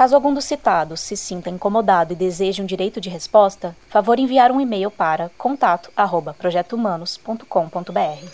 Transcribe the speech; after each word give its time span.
Caso 0.00 0.14
algum 0.14 0.32
dos 0.32 0.46
citados 0.46 1.00
se 1.00 1.14
sinta 1.14 1.50
incomodado 1.50 2.14
e 2.14 2.16
deseje 2.16 2.62
um 2.62 2.64
direito 2.64 3.02
de 3.02 3.10
resposta, 3.10 3.76
favor 3.90 4.18
enviar 4.18 4.50
um 4.50 4.58
e-mail 4.58 4.90
para 4.90 5.30
contato@projetohumanos.com.br. 5.36 8.24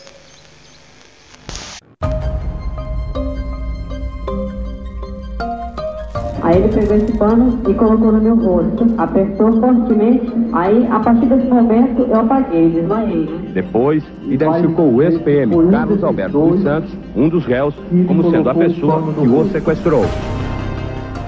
Aí 6.41 6.57
ele 6.57 6.69
pegou 6.73 6.97
esse 6.99 7.19
pano 7.19 7.61
e 7.69 7.75
colocou 7.75 8.13
no 8.13 8.21
meu 8.21 8.37
rosto, 8.37 8.87
apertou 8.97 9.61
fortemente. 9.61 10.33
Aí, 10.53 10.87
a 10.87 11.01
partir 11.01 11.27
desse 11.27 11.49
momento, 11.49 12.03
eu 12.03 12.21
apaguei, 12.21 12.71
desmaiei. 12.71 13.27
Depois, 13.53 14.05
identificou 14.23 14.95
o 14.95 15.03
ex-PM 15.03 15.51
Carlos 15.73 16.05
Alberto 16.05 16.49
dos 16.49 16.63
Santos, 16.63 16.93
um 17.17 17.29
dos 17.29 17.45
réus, 17.45 17.75
como 18.07 18.31
sendo 18.31 18.51
a 18.51 18.55
pessoa 18.55 19.03
que 19.13 19.27
o 19.27 19.51
sequestrou. 19.51 20.05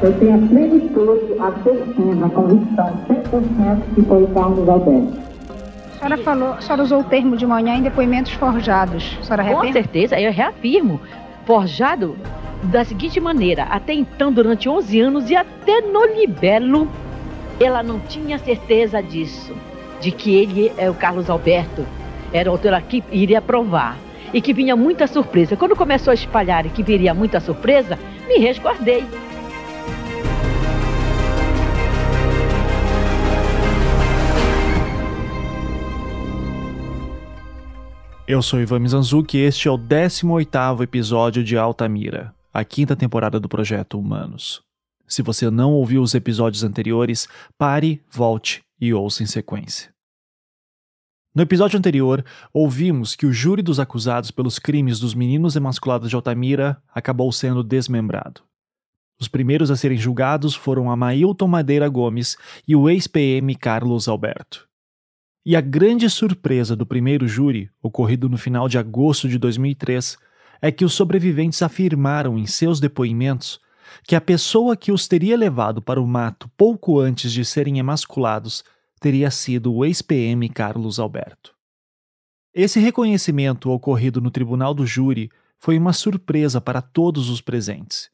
Eu 0.01 0.16
tenho 0.20 0.34
a 0.37 0.48
plenitude, 0.48 1.41
a 1.41 1.52
certeza, 1.62 2.27
a 2.27 2.30
convicção 2.30 3.01
100% 3.09 3.95
que 3.95 4.02
foi 4.02 4.23
o 4.23 4.29
Carlos 4.29 4.68
Alberto. 4.68 5.13
A 5.95 5.99
senhora 5.99 6.18
falou, 6.18 6.52
a 6.52 6.60
senhora 6.60 6.82
usou 6.85 7.01
o 7.01 7.04
termo 7.04 7.37
de 7.37 7.45
manhã 7.45 7.74
em 7.74 7.82
depoimentos 7.82 8.32
forjados. 8.35 9.19
A 9.21 9.24
senhora 9.24 9.57
Com 9.57 9.73
certeza, 9.73 10.21
eu 10.21 10.30
reafirmo. 10.30 11.01
Forjado 11.45 12.16
da 12.65 12.85
seguinte 12.85 13.19
maneira: 13.19 13.65
até 13.65 13.93
então, 13.93 14.32
durante 14.32 14.69
11 14.69 15.01
anos 15.01 15.30
e 15.30 15.35
até 15.35 15.80
no 15.80 16.04
libelo, 16.07 16.88
ela 17.59 17.82
não 17.82 17.99
tinha 17.99 18.38
certeza 18.38 19.02
disso, 19.02 19.52
de 20.01 20.13
que 20.13 20.32
ele 20.32 20.73
é 20.79 20.88
o 20.88 20.95
Carlos 20.95 21.29
Alberto, 21.29 21.85
era 22.32 22.49
o 22.49 22.52
autor 22.52 22.80
que 22.82 23.02
iria 23.10 23.43
provar. 23.43 23.96
E 24.30 24.43
que 24.43 24.52
vinha 24.52 24.76
muita 24.76 25.07
surpresa. 25.07 25.57
Quando 25.57 25.74
começou 25.74 26.10
a 26.10 26.15
espalhar 26.15 26.66
e 26.66 26.69
que 26.69 26.82
viria 26.82 27.15
muita 27.15 27.41
surpresa, 27.41 27.99
me 28.29 28.37
resguardei. 28.37 29.02
Eu 38.30 38.43
sou 38.43 38.60
Ivan 38.60 38.80
Mizanzuki 38.80 39.38
e 39.38 39.40
este 39.40 39.68
é 39.68 39.71
o 39.71 39.79
18º 39.79 40.82
episódio 40.82 41.43
de 41.43 41.57
Altamira, 41.57 42.35
a 42.52 42.62
quinta 42.62 42.95
temporada 42.95 43.40
do 43.40 43.48
Projeto 43.48 43.98
Humanos. 43.98 44.60
Se 45.07 45.23
você 45.23 45.48
não 45.48 45.73
ouviu 45.73 46.02
os 46.02 46.15
episódios 46.15 46.62
anteriores, 46.62 47.26
pare, 47.57 48.02
volte 48.10 48.60
e 48.79 48.93
ouça 48.93 49.23
em 49.23 49.26
sequência. 49.26 49.90
No 51.35 51.40
episódio 51.40 51.79
anterior, 51.79 52.23
ouvimos 52.52 53.16
que 53.16 53.24
o 53.24 53.32
júri 53.32 53.62
dos 53.62 53.80
acusados 53.80 54.30
pelos 54.30 54.59
crimes 54.59 55.01
dos 55.01 55.15
meninos 55.15 55.57
emasculados 55.57 56.10
de 56.10 56.15
Altamira 56.15 56.82
acabou 56.95 57.32
sendo 57.32 57.63
desmembrado. 57.63 58.42
Os 59.18 59.26
primeiros 59.26 59.70
a 59.70 59.76
serem 59.76 59.96
julgados 59.96 60.54
foram 60.54 60.90
Amailton 60.90 61.48
Madeira 61.48 61.88
Gomes 61.88 62.37
e 62.68 62.76
o 62.76 62.90
ex-PM 62.90 63.54
Carlos 63.54 64.06
Alberto. 64.06 64.68
E 65.49 65.56
a 65.56 65.62
grande 65.62 66.10
surpresa 66.10 66.77
do 66.77 66.84
primeiro 66.84 67.26
júri, 67.26 67.70
ocorrido 67.82 68.28
no 68.28 68.36
final 68.36 68.69
de 68.69 68.76
agosto 68.76 69.26
de 69.26 69.38
2003, 69.38 70.19
é 70.60 70.70
que 70.70 70.84
os 70.84 70.92
sobreviventes 70.92 71.62
afirmaram 71.62 72.36
em 72.36 72.44
seus 72.44 72.78
depoimentos 72.81 73.59
que 74.04 74.14
a 74.14 74.20
pessoa 74.20 74.76
que 74.76 74.92
os 74.92 75.09
teria 75.09 75.38
levado 75.38 75.81
para 75.81 76.03
o 76.03 76.06
mato 76.06 76.50
pouco 76.54 77.00
antes 77.00 77.32
de 77.32 77.47
serem 77.47 77.78
emasculados 77.78 78.62
teria 79.00 79.31
sido 79.31 79.72
o 79.72 79.86
ex-PM 79.86 80.47
Carlos 80.50 80.98
Alberto. 81.00 81.54
Esse 82.53 82.78
reconhecimento 82.78 83.70
ocorrido 83.70 84.20
no 84.20 84.30
tribunal 84.30 84.75
do 84.75 84.84
júri 84.84 85.30
foi 85.59 85.78
uma 85.78 85.94
surpresa 85.94 86.60
para 86.60 86.82
todos 86.82 87.30
os 87.30 87.41
presentes. 87.41 88.10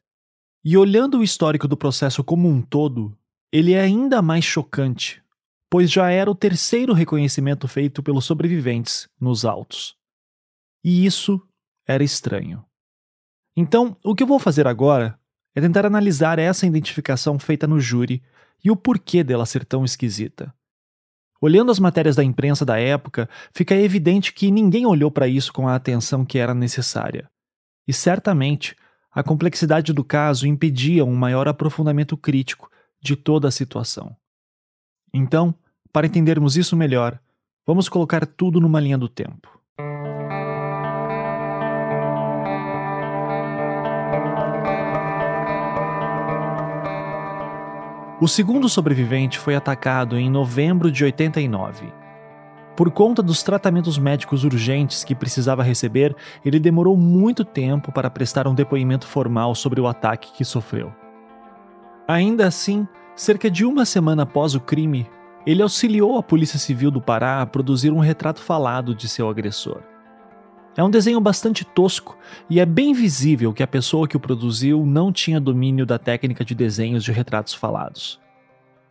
E 0.63 0.77
olhando 0.77 1.19
o 1.19 1.23
histórico 1.23 1.67
do 1.67 1.75
processo 1.75 2.23
como 2.23 2.47
um 2.47 2.61
todo, 2.61 3.13
ele 3.51 3.73
é 3.73 3.81
ainda 3.81 4.21
mais 4.21 4.45
chocante 4.45 5.24
pois 5.69 5.91
já 5.91 6.09
era 6.09 6.29
o 6.29 6.35
terceiro 6.35 6.93
reconhecimento 6.93 7.67
feito 7.67 8.01
pelos 8.03 8.25
sobreviventes 8.25 9.09
nos 9.19 9.45
autos. 9.45 9.95
E 10.83 11.05
isso 11.05 11.41
era 11.87 12.03
estranho. 12.03 12.63
Então, 13.55 13.97
o 14.03 14.13
que 14.13 14.23
eu 14.23 14.27
vou 14.27 14.39
fazer 14.39 14.67
agora 14.67 15.19
é 15.55 15.61
tentar 15.61 15.85
analisar 15.85 16.37
essa 16.37 16.67
identificação 16.67 17.39
feita 17.39 17.65
no 17.65 17.79
júri 17.79 18.21
e 18.63 18.69
o 18.69 18.75
porquê 18.75 19.23
dela 19.23 19.45
ser 19.45 19.63
tão 19.63 19.85
esquisita. 19.85 20.53
Olhando 21.41 21.71
as 21.71 21.79
matérias 21.79 22.15
da 22.15 22.23
imprensa 22.23 22.65
da 22.65 22.79
época, 22.79 23.29
fica 23.53 23.75
evidente 23.75 24.33
que 24.33 24.51
ninguém 24.51 24.85
olhou 24.85 25.11
para 25.11 25.27
isso 25.27 25.53
com 25.53 25.67
a 25.67 25.75
atenção 25.75 26.25
que 26.25 26.37
era 26.37 26.53
necessária. 26.53 27.29
E 27.87 27.93
certamente, 27.93 28.75
a 29.11 29.23
complexidade 29.23 29.93
do 29.93 30.03
caso 30.03 30.47
impedia 30.47 31.05
um 31.05 31.15
maior 31.15 31.47
aprofundamento 31.47 32.17
crítico 32.17 32.69
de 33.01 33.15
toda 33.15 33.47
a 33.47 33.51
situação. 33.51 34.15
Então, 35.17 35.55
para 35.93 36.05
entendermos 36.05 36.57
isso 36.57 36.75
melhor, 36.75 37.17
vamos 37.65 37.87
colocar 37.87 38.25
tudo 38.25 38.59
numa 38.59 38.81
linha 38.81 38.97
do 38.97 39.07
tempo. 39.07 39.47
O 48.19 48.27
segundo 48.27 48.67
sobrevivente 48.67 49.39
foi 49.39 49.55
atacado 49.55 50.17
em 50.17 50.29
novembro 50.29 50.91
de 50.91 51.05
89. 51.05 51.93
Por 52.75 52.91
conta 52.91 53.23
dos 53.23 53.41
tratamentos 53.41 53.97
médicos 53.97 54.43
urgentes 54.43 55.05
que 55.05 55.15
precisava 55.15 55.63
receber, 55.63 56.13
ele 56.43 56.59
demorou 56.59 56.97
muito 56.97 57.45
tempo 57.45 57.89
para 57.89 58.09
prestar 58.09 58.49
um 58.49 58.53
depoimento 58.53 59.07
formal 59.07 59.55
sobre 59.55 59.79
o 59.79 59.87
ataque 59.87 60.33
que 60.33 60.43
sofreu. 60.43 60.93
Ainda 62.05 62.45
assim, 62.45 62.85
cerca 63.15 63.49
de 63.49 63.63
uma 63.63 63.85
semana 63.85 64.23
após 64.23 64.55
o 64.55 64.59
crime, 64.59 65.09
ele 65.45 65.61
auxiliou 65.61 66.17
a 66.17 66.23
Polícia 66.23 66.59
Civil 66.59 66.91
do 66.91 67.01
Pará 67.01 67.41
a 67.41 67.45
produzir 67.45 67.91
um 67.91 67.99
retrato 67.99 68.41
falado 68.41 68.93
de 68.93 69.07
seu 69.07 69.29
agressor. 69.29 69.81
É 70.75 70.83
um 70.83 70.89
desenho 70.89 71.21
bastante 71.21 71.63
tosco 71.63 72.17
e 72.49 72.59
é 72.59 72.65
bem 72.65 72.93
visível 72.93 73.53
que 73.53 73.63
a 73.63 73.67
pessoa 73.67 74.07
que 74.07 74.17
o 74.17 74.19
produziu 74.19 74.85
não 74.85 75.13
tinha 75.13 75.39
domínio 75.39 75.85
da 75.85 75.97
técnica 75.97 76.43
de 76.43 76.53
desenhos 76.53 77.03
de 77.03 77.13
retratos 77.13 77.53
falados. 77.53 78.19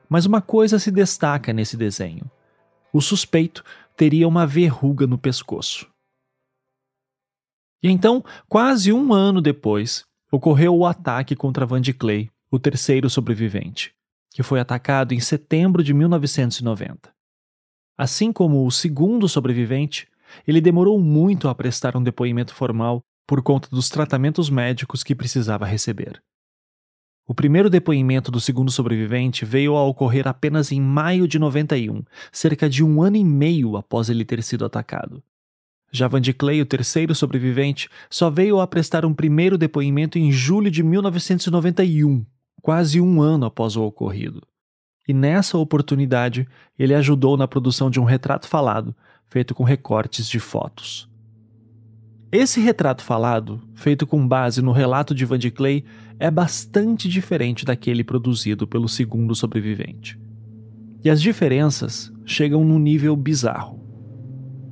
Mas 0.09 0.25
uma 0.25 0.41
coisa 0.41 0.79
se 0.79 0.91
destaca 0.91 1.53
nesse 1.53 1.77
desenho: 1.77 2.31
o 2.91 3.03
suspeito 3.03 3.63
teria 3.95 4.27
uma 4.27 4.47
verruga 4.47 5.07
no 5.07 5.19
pescoço. 5.19 5.87
E 7.83 7.91
então, 7.91 8.25
quase 8.49 8.91
um 8.91 9.13
ano 9.13 9.43
depois, 9.43 10.05
ocorreu 10.33 10.75
o 10.75 10.87
ataque 10.87 11.37
contra 11.37 11.67
Van 11.67 11.83
de 11.83 11.93
Clay, 11.93 12.31
o 12.51 12.59
terceiro 12.59 13.11
sobrevivente 13.11 13.94
que 14.35 14.43
foi 14.43 14.59
atacado 14.59 15.15
em 15.15 15.21
setembro 15.21 15.81
de 15.81 15.95
1990. 15.95 17.15
Assim 17.97 18.33
como 18.33 18.67
o 18.67 18.71
segundo 18.71 19.29
sobrevivente, 19.29 20.09
ele 20.45 20.61
demorou 20.61 21.01
muito 21.01 21.49
a 21.49 21.55
prestar 21.55 21.97
um 21.97 22.03
depoimento 22.03 22.53
formal 22.53 23.01
por 23.29 23.41
conta 23.41 23.69
dos 23.71 23.89
tratamentos 23.89 24.51
médicos 24.51 25.05
que 25.05 25.15
precisava 25.15 25.65
receber. 25.65 26.21
O 27.29 27.33
primeiro 27.33 27.71
depoimento 27.71 28.33
do 28.33 28.41
segundo 28.41 28.73
sobrevivente 28.73 29.45
veio 29.45 29.77
a 29.77 29.85
ocorrer 29.85 30.27
apenas 30.27 30.73
em 30.73 30.81
maio 30.81 31.29
de 31.29 31.39
91, 31.39 32.03
cerca 32.33 32.69
de 32.69 32.83
um 32.83 33.05
ano 33.05 33.17
e 33.17 33.25
meio 33.25 33.77
após 33.77 34.11
ele 34.11 34.25
ter 34.25 34.43
sido 34.43 34.65
atacado. 34.65 35.23
Já 35.93 36.09
Van 36.09 36.21
de 36.21 36.35
Clay, 36.35 36.61
o 36.61 36.67
terceiro 36.67 37.15
sobrevivente, 37.15 37.89
só 38.11 38.29
veio 38.31 38.59
a 38.59 38.67
prestar 38.67 39.05
um 39.05 39.15
primeiro 39.15 39.57
depoimento 39.57 40.19
em 40.19 40.33
julho 40.33 40.73
de 40.73 40.83
1991, 40.83 42.27
quase 42.63 43.01
um 43.01 43.21
ano 43.21 43.47
após 43.47 43.77
o 43.77 43.83
ocorrido. 43.83 44.43
E 45.07 45.13
nessa 45.13 45.59
oportunidade, 45.59 46.49
ele 46.79 46.95
ajudou 46.95 47.37
na 47.37 47.47
produção 47.47 47.91
de 47.91 48.01
um 48.01 48.05
retrato 48.05 48.49
falado, 48.49 48.95
feito 49.29 49.55
com 49.55 49.63
recortes 49.63 50.29
de 50.29 50.39
fotos. 50.39 51.09
Esse 52.33 52.61
retrato 52.61 53.03
falado, 53.05 53.63
feito 53.75 54.07
com 54.07 54.27
base 54.27 54.61
no 54.61 54.73
relato 54.73 55.15
de 55.15 55.25
Van 55.25 55.39
de 55.39 55.51
Clay, 55.51 55.85
é 56.19 56.31
bastante 56.31 57.09
diferente 57.09 57.65
daquele 57.65 58.03
produzido 58.03 58.67
pelo 58.67 58.89
segundo 58.89 59.35
sobrevivente. 59.35 60.19
E 61.05 61.11
as 61.11 61.21
diferenças 61.21 62.13
chegam 62.25 62.65
num 62.65 62.79
nível 62.79 63.15
bizarro. 63.15 63.79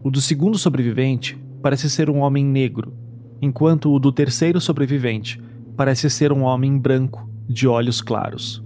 O 0.03 0.11
do 0.11 0.21
segundo 0.21 0.59
sobrevivente 0.59 1.39
parece 1.63 1.89
ser 1.89 2.11
um 2.11 2.19
homem 2.19 2.45
negro, 2.45 2.97
enquanto 3.41 3.93
o 3.93 3.99
do 4.01 4.11
terceiro 4.11 4.61
sobrevivente 4.61 5.41
parece 5.77 6.11
ser 6.11 6.33
um 6.33 6.43
homem 6.43 6.77
branco, 6.79 7.29
de 7.53 7.69
olhos 7.69 8.01
claros. 8.01 8.63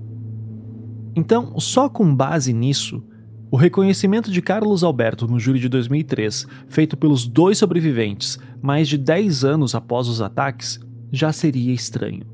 Então, 1.14 1.58
só 1.58 1.88
com 1.88 2.14
base 2.14 2.52
nisso, 2.52 3.02
o 3.50 3.56
reconhecimento 3.56 4.30
de 4.30 4.42
Carlos 4.42 4.82
Alberto 4.82 5.26
no 5.26 5.38
júri 5.38 5.58
de 5.58 5.68
2003, 5.68 6.46
feito 6.68 6.96
pelos 6.96 7.26
dois 7.26 7.58
sobreviventes 7.58 8.38
mais 8.60 8.88
de 8.88 8.98
10 8.98 9.44
anos 9.44 9.74
após 9.74 10.08
os 10.08 10.20
ataques, 10.20 10.80
já 11.10 11.32
seria 11.32 11.72
estranho. 11.72 12.24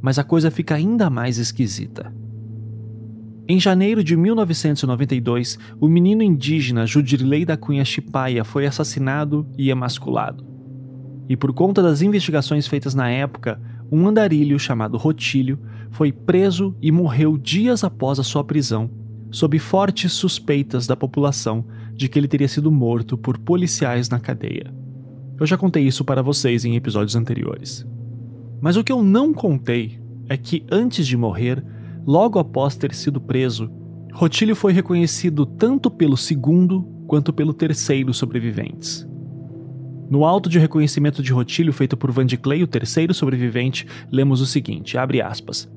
Mas 0.00 0.18
a 0.18 0.24
coisa 0.24 0.50
fica 0.50 0.74
ainda 0.74 1.08
mais 1.08 1.38
esquisita. 1.38 2.12
Em 3.48 3.58
janeiro 3.58 4.02
de 4.04 4.16
1992, 4.16 5.58
o 5.80 5.88
menino 5.88 6.22
indígena 6.22 6.86
Judirley 6.86 7.44
da 7.44 7.56
Cunha 7.56 7.84
Chipaia 7.84 8.44
foi 8.44 8.66
assassinado 8.66 9.46
e 9.56 9.70
emasculado. 9.70 10.44
E 11.28 11.36
por 11.36 11.52
conta 11.52 11.82
das 11.82 12.02
investigações 12.02 12.66
feitas 12.66 12.94
na 12.94 13.08
época, 13.08 13.60
um 13.90 14.06
andarilho 14.08 14.58
chamado 14.58 14.96
Rotílio 14.96 15.58
foi 15.92 16.10
preso 16.10 16.74
e 16.80 16.90
morreu 16.90 17.36
dias 17.36 17.84
após 17.84 18.18
a 18.18 18.24
sua 18.24 18.42
prisão, 18.42 18.90
sob 19.30 19.58
fortes 19.58 20.12
suspeitas 20.12 20.86
da 20.86 20.96
população 20.96 21.64
de 21.94 22.08
que 22.08 22.18
ele 22.18 22.26
teria 22.26 22.48
sido 22.48 22.72
morto 22.72 23.16
por 23.16 23.38
policiais 23.38 24.08
na 24.08 24.18
cadeia. 24.18 24.74
Eu 25.38 25.46
já 25.46 25.56
contei 25.56 25.86
isso 25.86 26.04
para 26.04 26.22
vocês 26.22 26.64
em 26.64 26.76
episódios 26.76 27.14
anteriores. 27.14 27.86
Mas 28.60 28.76
o 28.76 28.82
que 28.82 28.90
eu 28.90 29.02
não 29.02 29.34
contei 29.34 30.00
é 30.28 30.36
que 30.36 30.64
antes 30.70 31.06
de 31.06 31.16
morrer, 31.16 31.62
logo 32.06 32.38
após 32.38 32.74
ter 32.74 32.94
sido 32.94 33.20
preso, 33.20 33.70
Rotílio 34.14 34.56
foi 34.56 34.72
reconhecido 34.72 35.44
tanto 35.44 35.90
pelo 35.90 36.16
segundo 36.16 36.82
quanto 37.06 37.32
pelo 37.32 37.52
terceiro 37.52 38.14
sobreviventes. 38.14 39.06
No 40.08 40.24
auto 40.24 40.48
de 40.48 40.58
reconhecimento 40.58 41.22
de 41.22 41.32
Rotílio 41.32 41.72
feito 41.72 41.96
por 41.96 42.10
Van 42.10 42.26
Clay, 42.26 42.62
o 42.62 42.66
terceiro 42.66 43.12
sobrevivente, 43.12 43.86
lemos 44.10 44.40
o 44.40 44.46
seguinte, 44.46 44.96
abre 44.96 45.20
aspas. 45.20 45.70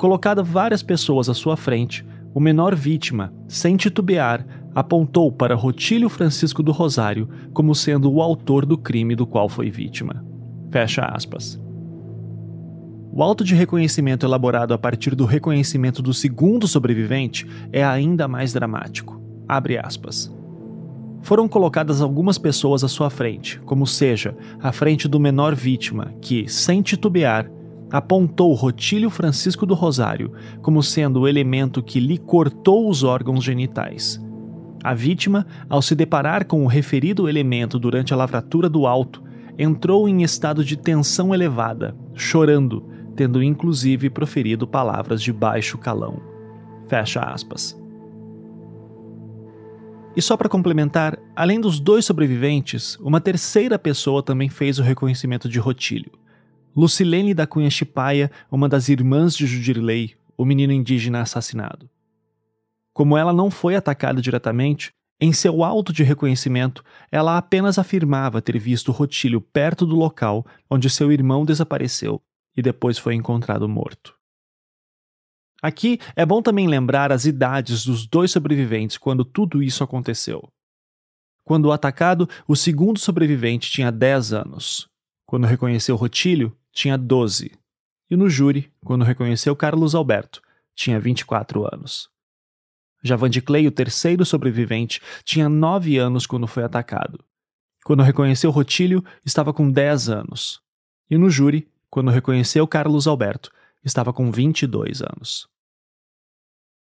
Colocada 0.00 0.42
várias 0.42 0.82
pessoas 0.82 1.28
à 1.28 1.34
sua 1.34 1.58
frente, 1.58 2.06
o 2.32 2.40
menor 2.40 2.74
vítima, 2.74 3.34
sem 3.46 3.76
titubear, 3.76 4.46
apontou 4.74 5.30
para 5.30 5.54
Rotílio 5.54 6.08
Francisco 6.08 6.62
do 6.62 6.72
Rosário 6.72 7.28
como 7.52 7.74
sendo 7.74 8.10
o 8.10 8.22
autor 8.22 8.64
do 8.64 8.78
crime 8.78 9.14
do 9.14 9.26
qual 9.26 9.46
foi 9.46 9.70
vítima. 9.70 10.24
Fecha 10.70 11.04
aspas. 11.04 11.60
O 13.12 13.22
auto 13.22 13.44
de 13.44 13.54
reconhecimento 13.54 14.24
elaborado 14.24 14.72
a 14.72 14.78
partir 14.78 15.14
do 15.14 15.26
reconhecimento 15.26 16.00
do 16.00 16.14
segundo 16.14 16.66
sobrevivente 16.66 17.46
é 17.70 17.84
ainda 17.84 18.26
mais 18.26 18.54
dramático. 18.54 19.20
Abre 19.46 19.76
aspas. 19.76 20.34
Foram 21.20 21.46
colocadas 21.46 22.00
algumas 22.00 22.38
pessoas 22.38 22.82
à 22.82 22.88
sua 22.88 23.10
frente, 23.10 23.60
como 23.66 23.86
seja, 23.86 24.34
à 24.62 24.72
frente 24.72 25.06
do 25.06 25.20
menor 25.20 25.54
vítima, 25.54 26.14
que, 26.22 26.48
sem 26.48 26.80
titubear, 26.80 27.50
apontou 27.90 28.52
Rotílio 28.54 29.10
Francisco 29.10 29.66
do 29.66 29.74
Rosário 29.74 30.32
como 30.62 30.82
sendo 30.82 31.20
o 31.20 31.28
elemento 31.28 31.82
que 31.82 31.98
lhe 31.98 32.18
cortou 32.18 32.88
os 32.88 33.02
órgãos 33.02 33.42
genitais. 33.42 34.20
A 34.82 34.94
vítima, 34.94 35.46
ao 35.68 35.82
se 35.82 35.94
deparar 35.94 36.46
com 36.46 36.64
o 36.64 36.68
referido 36.68 37.28
elemento 37.28 37.78
durante 37.78 38.14
a 38.14 38.16
lavratura 38.16 38.68
do 38.68 38.86
alto, 38.86 39.22
entrou 39.58 40.08
em 40.08 40.22
estado 40.22 40.64
de 40.64 40.76
tensão 40.76 41.34
elevada, 41.34 41.94
chorando, 42.14 42.88
tendo 43.14 43.42
inclusive 43.42 44.08
proferido 44.08 44.66
palavras 44.66 45.22
de 45.22 45.32
baixo 45.32 45.76
calão. 45.76 46.22
Fecha 46.88 47.20
aspas. 47.20 47.78
E 50.16 50.22
só 50.22 50.36
para 50.36 50.48
complementar, 50.48 51.18
além 51.36 51.60
dos 51.60 51.78
dois 51.78 52.04
sobreviventes, 52.04 52.96
uma 53.00 53.20
terceira 53.20 53.78
pessoa 53.78 54.22
também 54.22 54.48
fez 54.48 54.78
o 54.78 54.82
reconhecimento 54.82 55.48
de 55.48 55.58
Rotílio. 55.58 56.19
Lucilene 56.76 57.34
da 57.34 57.46
Cunha 57.46 57.70
Chipaia, 57.70 58.30
uma 58.50 58.68
das 58.68 58.88
irmãs 58.88 59.36
de 59.36 59.46
Judirley, 59.46 60.16
o 60.36 60.44
menino 60.44 60.72
indígena 60.72 61.20
assassinado. 61.20 61.88
Como 62.92 63.16
ela 63.16 63.32
não 63.32 63.50
foi 63.50 63.76
atacada 63.76 64.20
diretamente, 64.20 64.92
em 65.20 65.32
seu 65.32 65.62
auto 65.62 65.92
de 65.92 66.02
reconhecimento, 66.02 66.82
ela 67.12 67.36
apenas 67.36 67.78
afirmava 67.78 68.40
ter 68.40 68.58
visto 68.58 68.90
Rotílio 68.90 69.40
perto 69.40 69.84
do 69.84 69.94
local 69.94 70.46
onde 70.68 70.88
seu 70.88 71.12
irmão 71.12 71.44
desapareceu 71.44 72.22
e 72.56 72.62
depois 72.62 72.96
foi 72.96 73.14
encontrado 73.14 73.68
morto. 73.68 74.14
Aqui 75.62 75.98
é 76.16 76.24
bom 76.24 76.40
também 76.40 76.66
lembrar 76.66 77.12
as 77.12 77.26
idades 77.26 77.84
dos 77.84 78.06
dois 78.06 78.30
sobreviventes 78.30 78.96
quando 78.96 79.24
tudo 79.24 79.62
isso 79.62 79.84
aconteceu. 79.84 80.48
Quando 81.44 81.70
atacado, 81.70 82.28
o 82.48 82.56
segundo 82.56 82.98
sobrevivente 82.98 83.70
tinha 83.70 83.92
10 83.92 84.32
anos. 84.32 84.88
Quando 85.26 85.46
reconheceu 85.46 85.96
Rotílio, 85.96 86.56
tinha 86.72 86.96
12. 86.96 87.52
E 88.10 88.16
no 88.16 88.28
júri, 88.28 88.72
quando 88.84 89.04
reconheceu 89.04 89.54
Carlos 89.54 89.94
Alberto, 89.94 90.42
tinha 90.74 90.98
24 90.98 91.64
anos. 91.72 92.08
Já 93.02 93.16
Clay, 93.44 93.66
o 93.66 93.72
terceiro 93.72 94.24
sobrevivente, 94.24 95.00
tinha 95.24 95.48
9 95.48 95.96
anos 95.96 96.26
quando 96.26 96.46
foi 96.46 96.64
atacado. 96.64 97.24
Quando 97.84 98.02
reconheceu 98.02 98.50
Rotílio, 98.50 99.02
estava 99.24 99.52
com 99.52 99.70
10 99.70 100.08
anos. 100.10 100.60
E 101.08 101.16
no 101.16 101.30
júri, 101.30 101.68
quando 101.88 102.10
reconheceu 102.10 102.66
Carlos 102.66 103.06
Alberto, 103.06 103.50
estava 103.84 104.12
com 104.12 104.30
22 104.30 105.02
anos. 105.02 105.48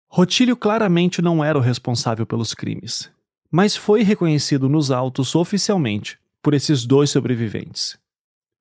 Rotílio 0.10 0.56
claramente 0.56 1.22
não 1.22 1.44
era 1.44 1.58
o 1.58 1.62
responsável 1.62 2.26
pelos 2.26 2.54
crimes, 2.54 3.12
mas 3.52 3.76
foi 3.76 4.04
reconhecido 4.04 4.68
nos 4.68 4.90
autos 4.90 5.36
oficialmente 5.36 6.18
por 6.42 6.54
esses 6.54 6.86
dois 6.86 7.10
sobreviventes. 7.10 7.98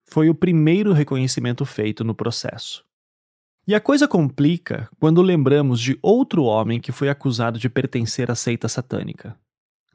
Foi 0.09 0.31
o 0.31 0.35
primeiro 0.35 0.93
reconhecimento 0.93 1.65
feito 1.65 2.05
no 2.05 2.15
processo. 2.15 2.85
E 3.67 3.75
a 3.75 3.81
coisa 3.81 4.07
complica 4.07 4.89
quando 5.01 5.21
lembramos 5.21 5.81
de 5.81 5.99
outro 6.01 6.45
homem 6.45 6.81
que 6.81 6.93
foi 6.93 7.09
acusado 7.09 7.59
de 7.59 7.69
pertencer 7.69 8.31
à 8.31 8.35
seita 8.35 8.69
satânica. 8.69 9.37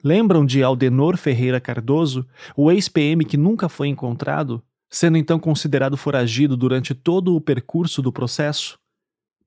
Lembram 0.03 0.45
de 0.45 0.61
Aldenor 0.61 1.15
Ferreira 1.15 1.61
Cardoso, 1.61 2.27
o 2.55 2.71
ex-PM 2.71 3.23
que 3.23 3.37
nunca 3.37 3.69
foi 3.69 3.87
encontrado, 3.87 4.61
sendo 4.89 5.17
então 5.17 5.39
considerado 5.39 5.95
foragido 5.95 6.57
durante 6.57 6.93
todo 6.93 7.35
o 7.35 7.39
percurso 7.39 8.01
do 8.01 8.11
processo? 8.11 8.77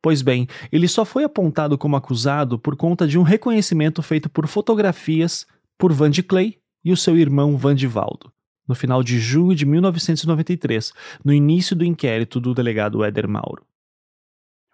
Pois 0.00 0.22
bem, 0.22 0.46
ele 0.70 0.86
só 0.88 1.04
foi 1.04 1.24
apontado 1.24 1.76
como 1.76 1.96
acusado 1.96 2.58
por 2.58 2.76
conta 2.76 3.06
de 3.06 3.18
um 3.18 3.22
reconhecimento 3.22 4.02
feito 4.02 4.30
por 4.30 4.46
fotografias 4.46 5.46
por 5.76 5.92
Van 5.92 6.10
de 6.10 6.22
Clay 6.22 6.58
e 6.84 6.92
o 6.92 6.96
seu 6.96 7.16
irmão 7.18 7.56
Vandivaldo, 7.56 8.32
no 8.66 8.74
final 8.74 9.02
de 9.02 9.18
junho 9.18 9.54
de 9.54 9.66
1993, 9.66 10.92
no 11.24 11.32
início 11.32 11.76
do 11.76 11.84
inquérito 11.84 12.40
do 12.40 12.54
delegado 12.54 13.04
Éder 13.04 13.28
Mauro. 13.28 13.64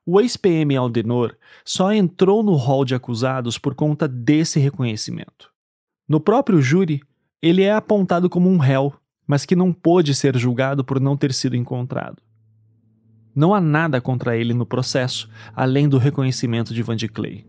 O 0.06 0.20
ex-PM 0.20 0.76
Aldenor 0.76 1.36
só 1.64 1.92
entrou 1.92 2.42
no 2.42 2.54
rol 2.54 2.84
de 2.84 2.94
acusados 2.94 3.58
por 3.58 3.74
conta 3.74 4.08
desse 4.08 4.58
reconhecimento. 4.58 5.50
No 6.08 6.20
próprio 6.20 6.60
júri, 6.60 7.02
ele 7.42 7.62
é 7.62 7.72
apontado 7.72 8.28
como 8.28 8.48
um 8.48 8.58
réu, 8.58 8.92
mas 9.26 9.44
que 9.46 9.54
não 9.54 9.72
pôde 9.72 10.14
ser 10.14 10.36
julgado 10.36 10.84
por 10.84 10.98
não 10.98 11.16
ter 11.16 11.32
sido 11.32 11.54
encontrado. 11.54 12.20
Não 13.34 13.54
há 13.54 13.60
nada 13.60 14.00
contra 14.00 14.36
ele 14.36 14.52
no 14.52 14.66
processo, 14.66 15.30
além 15.54 15.88
do 15.88 15.98
reconhecimento 15.98 16.74
de 16.74 16.82
Van 16.82 16.96
de 16.96 17.08
Clay. 17.08 17.46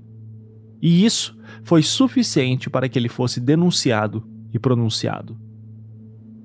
E 0.82 1.04
isso 1.06 1.38
foi 1.64 1.82
suficiente 1.82 2.70
para 2.70 2.88
que 2.88 3.00
ele 3.00 3.10
fosse 3.10 3.40
denunciado 3.40 4.28
e 4.54 4.60
pronunciado. 4.60 5.40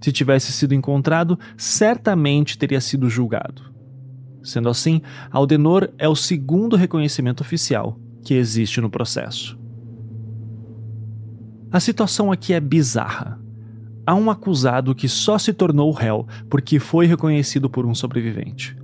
Se 0.07 0.13
tivesse 0.13 0.53
sido 0.53 0.73
encontrado, 0.73 1.37
certamente 1.57 2.57
teria 2.57 2.81
sido 2.81 3.11
julgado. 3.11 3.75
Sendo 4.41 4.69
assim, 4.69 5.03
Aldenor 5.33 5.89
é 5.99 6.09
o 6.09 6.15
segundo 6.15 6.77
reconhecimento 6.77 7.41
oficial 7.41 7.99
que 8.25 8.35
existe 8.35 8.81
no 8.81 8.89
processo. 8.89 9.59
A 11.73 11.81
situação 11.81 12.31
aqui 12.31 12.53
é 12.53 12.61
bizarra. 12.61 13.41
Há 14.07 14.15
um 14.15 14.31
acusado 14.31 14.95
que 14.95 15.09
só 15.09 15.39
se 15.39 15.53
tornou 15.53 15.91
réu 15.91 16.25
porque 16.49 16.79
foi 16.79 17.07
reconhecido 17.07 17.69
por 17.69 17.85
um 17.85 17.93
sobrevivente. 17.93 18.77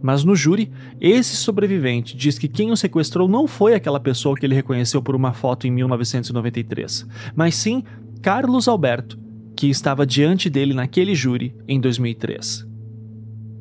Mas 0.00 0.22
no 0.22 0.36
júri, 0.36 0.70
esse 1.00 1.34
sobrevivente 1.34 2.16
diz 2.16 2.38
que 2.38 2.46
quem 2.46 2.70
o 2.70 2.76
sequestrou 2.76 3.26
não 3.26 3.48
foi 3.48 3.74
aquela 3.74 3.98
pessoa 3.98 4.36
que 4.36 4.46
ele 4.46 4.54
reconheceu 4.54 5.02
por 5.02 5.16
uma 5.16 5.32
foto 5.32 5.66
em 5.66 5.72
1993, 5.72 7.08
mas 7.34 7.56
sim 7.56 7.82
Carlos 8.22 8.68
Alberto, 8.68 9.18
que 9.60 9.68
estava 9.68 10.06
diante 10.06 10.48
dele 10.48 10.72
naquele 10.72 11.14
júri 11.14 11.54
em 11.68 11.78
2003. 11.78 12.66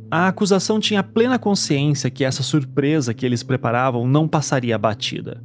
A 0.09 0.29
acusação 0.29 0.79
tinha 0.79 1.03
plena 1.03 1.37
consciência 1.37 2.09
que 2.09 2.23
essa 2.23 2.41
surpresa 2.41 3.13
que 3.13 3.25
eles 3.25 3.43
preparavam 3.43 4.07
não 4.07 4.25
passaria 4.25 4.77
batida. 4.77 5.43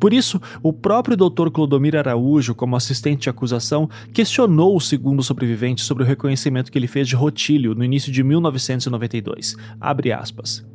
Por 0.00 0.14
isso, 0.14 0.40
o 0.62 0.72
próprio 0.72 1.14
Dr. 1.14 1.50
Clodomir 1.50 1.94
Araújo, 1.94 2.54
como 2.54 2.74
assistente 2.74 3.24
de 3.24 3.28
acusação, 3.28 3.86
questionou 4.14 4.74
o 4.74 4.80
segundo 4.80 5.22
sobrevivente 5.22 5.82
sobre 5.82 6.04
o 6.04 6.06
reconhecimento 6.06 6.72
que 6.72 6.78
ele 6.78 6.88
fez 6.88 7.06
de 7.06 7.14
Rotílio 7.14 7.74
no 7.74 7.84
início 7.84 8.10
de 8.10 8.22
1992. 8.22 9.56
Abre 9.78 10.10
aspas. 10.10 10.66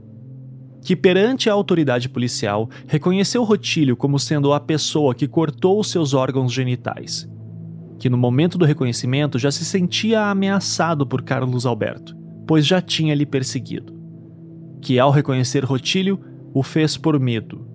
Que 0.86 0.96
perante 0.96 1.50
a 1.50 1.54
autoridade 1.54 2.08
policial 2.08 2.70
reconheceu 2.86 3.44
Rotílio 3.44 3.98
como 3.98 4.20
sendo 4.20 4.54
a 4.54 4.60
pessoa 4.60 5.16
que 5.16 5.28
cortou 5.28 5.80
os 5.80 5.90
seus 5.90 6.14
órgãos 6.14 6.54
genitais 6.54 7.28
que 8.00 8.10
no 8.10 8.18
momento 8.18 8.58
do 8.58 8.66
reconhecimento 8.66 9.40
já 9.40 9.52
se 9.52 9.66
sentia 9.66 10.30
ameaçado 10.30 11.06
por 11.06 11.22
Carlos 11.22 11.66
Alberto, 11.66 12.16
pois 12.48 12.66
já 12.66 12.82
tinha 12.82 13.16
lhe 13.16 13.26
perseguido. 13.26 13.96
Que 14.82 15.00
ao 15.00 15.12
reconhecer 15.12 15.64
Rotílio, 15.64 16.20
o 16.54 16.64
fez 16.64 16.98
por 16.98 17.20
medo, 17.20 17.68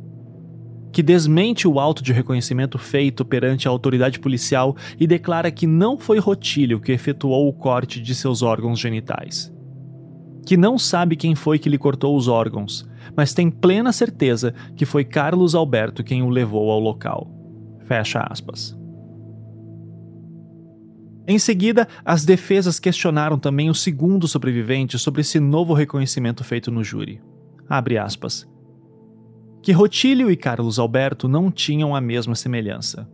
que 0.92 1.02
desmente 1.02 1.66
o 1.66 1.80
auto 1.80 2.02
de 2.02 2.12
reconhecimento 2.12 2.78
feito 2.78 3.24
perante 3.24 3.66
a 3.66 3.70
autoridade 3.70 4.20
policial 4.20 4.76
e 5.00 5.06
declara 5.06 5.50
que 5.50 5.66
não 5.66 5.98
foi 5.98 6.18
Rotílio 6.18 6.80
que 6.80 6.92
efetuou 6.92 7.48
o 7.48 7.52
corte 7.52 8.00
de 8.00 8.14
seus 8.14 8.42
órgãos 8.42 8.78
genitais. 8.78 9.52
Que 10.44 10.56
não 10.56 10.78
sabe 10.78 11.16
quem 11.16 11.34
foi 11.34 11.58
que 11.58 11.68
lhe 11.68 11.78
cortou 11.78 12.16
os 12.16 12.28
órgãos, 12.28 12.86
mas 13.16 13.32
tem 13.32 13.50
plena 13.50 13.92
certeza 13.92 14.52
que 14.76 14.84
foi 14.84 15.04
Carlos 15.04 15.54
Alberto 15.54 16.04
quem 16.04 16.22
o 16.22 16.28
levou 16.28 16.70
ao 16.70 16.78
local. 16.78 17.30
Fecha 17.86 18.20
aspas. 18.28 18.76
Em 21.26 21.38
seguida, 21.38 21.86
as 22.04 22.24
defesas 22.24 22.80
questionaram 22.80 23.38
também 23.38 23.70
o 23.70 23.74
segundo 23.74 24.26
sobrevivente 24.26 24.98
sobre 24.98 25.20
esse 25.20 25.38
novo 25.38 25.72
reconhecimento 25.72 26.42
feito 26.42 26.70
no 26.70 26.82
júri. 26.82 27.20
Abre 27.68 27.96
aspas 27.96 28.50
que 29.62 29.70
Rotílio 29.70 30.28
e 30.28 30.36
Carlos 30.36 30.78
Alberto 30.78 31.28
não 31.28 31.50
tinham 31.50 31.94
a 31.94 32.00
mesma 32.00 32.34
semelhança. 32.34 33.08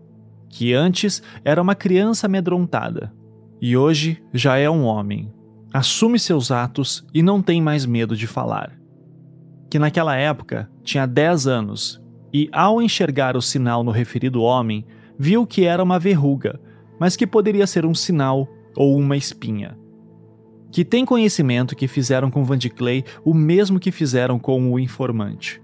Que 0.49 0.73
antes 0.73 1.23
era 1.45 1.61
uma 1.61 1.75
criança 1.75 2.27
amedrontada 2.27 3.13
e 3.61 3.77
hoje 3.77 4.23
já 4.33 4.57
é 4.57 4.69
um 4.71 4.85
homem. 4.85 5.31
Assume 5.73 6.19
seus 6.19 6.51
atos 6.51 7.07
e 7.13 7.23
não 7.23 7.43
tem 7.43 7.61
mais 7.61 7.85
medo 7.85 8.17
de 8.17 8.27
falar. 8.27 8.73
Que 9.71 9.79
naquela 9.79 10.17
época 10.17 10.71
tinha 10.83 11.07
10 11.07 11.47
anos 11.47 12.03
e, 12.33 12.49
ao 12.51 12.81
enxergar 12.81 13.37
o 13.37 13.43
sinal 13.43 13.85
no 13.85 13.91
referido 13.91 14.41
homem, 14.41 14.87
viu 15.19 15.47
que 15.47 15.65
era 15.65 15.83
uma 15.83 15.99
verruga, 15.99 16.59
mas 16.99 17.17
que 17.17 17.27
poderia 17.27 17.67
ser 17.67 17.87
um 17.87 17.95
sinal 17.95 18.49
ou 18.77 18.97
uma 18.97 19.17
espinha. 19.17 19.79
Que 20.71 20.85
tem 20.85 21.05
conhecimento 21.05 21.75
que 21.75 21.89
fizeram 21.89 22.31
com 22.31 22.45
Van 22.45 22.59
de 22.59 22.69
Clay 22.69 23.05
o 23.25 23.33
mesmo 23.33 23.81
que 23.81 23.91
fizeram 23.91 24.39
com 24.39 24.73
o 24.73 24.79
informante 24.79 25.61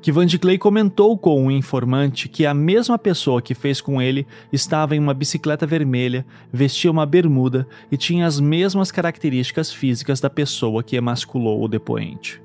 que 0.00 0.10
Van 0.10 0.24
de 0.24 0.38
Clay 0.38 0.56
comentou 0.56 1.16
com 1.16 1.42
um 1.44 1.50
informante 1.50 2.28
que 2.28 2.46
a 2.46 2.54
mesma 2.54 2.98
pessoa 2.98 3.42
que 3.42 3.54
fez 3.54 3.80
com 3.80 4.00
ele 4.00 4.26
estava 4.52 4.96
em 4.96 4.98
uma 4.98 5.12
bicicleta 5.12 5.66
vermelha, 5.66 6.24
vestia 6.50 6.90
uma 6.90 7.04
bermuda 7.04 7.66
e 7.90 7.96
tinha 7.96 8.26
as 8.26 8.40
mesmas 8.40 8.90
características 8.90 9.72
físicas 9.72 10.20
da 10.20 10.30
pessoa 10.30 10.82
que 10.82 10.96
emasculou 10.96 11.62
o 11.62 11.68
depoente. 11.68 12.42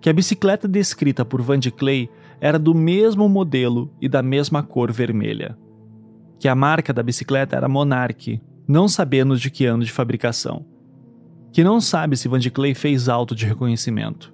Que 0.00 0.10
a 0.10 0.12
bicicleta 0.12 0.68
descrita 0.68 1.24
por 1.24 1.40
Van 1.40 1.58
de 1.58 1.70
Clay 1.70 2.10
era 2.40 2.58
do 2.58 2.74
mesmo 2.74 3.28
modelo 3.28 3.90
e 4.00 4.08
da 4.08 4.22
mesma 4.22 4.62
cor 4.62 4.92
vermelha. 4.92 5.56
Que 6.38 6.48
a 6.48 6.54
marca 6.54 6.92
da 6.92 7.02
bicicleta 7.02 7.56
era 7.56 7.68
Monarch, 7.68 8.40
não 8.66 8.88
sabendo 8.88 9.36
de 9.36 9.50
que 9.50 9.64
ano 9.64 9.84
de 9.84 9.92
fabricação. 9.92 10.64
Que 11.52 11.64
não 11.64 11.80
sabe 11.80 12.16
se 12.16 12.28
Van 12.28 12.38
de 12.38 12.50
Clay 12.50 12.74
fez 12.74 13.08
auto 13.08 13.34
de 13.34 13.46
reconhecimento. 13.46 14.32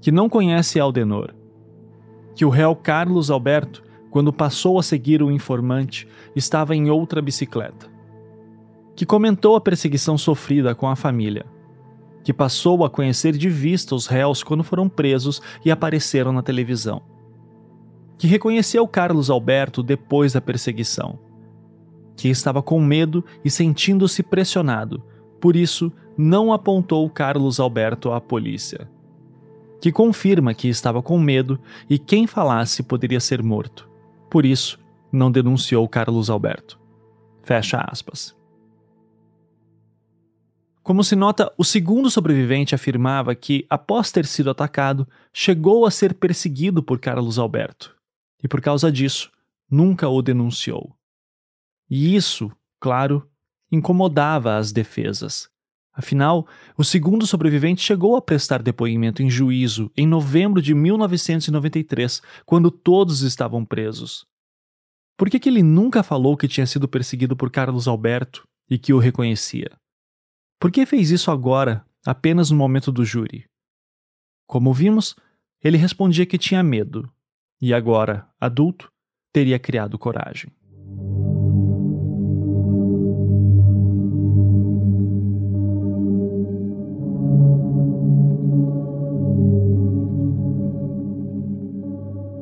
Que 0.00 0.10
não 0.10 0.28
conhece 0.28 0.80
Aldenor 0.80 1.34
que 2.40 2.44
o 2.46 2.48
réu 2.48 2.74
Carlos 2.74 3.30
Alberto, 3.30 3.82
quando 4.10 4.32
passou 4.32 4.78
a 4.78 4.82
seguir 4.82 5.22
o 5.22 5.30
informante, 5.30 6.08
estava 6.34 6.74
em 6.74 6.90
outra 6.90 7.20
bicicleta. 7.20 7.86
Que 8.96 9.04
comentou 9.04 9.56
a 9.56 9.60
perseguição 9.60 10.16
sofrida 10.16 10.74
com 10.74 10.88
a 10.88 10.96
família. 10.96 11.44
Que 12.24 12.32
passou 12.32 12.82
a 12.82 12.88
conhecer 12.88 13.36
de 13.36 13.50
vista 13.50 13.94
os 13.94 14.06
réus 14.06 14.42
quando 14.42 14.64
foram 14.64 14.88
presos 14.88 15.40
e 15.64 15.70
apareceram 15.70 16.32
na 16.32 16.42
televisão. 16.42 17.02
Que 18.20 18.26
reconheceu 18.26 18.86
Carlos 18.86 19.30
Alberto 19.30 19.82
depois 19.82 20.34
da 20.34 20.40
perseguição. 20.40 21.18
Que 22.14 22.28
estava 22.28 22.62
com 22.62 22.78
medo 22.80 23.24
e 23.42 23.50
sentindo-se 23.50 24.22
pressionado, 24.22 25.02
por 25.40 25.56
isso 25.56 25.90
não 26.18 26.52
apontou 26.52 27.08
Carlos 27.08 27.58
Alberto 27.58 28.12
à 28.12 28.20
polícia 28.20 28.86
que 29.80 29.90
confirma 29.90 30.52
que 30.52 30.68
estava 30.68 31.02
com 31.02 31.18
medo 31.18 31.58
e 31.88 31.98
quem 31.98 32.26
falasse 32.26 32.82
poderia 32.82 33.18
ser 33.18 33.42
morto. 33.42 33.88
Por 34.30 34.44
isso, 34.44 34.78
não 35.10 35.32
denunciou 35.32 35.88
Carlos 35.88 36.28
Alberto. 36.28 36.78
Fecha 37.42 37.78
aspas. 37.78 38.36
Como 40.82 41.02
se 41.02 41.16
nota, 41.16 41.52
o 41.56 41.64
segundo 41.64 42.10
sobrevivente 42.10 42.74
afirmava 42.74 43.34
que, 43.34 43.66
após 43.70 44.12
ter 44.12 44.26
sido 44.26 44.50
atacado, 44.50 45.08
chegou 45.32 45.86
a 45.86 45.90
ser 45.90 46.14
perseguido 46.14 46.82
por 46.82 46.98
Carlos 46.98 47.38
Alberto 47.38 47.99
e, 48.42 48.48
por 48.48 48.60
causa 48.60 48.90
disso, 48.90 49.30
nunca 49.70 50.08
o 50.08 50.22
denunciou. 50.22 50.96
E 51.88 52.14
isso, 52.14 52.50
claro, 52.78 53.28
incomodava 53.70 54.56
as 54.56 54.72
defesas, 54.72 55.50
Afinal, 55.92 56.46
o 56.78 56.84
segundo 56.84 57.26
sobrevivente 57.26 57.82
chegou 57.82 58.16
a 58.16 58.22
prestar 58.22 58.62
depoimento 58.62 59.22
em 59.22 59.28
juízo 59.28 59.90
em 59.96 60.06
novembro 60.06 60.62
de 60.62 60.72
1993, 60.72 62.22
quando 62.46 62.70
todos 62.70 63.22
estavam 63.22 63.64
presos. 63.64 64.24
Por 65.16 65.28
que, 65.28 65.38
que 65.38 65.48
ele 65.48 65.62
nunca 65.62 66.02
falou 66.02 66.36
que 66.36 66.48
tinha 66.48 66.66
sido 66.66 66.88
perseguido 66.88 67.36
por 67.36 67.50
Carlos 67.50 67.88
Alberto 67.88 68.48
e 68.70 68.78
que 68.78 68.94
o 68.94 68.98
reconhecia? 68.98 69.70
Por 70.58 70.70
que 70.70 70.86
fez 70.86 71.10
isso 71.10 71.30
agora, 71.30 71.84
apenas 72.06 72.50
no 72.50 72.56
momento 72.56 72.92
do 72.92 73.04
júri? 73.04 73.44
Como 74.46 74.72
vimos, 74.72 75.16
ele 75.62 75.76
respondia 75.76 76.24
que 76.24 76.38
tinha 76.38 76.62
medo, 76.62 77.12
e 77.60 77.74
agora, 77.74 78.26
adulto, 78.40 78.90
teria 79.32 79.58
criado 79.58 79.98
coragem. 79.98 80.50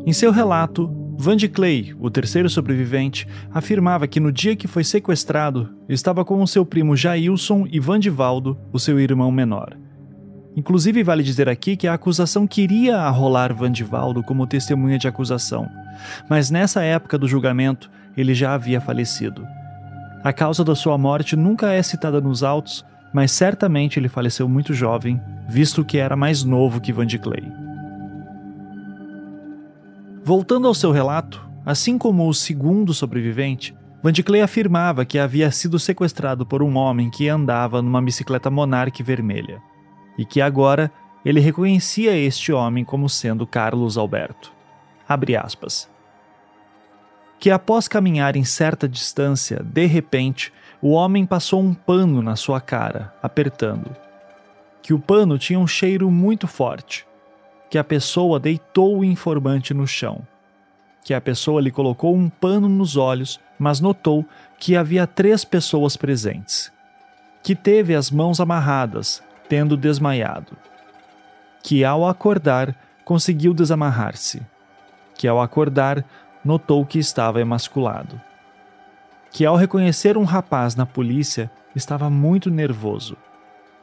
Em 0.07 0.12
seu 0.14 0.33
relato, 0.33 0.90
Van 1.19 1.37
de 1.37 1.49
Clay, 1.49 1.95
o 2.00 2.09
terceiro 2.09 2.49
sobrevivente, 2.49 3.26
afirmava 3.52 4.07
que 4.07 4.21
no 4.21 4.33
dia 4.33 4.57
que 4.57 4.67
foi 4.67 4.83
sequestrado, 4.83 5.69
estava 5.87 6.25
com 6.25 6.40
o 6.40 6.47
seu 6.47 6.64
primo 6.64 6.97
Jailson 6.97 7.67
e 7.71 7.78
Vandivaldo, 7.78 8.57
o 8.73 8.78
seu 8.78 8.99
irmão 8.99 9.31
menor. 9.31 9.76
Inclusive, 10.57 11.02
vale 11.02 11.23
dizer 11.23 11.49
aqui 11.49 11.76
que 11.76 11.87
a 11.87 11.95
acusação 11.95 12.47
queria 12.47 12.97
arrolar 12.97 13.55
Vandivaldo 13.55 14.23
como 14.23 14.47
testemunha 14.47 14.99
de 14.99 15.07
acusação, 15.07 15.69
mas 16.28 16.50
nessa 16.50 16.83
época 16.83 17.19
do 17.19 17.28
julgamento 17.28 17.90
ele 18.17 18.35
já 18.35 18.55
havia 18.55 18.81
falecido. 18.81 19.47
A 20.25 20.33
causa 20.33 20.64
da 20.64 20.75
sua 20.75 20.99
morte 20.99 21.37
nunca 21.37 21.73
é 21.73 21.83
citada 21.83 22.21
nos 22.21 22.43
autos, 22.43 22.85
mas 23.12 23.31
certamente 23.31 23.99
ele 23.99 24.09
faleceu 24.09 24.49
muito 24.49 24.75
jovem, 24.75 25.21
visto 25.49 25.85
que 25.85 25.99
era 25.99 26.17
mais 26.17 26.43
novo 26.43 26.81
que 26.81 26.93
Van 26.93 27.07
de 27.07 27.19
Clay. 27.19 27.45
Voltando 30.25 30.69
ao 30.69 30.75
seu 30.75 30.90
relato, 30.90 31.49
assim 31.64 31.97
como 31.97 32.28
o 32.28 32.35
segundo 32.35 32.93
sobrevivente, 32.93 33.75
Van 34.02 34.12
de 34.12 34.23
Clay 34.23 34.43
afirmava 34.43 35.05
que 35.05 35.19
havia 35.19 35.50
sido 35.50 35.78
sequestrado 35.78 36.45
por 36.45 36.62
um 36.62 36.76
homem 36.76 37.11
que 37.11 37.28
andava 37.28 37.81
numa 37.81 38.02
bicicleta 38.02 38.50
Monarch 38.50 39.02
vermelha, 39.02 39.61
e 40.19 40.25
que 40.25 40.40
agora 40.40 40.90
ele 41.25 41.40
reconhecia 41.40 42.17
este 42.17 42.52
homem 42.52 42.85
como 42.85 43.09
sendo 43.09 43.47
Carlos 43.47 43.97
Alberto. 43.97 44.58
Abre 45.09 45.37
aspas. 45.37 45.88
Que 47.41 47.50
após 47.50 47.88
caminhar 47.88 48.37
em 48.37 48.45
certa 48.45 48.88
distância, 48.88 49.62
de 49.62 49.87
repente, 49.87 50.53
o 50.83 50.91
homem 50.91 51.25
passou 51.25 51.61
um 51.61 51.73
pano 51.73 52.21
na 52.21 52.37
sua 52.37 52.61
cara, 52.61 53.15
apertando. 53.23 53.97
Que 54.83 54.93
o 54.93 54.99
pano 54.99 55.38
tinha 55.38 55.59
um 55.59 55.67
cheiro 55.67 56.11
muito 56.11 56.47
forte 56.47 57.09
que 57.71 57.79
a 57.79 57.85
pessoa 57.85 58.41
deitou 58.41 58.99
o 58.99 59.05
informante 59.05 59.75
no 59.75 59.87
chão, 59.87 60.27
que 61.05 61.12
a 61.12 61.21
pessoa 61.21 61.61
lhe 61.61 61.71
colocou 61.71 62.15
um 62.15 62.29
pano 62.29 62.69
nos 62.69 62.97
olhos, 62.97 63.38
mas 63.59 63.81
notou 63.81 64.25
que 64.59 64.77
havia 64.77 65.07
três 65.07 65.45
pessoas 65.45 65.97
presentes, 65.97 66.73
que 67.43 67.55
teve 67.55 67.95
as 67.95 68.11
mãos 68.11 68.41
amarradas, 68.41 69.23
tendo 69.49 69.77
desmaiado, 69.77 70.57
que 71.62 71.85
ao 71.85 72.07
acordar 72.07 72.75
conseguiu 73.05 73.53
desamarrar-se, 73.53 74.43
que 75.18 75.28
ao 75.28 75.42
acordar 75.42 76.02
notou 76.42 76.87
que 76.87 76.98
estava 76.98 77.42
emasculado, 77.42 78.18
que 79.30 79.44
ao 79.44 79.56
reconhecer 79.56 80.16
um 80.16 80.25
rapaz 80.25 80.75
na 80.75 80.87
polícia 80.87 81.50
estava 81.76 82.08
muito 82.08 82.50
nervoso 82.50 83.18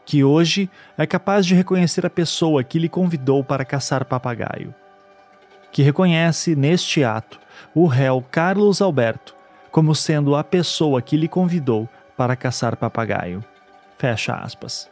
que 0.06 0.24
hoje 0.24 0.70
é 0.98 1.06
capaz 1.06 1.46
de 1.46 1.56
reconhecer 1.56 2.06
a 2.06 2.10
pessoa 2.10 2.64
que 2.64 2.78
lhe 2.78 2.88
convidou 2.88 3.44
para 3.44 3.66
caçar 3.66 4.06
papagaio. 4.06 4.74
Que 5.72 5.82
reconhece, 5.82 6.56
neste 6.56 7.04
ato, 7.04 7.40
o 7.74 7.88
réu 7.88 8.24
Carlos 8.32 8.82
Alberto 8.82 9.36
como 9.72 9.94
sendo 9.94 10.36
a 10.36 10.44
pessoa 10.44 11.02
que 11.02 11.18
lhe 11.18 11.28
convidou 11.28 11.90
para 12.16 12.36
caçar 12.36 12.78
papagaio. 12.78 13.44
Fecha 13.98 14.34
aspas. 14.34 14.90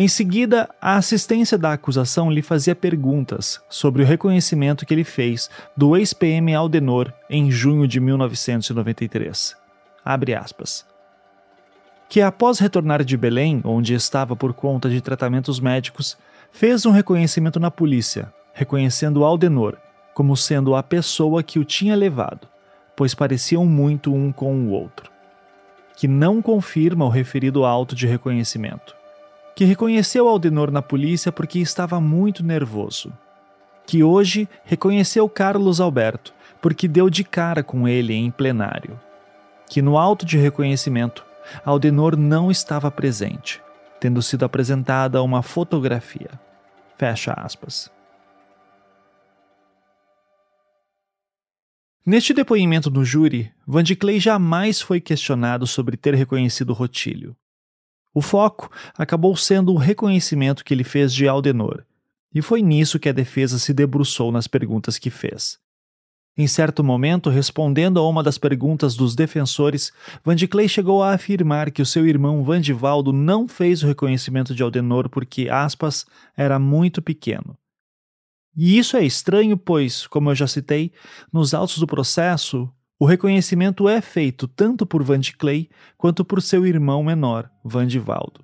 Em 0.00 0.06
seguida, 0.06 0.72
a 0.80 0.94
assistência 0.94 1.58
da 1.58 1.72
acusação 1.72 2.30
lhe 2.30 2.40
fazia 2.40 2.72
perguntas 2.72 3.60
sobre 3.68 4.00
o 4.00 4.06
reconhecimento 4.06 4.86
que 4.86 4.94
ele 4.94 5.02
fez 5.02 5.50
do 5.76 5.96
ex-PM 5.96 6.54
Aldenor 6.54 7.12
em 7.28 7.50
junho 7.50 7.84
de 7.88 7.98
1993. 7.98 9.56
Abre 10.04 10.36
aspas 10.36 10.86
que 12.08 12.20
após 12.20 12.60
retornar 12.60 13.02
de 13.02 13.16
Belém, 13.16 13.60
onde 13.64 13.92
estava 13.92 14.36
por 14.36 14.54
conta 14.54 14.88
de 14.88 15.00
tratamentos 15.00 15.58
médicos, 15.58 16.16
fez 16.52 16.86
um 16.86 16.92
reconhecimento 16.92 17.58
na 17.58 17.68
polícia, 17.68 18.32
reconhecendo 18.54 19.24
Aldenor, 19.24 19.76
como 20.14 20.36
sendo 20.36 20.76
a 20.76 20.82
pessoa 20.82 21.42
que 21.42 21.58
o 21.58 21.64
tinha 21.64 21.96
levado, 21.96 22.46
pois 22.94 23.16
pareciam 23.16 23.66
muito 23.66 24.14
um 24.14 24.30
com 24.30 24.54
o 24.54 24.70
outro. 24.70 25.10
Que 25.96 26.06
não 26.06 26.40
confirma 26.40 27.04
o 27.04 27.10
referido 27.10 27.64
auto 27.64 27.96
de 27.96 28.06
reconhecimento. 28.06 28.97
Que 29.58 29.64
reconheceu 29.64 30.28
Aldenor 30.28 30.70
na 30.70 30.80
polícia 30.80 31.32
porque 31.32 31.58
estava 31.58 32.00
muito 32.00 32.44
nervoso. 32.44 33.12
Que 33.84 34.04
hoje 34.04 34.48
reconheceu 34.62 35.28
Carlos 35.28 35.80
Alberto 35.80 36.32
porque 36.62 36.86
deu 36.86 37.10
de 37.10 37.24
cara 37.24 37.64
com 37.64 37.88
ele 37.88 38.14
em 38.14 38.30
plenário. 38.30 39.00
Que 39.68 39.82
no 39.82 39.98
auto 39.98 40.24
de 40.24 40.38
reconhecimento, 40.38 41.26
Aldenor 41.64 42.16
não 42.16 42.52
estava 42.52 42.88
presente, 42.88 43.60
tendo 43.98 44.22
sido 44.22 44.44
apresentada 44.44 45.20
uma 45.24 45.42
fotografia. 45.42 46.30
Fecha 46.96 47.32
aspas. 47.32 47.90
Neste 52.06 52.32
depoimento 52.32 52.92
no 52.92 53.04
júri, 53.04 53.50
Vandiclay 53.66 54.20
jamais 54.20 54.80
foi 54.80 55.00
questionado 55.00 55.66
sobre 55.66 55.96
ter 55.96 56.14
reconhecido 56.14 56.72
Rotílio. 56.72 57.34
O 58.14 58.22
foco 58.22 58.70
acabou 58.96 59.36
sendo 59.36 59.72
o 59.72 59.76
reconhecimento 59.76 60.64
que 60.64 60.72
ele 60.72 60.84
fez 60.84 61.12
de 61.12 61.28
Aldenor, 61.28 61.84
e 62.34 62.42
foi 62.42 62.62
nisso 62.62 62.98
que 62.98 63.08
a 63.08 63.12
defesa 63.12 63.58
se 63.58 63.72
debruçou 63.72 64.30
nas 64.30 64.46
perguntas 64.46 64.98
que 64.98 65.10
fez. 65.10 65.58
Em 66.36 66.46
certo 66.46 66.84
momento, 66.84 67.30
respondendo 67.30 67.98
a 67.98 68.08
uma 68.08 68.22
das 68.22 68.38
perguntas 68.38 68.94
dos 68.94 69.16
defensores, 69.16 69.92
Vandiclay 70.24 70.68
chegou 70.68 71.02
a 71.02 71.12
afirmar 71.12 71.72
que 71.72 71.82
o 71.82 71.86
seu 71.86 72.06
irmão 72.06 72.44
Vandivaldo 72.44 73.12
não 73.12 73.48
fez 73.48 73.82
o 73.82 73.88
reconhecimento 73.88 74.54
de 74.54 74.62
Aldenor 74.62 75.08
porque, 75.08 75.48
aspas, 75.48 76.06
era 76.36 76.56
muito 76.56 77.02
pequeno. 77.02 77.58
E 78.56 78.78
isso 78.78 78.96
é 78.96 79.04
estranho, 79.04 79.56
pois, 79.56 80.06
como 80.06 80.30
eu 80.30 80.34
já 80.34 80.46
citei, 80.46 80.92
nos 81.32 81.54
autos 81.54 81.78
do 81.78 81.88
processo, 81.88 82.72
o 82.98 83.06
reconhecimento 83.06 83.88
é 83.88 84.00
feito 84.00 84.48
tanto 84.48 84.84
por 84.84 85.04
Van 85.04 85.20
de 85.20 85.36
Clay 85.36 85.68
quanto 85.96 86.24
por 86.24 86.42
seu 86.42 86.66
irmão 86.66 87.04
menor, 87.04 87.48
Van 87.62 87.86
de 87.86 87.98
Valdo. 87.98 88.40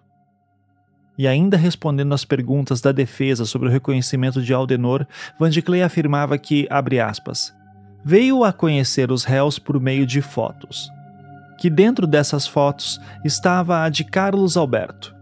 E 1.18 1.26
ainda 1.26 1.56
respondendo 1.56 2.14
às 2.14 2.24
perguntas 2.24 2.80
da 2.80 2.92
defesa 2.92 3.44
sobre 3.44 3.68
o 3.68 3.70
reconhecimento 3.70 4.40
de 4.40 4.54
Aldenor, 4.54 5.06
Van 5.38 5.50
de 5.50 5.60
Clay 5.60 5.82
afirmava 5.82 6.38
que, 6.38 6.68
abre 6.70 7.00
aspas, 7.00 7.52
veio 8.04 8.44
a 8.44 8.52
conhecer 8.52 9.10
os 9.10 9.24
réus 9.24 9.58
por 9.58 9.80
meio 9.80 10.06
de 10.06 10.20
fotos. 10.20 10.88
Que 11.58 11.68
dentro 11.68 12.06
dessas 12.06 12.46
fotos 12.46 13.00
estava 13.24 13.82
a 13.82 13.88
de 13.88 14.04
Carlos 14.04 14.56
Alberto, 14.56 15.14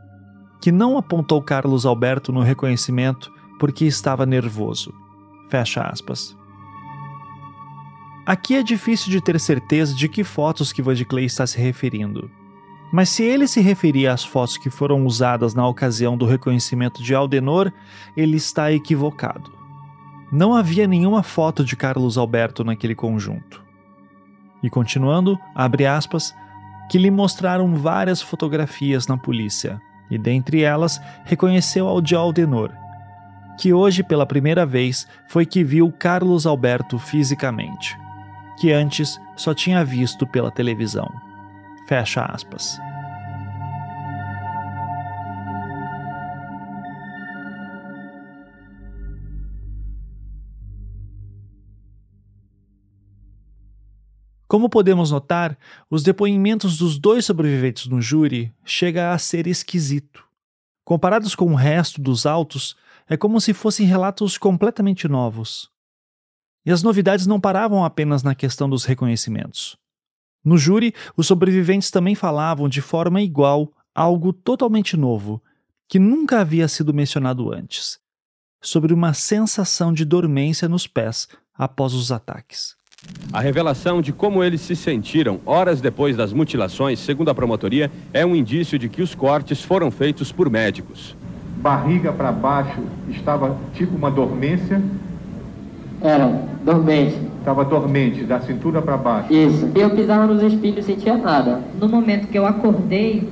que 0.61 0.73
não 0.73 0.99
apontou 0.99 1.41
Carlos 1.43 1.87
Alberto 1.87 2.33
no 2.33 2.41
reconhecimento 2.41 3.33
porque 3.59 3.85
estava 3.85 4.27
nervoso. 4.27 4.93
Fecha 5.49 5.83
aspas. 5.83 6.37
Aqui 8.25 8.55
é 8.55 8.63
difícil 8.63 9.11
de 9.11 9.21
ter 9.21 9.41
certeza 9.41 9.95
de 9.95 10.09
que 10.09 10.23
fotos 10.23 10.73
que 10.73 10.83
Clay 11.05 11.25
está 11.25 11.45
se 11.47 11.59
referindo. 11.59 12.31
Mas 12.93 13.09
se 13.09 13.25
ele 13.25 13.49
se 13.49 13.61
referia 13.61 14.13
às 14.13 14.23
fotos 14.23 14.57
que 14.57 14.71
foram 14.71 15.05
usadas 15.05 15.55
na 15.55 15.67
ocasião 15.67 16.17
do 16.17 16.27
reconhecimento 16.27 17.03
de 17.03 17.15
Aldenor, 17.15 17.73
ele 18.17 18.37
está 18.37 18.71
equivocado. 18.71 19.51
Não 20.31 20.55
havia 20.55 20.87
nenhuma 20.87 21.23
foto 21.23 21.65
de 21.65 21.75
Carlos 21.75 22.17
Alberto 22.17 22.63
naquele 22.63 22.95
conjunto. 22.95 23.65
E 24.63 24.71
continuando, 24.71 25.39
abre 25.55 25.85
aspas, 25.85 26.33
que 26.89 26.99
lhe 26.99 27.11
mostraram 27.11 27.75
várias 27.75 28.23
fotografias 28.23 29.07
na 29.07 29.17
polícia, 29.17 29.81
e 30.11 30.17
dentre 30.17 30.63
elas 30.63 31.01
reconheceu 31.25 31.89
ao 31.89 32.01
de 32.01 32.15
Aldenor, 32.15 32.71
que 33.59 33.73
hoje 33.73 34.03
pela 34.03 34.27
primeira 34.27 34.65
vez 34.65 35.07
foi 35.29 35.45
que 35.47 35.65
viu 35.65 35.91
Carlos 35.91 36.47
Alberto 36.47 36.99
fisicamente, 36.99 37.97
que 38.59 38.73
antes 38.73 39.21
só 39.37 39.55
tinha 39.55 39.85
visto 39.85 40.27
pela 40.27 40.51
televisão. 40.51 41.09
Fecha 41.89 42.25
aspas. 42.25 42.79
Como 54.53 54.69
podemos 54.69 55.11
notar, 55.11 55.57
os 55.89 56.03
depoimentos 56.03 56.77
dos 56.77 56.99
dois 56.99 57.25
sobreviventes 57.25 57.87
no 57.87 58.03
júri 58.03 58.53
chega 58.63 59.11
a 59.11 59.17
ser 59.17 59.47
esquisito. 59.47 60.23
Comparados 60.85 61.35
com 61.35 61.47
o 61.47 61.55
resto 61.55 62.03
dos 62.03 62.27
autos, 62.27 62.77
é 63.09 63.17
como 63.17 63.41
se 63.41 63.55
fossem 63.55 63.87
relatos 63.87 64.37
completamente 64.37 65.09
novos. 65.09 65.72
E 66.65 66.71
as 66.71 66.83
novidades 66.83 67.27
não 67.27 67.41
paravam 67.41 67.85
apenas 67.85 68.23
na 68.23 68.35
questão 68.35 68.69
dos 68.69 68.85
reconhecimentos. 68.85 69.77
No 70.45 70.57
júri, 70.57 70.95
os 71.17 71.27
sobreviventes 71.27 71.91
também 71.91 72.15
falavam 72.15 72.69
de 72.69 72.81
forma 72.81 73.21
igual 73.21 73.73
algo 73.95 74.33
totalmente 74.33 74.97
novo, 74.97 75.43
que 75.89 75.99
nunca 75.99 76.41
havia 76.41 76.67
sido 76.69 76.95
mencionado 76.95 77.53
antes, 77.53 77.99
sobre 78.61 78.95
uma 78.95 79.13
sensação 79.13 79.93
de 79.93 80.05
dormência 80.05 80.69
nos 80.69 80.87
pés 80.87 81.29
após 81.55 81.95
os 81.95 82.11
ataques. 82.11 82.75
A 83.33 83.41
revelação 83.41 84.01
de 84.01 84.13
como 84.13 84.43
eles 84.43 84.61
se 84.61 84.77
sentiram 84.77 85.41
horas 85.45 85.81
depois 85.81 86.17
das 86.17 86.33
mutilações, 86.33 87.01
segundo 87.01 87.31
a 87.31 87.35
promotoria, 87.35 87.91
é 88.13 88.25
um 88.25 88.35
indício 88.35 88.79
de 88.79 88.89
que 88.89 89.03
os 89.03 89.15
cortes 89.15 89.63
foram 89.63 89.91
feitos 89.91 90.31
por 90.31 90.49
médicos 90.49 91.17
barriga 91.63 92.13
para 92.13 92.33
baixo 92.33 92.83
estava 93.09 93.57
tipo 93.73 93.95
uma 93.97 94.11
dormência? 94.11 94.83
Era, 96.03 96.27
dormente. 96.65 97.17
Estava 97.39 97.65
dormente, 97.65 98.25
da 98.25 98.41
cintura 98.41 98.81
para 98.83 98.97
baixo. 98.97 99.33
Isso. 99.33 99.71
Eu 99.75 99.91
pisava 99.91 100.27
nos 100.27 100.43
espinhos 100.43 100.79
e 100.79 100.83
sentia 100.83 101.17
nada. 101.17 101.61
No 101.79 101.89
momento 101.89 102.29
que 102.29 102.39
eu 102.39 102.47
acordei, 102.47 103.29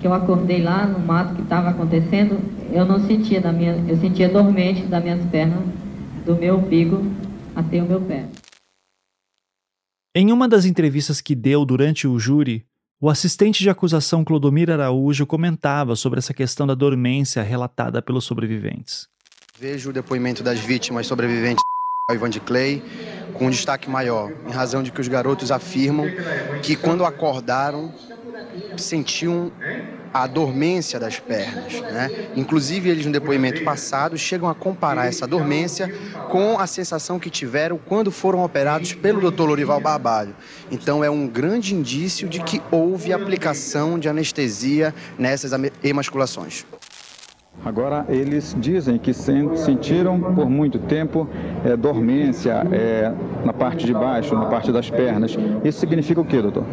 que 0.00 0.06
eu 0.06 0.12
acordei 0.12 0.62
lá 0.62 0.86
no 0.86 0.98
mato 1.00 1.34
que 1.34 1.42
estava 1.42 1.70
acontecendo, 1.70 2.38
eu 2.72 2.84
não 2.84 3.00
sentia 3.06 3.40
da 3.40 3.52
minha, 3.52 3.82
eu 3.88 3.96
sentia 3.96 4.28
dormente 4.28 4.82
das 4.82 5.02
minhas 5.02 5.24
pernas, 5.30 5.60
do 6.24 6.36
meu 6.36 6.56
umbigo 6.56 7.04
até 7.56 7.82
o 7.82 7.86
meu 7.86 8.00
pé. 8.00 8.26
Em 10.14 10.30
uma 10.30 10.48
das 10.48 10.64
entrevistas 10.64 11.20
que 11.20 11.34
deu 11.34 11.64
durante 11.64 12.06
o 12.06 12.18
júri, 12.20 12.64
o 13.00 13.10
assistente 13.10 13.62
de 13.62 13.68
acusação 13.68 14.24
Clodomir 14.24 14.70
Araújo 14.70 15.26
comentava 15.26 15.96
sobre 15.96 16.20
essa 16.20 16.32
questão 16.32 16.66
da 16.66 16.74
dormência 16.74 17.42
relatada 17.42 18.00
pelos 18.00 18.24
sobreviventes. 18.24 19.08
Vejo 19.58 19.90
o 19.90 19.92
depoimento 19.92 20.42
das 20.42 20.60
vítimas 20.60 21.06
sobreviventes 21.06 21.62
Ivan 22.12 22.28
de 22.28 22.38
Clay 22.38 22.84
com 23.32 23.46
um 23.46 23.50
destaque 23.50 23.88
maior, 23.88 24.30
em 24.46 24.50
razão 24.50 24.82
de 24.82 24.92
que 24.92 25.00
os 25.00 25.08
garotos 25.08 25.50
afirmam 25.50 26.04
que 26.62 26.76
quando 26.76 27.02
acordaram 27.02 27.90
sentiam 28.76 29.50
a 30.12 30.26
dormência 30.26 31.00
das 31.00 31.18
pernas. 31.18 31.80
Né? 31.80 32.28
Inclusive, 32.36 32.90
eles 32.90 33.06
no 33.06 33.12
depoimento 33.12 33.64
passado 33.64 34.18
chegam 34.18 34.50
a 34.50 34.54
comparar 34.54 35.06
essa 35.06 35.26
dormência 35.26 35.88
com 36.28 36.58
a 36.58 36.66
sensação 36.66 37.18
que 37.18 37.30
tiveram 37.30 37.78
quando 37.78 38.12
foram 38.12 38.44
operados 38.44 38.92
pelo 38.92 39.30
Dr. 39.30 39.44
Lorival 39.44 39.80
Barbalho. 39.80 40.36
Então, 40.70 41.02
é 41.02 41.08
um 41.08 41.26
grande 41.26 41.74
indício 41.74 42.28
de 42.28 42.42
que 42.42 42.60
houve 42.70 43.14
aplicação 43.14 43.98
de 43.98 44.10
anestesia 44.10 44.94
nessas 45.18 45.52
emasculações. 45.82 46.66
Agora, 47.64 48.04
eles 48.08 48.54
dizem 48.58 48.98
que 48.98 49.12
sentiram 49.12 50.20
por 50.20 50.50
muito 50.50 50.78
tempo 50.78 51.26
é, 51.64 51.74
dormência 51.76 52.62
é, 52.70 53.12
na 53.44 53.52
parte 53.52 53.86
de 53.86 53.92
baixo, 53.92 54.34
na 54.34 54.46
parte 54.46 54.70
das 54.70 54.90
pernas. 54.90 55.36
Isso 55.64 55.80
significa 55.80 56.20
o 56.20 56.24
que, 56.24 56.40
doutor? 56.42 56.64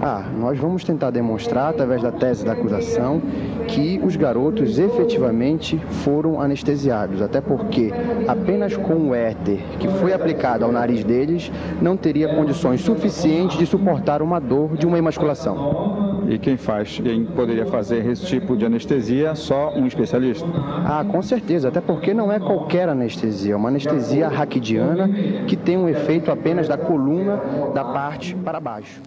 Ah, 0.00 0.22
nós 0.38 0.56
vamos 0.56 0.84
tentar 0.84 1.10
demonstrar, 1.10 1.70
através 1.70 2.02
da 2.02 2.12
tese 2.12 2.44
da 2.44 2.52
acusação, 2.52 3.20
que 3.66 4.00
os 4.04 4.14
garotos 4.14 4.78
efetivamente 4.78 5.76
foram 6.04 6.40
anestesiados, 6.40 7.20
até 7.20 7.40
porque 7.40 7.92
apenas 8.28 8.76
com 8.76 9.08
o 9.08 9.14
éter 9.14 9.58
que 9.80 9.88
foi 9.88 10.12
aplicado 10.12 10.64
ao 10.64 10.70
nariz 10.70 11.02
deles 11.02 11.50
não 11.82 11.96
teria 11.96 12.32
condições 12.32 12.80
suficientes 12.80 13.58
de 13.58 13.66
suportar 13.66 14.22
uma 14.22 14.38
dor 14.38 14.76
de 14.76 14.86
uma 14.86 14.98
emasculação. 14.98 16.17
E 16.28 16.38
quem 16.38 16.58
faz, 16.58 17.00
quem 17.00 17.24
poderia 17.24 17.64
fazer 17.64 18.04
esse 18.06 18.26
tipo 18.26 18.54
de 18.54 18.66
anestesia, 18.66 19.34
só 19.34 19.74
um 19.74 19.86
especialista? 19.86 20.46
Ah, 20.84 21.02
com 21.02 21.22
certeza, 21.22 21.68
até 21.68 21.80
porque 21.80 22.12
não 22.12 22.30
é 22.30 22.38
qualquer 22.38 22.86
anestesia, 22.86 23.54
é 23.54 23.56
uma 23.56 23.70
anestesia 23.70 24.28
raquidiana 24.28 25.08
que 25.46 25.56
tem 25.56 25.78
um 25.78 25.88
efeito 25.88 26.30
apenas 26.30 26.68
da 26.68 26.76
coluna 26.76 27.40
da 27.74 27.82
parte 27.82 28.34
para 28.34 28.60
baixo. 28.60 29.00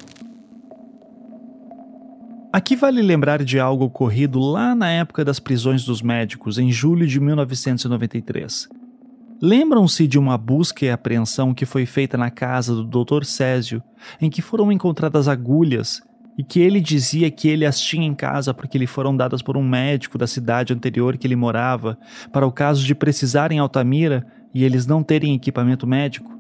Aqui 2.52 2.76
vale 2.76 3.04
lembrar 3.04 3.44
de 3.44 3.60
algo 3.60 3.86
ocorrido 3.86 4.40
lá 4.40 4.74
na 4.74 4.90
época 4.90 5.24
das 5.24 5.40
prisões 5.40 5.86
dos 5.86 6.02
médicos, 6.02 6.58
em 6.58 6.72
julho 6.72 7.06
de 7.06 7.20
1993. 7.20 8.68
Lembram-se 9.40 10.08
de 10.08 10.18
uma 10.18 10.40
busca 10.40 10.86
e 10.86 10.90
apreensão 10.90 11.54
que 11.54 11.68
foi 11.68 11.86
feita 11.86 12.18
na 12.18 12.32
casa 12.32 12.74
do 12.74 12.84
Dr. 12.84 13.26
Césio, 13.26 13.82
em 14.20 14.30
que 14.30 14.42
foram 14.42 14.72
encontradas 14.72 15.28
agulhas 15.28 16.02
e 16.38 16.44
que 16.44 16.60
ele 16.60 16.80
dizia 16.80 17.30
que 17.30 17.48
ele 17.48 17.66
as 17.66 17.80
tinha 17.80 18.06
em 18.06 18.14
casa 18.14 18.54
porque 18.54 18.78
lhe 18.78 18.88
foram 18.88 19.16
dadas 19.16 19.42
por 19.42 19.58
um 19.58 19.64
médico 19.64 20.18
da 20.18 20.28
cidade 20.28 20.74
anterior 20.74 21.18
que 21.18 21.28
ele 21.28 21.36
morava, 21.36 21.98
para 22.32 22.46
o 22.46 22.52
caso 22.52 22.84
de 22.84 22.96
precisar 22.96 23.52
em 23.52 23.60
Altamira 23.60 24.26
e 24.54 24.64
eles 24.64 24.86
não 24.86 25.04
terem 25.04 25.36
equipamento 25.36 25.86
médico? 25.86 26.40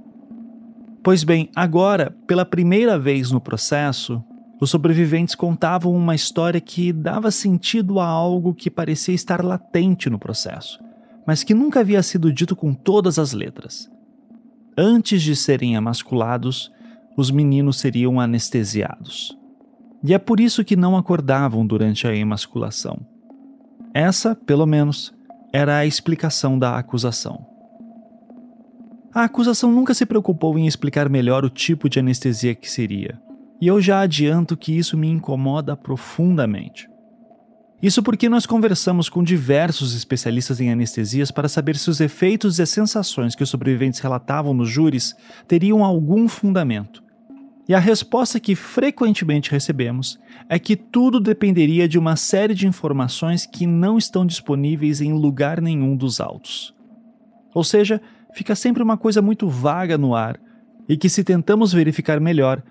Pois 1.04 1.24
bem, 1.24 1.50
agora, 1.56 2.16
pela 2.28 2.46
primeira 2.46 2.98
vez 2.98 3.32
no 3.32 3.42
processo, 3.42 4.24
os 4.60 4.70
sobreviventes 4.70 5.34
contavam 5.34 5.94
uma 5.96 6.14
história 6.14 6.62
que 6.62 6.94
dava 6.94 7.32
sentido 7.32 8.00
a 8.00 8.06
algo 8.06 8.54
que 8.54 8.70
parecia 8.70 9.16
estar 9.16 9.44
latente 9.44 10.10
no 10.10 10.20
processo, 10.20 10.80
mas 11.26 11.44
que 11.44 11.56
nunca 11.56 11.80
havia 11.80 12.04
sido 12.04 12.32
dito 12.32 12.56
com 12.56 12.72
todas 12.74 13.18
as 13.18 13.34
letras. 13.34 13.90
Antes 14.78 15.24
de 15.24 15.36
serem 15.36 15.74
emasculados, 15.74 16.72
os 17.18 17.32
meninos 17.32 17.80
seriam 17.80 18.20
anestesiados. 18.20 19.36
E 20.04 20.14
é 20.14 20.18
por 20.18 20.40
isso 20.40 20.64
que 20.64 20.76
não 20.76 20.98
acordavam 20.98 21.66
durante 21.66 22.08
a 22.08 22.16
emasculação. 22.16 23.00
Essa, 23.94 24.36
pelo 24.36 24.66
menos, 24.66 25.14
era 25.54 25.78
a 25.78 25.86
explicação 25.86 26.58
da 26.58 26.78
acusação. 26.78 27.46
A 29.14 29.26
acusação 29.26 29.72
nunca 29.72 29.94
se 29.94 30.06
preocupou 30.06 30.58
em 30.58 30.66
explicar 30.66 31.10
melhor 31.10 31.44
o 31.44 31.50
tipo 31.50 31.90
de 31.90 32.00
anestesia 32.00 32.56
que 32.56 32.72
seria, 32.72 33.22
e 33.60 33.68
eu 33.68 33.82
já 33.82 34.00
adianto 34.00 34.56
que 34.56 34.76
isso 34.76 34.98
me 34.98 35.10
incomoda 35.10 35.76
profundamente. 35.76 36.90
Isso 37.82 38.02
porque 38.02 38.30
nós 38.30 38.46
conversamos 38.46 39.10
com 39.10 39.24
diversos 39.24 39.96
especialistas 39.96 40.62
em 40.62 40.72
anestesias 40.72 41.32
para 41.32 41.50
saber 41.50 41.76
se 41.76 41.90
os 41.90 42.00
efeitos 42.00 42.60
e 42.60 42.62
as 42.62 42.70
sensações 42.70 43.36
que 43.36 43.44
os 43.44 43.50
sobreviventes 43.50 44.00
relatavam 44.00 44.54
nos 44.54 44.70
júris 44.70 45.16
teriam 45.48 45.84
algum 45.84 46.28
fundamento. 46.28 47.04
E 47.72 47.74
a 47.74 47.80
resposta 47.80 48.38
que 48.38 48.54
frequentemente 48.54 49.50
recebemos 49.50 50.20
é 50.50 50.60
que 50.60 50.76
tudo 50.76 51.22
dependeria 51.22 51.88
de 51.88 51.98
uma 51.98 52.18
série 52.18 52.54
de 52.54 52.68
informações 52.68 53.46
que 53.46 53.66
não 53.66 53.98
estão 53.98 54.26
disponíveis 54.26 55.00
em 55.00 55.14
lugar 55.14 55.62
nenhum 55.62 55.96
dos 55.96 56.20
autos. 56.20 56.76
Ou 57.56 57.64
seja, 57.64 58.02
fica 58.34 58.56
sempre 58.56 58.84
uma 58.84 58.98
coisa 58.98 59.22
muito 59.22 59.48
vaga 59.48 59.98
no 59.98 60.14
ar 60.14 60.38
e 60.90 60.98
que, 60.98 61.08
se 61.08 61.24
tentamos 61.24 61.72
verificar 61.72 62.20
melhor, 62.20 62.62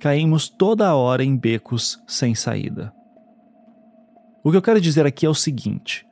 caímos 0.00 0.48
toda 0.48 0.92
hora 0.92 1.22
em 1.22 1.36
becos 1.36 2.02
sem 2.04 2.34
saída. 2.34 2.92
O 4.42 4.50
que 4.50 4.56
eu 4.56 4.62
quero 4.62 4.80
dizer 4.80 5.06
aqui 5.06 5.24
é 5.24 5.30
o 5.30 5.34
seguinte: 5.34 6.04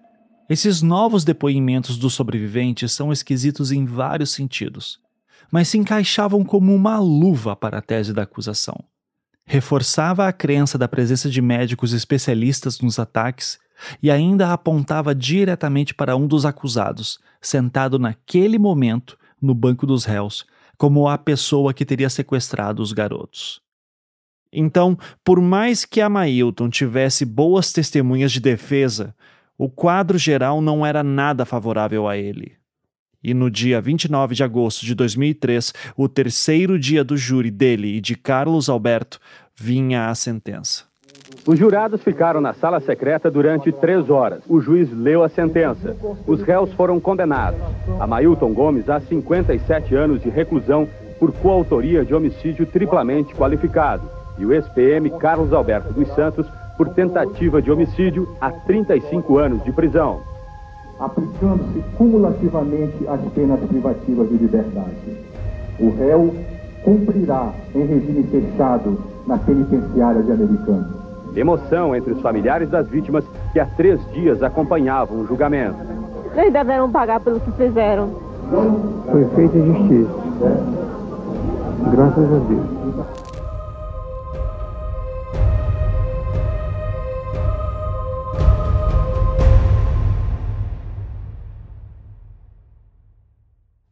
esses 0.49 0.83
novos 0.83 1.25
depoimentos 1.25 1.99
dos 1.99 2.15
sobreviventes 2.15 2.93
são 2.93 3.11
esquisitos 3.11 3.73
em 3.73 3.85
vários 3.85 4.31
sentidos, 4.31 5.01
mas 5.51 5.69
se 5.69 5.79
encaixavam 5.79 6.45
como 6.45 6.75
uma 6.75 6.99
luva 6.99 7.55
para 7.55 7.79
a 7.79 7.83
tese 7.83 8.13
da 8.13 8.23
acusação. 8.23 8.77
Reforçava 9.45 10.27
a 10.27 10.33
crença 10.33 10.77
da 10.77 10.89
presença 10.89 11.31
de 11.31 11.41
médicos 11.41 11.93
especialistas 11.93 12.81
nos 12.81 12.99
ataques 12.99 13.59
e 14.03 14.11
ainda 14.11 14.53
apontava 14.53 15.15
diretamente 15.15 15.95
para 15.95 16.17
um 16.17 16.27
dos 16.27 16.45
acusados, 16.45 17.19
sentado 17.41 17.99
naquele 17.99 18.59
momento 18.59 19.17
no 19.41 19.55
banco 19.55 19.87
dos 19.87 20.05
réus, 20.05 20.45
como 20.77 21.09
a 21.09 21.17
pessoa 21.17 21.73
que 21.73 21.85
teria 21.85 22.11
sequestrado 22.11 22.83
os 22.83 22.93
garotos. 22.93 23.61
Então, 24.53 24.97
por 25.25 25.41
mais 25.41 25.85
que 25.85 26.01
a 26.01 26.09
Mailton 26.09 26.71
tivesse 26.71 27.25
boas 27.25 27.73
testemunhas 27.73 28.33
de 28.33 28.41
defesa, 28.41 29.15
o 29.59 29.69
quadro 29.69 30.19
geral 30.19 30.61
não 30.61 30.85
era 30.85 31.03
nada 31.03 31.45
favorável 31.45 32.09
a 32.09 32.17
ele. 32.17 32.57
E 33.23 33.35
no 33.35 33.51
dia 33.51 33.81
29 33.81 34.35
de 34.35 34.45
agosto 34.45 34.85
de 34.85 34.95
2003, 34.95 35.73
o 35.97 36.09
terceiro 36.09 36.79
dia 36.79 37.03
do 37.03 37.17
júri 37.17 37.51
dele 37.51 37.97
e 37.97 38.01
de 38.01 38.15
Carlos 38.15 38.69
Alberto, 38.69 39.19
vinha 39.55 40.09
a 40.09 40.15
sentença. 40.15 40.85
Os 41.47 41.59
jurados 41.59 42.03
ficaram 42.03 42.41
na 42.41 42.53
sala 42.53 42.81
secreta 42.81 43.31
durante 43.31 43.73
três 43.73 44.11
horas. 44.11 44.43
O 44.49 44.61
juiz 44.61 44.91
leu 44.93 45.23
a 45.23 45.29
sentença. 45.29 45.97
Os 46.27 46.43
réus 46.43 46.73
foram 46.73 47.01
condenados. 47.01 47.61
A 47.99 48.07
Mailton 48.07 48.53
Gomes 48.53 48.89
a 48.89 49.01
57 49.01 49.95
anos 49.95 50.23
de 50.23 50.29
reclusão 50.29 50.89
por 51.19 51.33
coautoria 51.33 52.05
de 52.05 52.15
homicídio 52.15 52.67
triplamente 52.67 53.35
qualificado 53.35 54.09
e 54.39 54.45
o 54.45 54.53
ex-PM 54.53 55.11
Carlos 55.19 55.53
Alberto 55.53 55.93
dos 55.93 56.09
Santos 56.15 56.47
por 56.77 56.91
tentativa 56.91 57.63
de 57.63 57.71
homicídio 57.71 58.37
a 58.41 58.51
35 58.51 59.39
anos 59.39 59.65
de 59.65 59.73
prisão. 59.73 60.21
Aplicando-se 60.99 61.85
cumulativamente 61.97 63.07
as 63.07 63.21
penas 63.33 63.61
privativas 63.61 64.29
de 64.29 64.37
liberdade. 64.37 65.17
O 65.79 65.91
réu 65.91 66.35
cumprirá 66.83 67.53
em 67.75 67.85
regime 67.85 68.23
fechado 68.25 68.99
na 69.27 69.37
penitenciária 69.37 70.23
de 70.23 70.33
Americana. 70.33 70.89
Emoção 71.35 71.95
entre 71.95 72.15
os 72.15 72.21
familiares 72.23 72.71
das 72.71 72.89
vítimas 72.89 73.25
que 73.53 73.61
há 73.61 73.67
três 73.67 74.01
dias 74.13 74.43
acompanhavam 74.43 75.21
o 75.21 75.27
julgamento. 75.27 75.77
Eles 76.35 76.53
deverão 76.53 76.91
pagar 76.91 77.21
pelo 77.21 77.41
que 77.41 77.51
fizeram. 77.53 78.09
Foi 79.11 79.25
feita 79.35 79.59
justiça. 79.59 80.11
Graças 81.93 82.25
a 82.25 82.39
Deus. 82.39 83.26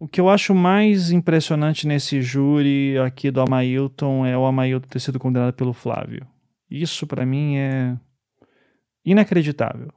O 0.05 0.07
que 0.07 0.21
eu 0.21 0.29
acho 0.29 0.55
mais 0.55 1.11
impressionante 1.11 1.87
nesse 1.87 2.21
júri 2.21 2.99
aqui 2.99 3.31
do 3.31 3.41
Amailton 3.41 4.27
é 4.27 4.37
o 4.37 4.45
Amailton 4.45 4.87
ter 4.87 5.01
sido 5.01 5.19
condenado 5.19 5.55
pelo 5.55 5.73
Flávio. 5.73 6.27
Isso 6.71 7.07
para 7.07 7.25
mim 7.25 7.57
é 7.57 7.97
inacreditável. 9.03 9.89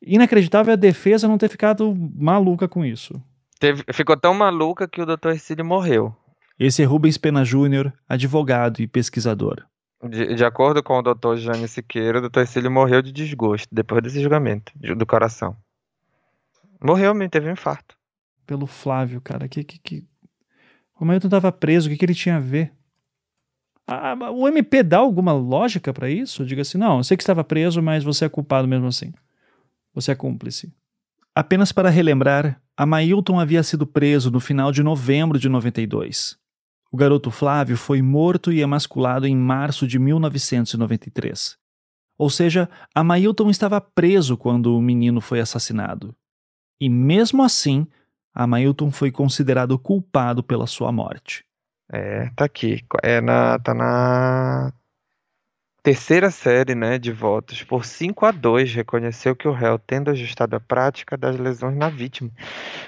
Inacreditável 0.00 0.70
é 0.70 0.74
a 0.74 0.76
defesa 0.76 1.26
não 1.26 1.36
ter 1.36 1.48
ficado 1.48 1.92
maluca 2.16 2.68
com 2.68 2.84
isso. 2.84 3.20
Teve, 3.58 3.82
ficou 3.92 4.16
tão 4.16 4.32
maluca 4.32 4.86
que 4.86 5.02
o 5.02 5.06
Dr. 5.06 5.30
Ercílio 5.30 5.64
morreu. 5.64 6.14
Esse 6.56 6.80
é 6.80 6.84
Rubens 6.84 7.18
Pena 7.18 7.44
Júnior, 7.44 7.92
advogado 8.08 8.80
e 8.80 8.86
pesquisador. 8.86 9.66
De, 10.08 10.36
de, 10.36 10.44
acordo 10.44 10.84
com 10.84 11.00
o 11.00 11.02
Dr. 11.02 11.34
Jânio 11.34 11.66
Siqueira, 11.66 12.20
o 12.20 12.28
Dr. 12.30 12.42
Ercílio 12.42 12.70
morreu 12.70 13.02
de 13.02 13.10
desgosto 13.10 13.66
depois 13.72 14.04
desse 14.04 14.22
julgamento 14.22 14.72
do 14.78 15.04
coração. 15.04 15.56
Morreu 16.80 17.12
mesmo, 17.12 17.30
teve 17.30 17.48
um 17.48 17.52
infarto 17.54 17.93
pelo 18.46 18.66
Flávio, 18.66 19.20
cara. 19.20 19.48
Que, 19.48 19.64
que, 19.64 19.78
que... 19.78 20.04
O 20.98 21.04
Mailton 21.04 21.26
estava 21.26 21.50
preso, 21.50 21.88
o 21.88 21.90
que, 21.90 21.96
que 21.96 22.04
ele 22.04 22.14
tinha 22.14 22.36
a 22.36 22.40
ver? 22.40 22.72
O 24.34 24.48
MP 24.48 24.82
dá 24.82 24.98
alguma 24.98 25.32
lógica 25.32 25.92
para 25.92 26.08
isso? 26.08 26.46
Diga 26.46 26.62
assim, 26.62 26.78
não, 26.78 26.98
eu 26.98 27.04
sei 27.04 27.16
que 27.16 27.22
estava 27.22 27.44
preso, 27.44 27.82
mas 27.82 28.02
você 28.02 28.24
é 28.24 28.28
culpado 28.28 28.66
mesmo 28.66 28.86
assim. 28.86 29.12
Você 29.92 30.12
é 30.12 30.14
cúmplice. 30.14 30.72
Apenas 31.34 31.72
para 31.72 31.90
relembrar, 31.90 32.62
a 32.76 32.86
Mailton 32.86 33.38
havia 33.38 33.62
sido 33.62 33.86
preso 33.86 34.30
no 34.30 34.40
final 34.40 34.72
de 34.72 34.82
novembro 34.82 35.38
de 35.38 35.48
92. 35.48 36.38
O 36.90 36.96
garoto 36.96 37.30
Flávio 37.30 37.76
foi 37.76 38.00
morto 38.00 38.52
e 38.52 38.60
emasculado 38.60 39.26
em 39.26 39.36
março 39.36 39.86
de 39.86 39.98
1993. 39.98 41.58
Ou 42.16 42.30
seja, 42.30 42.70
a 42.94 43.02
Mailton 43.02 43.50
estava 43.50 43.80
preso 43.80 44.36
quando 44.36 44.76
o 44.76 44.80
menino 44.80 45.20
foi 45.20 45.40
assassinado. 45.40 46.14
E 46.80 46.88
mesmo 46.88 47.42
assim, 47.42 47.86
Amailton 48.34 48.90
foi 48.90 49.12
considerado 49.12 49.78
culpado 49.78 50.42
pela 50.42 50.66
sua 50.66 50.90
morte. 50.90 51.44
É, 51.92 52.30
tá 52.34 52.44
aqui. 52.44 52.84
É 53.02 53.20
na, 53.20 53.58
tá 53.58 53.72
na 53.72 54.72
terceira 55.82 56.30
série 56.30 56.74
né, 56.74 56.98
de 56.98 57.12
votos. 57.12 57.62
Por 57.62 57.84
5 57.84 58.26
a 58.26 58.30
2, 58.32 58.74
reconheceu 58.74 59.36
que 59.36 59.46
o 59.46 59.52
réu, 59.52 59.78
tendo 59.78 60.10
ajustado 60.10 60.56
a 60.56 60.60
prática 60.60 61.16
das 61.16 61.38
lesões 61.38 61.76
na 61.76 61.88
vítima. 61.88 62.30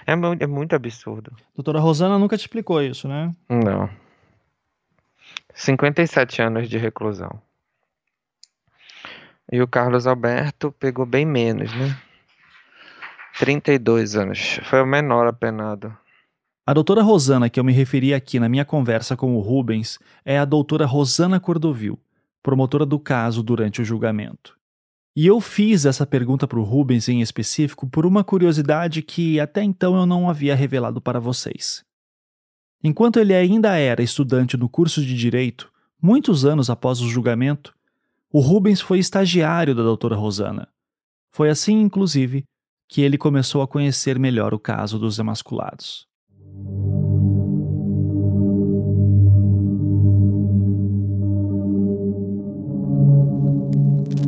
É, 0.07 0.13
é 0.13 0.47
muito 0.47 0.75
absurdo. 0.75 1.31
Doutora 1.55 1.79
Rosana 1.79 2.19
nunca 2.19 2.37
te 2.37 2.41
explicou 2.41 2.83
isso, 2.83 3.07
né? 3.07 3.33
Não. 3.49 3.89
57 5.55 6.43
anos 6.43 6.69
de 6.69 6.79
reclusão. 6.79 7.41
E 9.53 9.61
o 9.61 9.69
Carlos 9.69 10.07
Alberto 10.07 10.73
pegou 10.73 11.07
bem 11.07 11.25
menos, 11.25 11.73
né? 11.73 11.97
32 13.38 14.16
anos. 14.16 14.61
Foi 14.64 14.81
o 14.81 14.87
menor 14.87 15.27
apenado. 15.27 15.94
A 16.66 16.72
doutora 16.72 17.03
Rosana, 17.03 17.51
que 17.51 17.61
eu 17.61 17.64
me 17.64 17.72
referi 17.72 18.14
aqui 18.14 18.40
na 18.40 18.49
minha 18.49 18.64
conversa 18.64 19.16
com 19.16 19.37
o 19.37 19.40
Rubens, 19.40 19.99
é 20.25 20.38
a 20.38 20.44
doutora 20.44 20.87
Rosana 20.87 21.38
Cordovil, 21.38 21.99
promotora 22.42 22.87
do 22.87 22.99
caso 22.99 23.42
durante 23.42 23.83
o 23.83 23.85
julgamento. 23.85 24.57
E 25.14 25.27
eu 25.27 25.40
fiz 25.40 25.87
essa 25.87 26.07
pergunta 26.07 26.46
para 26.46 26.59
o 26.59 26.62
Rubens 26.62 27.09
em 27.09 27.20
específico 27.20 27.87
por 27.87 28.05
uma 28.05 28.25
curiosidade 28.25 29.03
que 29.03 29.38
até 29.38 29.62
então 29.62 29.96
eu 29.96 30.07
não 30.07 30.29
havia 30.29 30.55
revelado 30.55 31.01
para 31.01 31.20
vocês. 31.20 31.85
Enquanto 32.83 33.18
ele 33.18 33.35
ainda 33.35 33.77
era 33.77 34.03
estudante 34.03 34.57
no 34.57 34.68
curso 34.68 35.01
de 35.03 35.14
Direito, 35.14 35.70
muitos 36.01 36.44
anos 36.44 36.68
após 36.68 37.01
o 37.01 37.09
julgamento, 37.09 37.75
o 38.33 38.40
Rubens 38.40 38.81
foi 38.81 38.99
estagiário 38.99 39.75
da 39.75 39.83
doutora 39.83 40.16
Rosana. 40.16 40.68
Foi 41.31 41.49
assim, 41.49 41.81
inclusive, 41.81 42.44
que 42.88 43.03
ele 43.03 43.18
começou 43.18 43.62
a 43.62 43.68
conhecer 43.68 44.18
melhor 44.18 44.55
o 44.55 44.59
caso 44.59 44.99
dos 44.99 45.18
emasculados. 45.18 46.07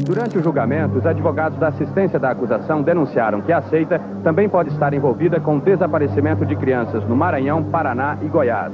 Durante 0.04 0.38
o 0.38 0.42
julgamento, 0.42 0.98
os 0.98 1.06
advogados 1.06 1.58
da 1.58 1.68
assistência 1.68 2.18
da 2.18 2.30
acusação 2.30 2.82
denunciaram 2.82 3.40
que 3.42 3.52
a 3.52 3.62
seita 3.62 4.00
também 4.24 4.48
pode 4.48 4.70
estar 4.70 4.92
envolvida 4.94 5.38
com 5.38 5.58
o 5.58 5.60
desaparecimento 5.60 6.46
de 6.46 6.56
crianças 6.56 7.04
no 7.04 7.14
Maranhão, 7.14 7.62
Paraná 7.64 8.18
e 8.22 8.26
Goiás. 8.26 8.72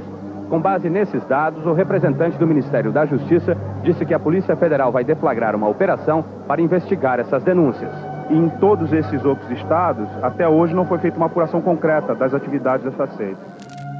Com 0.49 0.61
base 0.61 0.89
nesses 0.89 1.23
dados, 1.25 1.65
o 1.65 1.73
representante 1.73 2.37
do 2.37 2.47
Ministério 2.47 2.91
da 2.91 3.05
Justiça 3.05 3.57
disse 3.83 4.05
que 4.05 4.13
a 4.13 4.19
Polícia 4.19 4.55
Federal 4.55 4.91
vai 4.91 5.03
deflagrar 5.03 5.55
uma 5.55 5.67
operação 5.67 6.23
para 6.47 6.61
investigar 6.61 7.19
essas 7.19 7.43
denúncias. 7.43 8.14
E 8.29 8.35
em 8.35 8.49
todos 8.49 8.91
esses 8.91 9.23
outros 9.23 9.49
estados, 9.51 10.07
até 10.21 10.47
hoje 10.47 10.73
não 10.73 10.85
foi 10.85 10.97
feita 10.97 11.17
uma 11.17 11.27
apuração 11.27 11.61
concreta 11.61 12.15
das 12.15 12.33
atividades 12.33 12.85
dessa 12.85 13.07
seita. 13.15 13.39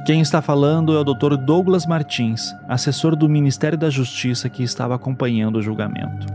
Quem 0.06 0.20
está 0.20 0.40
falando 0.40 0.96
é 0.96 1.00
o 1.00 1.04
Dr. 1.04 1.36
Douglas 1.36 1.84
Martins, 1.84 2.54
assessor 2.68 3.16
do 3.16 3.28
Ministério 3.28 3.76
da 3.76 3.90
Justiça 3.90 4.48
que 4.48 4.62
estava 4.62 4.94
acompanhando 4.94 5.56
o 5.56 5.62
julgamento. 5.62 6.26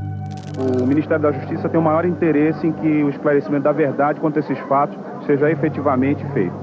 O 0.58 0.86
Ministério 0.86 1.24
da 1.24 1.32
Justiça 1.32 1.70
tem 1.70 1.80
o 1.80 1.84
maior 1.84 2.06
interesse 2.06 2.68
em 2.68 2.74
que 2.74 3.04
o 3.04 3.10
esclarecimento 3.10 3.64
da 3.64 3.72
verdade 3.72 4.20
quanto 4.20 4.38
a 4.38 4.40
esses 4.42 4.60
fatos 4.68 4.98
seja 5.26 5.50
efetivamente 5.50 6.24
feito. 6.34 6.54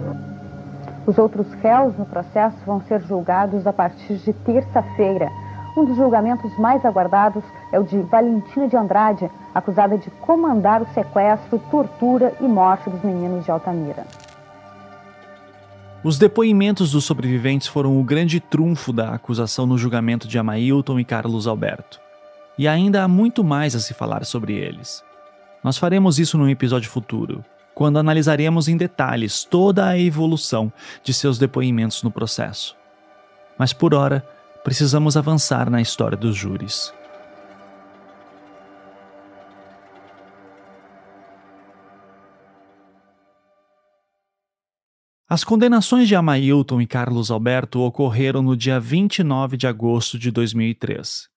Os 1.07 1.17
outros 1.17 1.47
réus 1.63 1.97
no 1.97 2.05
processo 2.05 2.59
vão 2.67 2.83
ser 2.83 3.01
julgados 3.01 3.67
a 3.67 3.73
partir 3.73 4.19
de 4.19 4.35
terça-feira. 4.35 5.31
Um 5.79 5.85
dos 5.85 5.97
julgamentos 5.97 6.59
mais 6.59 6.85
aguardados 6.85 7.45
é 7.71 7.79
o 7.79 7.85
de 7.85 8.01
Valentina 8.01 8.67
de 8.67 8.77
Andrade, 8.77 9.31
acusada 9.55 9.97
de 9.97 10.11
comandar 10.11 10.83
o 10.83 10.89
sequestro, 10.93 11.57
tortura 11.71 12.35
e 12.41 12.49
morte 12.49 12.91
dos 12.91 13.01
meninos 13.05 13.45
de 13.45 13.51
Altamira. 13.53 14.05
Os 16.03 16.19
depoimentos 16.19 16.91
dos 16.91 17.05
sobreviventes 17.05 17.69
foram 17.69 17.97
o 17.97 18.03
grande 18.03 18.41
trunfo 18.41 18.93
da 18.93 19.15
acusação 19.15 19.67
no 19.67 19.79
julgamento 19.79 20.27
de 20.27 20.37
Amailton 20.37 20.99
e 20.99 21.05
Carlos 21.05 21.47
Alberto. 21.47 22.01
E 22.59 22.67
ainda 22.67 23.05
há 23.05 23.07
muito 23.07 23.45
mais 23.45 23.77
a 23.77 23.79
se 23.79 23.95
falar 23.95 24.25
sobre 24.25 24.55
eles. 24.55 25.05
Nós 25.63 25.79
faremos 25.79 26.19
isso 26.19 26.37
num 26.37 26.49
episódio 26.49 26.91
futuro, 26.91 27.45
quando 27.73 28.01
analisaremos 28.01 28.67
em 28.67 28.77
detalhes 28.77 29.45
toda 29.45 29.87
a 29.87 29.97
evolução 29.97 30.73
de 31.05 31.15
seus 31.15 31.39
depoimentos 31.39 32.03
no 32.03 32.11
processo. 32.11 32.77
Mas 33.57 33.73
por 33.73 33.95
hora, 33.95 34.25
precisamos 34.65 35.17
avançar 35.17 35.71
na 35.71 35.81
história 35.81 36.17
dos 36.17 36.37
júris. 36.37 36.93
As 45.31 45.45
condenações 45.45 46.09
de 46.09 46.15
Amailton 46.15 46.81
e 46.81 46.87
Carlos 46.87 47.31
Alberto 47.31 47.81
ocorreram 47.81 48.41
no 48.41 48.57
dia 48.57 48.81
29 48.81 49.59
de 49.59 49.67
agosto 49.67 50.19
de 50.19 50.31
2003. 50.31 51.29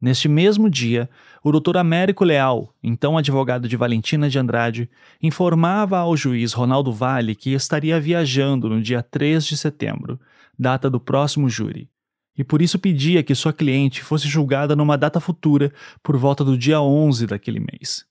Neste 0.00 0.28
mesmo 0.28 0.70
dia, 0.70 1.10
o 1.42 1.50
Dr. 1.50 1.78
Américo 1.78 2.24
Leal, 2.24 2.72
então 2.80 3.18
advogado 3.18 3.66
de 3.66 3.76
Valentina 3.76 4.28
de 4.28 4.38
Andrade, 4.38 4.88
informava 5.20 5.98
ao 5.98 6.16
juiz 6.16 6.52
Ronaldo 6.52 6.92
Vale 6.92 7.34
que 7.34 7.54
estaria 7.54 7.98
viajando 7.98 8.68
no 8.68 8.80
dia 8.80 9.02
3 9.02 9.44
de 9.44 9.56
setembro, 9.56 10.20
data 10.56 10.88
do 10.88 11.00
próximo 11.00 11.48
júri, 11.48 11.88
e 12.36 12.42
por 12.42 12.60
isso 12.60 12.78
pedia 12.78 13.22
que 13.22 13.34
sua 13.34 13.52
cliente 13.52 14.02
fosse 14.02 14.28
julgada 14.28 14.74
numa 14.74 14.98
data 14.98 15.20
futura, 15.20 15.72
por 16.02 16.16
volta 16.16 16.44
do 16.44 16.58
dia 16.58 16.80
11 16.80 17.26
daquele 17.26 17.60
mês. 17.60 18.04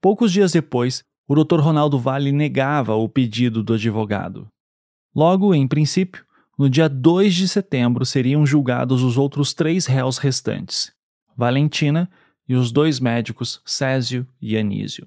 Poucos 0.00 0.32
dias 0.32 0.52
depois, 0.52 1.04
o 1.28 1.34
Dr. 1.34 1.60
Ronaldo 1.60 1.98
Vale 1.98 2.32
negava 2.32 2.94
o 2.94 3.08
pedido 3.08 3.62
do 3.62 3.74
advogado. 3.74 4.48
Logo, 5.14 5.54
em 5.54 5.68
princípio, 5.68 6.24
no 6.58 6.68
dia 6.68 6.88
2 6.88 7.34
de 7.34 7.48
setembro 7.48 8.04
seriam 8.04 8.44
julgados 8.44 9.02
os 9.02 9.16
outros 9.16 9.54
três 9.54 9.86
réus 9.86 10.18
restantes, 10.18 10.92
Valentina 11.36 12.10
e 12.48 12.54
os 12.54 12.72
dois 12.72 12.98
médicos 12.98 13.62
Césio 13.64 14.26
e 14.40 14.56
Anísio. 14.56 15.06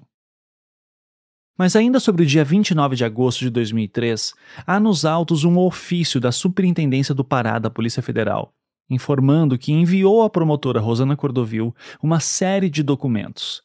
Mas 1.56 1.76
ainda 1.76 2.00
sobre 2.00 2.24
o 2.24 2.26
dia 2.26 2.44
29 2.44 2.96
de 2.96 3.04
agosto 3.04 3.40
de 3.40 3.50
2003, 3.50 4.34
há 4.66 4.80
nos 4.80 5.04
autos 5.04 5.44
um 5.44 5.56
ofício 5.58 6.20
da 6.20 6.32
Superintendência 6.32 7.14
do 7.14 7.24
Pará 7.24 7.58
da 7.58 7.70
Polícia 7.70 8.02
Federal, 8.02 8.52
informando 8.90 9.56
que 9.56 9.72
enviou 9.72 10.22
à 10.22 10.30
promotora 10.30 10.80
Rosana 10.80 11.16
Cordovil 11.16 11.74
uma 12.02 12.18
série 12.18 12.68
de 12.68 12.82
documentos. 12.82 13.62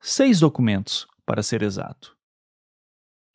Seis 0.00 0.40
documentos, 0.40 1.06
para 1.24 1.42
ser 1.42 1.62
exato. 1.62 2.16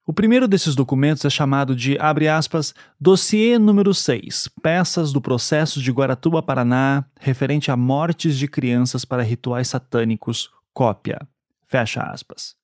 O 0.06 0.12
primeiro 0.12 0.50
desses 0.50 0.76
documentos 0.76 1.24
é 1.24 1.30
chamado 1.30 1.74
de, 1.74 1.98
abre 1.98 2.28
aspas, 2.28 2.76
dossiê 3.00 3.58
número 3.58 3.94
6, 3.94 4.50
peças 4.62 5.14
do 5.14 5.22
processo 5.22 5.82
de 5.82 5.92
Guaratuba, 5.94 6.44
Paraná, 6.44 7.06
referente 7.22 7.72
a 7.72 7.78
mortes 7.78 8.38
de 8.38 8.46
crianças 8.50 9.06
para 9.06 9.24
rituais 9.24 9.70
satânicos, 9.70 10.52
cópia, 10.74 11.26
fecha 11.68 12.02
aspas. 12.02 12.62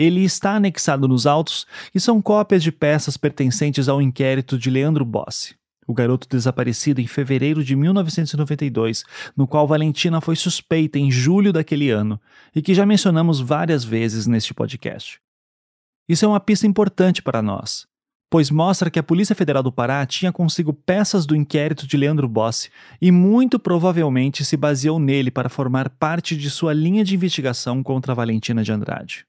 Ele 0.00 0.24
está 0.24 0.54
anexado 0.54 1.06
nos 1.06 1.26
autos 1.26 1.66
e 1.94 2.00
são 2.00 2.22
cópias 2.22 2.62
de 2.62 2.72
peças 2.72 3.18
pertencentes 3.18 3.86
ao 3.86 4.00
inquérito 4.00 4.58
de 4.58 4.70
Leandro 4.70 5.04
Bossi, 5.04 5.54
o 5.86 5.92
garoto 5.92 6.26
desaparecido 6.26 7.02
em 7.02 7.06
fevereiro 7.06 7.62
de 7.62 7.76
1992, 7.76 9.04
no 9.36 9.46
qual 9.46 9.68
Valentina 9.68 10.18
foi 10.22 10.36
suspeita 10.36 10.98
em 10.98 11.10
julho 11.10 11.52
daquele 11.52 11.90
ano 11.90 12.18
e 12.56 12.62
que 12.62 12.72
já 12.72 12.86
mencionamos 12.86 13.40
várias 13.40 13.84
vezes 13.84 14.26
neste 14.26 14.54
podcast. 14.54 15.20
Isso 16.08 16.24
é 16.24 16.28
uma 16.28 16.40
pista 16.40 16.66
importante 16.66 17.20
para 17.20 17.42
nós, 17.42 17.86
pois 18.30 18.50
mostra 18.50 18.88
que 18.88 18.98
a 18.98 19.02
Polícia 19.02 19.36
Federal 19.36 19.62
do 19.62 19.70
Pará 19.70 20.06
tinha 20.06 20.32
consigo 20.32 20.72
peças 20.72 21.26
do 21.26 21.36
inquérito 21.36 21.86
de 21.86 21.98
Leandro 21.98 22.26
Bossi 22.26 22.70
e 23.02 23.12
muito 23.12 23.58
provavelmente 23.58 24.46
se 24.46 24.56
baseou 24.56 24.98
nele 24.98 25.30
para 25.30 25.50
formar 25.50 25.90
parte 25.90 26.34
de 26.38 26.48
sua 26.48 26.72
linha 26.72 27.04
de 27.04 27.14
investigação 27.14 27.82
contra 27.82 28.14
Valentina 28.14 28.64
de 28.64 28.72
Andrade. 28.72 29.28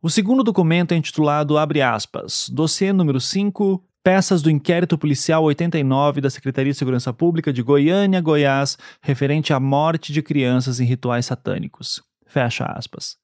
O 0.00 0.08
segundo 0.08 0.44
documento 0.44 0.92
é 0.92 0.96
intitulado, 0.96 1.58
abre 1.58 1.82
aspas, 1.82 2.48
dossiê 2.48 2.92
número 2.92 3.20
5, 3.20 3.82
peças 4.00 4.40
do 4.40 4.48
inquérito 4.48 4.96
policial 4.96 5.42
89 5.42 6.20
da 6.20 6.30
Secretaria 6.30 6.70
de 6.70 6.78
Segurança 6.78 7.12
Pública 7.12 7.52
de 7.52 7.64
Goiânia, 7.64 8.20
Goiás, 8.20 8.78
referente 9.02 9.52
à 9.52 9.58
morte 9.58 10.12
de 10.12 10.22
crianças 10.22 10.78
em 10.78 10.84
rituais 10.84 11.26
satânicos. 11.26 12.00
Fecha 12.28 12.64
aspas. 12.64 13.16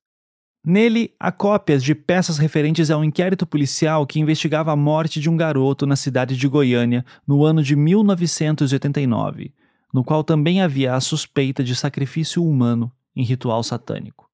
Nele, 0.67 1.15
há 1.21 1.31
cópias 1.31 1.81
de 1.81 1.95
peças 1.95 2.39
referentes 2.39 2.91
ao 2.91 3.05
inquérito 3.05 3.47
policial 3.47 4.05
que 4.05 4.19
investigava 4.19 4.73
a 4.73 4.77
morte 4.77 5.21
de 5.21 5.31
um 5.31 5.37
garoto 5.37 5.87
na 5.87 5.95
cidade 5.95 6.37
de 6.37 6.49
Goiânia 6.49 7.05
no 7.25 7.45
ano 7.45 7.63
de 7.63 7.77
1989, 7.77 9.55
no 9.93 10.03
qual 10.03 10.25
também 10.25 10.61
havia 10.61 10.95
a 10.95 11.01
suspeita 11.01 11.63
de 11.63 11.77
sacrifício 11.77 12.45
humano 12.45 12.91
em 13.15 13.23
ritual 13.23 13.63
satânico. 13.63 14.29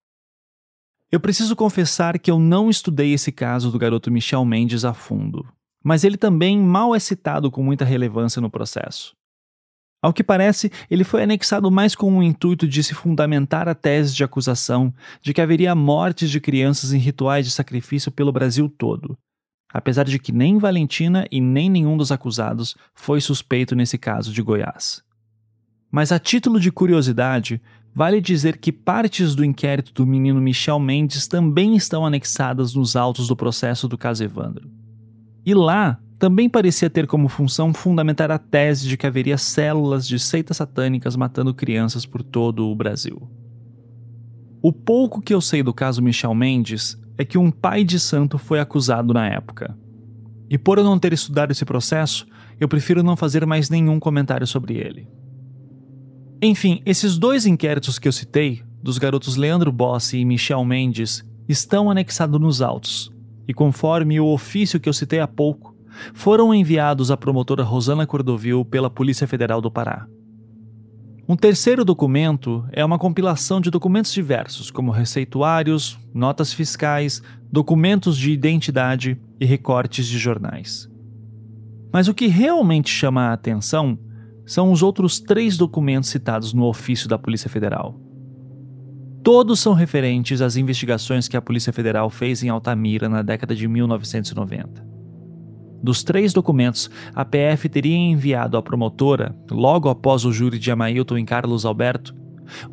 Eu 1.12 1.18
preciso 1.18 1.56
confessar 1.56 2.16
que 2.20 2.30
eu 2.30 2.38
não 2.38 2.70
estudei 2.70 3.12
esse 3.12 3.32
caso 3.32 3.72
do 3.72 3.78
garoto 3.78 4.12
Michel 4.12 4.44
Mendes 4.44 4.84
a 4.84 4.94
fundo, 4.94 5.44
mas 5.82 6.04
ele 6.04 6.16
também 6.16 6.56
mal 6.56 6.94
é 6.94 7.00
citado 7.00 7.50
com 7.50 7.64
muita 7.64 7.84
relevância 7.84 8.40
no 8.40 8.48
processo. 8.48 9.16
Ao 10.00 10.12
que 10.12 10.22
parece, 10.22 10.70
ele 10.88 11.02
foi 11.02 11.24
anexado 11.24 11.68
mais 11.68 11.96
com 11.96 12.16
o 12.16 12.22
intuito 12.22 12.66
de 12.66 12.82
se 12.84 12.94
fundamentar 12.94 13.68
a 13.68 13.74
tese 13.74 14.14
de 14.14 14.22
acusação 14.22 14.94
de 15.20 15.34
que 15.34 15.40
haveria 15.40 15.74
mortes 15.74 16.30
de 16.30 16.40
crianças 16.40 16.92
em 16.92 16.98
rituais 16.98 17.44
de 17.44 17.52
sacrifício 17.52 18.12
pelo 18.12 18.32
Brasil 18.32 18.68
todo, 18.68 19.18
apesar 19.72 20.04
de 20.04 20.18
que 20.18 20.30
nem 20.30 20.58
Valentina 20.58 21.26
e 21.28 21.40
nem 21.40 21.68
nenhum 21.68 21.96
dos 21.96 22.12
acusados 22.12 22.76
foi 22.94 23.20
suspeito 23.20 23.74
nesse 23.74 23.98
caso 23.98 24.32
de 24.32 24.40
Goiás. 24.40 25.02
Mas 25.90 26.12
a 26.12 26.20
título 26.20 26.60
de 26.60 26.70
curiosidade, 26.70 27.60
vale 27.94 28.20
dizer 28.20 28.58
que 28.58 28.72
partes 28.72 29.34
do 29.34 29.44
inquérito 29.44 29.92
do 29.92 30.06
menino 30.06 30.40
Michel 30.40 30.78
Mendes 30.78 31.26
também 31.26 31.76
estão 31.76 32.06
anexadas 32.06 32.74
nos 32.74 32.96
autos 32.96 33.26
do 33.26 33.36
processo 33.36 33.88
do 33.88 33.98
caso 33.98 34.24
Evandro. 34.24 34.70
E 35.44 35.54
lá, 35.54 35.98
também 36.18 36.50
parecia 36.50 36.90
ter 36.90 37.06
como 37.06 37.28
função 37.28 37.72
fundamentar 37.72 38.30
a 38.30 38.38
tese 38.38 38.86
de 38.86 38.96
que 38.96 39.06
haveria 39.06 39.38
células 39.38 40.06
de 40.06 40.18
seitas 40.18 40.58
satânicas 40.58 41.16
matando 41.16 41.54
crianças 41.54 42.04
por 42.04 42.22
todo 42.22 42.66
o 42.66 42.76
Brasil. 42.76 43.26
O 44.62 44.70
pouco 44.70 45.22
que 45.22 45.32
eu 45.32 45.40
sei 45.40 45.62
do 45.62 45.72
caso 45.72 46.02
Michel 46.02 46.34
Mendes 46.34 47.00
é 47.16 47.24
que 47.24 47.38
um 47.38 47.50
pai 47.50 47.84
de 47.84 47.98
santo 47.98 48.36
foi 48.36 48.60
acusado 48.60 49.14
na 49.14 49.26
época. 49.26 49.74
E 50.50 50.58
por 50.58 50.76
eu 50.76 50.84
não 50.84 50.98
ter 50.98 51.14
estudado 51.14 51.52
esse 51.52 51.64
processo, 51.64 52.26
eu 52.60 52.68
prefiro 52.68 53.02
não 53.02 53.16
fazer 53.16 53.46
mais 53.46 53.70
nenhum 53.70 53.98
comentário 53.98 54.46
sobre 54.46 54.74
ele. 54.74 55.08
Enfim, 56.42 56.80
esses 56.86 57.18
dois 57.18 57.44
inquéritos 57.44 57.98
que 57.98 58.08
eu 58.08 58.12
citei, 58.12 58.62
dos 58.82 58.96
garotos 58.96 59.36
Leandro 59.36 59.70
Bossi 59.70 60.18
e 60.18 60.24
Michel 60.24 60.64
Mendes, 60.64 61.22
estão 61.46 61.90
anexados 61.90 62.40
nos 62.40 62.62
autos. 62.62 63.12
E 63.46 63.52
conforme 63.52 64.18
o 64.18 64.26
ofício 64.26 64.80
que 64.80 64.88
eu 64.88 64.92
citei 64.94 65.20
há 65.20 65.28
pouco, 65.28 65.76
foram 66.14 66.54
enviados 66.54 67.10
à 67.10 67.16
promotora 67.16 67.62
Rosana 67.62 68.06
Cordovil 68.06 68.64
pela 68.64 68.88
Polícia 68.88 69.26
Federal 69.26 69.60
do 69.60 69.70
Pará. 69.70 70.06
Um 71.28 71.36
terceiro 71.36 71.84
documento 71.84 72.64
é 72.72 72.82
uma 72.82 72.98
compilação 72.98 73.60
de 73.60 73.70
documentos 73.70 74.12
diversos, 74.12 74.70
como 74.70 74.90
receituários, 74.90 75.98
notas 76.14 76.54
fiscais, 76.54 77.22
documentos 77.52 78.16
de 78.16 78.32
identidade 78.32 79.20
e 79.38 79.44
recortes 79.44 80.06
de 80.06 80.18
jornais. 80.18 80.90
Mas 81.92 82.08
o 82.08 82.14
que 82.14 82.28
realmente 82.28 82.88
chama 82.88 83.26
a 83.26 83.32
atenção 83.34 83.98
são 84.50 84.72
os 84.72 84.82
outros 84.82 85.20
três 85.20 85.56
documentos 85.56 86.10
citados 86.10 86.52
no 86.52 86.64
ofício 86.64 87.08
da 87.08 87.16
Polícia 87.16 87.48
Federal. 87.48 88.00
Todos 89.22 89.60
são 89.60 89.74
referentes 89.74 90.40
às 90.40 90.56
investigações 90.56 91.28
que 91.28 91.36
a 91.36 91.40
Polícia 91.40 91.72
Federal 91.72 92.10
fez 92.10 92.42
em 92.42 92.48
Altamira 92.48 93.08
na 93.08 93.22
década 93.22 93.54
de 93.54 93.68
1990. 93.68 94.84
Dos 95.80 96.02
três 96.02 96.32
documentos, 96.32 96.90
a 97.14 97.24
PF 97.24 97.68
teria 97.68 97.96
enviado 97.96 98.56
à 98.56 98.62
promotora, 98.62 99.36
logo 99.48 99.88
após 99.88 100.24
o 100.24 100.32
júri 100.32 100.58
de 100.58 100.72
Amailton 100.72 101.18
e 101.18 101.24
Carlos 101.24 101.64
Alberto, 101.64 102.12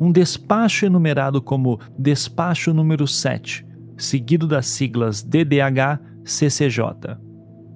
um 0.00 0.10
despacho 0.10 0.84
enumerado 0.84 1.40
como 1.40 1.78
Despacho 1.96 2.74
número 2.74 3.06
7, 3.06 3.64
seguido 3.96 4.48
das 4.48 4.66
siglas 4.66 5.22
DDH-CCJ. 5.22 7.27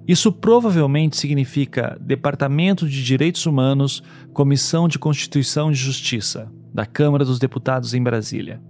Isso 0.07 0.31
provavelmente 0.31 1.15
significa 1.15 1.97
Departamento 2.01 2.87
de 2.87 3.03
Direitos 3.03 3.45
Humanos, 3.45 4.03
Comissão 4.33 4.87
de 4.87 4.99
Constituição 4.99 5.71
e 5.71 5.75
Justiça, 5.75 6.51
da 6.73 6.85
Câmara 6.85 7.23
dos 7.23 7.39
Deputados 7.39 7.93
em 7.93 8.03
Brasília. 8.03 8.61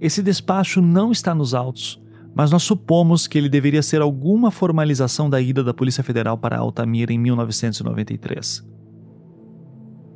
Esse 0.00 0.22
despacho 0.22 0.80
não 0.80 1.12
está 1.12 1.34
nos 1.34 1.54
autos, 1.54 2.00
mas 2.34 2.50
nós 2.50 2.62
supomos 2.62 3.26
que 3.26 3.36
ele 3.36 3.48
deveria 3.48 3.82
ser 3.82 4.00
alguma 4.00 4.50
formalização 4.50 5.28
da 5.28 5.40
ida 5.40 5.62
da 5.62 5.74
Polícia 5.74 6.02
Federal 6.02 6.38
para 6.38 6.58
Altamira 6.58 7.12
em 7.12 7.18
1993. 7.18 8.66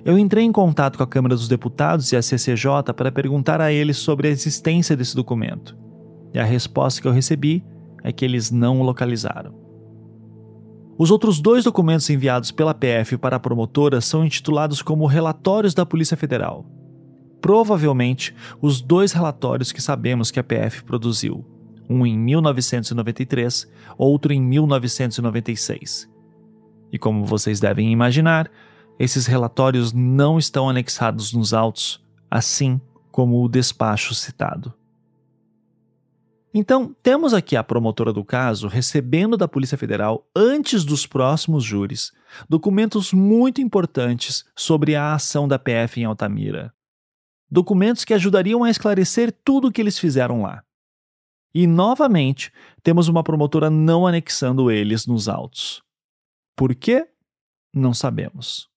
Eu 0.03 0.19
entrei 0.19 0.45
em 0.45 0.53
contato 0.53 0.97
com 0.97 1.03
a 1.03 1.07
Câmara 1.07 1.35
dos 1.35 1.49
Deputados 1.49 2.11
e 2.13 2.17
a 2.17 2.23
CCJ 2.23 2.95
para 2.97 3.13
perguntar 3.13 3.61
a 3.61 3.73
eles 3.73 3.97
sobre 3.99 4.29
a 4.29 4.31
existência 4.31 4.97
desse 4.97 5.15
documento. 5.15 5.77
E 6.33 6.39
a 6.39 6.45
resposta 6.45 7.03
que 7.03 7.09
eu 7.09 7.13
recebi 7.13 7.63
é 8.03 8.13
que 8.13 8.25
eles 8.25 8.51
não 8.51 8.81
o 8.81 8.85
localizaram. 8.85 9.66
Os 10.99 11.11
outros 11.11 11.41
dois 11.41 11.65
documentos 11.65 12.09
enviados 12.09 12.51
pela 12.51 12.73
PF 12.73 13.19
para 13.19 13.37
a 13.37 13.41
promotora 13.41 14.01
são 14.01 14.25
intitulados 14.25 14.81
como 14.81 15.07
Relatórios 15.07 15.75
da 15.75 15.85
Polícia 15.85 16.17
Federal. 16.17 16.65
Provavelmente 17.41 18.35
os 18.63 18.81
dois 18.81 19.13
relatórios 19.13 19.73
que 19.73 19.83
sabemos 19.83 20.31
que 20.31 20.41
a 20.41 20.45
PF 20.45 20.85
produziu, 20.85 21.45
um 21.89 22.07
em 22.07 22.19
1993, 22.19 23.71
outro 23.99 24.33
em 24.33 24.41
1996. 24.41 26.11
E 26.91 26.99
como 26.99 27.27
vocês 27.27 27.61
devem 27.61 27.93
imaginar, 27.93 28.51
esses 28.99 29.27
relatórios 29.27 29.93
não 29.93 30.39
estão 30.39 30.69
anexados 30.69 31.33
nos 31.35 31.53
autos, 31.53 32.03
assim 32.31 32.81
como 33.11 33.45
o 33.45 33.49
despacho 33.49 34.15
citado. 34.15 34.73
Então, 36.59 36.97
temos 37.03 37.35
aqui 37.35 37.55
a 37.55 37.63
promotora 37.63 38.15
do 38.15 38.25
caso 38.25 38.67
recebendo 38.67 39.37
da 39.37 39.47
Polícia 39.47 39.77
Federal, 39.77 40.27
antes 40.35 40.87
dos 40.87 41.07
próximos 41.07 41.63
júris, 41.63 42.13
documentos 42.49 43.13
muito 43.13 43.61
importantes 43.61 44.43
sobre 44.57 44.97
a 44.97 45.13
ação 45.13 45.47
da 45.47 45.59
PF 45.59 46.01
em 46.01 46.05
Altamira. 46.05 46.73
Documentos 47.51 48.07
que 48.07 48.15
ajudariam 48.15 48.65
a 48.65 48.71
esclarecer 48.71 49.31
tudo 49.45 49.69
o 49.69 49.71
que 49.71 49.83
eles 49.83 49.99
fizeram 49.99 50.41
lá. 50.41 50.65
E, 51.55 51.67
novamente, 51.67 52.51
temos 52.83 53.07
uma 53.07 53.23
promotora 53.23 53.69
não 53.69 54.07
anexando 54.07 54.71
eles 54.71 55.07
nos 55.07 55.29
autos. 55.29 55.83
Por 56.57 56.75
quê? 56.75 57.07
Não 57.71 57.93
sabemos. 57.93 58.71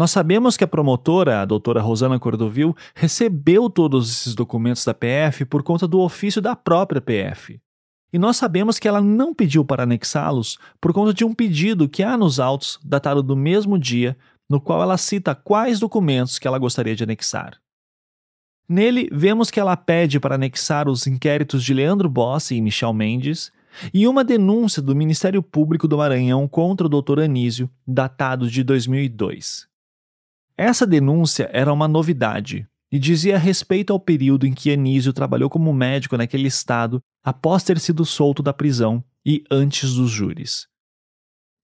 Nós 0.00 0.12
sabemos 0.12 0.56
que 0.56 0.64
a 0.64 0.66
promotora, 0.66 1.42
a 1.42 1.44
doutora 1.44 1.82
Rosana 1.82 2.18
Cordovil, 2.18 2.74
recebeu 2.94 3.68
todos 3.68 4.10
esses 4.10 4.34
documentos 4.34 4.82
da 4.82 4.94
PF 4.94 5.44
por 5.44 5.62
conta 5.62 5.86
do 5.86 6.00
ofício 6.00 6.40
da 6.40 6.56
própria 6.56 7.02
PF. 7.02 7.60
E 8.10 8.18
nós 8.18 8.38
sabemos 8.38 8.78
que 8.78 8.88
ela 8.88 9.02
não 9.02 9.34
pediu 9.34 9.62
para 9.62 9.82
anexá-los 9.82 10.58
por 10.80 10.94
conta 10.94 11.12
de 11.12 11.22
um 11.22 11.34
pedido 11.34 11.86
que 11.86 12.02
há 12.02 12.16
nos 12.16 12.40
autos, 12.40 12.80
datado 12.82 13.22
do 13.22 13.36
mesmo 13.36 13.78
dia, 13.78 14.16
no 14.48 14.58
qual 14.58 14.82
ela 14.82 14.96
cita 14.96 15.34
quais 15.34 15.78
documentos 15.78 16.38
que 16.38 16.48
ela 16.48 16.58
gostaria 16.58 16.96
de 16.96 17.04
anexar. 17.04 17.60
Nele, 18.66 19.06
vemos 19.12 19.50
que 19.50 19.60
ela 19.60 19.76
pede 19.76 20.18
para 20.18 20.36
anexar 20.36 20.88
os 20.88 21.06
inquéritos 21.06 21.62
de 21.62 21.74
Leandro 21.74 22.08
Bossi 22.08 22.54
e 22.54 22.62
Michel 22.62 22.94
Mendes 22.94 23.52
e 23.92 24.08
uma 24.08 24.24
denúncia 24.24 24.80
do 24.80 24.96
Ministério 24.96 25.42
Público 25.42 25.86
do 25.86 25.98
Maranhão 25.98 26.48
contra 26.48 26.86
o 26.86 26.88
Dr. 26.88 27.20
Anísio, 27.20 27.68
datado 27.86 28.48
de 28.48 28.64
2002. 28.64 29.68
Essa 30.62 30.86
denúncia 30.86 31.48
era 31.54 31.72
uma 31.72 31.88
novidade 31.88 32.68
e 32.92 32.98
dizia 32.98 33.38
respeito 33.38 33.94
ao 33.94 33.98
período 33.98 34.46
em 34.46 34.52
que 34.52 34.70
Anísio 34.70 35.10
trabalhou 35.10 35.48
como 35.48 35.72
médico 35.72 36.18
naquele 36.18 36.48
estado 36.48 37.00
após 37.24 37.64
ter 37.64 37.80
sido 37.80 38.04
solto 38.04 38.42
da 38.42 38.52
prisão 38.52 39.02
e 39.24 39.42
antes 39.50 39.94
dos 39.94 40.10
júris. 40.10 40.68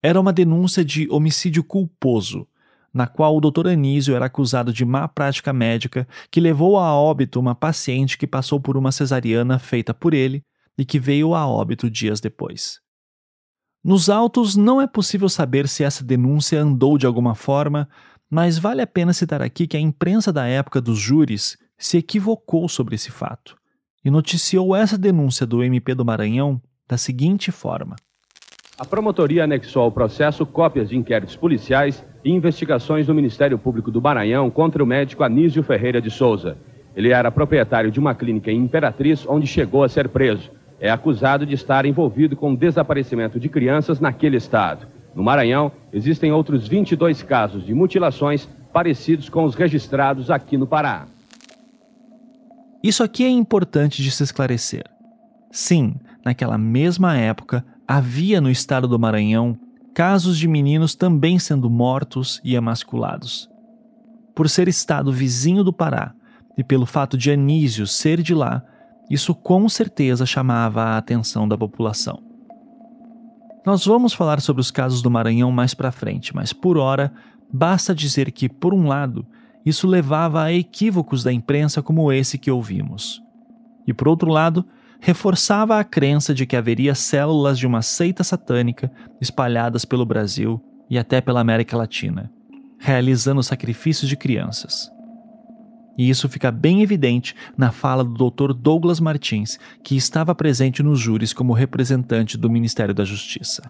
Era 0.02 0.18
uma 0.18 0.32
denúncia 0.32 0.82
de 0.82 1.06
homicídio 1.10 1.62
culposo, 1.62 2.48
na 2.90 3.06
qual 3.06 3.36
o 3.36 3.40
Dr. 3.42 3.68
Anísio 3.68 4.16
era 4.16 4.24
acusado 4.24 4.72
de 4.72 4.82
má 4.82 5.06
prática 5.06 5.52
médica 5.52 6.08
que 6.30 6.40
levou 6.40 6.78
a 6.78 6.94
óbito 6.94 7.38
uma 7.38 7.54
paciente 7.54 8.16
que 8.16 8.26
passou 8.26 8.58
por 8.58 8.78
uma 8.78 8.90
cesariana 8.90 9.58
feita 9.58 9.92
por 9.92 10.14
ele 10.14 10.42
e 10.78 10.86
que 10.86 10.98
veio 10.98 11.34
a 11.34 11.46
óbito 11.46 11.90
dias 11.90 12.18
depois. 12.18 12.80
Nos 13.84 14.08
autos, 14.08 14.56
não 14.56 14.80
é 14.80 14.86
possível 14.86 15.28
saber 15.28 15.68
se 15.68 15.84
essa 15.84 16.02
denúncia 16.02 16.60
andou 16.60 16.96
de 16.96 17.04
alguma 17.04 17.34
forma 17.34 17.86
mas 18.30 18.58
vale 18.58 18.82
a 18.82 18.86
pena 18.86 19.12
citar 19.12 19.40
aqui 19.40 19.66
que 19.66 19.76
a 19.76 19.80
imprensa 19.80 20.32
da 20.32 20.46
época 20.46 20.80
dos 20.80 20.98
júris 20.98 21.56
se 21.78 21.98
equivocou 21.98 22.68
sobre 22.68 22.94
esse 22.94 23.10
fato 23.10 23.56
e 24.04 24.10
noticiou 24.10 24.74
essa 24.74 24.96
denúncia 24.96 25.46
do 25.46 25.62
MP 25.62 25.94
do 25.94 26.04
Maranhão 26.04 26.60
da 26.88 26.96
seguinte 26.96 27.50
forma: 27.50 27.96
A 28.78 28.84
promotoria 28.84 29.44
anexou 29.44 29.82
ao 29.82 29.92
processo 29.92 30.46
cópias 30.46 30.88
de 30.88 30.96
inquéritos 30.96 31.36
policiais 31.36 32.04
e 32.24 32.30
investigações 32.30 33.06
do 33.06 33.14
Ministério 33.14 33.58
Público 33.58 33.90
do 33.90 34.02
Maranhão 34.02 34.50
contra 34.50 34.82
o 34.82 34.86
médico 34.86 35.22
Anísio 35.22 35.62
Ferreira 35.62 36.00
de 36.00 36.10
Souza. 36.10 36.56
Ele 36.94 37.10
era 37.10 37.30
proprietário 37.30 37.90
de 37.90 38.00
uma 38.00 38.14
clínica 38.14 38.50
em 38.50 38.58
Imperatriz, 38.58 39.26
onde 39.28 39.46
chegou 39.46 39.84
a 39.84 39.88
ser 39.88 40.08
preso. 40.08 40.50
É 40.80 40.90
acusado 40.90 41.44
de 41.44 41.54
estar 41.54 41.84
envolvido 41.84 42.36
com 42.36 42.52
o 42.52 42.56
desaparecimento 42.56 43.38
de 43.38 43.48
crianças 43.48 44.00
naquele 44.00 44.36
estado. 44.36 44.86
No 45.16 45.22
Maranhão, 45.22 45.72
existem 45.90 46.30
outros 46.30 46.68
22 46.68 47.22
casos 47.22 47.64
de 47.64 47.72
mutilações 47.72 48.46
parecidos 48.70 49.30
com 49.30 49.44
os 49.44 49.54
registrados 49.54 50.30
aqui 50.30 50.58
no 50.58 50.66
Pará. 50.66 51.06
Isso 52.82 53.02
aqui 53.02 53.24
é 53.24 53.30
importante 53.30 54.02
de 54.02 54.10
se 54.10 54.22
esclarecer. 54.22 54.84
Sim, 55.50 55.94
naquela 56.22 56.58
mesma 56.58 57.16
época, 57.16 57.64
havia 57.88 58.42
no 58.42 58.50
estado 58.50 58.86
do 58.86 58.98
Maranhão 58.98 59.58
casos 59.94 60.36
de 60.36 60.46
meninos 60.46 60.94
também 60.94 61.38
sendo 61.38 61.70
mortos 61.70 62.38
e 62.44 62.54
emasculados. 62.54 63.48
Por 64.34 64.50
ser 64.50 64.68
estado 64.68 65.10
vizinho 65.10 65.64
do 65.64 65.72
Pará 65.72 66.12
e 66.58 66.62
pelo 66.62 66.84
fato 66.84 67.16
de 67.16 67.30
Anísio 67.30 67.86
ser 67.86 68.20
de 68.20 68.34
lá, 68.34 68.62
isso 69.08 69.34
com 69.34 69.66
certeza 69.66 70.26
chamava 70.26 70.82
a 70.82 70.98
atenção 70.98 71.48
da 71.48 71.56
população. 71.56 72.25
Nós 73.66 73.84
vamos 73.84 74.12
falar 74.12 74.40
sobre 74.40 74.60
os 74.60 74.70
casos 74.70 75.02
do 75.02 75.10
Maranhão 75.10 75.50
mais 75.50 75.74
para 75.74 75.90
frente, 75.90 76.32
mas 76.32 76.52
por 76.52 76.78
hora, 76.78 77.12
basta 77.52 77.92
dizer 77.92 78.30
que, 78.30 78.48
por 78.48 78.72
um 78.72 78.86
lado, 78.86 79.26
isso 79.64 79.88
levava 79.88 80.40
a 80.40 80.52
equívocos 80.52 81.24
da 81.24 81.32
imprensa 81.32 81.82
como 81.82 82.12
esse 82.12 82.38
que 82.38 82.48
ouvimos. 82.48 83.20
E 83.84 83.92
por 83.92 84.06
outro 84.06 84.30
lado, 84.30 84.64
reforçava 85.00 85.80
a 85.80 85.84
crença 85.84 86.32
de 86.32 86.46
que 86.46 86.54
haveria 86.54 86.94
células 86.94 87.58
de 87.58 87.66
uma 87.66 87.82
seita 87.82 88.22
satânica 88.22 88.88
espalhadas 89.20 89.84
pelo 89.84 90.06
Brasil 90.06 90.62
e 90.88 90.96
até 90.96 91.20
pela 91.20 91.40
América 91.40 91.76
Latina, 91.76 92.30
realizando 92.78 93.42
sacrifícios 93.42 94.08
de 94.08 94.16
crianças. 94.16 94.95
E 95.96 96.08
isso 96.08 96.28
fica 96.28 96.50
bem 96.50 96.82
evidente 96.82 97.34
na 97.56 97.70
fala 97.70 98.04
do 98.04 98.30
Dr. 98.30 98.52
Douglas 98.52 99.00
Martins, 99.00 99.58
que 99.82 99.96
estava 99.96 100.34
presente 100.34 100.82
nos 100.82 100.98
júris 100.98 101.32
como 101.32 101.52
representante 101.52 102.36
do 102.36 102.50
Ministério 102.50 102.94
da 102.94 103.04
Justiça. 103.04 103.62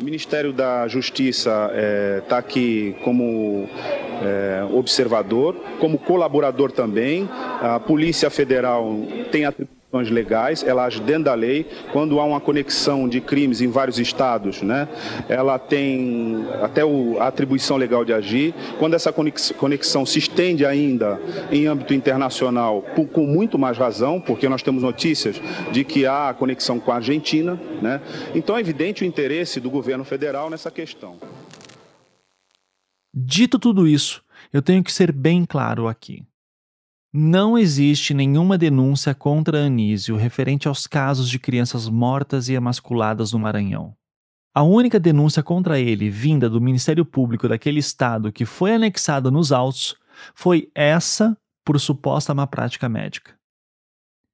O 0.00 0.02
Ministério 0.02 0.52
da 0.52 0.88
Justiça 0.88 1.50
está 1.50 1.70
é, 1.72 2.20
tá 2.22 2.38
aqui 2.38 2.96
como 3.04 3.68
é, 4.22 4.66
observador, 4.72 5.54
como 5.78 5.98
colaborador 5.98 6.72
também. 6.72 7.28
A 7.60 7.78
Polícia 7.78 8.28
Federal 8.28 8.92
tem 9.30 9.44
atribuição 9.94 10.14
legais, 10.14 10.64
ela 10.64 10.84
age 10.84 11.00
dentro 11.00 11.24
da 11.24 11.34
lei. 11.34 11.66
Quando 11.92 12.18
há 12.18 12.24
uma 12.24 12.40
conexão 12.40 13.08
de 13.08 13.20
crimes 13.20 13.60
em 13.60 13.68
vários 13.68 13.98
estados, 13.98 14.62
né, 14.62 14.88
ela 15.28 15.58
tem 15.58 16.44
até 16.62 16.84
o, 16.84 17.18
a 17.20 17.28
atribuição 17.28 17.76
legal 17.76 18.04
de 18.04 18.12
agir. 18.12 18.54
Quando 18.78 18.94
essa 18.94 19.12
conexão 19.12 20.04
se 20.04 20.18
estende 20.18 20.66
ainda 20.66 21.20
em 21.50 21.66
âmbito 21.66 21.94
internacional, 21.94 22.82
com, 22.94 23.06
com 23.06 23.26
muito 23.26 23.58
mais 23.58 23.78
razão, 23.78 24.20
porque 24.20 24.48
nós 24.48 24.62
temos 24.62 24.82
notícias 24.82 25.40
de 25.72 25.84
que 25.84 26.06
há 26.06 26.34
conexão 26.36 26.80
com 26.80 26.90
a 26.90 26.96
Argentina. 26.96 27.58
Né? 27.80 28.00
Então 28.34 28.56
é 28.56 28.60
evidente 28.60 29.02
o 29.02 29.06
interesse 29.06 29.60
do 29.60 29.70
governo 29.70 30.04
federal 30.04 30.50
nessa 30.50 30.70
questão. 30.70 31.16
Dito 33.16 33.60
tudo 33.60 33.86
isso, 33.86 34.24
eu 34.52 34.60
tenho 34.60 34.82
que 34.82 34.92
ser 34.92 35.12
bem 35.12 35.44
claro 35.44 35.86
aqui. 35.86 36.24
Não 37.16 37.56
existe 37.56 38.12
nenhuma 38.12 38.58
denúncia 38.58 39.14
contra 39.14 39.66
Anísio 39.66 40.16
referente 40.16 40.66
aos 40.66 40.84
casos 40.84 41.30
de 41.30 41.38
crianças 41.38 41.88
mortas 41.88 42.48
e 42.48 42.54
emasculadas 42.54 43.30
no 43.30 43.38
Maranhão. 43.38 43.94
A 44.52 44.64
única 44.64 44.98
denúncia 44.98 45.40
contra 45.40 45.78
ele, 45.78 46.10
vinda 46.10 46.50
do 46.50 46.60
Ministério 46.60 47.04
Público 47.04 47.48
daquele 47.48 47.78
estado 47.78 48.32
que 48.32 48.44
foi 48.44 48.74
anexada 48.74 49.30
nos 49.30 49.52
autos, 49.52 49.94
foi 50.34 50.68
essa 50.74 51.38
por 51.64 51.78
suposta 51.78 52.34
má 52.34 52.48
prática 52.48 52.88
médica. 52.88 53.30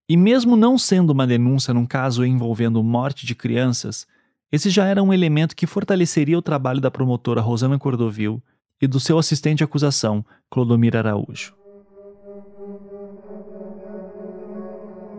E 0.08 0.16
mesmo 0.16 0.56
não 0.56 0.78
sendo 0.78 1.10
uma 1.10 1.26
denúncia 1.26 1.74
num 1.74 1.84
caso 1.84 2.24
envolvendo 2.24 2.82
morte 2.82 3.26
de 3.26 3.34
crianças, 3.34 4.06
esse 4.50 4.70
já 4.70 4.86
era 4.86 5.02
um 5.02 5.12
elemento 5.12 5.54
que 5.54 5.66
fortaleceria 5.66 6.38
o 6.38 6.42
trabalho 6.42 6.80
da 6.80 6.90
promotora 6.90 7.42
Rosana 7.42 7.78
Cordovil 7.78 8.42
e 8.80 8.86
do 8.86 8.98
seu 8.98 9.18
assistente 9.18 9.58
de 9.58 9.64
acusação, 9.64 10.24
Clodomir 10.48 10.96
Araújo. 10.96 11.59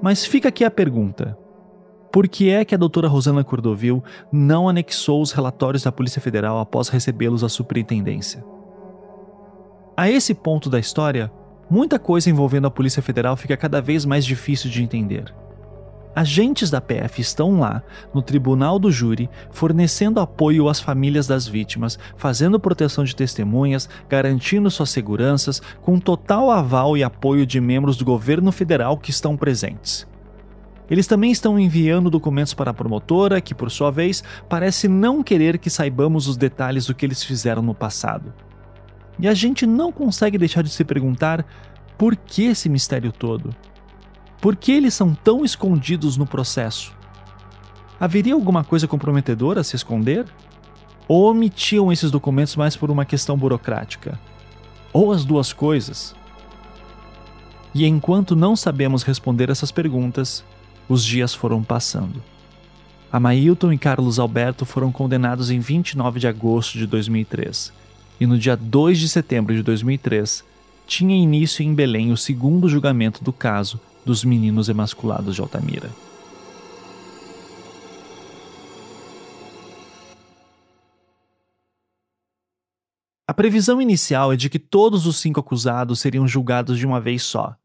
Mas 0.02 0.26
fica 0.26 0.50
aqui 0.50 0.64
a 0.64 0.72
pergunta: 0.72 1.38
por 2.12 2.28
que 2.28 2.50
é 2.50 2.66
que 2.66 2.76
a 2.76 2.78
doutora 2.78 3.08
Rosana 3.08 3.44
Cordovil 3.44 4.04
não 4.32 4.68
anexou 4.68 5.22
os 5.22 5.32
relatórios 5.32 5.84
da 5.84 5.92
Polícia 5.92 6.22
Federal 6.22 6.60
após 6.60 6.90
recebê-los 6.90 7.44
à 7.44 7.50
superintendência? 7.50 8.44
A 9.96 10.10
esse 10.10 10.34
ponto 10.34 10.70
da 10.70 10.80
história, 10.80 11.32
muita 11.70 12.00
coisa 12.00 12.30
envolvendo 12.30 12.68
a 12.68 12.72
Polícia 12.72 13.02
Federal 13.02 13.38
fica 13.38 13.56
cada 13.56 13.82
vez 13.82 14.06
mais 14.06 14.26
difícil 14.26 14.70
de 14.70 14.84
entender. 14.84 15.34
Agentes 16.14 16.70
da 16.70 16.82
PF 16.82 17.22
estão 17.22 17.60
lá, 17.60 17.82
no 18.14 18.22
tribunal 18.22 18.78
do 18.78 18.92
júri, 18.92 19.30
fornecendo 19.50 20.20
apoio 20.20 20.68
às 20.68 20.80
famílias 20.80 21.26
das 21.26 21.48
vítimas, 21.48 21.98
fazendo 22.18 22.60
proteção 22.60 23.06
de 23.06 23.16
testemunhas, 23.16 23.88
garantindo 24.10 24.70
suas 24.70 24.90
seguranças, 24.90 25.62
com 25.82 26.00
total 26.00 26.52
aval 26.52 26.98
e 26.98 27.04
apoio 27.04 27.46
de 27.46 27.62
membros 27.62 27.96
do 27.96 28.04
governo 28.04 28.52
federal 28.52 28.98
que 28.98 29.10
estão 29.10 29.38
presentes. 29.38 30.06
Eles 30.90 31.08
também 31.08 31.32
estão 31.32 31.58
enviando 31.58 32.10
documentos 32.10 32.54
para 32.54 32.72
a 32.72 32.74
promotora, 32.74 33.40
que 33.40 33.56
por 33.56 33.72
sua 33.72 33.90
vez 33.90 34.22
parece 34.50 34.90
não 34.90 35.24
querer 35.24 35.58
que 35.58 35.70
saibamos 35.70 36.28
os 36.28 36.36
detalhes 36.36 36.88
do 36.88 36.94
que 36.94 37.06
eles 37.06 37.24
fizeram 37.24 37.62
no 37.62 37.74
passado. 37.74 38.34
E 39.18 39.30
a 39.30 39.34
gente 39.34 39.66
não 39.66 39.94
consegue 39.94 40.38
deixar 40.38 40.62
de 40.62 40.70
se 40.70 40.84
perguntar 40.84 41.46
por 41.98 42.18
que 42.18 42.48
esse 42.48 42.68
mistério 42.68 43.14
todo? 43.14 43.56
Por 44.42 44.56
que 44.56 44.72
eles 44.72 44.96
são 44.96 45.14
tão 45.14 45.46
escondidos 45.46 46.18
no 46.18 46.26
processo? 46.26 46.92
Haveria 48.00 48.34
alguma 48.34 48.64
coisa 48.64 48.88
comprometedora 48.88 49.62
a 49.62 49.64
se 49.64 49.76
esconder? 49.76 50.26
Ou 51.08 51.30
omitiam 51.30 51.92
esses 51.92 52.10
documentos 52.10 52.56
mais 52.56 52.76
por 52.76 52.90
uma 52.90 53.06
questão 53.06 53.38
burocrática? 53.38 54.20
Ou 54.92 55.12
as 55.12 55.24
duas 55.24 55.54
coisas? 55.54 56.16
E 57.72 57.86
enquanto 57.86 58.36
não 58.36 58.56
sabemos 58.56 59.04
responder 59.04 59.52
essas 59.52 59.72
perguntas, 59.72 60.44
os 60.90 61.06
dias 61.06 61.36
foram 61.36 61.64
passando. 61.64 62.24
Amailton 63.14 63.72
e 63.72 63.78
Carlos 63.78 64.18
Alberto 64.18 64.66
foram 64.66 64.92
condenados 64.92 65.52
em 65.52 65.60
29 65.60 66.20
de 66.20 66.28
agosto 66.28 66.80
de 66.80 66.88
2003, 66.88 67.72
e 68.20 68.26
no 68.26 68.40
dia 68.40 68.58
2 68.58 68.98
de 68.98 69.08
setembro 69.08 69.54
de 69.54 69.62
2003 69.62 70.44
tinha 70.88 71.16
início 71.16 71.62
em 71.62 71.76
Belém 71.76 72.12
o 72.12 72.18
segundo 72.18 72.68
julgamento 72.68 73.24
do 73.24 73.32
caso 73.32 73.80
dos 74.06 74.24
meninos 74.24 74.70
emasculados 74.70 75.36
de 75.36 75.42
Altamira. 75.42 75.90
A 83.28 83.34
previsão 83.34 83.82
inicial 83.82 84.34
é 84.34 84.36
de 84.36 84.50
que 84.50 84.60
todos 84.60 85.06
os 85.06 85.16
cinco 85.16 85.40
acusados 85.40 86.02
seriam 86.02 86.28
julgados 86.28 86.78
de 86.78 86.86
uma 86.86 87.00
vez 87.00 87.24
só. 87.24 87.56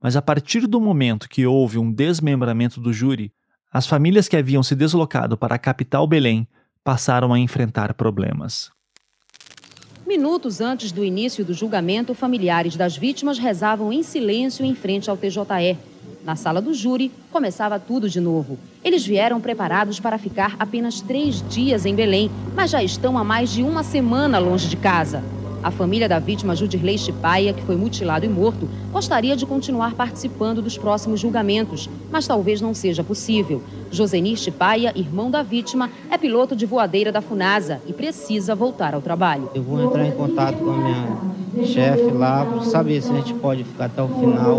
Mas 0.00 0.14
a 0.14 0.22
partir 0.22 0.66
do 0.68 0.80
momento 0.80 1.28
que 1.28 1.44
houve 1.44 1.78
um 1.78 1.92
desmembramento 1.92 2.80
do 2.80 2.92
júri, 2.92 3.32
as 3.72 3.86
famílias 3.86 4.28
que 4.28 4.36
haviam 4.36 4.62
se 4.62 4.76
deslocado 4.76 5.36
para 5.36 5.56
a 5.56 5.58
capital 5.58 6.06
Belém 6.06 6.46
passaram 6.84 7.32
a 7.32 7.38
enfrentar 7.38 7.92
problemas. 7.94 8.70
Minutos 10.10 10.60
antes 10.60 10.90
do 10.90 11.04
início 11.04 11.44
do 11.44 11.54
julgamento, 11.54 12.14
familiares 12.14 12.74
das 12.74 12.96
vítimas 12.96 13.38
rezavam 13.38 13.92
em 13.92 14.02
silêncio 14.02 14.64
em 14.64 14.74
frente 14.74 15.08
ao 15.08 15.16
TJE. 15.16 15.78
Na 16.24 16.34
sala 16.34 16.60
do 16.60 16.74
júri, 16.74 17.12
começava 17.30 17.78
tudo 17.78 18.10
de 18.10 18.18
novo. 18.18 18.58
Eles 18.82 19.06
vieram 19.06 19.40
preparados 19.40 20.00
para 20.00 20.18
ficar 20.18 20.56
apenas 20.58 21.00
três 21.00 21.40
dias 21.48 21.86
em 21.86 21.94
Belém, 21.94 22.28
mas 22.56 22.72
já 22.72 22.82
estão 22.82 23.16
há 23.16 23.22
mais 23.22 23.52
de 23.52 23.62
uma 23.62 23.84
semana 23.84 24.40
longe 24.40 24.68
de 24.68 24.76
casa. 24.76 25.22
A 25.62 25.70
família 25.70 26.08
da 26.08 26.18
vítima 26.18 26.56
Judirley 26.56 26.96
Chipaia, 26.96 27.52
que 27.52 27.62
foi 27.62 27.76
mutilado 27.76 28.24
e 28.24 28.28
morto, 28.28 28.66
gostaria 28.90 29.36
de 29.36 29.44
continuar 29.44 29.94
participando 29.94 30.62
dos 30.62 30.78
próximos 30.78 31.20
julgamentos, 31.20 31.88
mas 32.10 32.26
talvez 32.26 32.62
não 32.62 32.72
seja 32.72 33.04
possível. 33.04 33.62
Josenir 33.90 34.38
Chipaia, 34.38 34.92
irmão 34.96 35.30
da 35.30 35.42
vítima, 35.42 35.90
é 36.10 36.16
piloto 36.16 36.56
de 36.56 36.64
voadeira 36.64 37.12
da 37.12 37.20
FUNASA 37.20 37.80
e 37.86 37.92
precisa 37.92 38.54
voltar 38.54 38.94
ao 38.94 39.02
trabalho. 39.02 39.50
Eu 39.54 39.62
vou 39.62 39.82
entrar 39.82 40.06
em 40.06 40.12
contato 40.12 40.56
com 40.56 40.70
a 40.70 40.78
minha 40.78 41.66
chefe 41.66 42.10
lá 42.10 42.46
para 42.46 42.62
saber 42.62 43.02
se 43.02 43.10
a 43.10 43.16
gente 43.16 43.34
pode 43.34 43.62
ficar 43.64 43.84
até 43.86 44.02
o 44.02 44.08
final. 44.08 44.58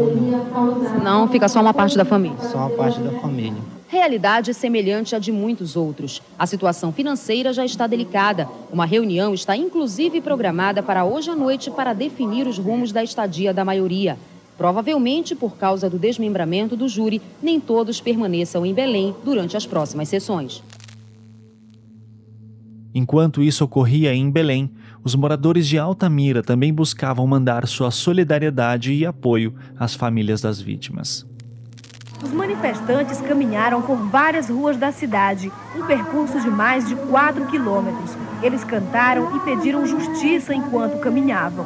Não, 1.04 1.28
fica 1.28 1.48
só 1.48 1.62
uma 1.62 1.74
parte 1.74 1.98
da 1.98 2.06
família. 2.06 2.38
Só 2.42 2.60
uma 2.60 2.70
parte 2.70 3.00
da 3.00 3.12
família 3.20 3.58
realidade 3.92 4.54
semelhante 4.54 5.14
à 5.18 5.20
de 5.20 5.34
muitos 5.34 5.76
outros. 5.76 6.22
A 6.40 6.48
situação 6.48 6.94
financeira 6.94 7.52
já 7.52 7.66
está 7.66 7.86
delicada. 7.88 8.48
Uma 8.72 8.86
reunião 8.86 9.34
está 9.34 9.54
inclusive 9.54 10.22
programada 10.22 10.82
para 10.82 11.04
hoje 11.04 11.30
à 11.30 11.36
noite 11.36 11.70
para 11.70 11.92
definir 11.92 12.48
os 12.48 12.58
rumos 12.58 12.94
da 12.94 13.04
estadia 13.04 13.54
da 13.54 13.66
maioria. 13.66 14.18
Provavelmente, 14.58 15.36
por 15.36 15.58
causa 15.58 15.90
do 15.90 16.00
desmembramento 16.00 16.78
do 16.78 16.88
júri, 16.88 17.22
nem 17.44 17.60
todos 17.60 18.00
permaneçam 18.00 18.66
em 18.66 18.74
Belém 18.74 19.14
durante 19.26 19.58
as 19.58 19.66
próximas 19.66 20.08
sessões. 20.08 20.64
Enquanto 22.96 23.44
isso 23.44 23.66
ocorria 23.66 24.14
em 24.14 24.32
Belém, 24.32 24.72
os 25.04 25.16
moradores 25.16 25.68
de 25.68 25.78
Altamira 25.78 26.42
também 26.42 26.74
buscavam 26.74 27.28
mandar 27.28 27.68
sua 27.68 27.92
solidariedade 27.92 28.94
e 28.94 29.06
apoio 29.06 29.54
às 29.78 29.94
famílias 29.96 30.40
das 30.40 30.62
vítimas. 30.62 31.30
Os 32.24 32.32
manifestantes 32.32 33.20
caminharam 33.22 33.82
por 33.82 33.98
várias 33.98 34.48
ruas 34.48 34.78
da 34.78 34.92
cidade, 34.92 35.52
um 35.76 35.86
percurso 35.86 36.40
de 36.40 36.50
mais 36.50 36.88
de 36.88 36.96
4 36.96 37.46
quilômetros. 37.48 38.16
Eles 38.44 38.64
cantaram 38.64 39.36
e 39.36 39.40
pediram 39.40 39.86
justiça 39.86 40.54
enquanto 40.54 41.00
caminhavam. 41.00 41.66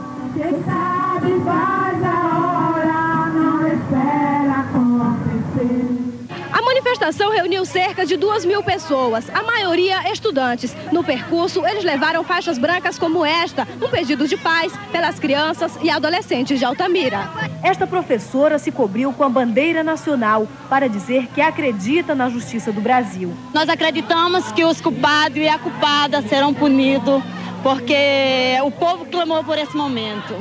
Manifestação 6.95 7.31
reuniu 7.31 7.65
cerca 7.65 8.05
de 8.05 8.15
duas 8.15 8.45
mil 8.45 8.63
pessoas, 8.63 9.29
a 9.33 9.43
maioria 9.43 10.09
estudantes. 10.11 10.75
No 10.93 11.03
percurso, 11.03 11.65
eles 11.65 11.83
levaram 11.83 12.23
faixas 12.23 12.57
brancas 12.57 12.97
como 12.97 13.25
esta, 13.25 13.67
um 13.81 13.89
pedido 13.89 14.25
de 14.27 14.37
paz 14.37 14.71
pelas 14.93 15.19
crianças 15.19 15.77
e 15.83 15.89
adolescentes 15.89 16.57
de 16.57 16.63
Altamira. 16.63 17.29
Esta 17.61 17.85
professora 17.85 18.57
se 18.57 18.71
cobriu 18.71 19.11
com 19.11 19.25
a 19.25 19.29
bandeira 19.29 19.83
nacional 19.83 20.47
para 20.69 20.87
dizer 20.87 21.27
que 21.33 21.41
acredita 21.41 22.15
na 22.15 22.29
justiça 22.29 22.71
do 22.71 22.79
Brasil. 22.79 23.33
Nós 23.53 23.67
acreditamos 23.67 24.49
que 24.53 24.63
os 24.63 24.79
culpados 24.79 25.37
e 25.37 25.49
a 25.49 25.59
culpada 25.59 26.21
serão 26.21 26.53
punidos, 26.53 27.21
porque 27.61 28.57
o 28.63 28.71
povo 28.71 29.05
clamou 29.05 29.43
por 29.43 29.57
esse 29.57 29.75
momento. 29.75 30.33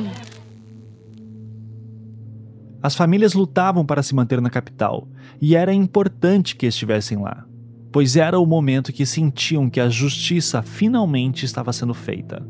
As 2.85 2.95
famílias 2.95 3.33
lutavam 3.33 3.83
para 3.83 4.03
se 4.03 4.15
manter 4.15 4.43
na 4.43 4.51
capital, 4.51 5.09
e 5.41 5.57
era 5.57 5.73
importante 5.73 6.55
que 6.55 6.67
estivessem 6.67 7.17
lá, 7.17 7.47
pois 7.91 8.15
era 8.15 8.39
o 8.39 8.45
momento 8.45 8.93
que 8.93 9.07
sentiam 9.07 9.71
que 9.71 9.81
a 9.81 9.89
justiça 9.89 10.61
finalmente 10.61 11.47
estava 11.47 11.73
sendo 11.73 11.95
feita. 11.95 12.47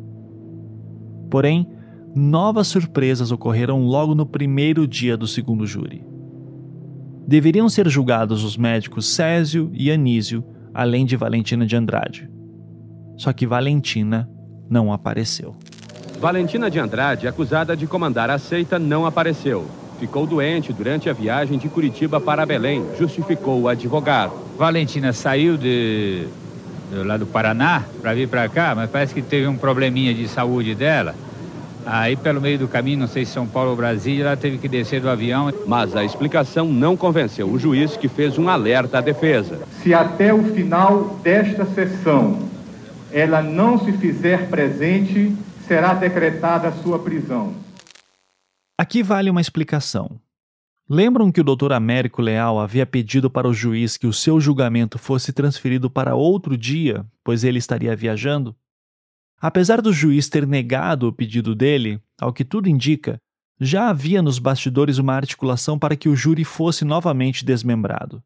Porém, 1.30 1.68
novas 2.16 2.66
surpresas 2.66 3.30
ocorreram 3.30 3.84
logo 3.86 4.12
no 4.12 4.26
primeiro 4.26 4.88
dia 4.88 5.16
do 5.16 5.28
segundo 5.28 5.64
júri. 5.68 6.04
Deveriam 7.28 7.68
ser 7.68 7.88
julgados 7.88 8.42
os 8.42 8.56
médicos 8.56 9.14
Césio 9.14 9.70
e 9.72 9.88
Anísio, 9.88 10.44
além 10.74 11.06
de 11.06 11.14
Valentina 11.14 11.64
de 11.64 11.76
Andrade. 11.76 12.28
Só 13.16 13.32
que 13.32 13.46
Valentina 13.46 14.28
não 14.68 14.92
apareceu. 14.92 15.54
Valentina 16.18 16.68
de 16.68 16.80
Andrade, 16.80 17.28
acusada 17.28 17.76
de 17.76 17.86
comandar 17.86 18.30
a 18.30 18.38
seita, 18.38 18.80
não 18.80 19.06
apareceu 19.06 19.64
ficou 20.04 20.26
doente 20.26 20.70
durante 20.70 21.08
a 21.08 21.14
viagem 21.14 21.56
de 21.56 21.66
Curitiba 21.66 22.20
para 22.20 22.44
Belém, 22.44 22.84
justificou 22.98 23.62
o 23.62 23.68
advogado. 23.68 24.32
Valentina 24.58 25.14
saiu 25.14 25.56
de, 25.56 26.26
de 26.92 27.02
lá 27.04 27.16
do 27.16 27.24
Paraná 27.24 27.84
para 28.02 28.12
vir 28.12 28.28
para 28.28 28.46
cá, 28.50 28.74
mas 28.76 28.90
parece 28.90 29.14
que 29.14 29.22
teve 29.22 29.46
um 29.46 29.56
probleminha 29.56 30.12
de 30.12 30.28
saúde 30.28 30.74
dela. 30.74 31.14
Aí, 31.86 32.16
pelo 32.16 32.38
meio 32.38 32.58
do 32.58 32.68
caminho, 32.68 32.98
não 32.98 33.06
sei 33.06 33.24
se 33.24 33.32
São 33.32 33.46
Paulo 33.46 33.70
ou 33.70 33.76
Brasília, 33.76 34.24
ela 34.24 34.36
teve 34.36 34.58
que 34.58 34.68
descer 34.68 35.00
do 35.00 35.08
avião. 35.08 35.50
Mas 35.66 35.96
a 35.96 36.04
explicação 36.04 36.66
não 36.68 36.98
convenceu 36.98 37.48
o 37.48 37.58
juiz, 37.58 37.96
que 37.96 38.08
fez 38.08 38.38
um 38.38 38.48
alerta 38.48 38.98
à 38.98 39.00
defesa. 39.00 39.60
Se 39.82 39.94
até 39.94 40.34
o 40.34 40.42
final 40.42 41.18
desta 41.22 41.64
sessão 41.64 42.40
ela 43.10 43.42
não 43.42 43.78
se 43.78 43.92
fizer 43.92 44.48
presente, 44.48 45.34
será 45.66 45.94
decretada 45.94 46.68
a 46.68 46.72
sua 46.72 46.98
prisão. 46.98 47.63
Aqui 48.76 49.04
vale 49.04 49.30
uma 49.30 49.40
explicação. 49.40 50.20
Lembram 50.88 51.30
que 51.30 51.40
o 51.40 51.44
Dr. 51.44 51.72
Américo 51.72 52.20
Leal 52.20 52.58
havia 52.58 52.84
pedido 52.84 53.30
para 53.30 53.48
o 53.48 53.54
juiz 53.54 53.96
que 53.96 54.06
o 54.06 54.12
seu 54.12 54.40
julgamento 54.40 54.98
fosse 54.98 55.32
transferido 55.32 55.88
para 55.88 56.16
outro 56.16 56.58
dia, 56.58 57.06
pois 57.22 57.44
ele 57.44 57.58
estaria 57.58 57.94
viajando? 57.94 58.54
Apesar 59.40 59.80
do 59.80 59.92
juiz 59.92 60.28
ter 60.28 60.46
negado 60.46 61.06
o 61.06 61.12
pedido 61.12 61.54
dele, 61.54 62.00
ao 62.20 62.32
que 62.32 62.44
tudo 62.44 62.68
indica, 62.68 63.18
Já 63.60 63.88
havia 63.88 64.20
nos 64.20 64.38
bastidores 64.38 64.98
uma 64.98 65.14
articulação 65.14 65.78
para 65.78 65.96
que 65.96 66.08
o 66.08 66.16
júri 66.16 66.44
fosse 66.44 66.84
novamente 66.84 67.44
desmembrado. 67.44 68.22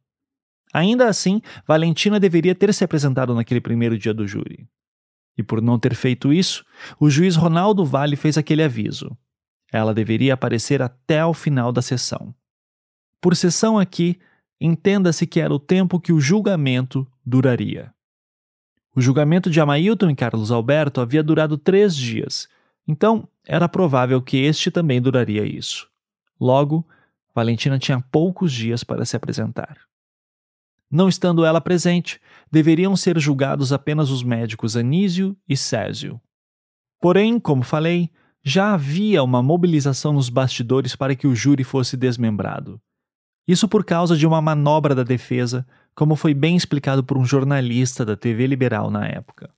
Ainda 0.73 1.07
assim, 1.07 1.41
Valentina 1.67 2.19
deveria 2.19 2.55
ter 2.55 2.73
se 2.73 2.85
apresentado 2.85 3.35
naquele 3.35 3.61
primeiro 3.61 3.99
dia 3.99 4.15
do 4.15 4.27
júri. 4.27 4.67
E 5.37 5.43
por 5.43 5.61
não 5.61 5.79
ter 5.79 5.95
feito 5.95 6.33
isso, 6.33 6.65
o 6.99 7.09
juiz 7.09 7.37
Ronaldo 7.37 7.85
Vale 7.85 8.17
fez 8.17 8.37
aquele 8.37 8.63
aviso. 8.63 9.17
Ela 9.73 9.95
deveria 9.95 10.35
aparecer 10.35 10.81
até 10.81 11.25
o 11.25 11.35
final 11.35 11.73
da 11.73 11.83
sessão. 11.83 12.35
Por 13.21 13.37
sessão 13.37 13.79
aqui, 13.79 14.19
entenda-se 14.61 15.27
que 15.27 15.41
era 15.41 15.53
o 15.53 15.59
tempo 15.59 16.01
que 16.01 16.13
o 16.13 16.21
julgamento 16.21 17.07
duraria. 17.25 17.93
O 18.95 19.01
julgamento 19.01 19.51
de 19.51 19.61
Amailton 19.61 20.11
e 20.11 20.17
Carlos 20.17 20.51
Alberto 20.51 21.01
havia 21.01 21.23
durado 21.23 21.57
três 21.57 21.95
dias, 21.95 22.49
então 22.87 23.29
era 23.47 23.69
provável 23.69 24.21
que 24.21 24.39
este 24.39 24.71
também 24.71 25.01
duraria 25.01 25.45
isso. 25.45 25.89
Logo, 26.41 26.87
Valentina 27.35 27.79
tinha 27.79 28.01
poucos 28.01 28.53
dias 28.53 28.83
para 28.83 29.05
se 29.05 29.15
apresentar. 29.15 29.79
Não 30.91 31.09
estando 31.09 31.45
ela 31.45 31.61
presente, 31.61 32.21
deveriam 32.51 32.97
ser 32.97 33.19
julgados 33.19 33.73
apenas 33.73 34.11
os 34.11 34.23
médicos 34.23 34.77
Anísio 34.77 35.37
e 35.47 35.57
Césio. 35.57 36.21
Porém, 36.99 37.39
como 37.39 37.63
falei, 37.63 38.11
já 38.45 38.73
havia 38.75 39.23
uma 39.23 39.43
mobilização 39.43 40.13
nos 40.13 40.29
bastidores 40.29 40.95
para 40.95 41.15
que 41.15 41.27
o 41.27 41.35
júri 41.35 41.65
fosse 41.65 41.97
desmembrado. 41.97 42.81
Isso 43.47 43.67
por 43.67 43.85
causa 43.85 44.17
de 44.17 44.27
uma 44.27 44.41
manobra 44.41 44.95
da 44.95 45.03
defesa, 45.03 45.67
como 45.95 46.15
foi 46.15 46.35
bem 46.35 46.57
explicado 46.57 47.03
por 47.03 47.17
um 47.17 47.25
jornalista 47.25 48.05
da 48.05 48.17
TV 48.17 48.47
Liberal 48.47 48.91
na 48.91 49.07
época. 49.07 49.51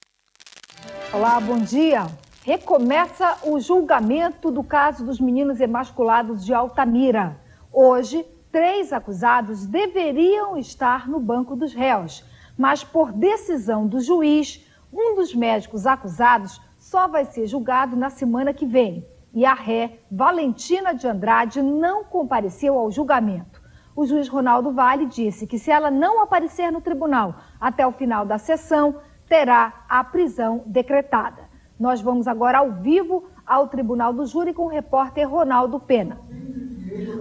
Olá, 1.13 1.41
bom 1.41 1.59
dia. 1.59 2.07
Recomeça 2.45 3.37
o 3.43 3.61
julgamento 3.61 4.51
do 4.51 4.63
caso 4.63 5.05
dos 5.05 5.21
meninos 5.21 5.61
emasculados 5.61 6.45
de 6.45 6.55
Altamira. 6.55 7.39
Hoje, 7.73 8.25
três 8.51 8.93
acusados 8.93 9.67
deveriam 9.67 10.57
estar 10.57 11.09
no 11.09 11.21
banco 11.21 11.55
dos 11.55 11.75
réus, 11.75 12.25
mas 12.57 12.83
por 12.83 13.13
decisão 13.13 13.87
do 13.87 14.01
juiz, 14.01 14.65
um 14.93 15.17
dos 15.17 15.35
médicos 15.35 15.87
acusados 15.87 16.61
só 16.91 17.07
vai 17.07 17.25
ser 17.25 17.47
julgado 17.47 17.97
na 17.97 18.11
semana 18.11 18.53
que 18.53 18.67
vem. 18.67 19.07
E 19.33 19.47
a 19.47 19.55
ré, 19.55 20.01
Valentina 20.11 20.93
de 20.93 21.07
Andrade, 21.07 21.63
não 21.63 22.05
compareceu 22.05 22.77
ao 22.77 22.91
julgamento 22.91 23.61
o 24.01 24.07
juiz 24.07 24.29
Ronaldo 24.29 24.73
Vale 24.73 25.05
disse 25.05 25.47
que 25.47 25.59
se 25.59 25.71
ela 25.71 25.91
não 25.91 26.23
aparecer 26.23 26.71
no 26.71 26.81
tribunal 26.81 27.35
até 27.61 27.87
o 27.87 27.93
final 27.93 28.25
da 28.25 28.39
sessão, 28.39 28.97
terá 29.29 29.85
a 29.89 30.03
prisão 30.03 30.63
decretada. 30.65 31.43
Nós 31.79 32.01
vamos 32.01 32.27
agora 32.27 32.59
ao 32.59 32.73
vivo 32.73 33.29
ao 33.47 33.69
Tribunal 33.69 34.13
do 34.13 34.25
Júri 34.25 34.55
com 34.55 34.65
o 34.65 34.69
repórter 34.69 35.29
Ronaldo 35.29 35.79
Pena. 35.79 36.19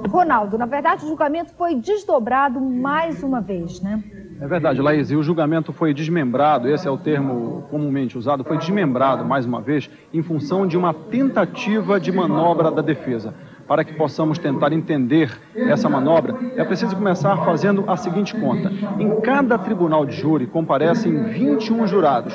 Ronaldo, 0.09 0.57
na 0.57 0.65
verdade 0.65 1.05
o 1.05 1.07
julgamento 1.07 1.53
foi 1.53 1.75
desdobrado 1.75 2.59
mais 2.59 3.23
uma 3.23 3.41
vez, 3.41 3.81
né? 3.81 4.03
É 4.41 4.47
verdade, 4.47 4.81
Laís, 4.81 5.11
e 5.11 5.15
o 5.17 5.23
julgamento 5.23 5.73
foi 5.73 5.93
desmembrado, 5.93 6.69
esse 6.69 6.87
é 6.87 6.91
o 6.91 6.97
termo 6.97 7.63
comumente 7.69 8.17
usado, 8.17 8.43
foi 8.43 8.57
desmembrado 8.57 9.25
mais 9.25 9.45
uma 9.45 9.59
vez 9.59 9.89
em 10.13 10.21
função 10.21 10.65
de 10.65 10.77
uma 10.77 10.93
tentativa 10.93 11.99
de 11.99 12.11
manobra 12.11 12.71
da 12.71 12.81
defesa 12.81 13.33
para 13.67 13.83
que 13.83 13.93
possamos 13.93 14.39
tentar 14.39 14.73
entender 14.73 15.39
essa 15.53 15.87
manobra, 15.87 16.35
é 16.55 16.63
preciso 16.63 16.95
começar 16.95 17.37
fazendo 17.45 17.83
a 17.87 17.95
seguinte 17.95 18.33
conta. 18.33 18.71
Em 18.97 19.21
cada 19.21 19.59
tribunal 19.59 20.07
de 20.07 20.15
júri 20.15 20.47
comparecem 20.47 21.25
21 21.25 21.85
jurados 21.85 22.33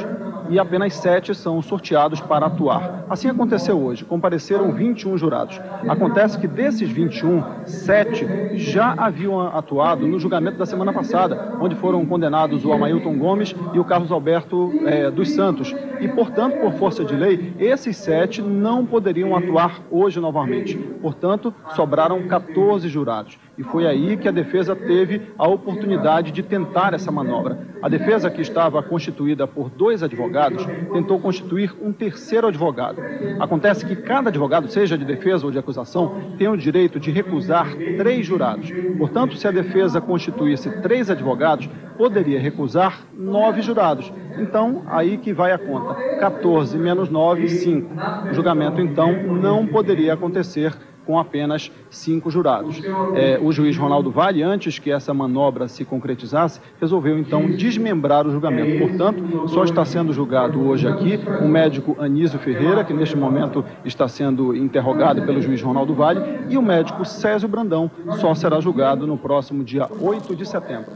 e 0.49 0.59
apenas 0.59 0.95
sete 0.95 1.35
são 1.35 1.61
sorteados 1.63 2.21
para 2.21 2.47
atuar. 2.47 3.05
Assim 3.09 3.29
aconteceu 3.29 3.79
hoje, 3.79 4.05
compareceram 4.05 4.73
21 4.73 5.17
jurados. 5.17 5.61
Acontece 5.89 6.39
que 6.39 6.47
desses 6.47 6.91
21, 6.91 7.43
sete 7.65 8.27
já 8.57 8.95
haviam 8.97 9.41
atuado 9.41 10.07
no 10.07 10.19
julgamento 10.19 10.59
da 10.59 10.67
semana 10.67 10.93
passada, 10.93 11.57
onde 11.61 11.75
foram 11.75 12.05
condenados 12.07 12.65
o 12.65 12.73
Amailton 12.73 13.19
Gomes 13.19 13.55
e 13.73 13.79
o 13.79 13.85
Carlos 13.85 14.13
Alberto 14.13 14.73
é, 14.87 15.11
dos 15.11 15.31
Santos. 15.31 15.75
E, 16.01 16.09
portanto, 16.09 16.59
por 16.61 16.73
força 16.75 17.05
de 17.05 17.15
lei, 17.15 17.55
esses 17.59 17.97
sete 17.97 18.43
não 18.43 18.85
poderiam 18.85 19.37
atuar 19.37 19.81
hoje 19.91 20.21
novamente. 20.21 20.77
Portanto, 20.77 21.55
sobraram 21.75 22.27
14 22.27 22.89
jurados. 22.89 23.39
E 23.57 23.63
foi 23.63 23.87
aí 23.87 24.17
que 24.17 24.29
a 24.29 24.33
defesa 24.33 24.75
teve 24.75 25.23
a 25.39 25.47
oportunidade 25.47 26.33
de 26.33 26.43
tentar 26.43 26.93
essa 26.93 27.11
manobra. 27.13 27.59
A 27.81 27.89
defesa, 27.89 28.31
que 28.31 28.43
estava 28.43 28.83
constituída 28.83 29.47
por 29.47 29.71
dois 29.71 30.03
advogados, 30.03 30.67
tentou 30.93 31.21
constituir 31.21 31.73
um 31.81 31.93
terceiro 31.93 32.49
advogado. 32.49 33.01
Acontece 33.39 33.87
que 33.87 33.95
cada 33.95 34.29
advogado, 34.29 34.69
seja 34.69 34.99
de 34.99 35.05
defesa 35.05 35.47
ou 35.47 35.53
de 35.53 35.59
acusação, 35.59 36.35
tem 36.37 36.49
o 36.49 36.57
direito 36.57 36.99
de 36.99 37.11
recusar 37.11 37.75
três 37.97 38.27
jurados. 38.27 38.71
Portanto, 38.99 39.37
se 39.37 39.47
a 39.47 39.53
defesa 39.53 40.01
constituísse 40.01 40.71
três 40.83 41.09
advogados, 41.09 41.69
poderia 41.97 42.41
recusar 42.41 43.03
nove 43.17 43.63
jurados. 43.63 44.13
Então, 44.39 44.83
aí 44.87 45.17
que 45.17 45.33
vai 45.33 45.53
a 45.53 45.59
conta. 45.59 45.95
14 46.19 46.77
menos 46.77 47.09
9, 47.09 47.49
5. 47.49 47.91
O 48.31 48.35
julgamento, 48.35 48.81
então, 48.81 49.13
não 49.13 49.67
poderia 49.67 50.15
acontecer 50.15 50.75
com 51.07 51.19
apenas 51.19 51.71
cinco 51.91 52.31
jurados. 52.31 52.81
É, 53.15 53.39
o 53.41 53.53
juiz 53.53 53.77
Ronaldo 53.77 54.11
Vale, 54.11 54.43
antes 54.43 54.79
que 54.79 54.91
essa 54.91 55.13
manobra 55.15 55.69
se 55.69 55.85
concretizasse, 55.85 56.61
resolveu 56.81 57.19
então 57.19 57.47
desmembrar 57.51 58.27
o 58.27 58.31
julgamento. 58.31 58.79
Portanto, 58.79 59.49
só 59.49 59.65
está 59.65 59.85
sendo 59.85 60.13
julgado 60.13 60.61
hoje 60.67 60.87
aqui 60.89 61.19
o 61.41 61.49
médico 61.49 61.97
Anísio 61.99 62.39
Ferreira, 62.39 62.85
que 62.85 62.93
neste 62.93 63.17
momento 63.17 63.65
está 63.85 64.09
sendo 64.09 64.57
interrogado 64.57 65.23
pelo 65.23 65.41
juiz 65.41 65.61
Ronaldo 65.63 65.95
Vale, 65.95 66.21
e 66.49 66.57
o 66.57 66.63
médico 66.63 67.05
Césio 67.05 67.49
Brandão, 67.49 67.91
só 68.21 68.35
será 68.35 68.61
julgado 68.61 69.07
no 69.07 69.17
próximo 69.17 69.65
dia 69.65 69.89
8 70.01 70.35
de 70.35 70.47
setembro. 70.47 70.93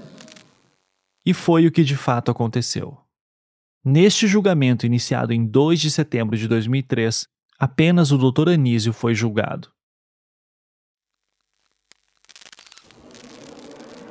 E 1.25 1.35
foi 1.35 1.67
o 1.67 1.71
que 1.71 1.85
de 1.85 1.97
fato 1.97 2.31
aconteceu. 2.31 2.97
Neste 3.85 4.27
julgamento 4.27 4.87
iniciado 4.87 5.33
em 5.33 5.47
2 5.47 5.81
de 5.81 5.91
setembro 5.91 6.37
de 6.37 6.49
2003, 6.49 7.27
apenas 7.59 8.13
o 8.13 8.19
Dr. 8.19 8.51
Anísio 8.51 8.93
foi 8.93 9.15
julgado. 9.15 9.69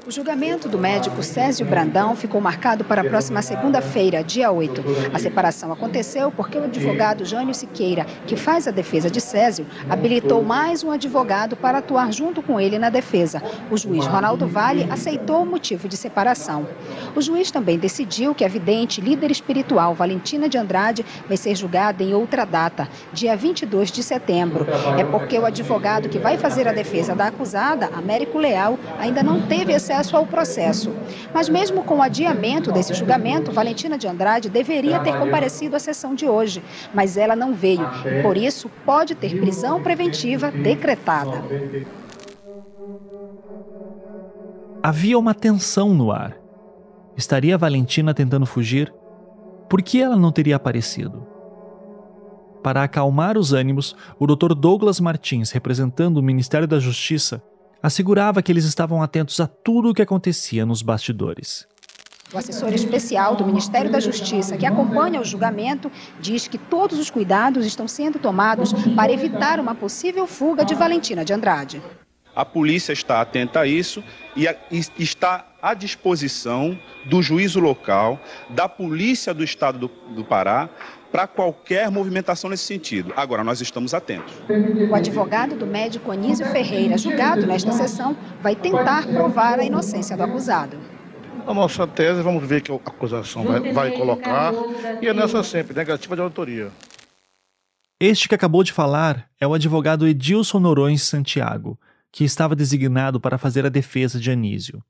O 0.07 0.11
julgamento 0.11 0.69
do 0.69 0.77
médico 0.79 1.21
Césio 1.21 1.65
Brandão 1.65 2.15
ficou 2.15 2.39
marcado 2.39 2.85
para 2.85 3.01
a 3.01 3.03
próxima 3.03 3.41
segunda-feira, 3.41 4.23
dia 4.23 4.49
8. 4.49 4.81
A 5.13 5.19
separação 5.19 5.69
aconteceu 5.69 6.31
porque 6.31 6.57
o 6.57 6.63
advogado 6.63 7.25
Jânio 7.25 7.53
Siqueira, 7.53 8.05
que 8.25 8.37
faz 8.37 8.69
a 8.69 8.71
defesa 8.71 9.11
de 9.11 9.19
Césio, 9.19 9.67
habilitou 9.89 10.41
mais 10.41 10.81
um 10.81 10.91
advogado 10.91 11.57
para 11.57 11.79
atuar 11.79 12.13
junto 12.13 12.41
com 12.41 12.57
ele 12.57 12.79
na 12.79 12.89
defesa. 12.89 13.43
O 13.69 13.75
juiz 13.75 14.05
Ronaldo 14.07 14.47
Vale 14.47 14.87
aceitou 14.89 15.43
o 15.43 15.45
motivo 15.45 15.89
de 15.89 15.97
separação. 15.97 16.65
O 17.13 17.21
juiz 17.21 17.51
também 17.51 17.77
decidiu 17.77 18.33
que 18.33 18.45
a 18.45 18.47
vidente 18.47 19.01
líder 19.01 19.29
espiritual 19.29 19.93
Valentina 19.93 20.47
de 20.47 20.57
Andrade 20.57 21.05
vai 21.27 21.35
ser 21.35 21.53
julgada 21.53 22.01
em 22.01 22.13
outra 22.13 22.45
data, 22.45 22.87
dia 23.11 23.35
22 23.35 23.91
de 23.91 24.01
setembro. 24.01 24.65
É 24.97 25.03
porque 25.03 25.37
o 25.37 25.45
advogado 25.45 26.07
que 26.07 26.17
vai 26.17 26.37
fazer 26.37 26.65
a 26.65 26.71
defesa 26.71 27.13
da 27.13 27.27
acusada, 27.27 27.87
Américo 27.87 28.37
Leal, 28.37 28.79
ainda 28.97 29.21
não 29.21 29.41
teve 29.41 29.75
acesso 29.75 29.96
acesso 29.97 30.15
ao 30.15 30.25
processo. 30.25 30.93
Mas 31.33 31.49
mesmo 31.49 31.83
com 31.83 31.97
o 31.97 32.01
adiamento 32.01 32.71
desse 32.71 32.93
julgamento, 32.93 33.51
Valentina 33.51 33.97
de 33.97 34.07
Andrade 34.07 34.49
deveria 34.49 34.99
ter 34.99 35.17
comparecido 35.17 35.75
à 35.75 35.79
sessão 35.79 36.13
de 36.13 36.27
hoje, 36.27 36.63
mas 36.93 37.17
ela 37.17 37.35
não 37.35 37.53
veio. 37.53 37.87
Por 38.21 38.37
isso, 38.37 38.69
pode 38.85 39.15
ter 39.15 39.39
prisão 39.39 39.81
preventiva 39.81 40.51
decretada. 40.51 41.43
Havia 44.81 45.17
uma 45.17 45.33
tensão 45.33 45.93
no 45.93 46.11
ar. 46.11 46.37
Estaria 47.15 47.57
Valentina 47.57 48.13
tentando 48.13 48.45
fugir? 48.45 48.93
Por 49.67 49.81
que 49.81 50.01
ela 50.01 50.15
não 50.15 50.31
teria 50.31 50.55
aparecido? 50.55 51.25
Para 52.63 52.83
acalmar 52.83 53.37
os 53.37 53.53
ânimos, 53.53 53.95
o 54.19 54.27
Dr. 54.27 54.53
Douglas 54.53 54.99
Martins, 54.99 55.51
representando 55.51 56.17
o 56.17 56.23
Ministério 56.23 56.67
da 56.67 56.79
Justiça, 56.79 57.41
assegurava 57.81 58.41
que 58.41 58.51
eles 58.51 58.65
estavam 58.65 59.01
atentos 59.01 59.39
a 59.39 59.47
tudo 59.47 59.89
o 59.89 59.93
que 59.93 60.01
acontecia 60.01 60.65
nos 60.65 60.81
bastidores. 60.81 61.67
O 62.33 62.37
assessor 62.37 62.73
especial 62.73 63.37
do 63.37 63.45
Ministério 63.45 63.89
da 63.89 64.01
Justiça, 64.01 64.57
que 64.57 64.65
acompanha 64.65 65.21
o 65.21 65.23
julgamento, 65.23 65.89
diz 66.19 66.45
que 66.45 66.57
todos 66.57 66.99
os 66.99 67.09
cuidados 67.09 67.65
estão 67.65 67.87
sendo 67.87 68.19
tomados 68.19 68.73
para 68.95 69.13
evitar 69.13 69.61
uma 69.61 69.73
possível 69.73 70.27
fuga 70.27 70.65
de 70.65 70.75
Valentina 70.75 71.23
de 71.23 71.31
Andrade. 71.31 71.81
A 72.35 72.43
polícia 72.43 72.91
está 72.91 73.21
atenta 73.21 73.61
a 73.61 73.65
isso 73.65 74.03
e 74.35 74.45
está 74.99 75.47
à 75.61 75.73
disposição 75.73 76.77
do 77.05 77.21
juízo 77.21 77.59
local, 77.59 78.19
da 78.49 78.69
polícia 78.69 79.33
do 79.33 79.43
estado 79.43 79.79
do, 79.79 79.87
do 80.13 80.23
Pará, 80.23 80.69
para 81.11 81.27
qualquer 81.27 81.89
movimentação 81.89 82.49
nesse 82.49 82.63
sentido. 82.63 83.13
Agora, 83.15 83.43
nós 83.43 83.61
estamos 83.61 83.93
atentos. 83.93 84.33
O 84.89 84.95
advogado 84.95 85.55
do 85.55 85.65
médico 85.65 86.11
Anísio 86.11 86.45
Ferreira, 86.47 86.97
julgado 86.97 87.45
nesta 87.45 87.71
sessão, 87.71 88.15
vai 88.41 88.55
tentar 88.55 89.07
provar 89.07 89.59
a 89.59 89.63
inocência 89.63 90.15
do 90.15 90.23
acusado. 90.23 90.77
A 91.45 91.53
nossa 91.53 91.87
tese, 91.87 92.21
vamos 92.21 92.45
ver 92.45 92.61
que 92.61 92.71
a 92.71 92.75
acusação 92.75 93.43
vai, 93.43 93.71
vai 93.71 93.91
colocar, 93.91 94.53
e 95.01 95.07
é 95.07 95.13
nessa 95.13 95.41
sempre, 95.43 95.73
negativa 95.73 96.15
de 96.15 96.21
autoria. 96.21 96.69
Este 97.99 98.27
que 98.27 98.35
acabou 98.35 98.63
de 98.63 98.73
falar 98.73 99.27
é 99.39 99.47
o 99.47 99.53
advogado 99.53 100.07
Edilson 100.07 100.59
Norões 100.59 101.03
Santiago, 101.03 101.79
que 102.11 102.23
estava 102.23 102.55
designado 102.55 103.19
para 103.19 103.37
fazer 103.37 103.65
a 103.65 103.69
defesa 103.69 104.19
de 104.19 104.29
Anísio. 104.29 104.83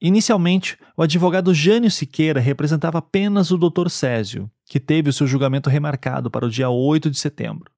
Inicialmente, 0.00 0.78
o 0.96 1.02
advogado 1.02 1.52
Jânio 1.52 1.90
Siqueira 1.90 2.40
representava 2.40 2.98
apenas 2.98 3.50
o 3.50 3.58
Dr. 3.58 3.90
Césio, 3.90 4.50
que 4.64 4.80
teve 4.80 5.10
o 5.10 5.12
seu 5.12 5.26
julgamento 5.26 5.68
remarcado 5.68 6.30
para 6.30 6.46
o 6.46 6.50
dia 6.50 6.70
8 6.70 7.10
de 7.10 7.18
setembro. 7.18 7.70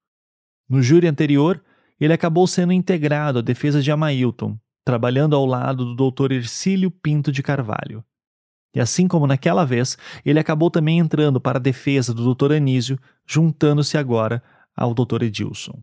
No 0.69 0.81
júri 0.81 1.09
anterior, 1.09 1.63
ele 2.01 2.13
acabou 2.13 2.47
sendo 2.47 2.73
integrado 2.73 3.41
à 3.41 3.43
defesa 3.43 3.83
de 3.83 3.91
Amailton, 3.91 4.57
trabalhando 4.85 5.35
ao 5.35 5.45
lado 5.45 5.95
do 5.95 6.11
Dr. 6.11 6.33
Ercílio 6.33 6.91
Pinto 6.91 7.33
de 7.33 7.43
Carvalho. 7.43 8.05
E 8.75 8.81
assim 8.81 9.07
como 9.07 9.27
naquela 9.27 9.65
vez, 9.65 9.99
ele 10.25 10.39
acabou 10.39 10.71
também 10.71 10.99
entrando 10.99 11.41
para 11.41 11.59
a 11.59 11.63
defesa 11.63 12.15
do 12.15 12.35
Dr. 12.35 12.53
Anísio, 12.53 12.99
juntando-se 13.27 13.99
agora 13.99 14.43
ao 14.77 14.95
Dr. 14.95 15.25
Edilson. 15.25 15.79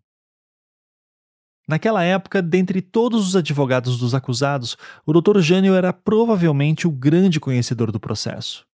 Naquela 1.70 2.02
época, 2.02 2.42
dentre 2.42 2.82
todos 2.82 3.28
os 3.28 3.36
advogados 3.36 3.96
dos 3.96 4.12
acusados, 4.12 4.76
o 5.06 5.12
Dr. 5.12 5.38
Jânio 5.38 5.72
era 5.72 5.92
provavelmente 5.92 6.88
o 6.88 6.90
grande 6.90 7.38
conhecedor 7.38 7.92
do 7.92 8.00
processo. 8.00 8.66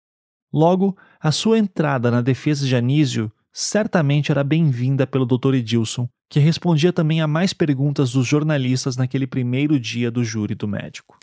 Logo, 0.54 0.96
a 1.20 1.30
sua 1.30 1.60
entrada 1.60 2.10
na 2.10 2.22
defesa 2.22 2.66
de 2.66 2.74
Anísio 2.74 3.30
certamente 3.52 4.32
era 4.32 4.46
bem-vinda 4.46 5.06
pelo 5.06 5.26
Dr. 5.26 5.56
Edilson, 5.56 6.08
que 6.30 6.40
respondia 6.40 6.94
também 6.94 7.20
a 7.20 7.28
mais 7.28 7.52
perguntas 7.52 8.14
dos 8.14 8.26
jornalistas 8.26 8.96
naquele 8.96 9.28
primeiro 9.28 9.78
dia 9.78 10.10
do 10.10 10.24
júri 10.24 10.56
do 10.56 10.66
médico. 10.66 11.18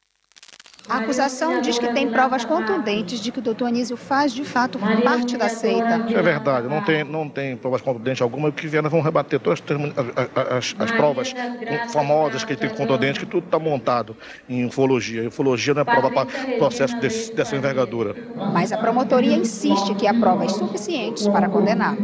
A 0.88 0.98
acusação 0.98 1.60
diz 1.60 1.78
que 1.78 1.88
tem 1.92 2.08
provas 2.10 2.44
contundentes 2.44 3.20
de 3.20 3.30
que 3.30 3.38
o 3.38 3.42
doutor 3.42 3.66
Anísio 3.66 3.96
faz, 3.96 4.32
de 4.32 4.44
fato, 4.44 4.78
parte 4.78 5.36
da 5.36 5.48
seita. 5.48 6.04
Isso 6.08 6.18
é 6.18 6.22
verdade, 6.22 6.68
não 6.68 6.82
tem, 6.82 7.04
não 7.04 7.28
tem 7.28 7.56
provas 7.56 7.80
contundentes 7.80 8.20
alguma. 8.20 8.48
O 8.48 8.52
que 8.52 8.66
vier, 8.66 8.82
nós 8.82 8.90
vamos 8.90 9.04
rebater 9.04 9.38
todas 9.38 9.62
as, 9.62 10.56
as, 10.56 10.74
as 10.78 10.90
provas 10.90 11.34
famosas 11.92 12.44
que 12.44 12.52
ele 12.52 12.60
tem 12.60 12.70
contundentes, 12.70 13.18
que 13.18 13.26
tudo 13.26 13.44
está 13.44 13.58
montado 13.58 14.16
em 14.48 14.66
ufologia. 14.66 15.28
Ufologia 15.28 15.72
não 15.72 15.82
é 15.82 15.84
prova 15.84 16.10
para 16.10 16.26
processo 16.58 16.96
desse, 16.98 17.32
dessa 17.32 17.56
envergadura. 17.56 18.16
Mas 18.52 18.72
a 18.72 18.76
promotoria 18.76 19.36
insiste 19.36 19.94
que 19.94 20.06
há 20.06 20.14
provas 20.14 20.52
suficientes 20.52 21.28
para 21.28 21.48
condenar. 21.48 21.96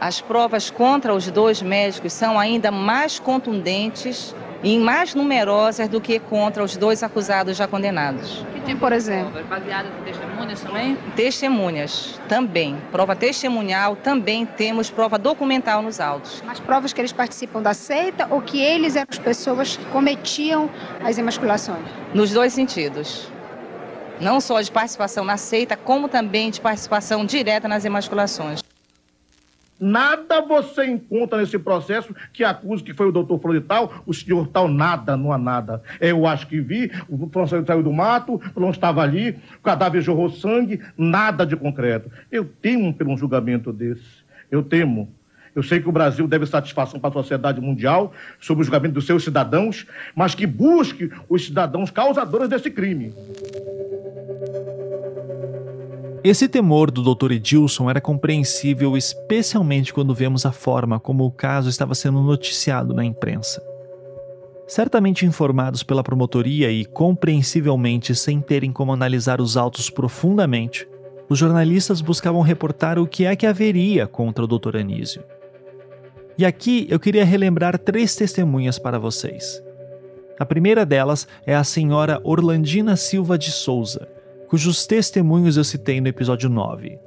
As 0.00 0.20
provas 0.20 0.70
contra 0.70 1.12
os 1.12 1.30
dois 1.30 1.60
médicos 1.60 2.12
são 2.12 2.38
ainda 2.38 2.70
mais 2.70 3.18
contundentes 3.18 4.34
e 4.62 4.78
mais 4.78 5.14
numerosas 5.14 5.88
do 5.88 6.00
que 6.00 6.18
contra 6.18 6.62
os 6.62 6.76
dois 6.76 7.02
acusados 7.02 7.56
já 7.56 7.66
condenados. 7.66 8.44
Que 8.54 8.60
tipo, 8.60 8.80
por 8.80 8.92
exemplo? 8.92 9.42
Baseadas 9.44 9.90
em 10.00 10.04
testemunhas 10.04 10.60
também? 10.60 10.98
Testemunhas, 11.16 12.20
também. 12.28 12.76
Prova 12.92 13.16
testemunhal, 13.16 13.96
também 13.96 14.44
temos 14.44 14.90
prova 14.90 15.18
documental 15.18 15.82
nos 15.82 16.00
autos. 16.00 16.42
Mas 16.46 16.60
provas 16.60 16.92
que 16.92 17.00
eles 17.00 17.12
participam 17.12 17.62
da 17.62 17.74
seita 17.74 18.26
ou 18.30 18.40
que 18.42 18.60
eles 18.60 18.96
eram 18.96 19.08
as 19.10 19.18
pessoas 19.18 19.76
que 19.76 19.84
cometiam 19.86 20.68
as 21.02 21.18
emasculações? 21.18 21.84
Nos 22.14 22.30
dois 22.30 22.52
sentidos. 22.52 23.28
Não 24.20 24.38
só 24.38 24.60
de 24.60 24.70
participação 24.70 25.24
na 25.24 25.38
seita, 25.38 25.76
como 25.76 26.06
também 26.06 26.50
de 26.50 26.60
participação 26.60 27.24
direta 27.24 27.66
nas 27.66 27.86
emasculações. 27.86 28.59
Nada 29.80 30.42
você 30.42 30.84
encontra 30.84 31.38
nesse 31.38 31.58
processo 31.58 32.14
que 32.34 32.44
acuse 32.44 32.84
que 32.84 32.92
foi 32.92 33.08
o 33.08 33.12
doutor 33.12 33.40
Flor 33.40 33.58
tal, 33.62 34.02
o 34.04 34.12
senhor 34.12 34.46
tal, 34.48 34.68
nada, 34.68 35.16
não 35.16 35.32
há 35.32 35.38
nada. 35.38 35.82
Eu 35.98 36.26
acho 36.26 36.46
que 36.46 36.60
vi, 36.60 36.92
o 37.08 37.28
François 37.30 37.64
saiu 37.66 37.82
do 37.82 37.92
mato, 37.92 38.38
não 38.54 38.70
estava 38.70 39.00
ali, 39.00 39.38
o 39.58 39.62
cadáver 39.62 40.02
jorrou 40.02 40.28
sangue, 40.28 40.80
nada 40.98 41.46
de 41.46 41.56
concreto. 41.56 42.10
Eu 42.30 42.44
temo 42.44 42.92
pelo 42.92 43.10
um 43.10 43.16
julgamento 43.16 43.72
desse. 43.72 44.20
Eu 44.50 44.62
temo. 44.62 45.08
Eu 45.54 45.62
sei 45.62 45.80
que 45.80 45.88
o 45.88 45.92
Brasil 45.92 46.28
deve 46.28 46.46
satisfação 46.46 47.00
para 47.00 47.10
a 47.10 47.12
sociedade 47.12 47.60
mundial 47.60 48.12
sobre 48.38 48.62
o 48.62 48.64
julgamento 48.64 48.94
dos 48.94 49.06
seus 49.06 49.24
cidadãos, 49.24 49.86
mas 50.14 50.34
que 50.34 50.46
busque 50.46 51.10
os 51.28 51.46
cidadãos 51.46 51.90
causadores 51.90 52.48
desse 52.48 52.70
crime. 52.70 53.12
Esse 56.22 56.46
temor 56.46 56.90
do 56.90 57.02
Dr. 57.02 57.32
Edilson 57.32 57.88
era 57.88 57.98
compreensível, 57.98 58.94
especialmente 58.94 59.94
quando 59.94 60.14
vemos 60.14 60.44
a 60.44 60.52
forma 60.52 61.00
como 61.00 61.24
o 61.24 61.30
caso 61.30 61.70
estava 61.70 61.94
sendo 61.94 62.20
noticiado 62.20 62.92
na 62.92 63.02
imprensa. 63.02 63.62
Certamente 64.66 65.24
informados 65.24 65.82
pela 65.82 66.02
promotoria 66.02 66.70
e 66.70 66.84
compreensivelmente 66.84 68.14
sem 68.14 68.38
terem 68.38 68.70
como 68.70 68.92
analisar 68.92 69.40
os 69.40 69.56
autos 69.56 69.88
profundamente, 69.88 70.86
os 71.26 71.38
jornalistas 71.38 72.02
buscavam 72.02 72.42
reportar 72.42 72.98
o 72.98 73.06
que 73.06 73.24
é 73.24 73.34
que 73.34 73.46
haveria 73.46 74.06
contra 74.06 74.44
o 74.44 74.46
Dr. 74.46 74.76
Anísio. 74.76 75.24
E 76.36 76.44
aqui 76.44 76.86
eu 76.90 77.00
queria 77.00 77.24
relembrar 77.24 77.78
três 77.78 78.14
testemunhas 78.14 78.78
para 78.78 78.98
vocês. 78.98 79.62
A 80.38 80.44
primeira 80.44 80.84
delas 80.84 81.26
é 81.46 81.54
a 81.54 81.64
senhora 81.64 82.20
Orlandina 82.22 82.94
Silva 82.94 83.38
de 83.38 83.50
Souza, 83.50 84.06
cujos 84.50 84.84
testemunhos 84.84 85.56
eu 85.56 85.62
citei 85.62 86.00
no 86.00 86.08
episódio 86.08 86.50
9. 86.50 86.98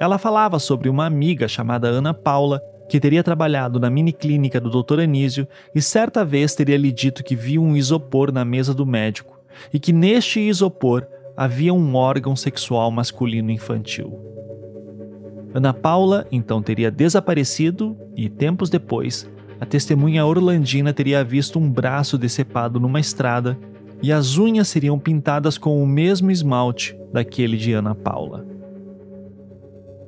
Ela 0.00 0.18
falava 0.18 0.58
sobre 0.58 0.88
uma 0.88 1.06
amiga 1.06 1.46
chamada 1.46 1.86
Ana 1.86 2.12
Paula, 2.12 2.60
que 2.88 2.98
teria 2.98 3.22
trabalhado 3.22 3.78
na 3.78 3.88
mini 3.88 4.12
clínica 4.12 4.60
do 4.60 4.68
Dr. 4.68 4.98
Anísio 4.98 5.46
e 5.72 5.80
certa 5.80 6.24
vez 6.24 6.56
teria 6.56 6.76
lhe 6.76 6.90
dito 6.90 7.22
que 7.22 7.36
viu 7.36 7.62
um 7.62 7.76
isopor 7.76 8.32
na 8.32 8.44
mesa 8.44 8.74
do 8.74 8.84
médico 8.84 9.38
e 9.72 9.78
que 9.78 9.92
neste 9.92 10.40
isopor 10.40 11.06
havia 11.36 11.72
um 11.72 11.94
órgão 11.94 12.34
sexual 12.34 12.90
masculino 12.90 13.52
infantil. 13.52 14.18
Ana 15.54 15.72
Paula 15.72 16.26
então 16.32 16.60
teria 16.60 16.90
desaparecido 16.90 17.96
e, 18.16 18.28
tempos 18.28 18.68
depois, 18.68 19.30
a 19.60 19.64
testemunha 19.64 20.26
Orlandina 20.26 20.92
teria 20.92 21.22
visto 21.22 21.56
um 21.56 21.70
braço 21.70 22.18
decepado 22.18 22.80
numa 22.80 22.98
estrada 22.98 23.56
e 24.02 24.12
as 24.12 24.38
unhas 24.38 24.68
seriam 24.68 24.98
pintadas 24.98 25.58
com 25.58 25.82
o 25.82 25.86
mesmo 25.86 26.30
esmalte 26.30 26.98
daquele 27.12 27.56
de 27.56 27.72
Ana 27.72 27.94
Paula. 27.94 28.46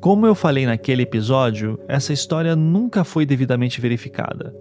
Como 0.01 0.27
eu 0.27 0.35
falei 0.35 0.65
naquele 0.65 1.03
episódio, 1.03 1.79
essa 1.87 2.13
história 2.13 2.57
nunca 2.57 3.05
foi 3.05 3.27
devidamente 3.27 3.81
verificada. 3.81 4.55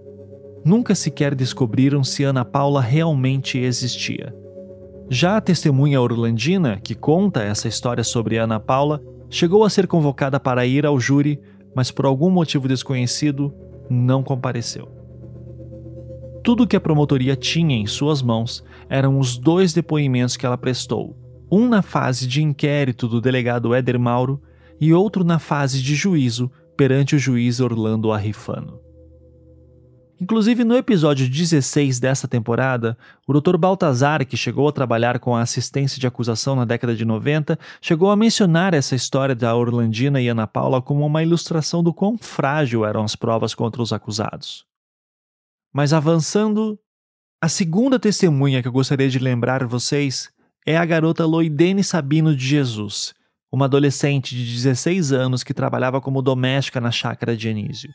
Nunca 0.64 0.94
sequer 0.94 1.34
descobriram 1.34 2.04
se 2.04 2.24
Ana 2.24 2.44
Paula 2.44 2.82
realmente 2.82 3.58
existia. 3.58 4.34
Já 5.08 5.38
a 5.38 5.40
testemunha 5.40 6.00
Orlandina, 6.00 6.78
que 6.78 6.94
conta 6.94 7.42
essa 7.42 7.66
história 7.66 8.04
sobre 8.04 8.36
Ana 8.36 8.60
Paula, 8.60 9.02
chegou 9.30 9.64
a 9.64 9.70
ser 9.70 9.86
convocada 9.86 10.38
para 10.38 10.66
ir 10.66 10.84
ao 10.84 11.00
júri, 11.00 11.40
mas 11.74 11.90
por 11.90 12.04
algum 12.04 12.28
motivo 12.28 12.68
desconhecido, 12.68 13.54
não 13.88 14.22
compareceu. 14.22 14.99
Tudo 16.42 16.66
que 16.66 16.76
a 16.76 16.80
promotoria 16.80 17.36
tinha 17.36 17.76
em 17.76 17.86
suas 17.86 18.22
mãos 18.22 18.64
eram 18.88 19.18
os 19.18 19.36
dois 19.36 19.72
depoimentos 19.72 20.36
que 20.36 20.46
ela 20.46 20.56
prestou, 20.56 21.16
um 21.50 21.68
na 21.68 21.82
fase 21.82 22.26
de 22.26 22.42
inquérito 22.42 23.06
do 23.06 23.20
delegado 23.20 23.74
Éder 23.74 23.98
Mauro 23.98 24.40
e 24.80 24.94
outro 24.94 25.22
na 25.22 25.38
fase 25.38 25.82
de 25.82 25.94
juízo 25.94 26.50
perante 26.76 27.14
o 27.14 27.18
juiz 27.18 27.60
Orlando 27.60 28.10
Arrifano. 28.10 28.80
Inclusive, 30.18 30.64
no 30.64 30.76
episódio 30.76 31.28
16 31.28 31.98
dessa 31.98 32.28
temporada, 32.28 32.96
o 33.26 33.38
Dr. 33.38 33.56
Baltazar, 33.56 34.26
que 34.26 34.36
chegou 34.36 34.68
a 34.68 34.72
trabalhar 34.72 35.18
com 35.18 35.34
a 35.34 35.40
assistência 35.40 35.98
de 35.98 36.06
acusação 36.06 36.54
na 36.54 36.66
década 36.66 36.94
de 36.94 37.06
90, 37.06 37.58
chegou 37.80 38.10
a 38.10 38.16
mencionar 38.16 38.74
essa 38.74 38.94
história 38.94 39.34
da 39.34 39.54
Orlandina 39.54 40.20
e 40.20 40.28
Ana 40.28 40.46
Paula 40.46 40.82
como 40.82 41.06
uma 41.06 41.22
ilustração 41.22 41.82
do 41.82 41.92
quão 41.94 42.18
frágil 42.18 42.84
eram 42.84 43.02
as 43.02 43.16
provas 43.16 43.54
contra 43.54 43.80
os 43.80 43.94
acusados. 43.94 44.69
Mas 45.72 45.92
avançando, 45.92 46.78
a 47.40 47.48
segunda 47.48 47.98
testemunha 47.98 48.60
que 48.60 48.66
eu 48.66 48.72
gostaria 48.72 49.08
de 49.08 49.20
lembrar 49.20 49.64
vocês 49.64 50.28
é 50.66 50.76
a 50.76 50.84
garota 50.84 51.24
Loidene 51.24 51.84
Sabino 51.84 52.34
de 52.34 52.44
Jesus, 52.44 53.14
uma 53.52 53.66
adolescente 53.66 54.34
de 54.34 54.44
16 54.52 55.12
anos 55.12 55.44
que 55.44 55.54
trabalhava 55.54 56.00
como 56.00 56.22
doméstica 56.22 56.80
na 56.80 56.90
chácara 56.90 57.36
de 57.36 57.48
Anísio. 57.48 57.90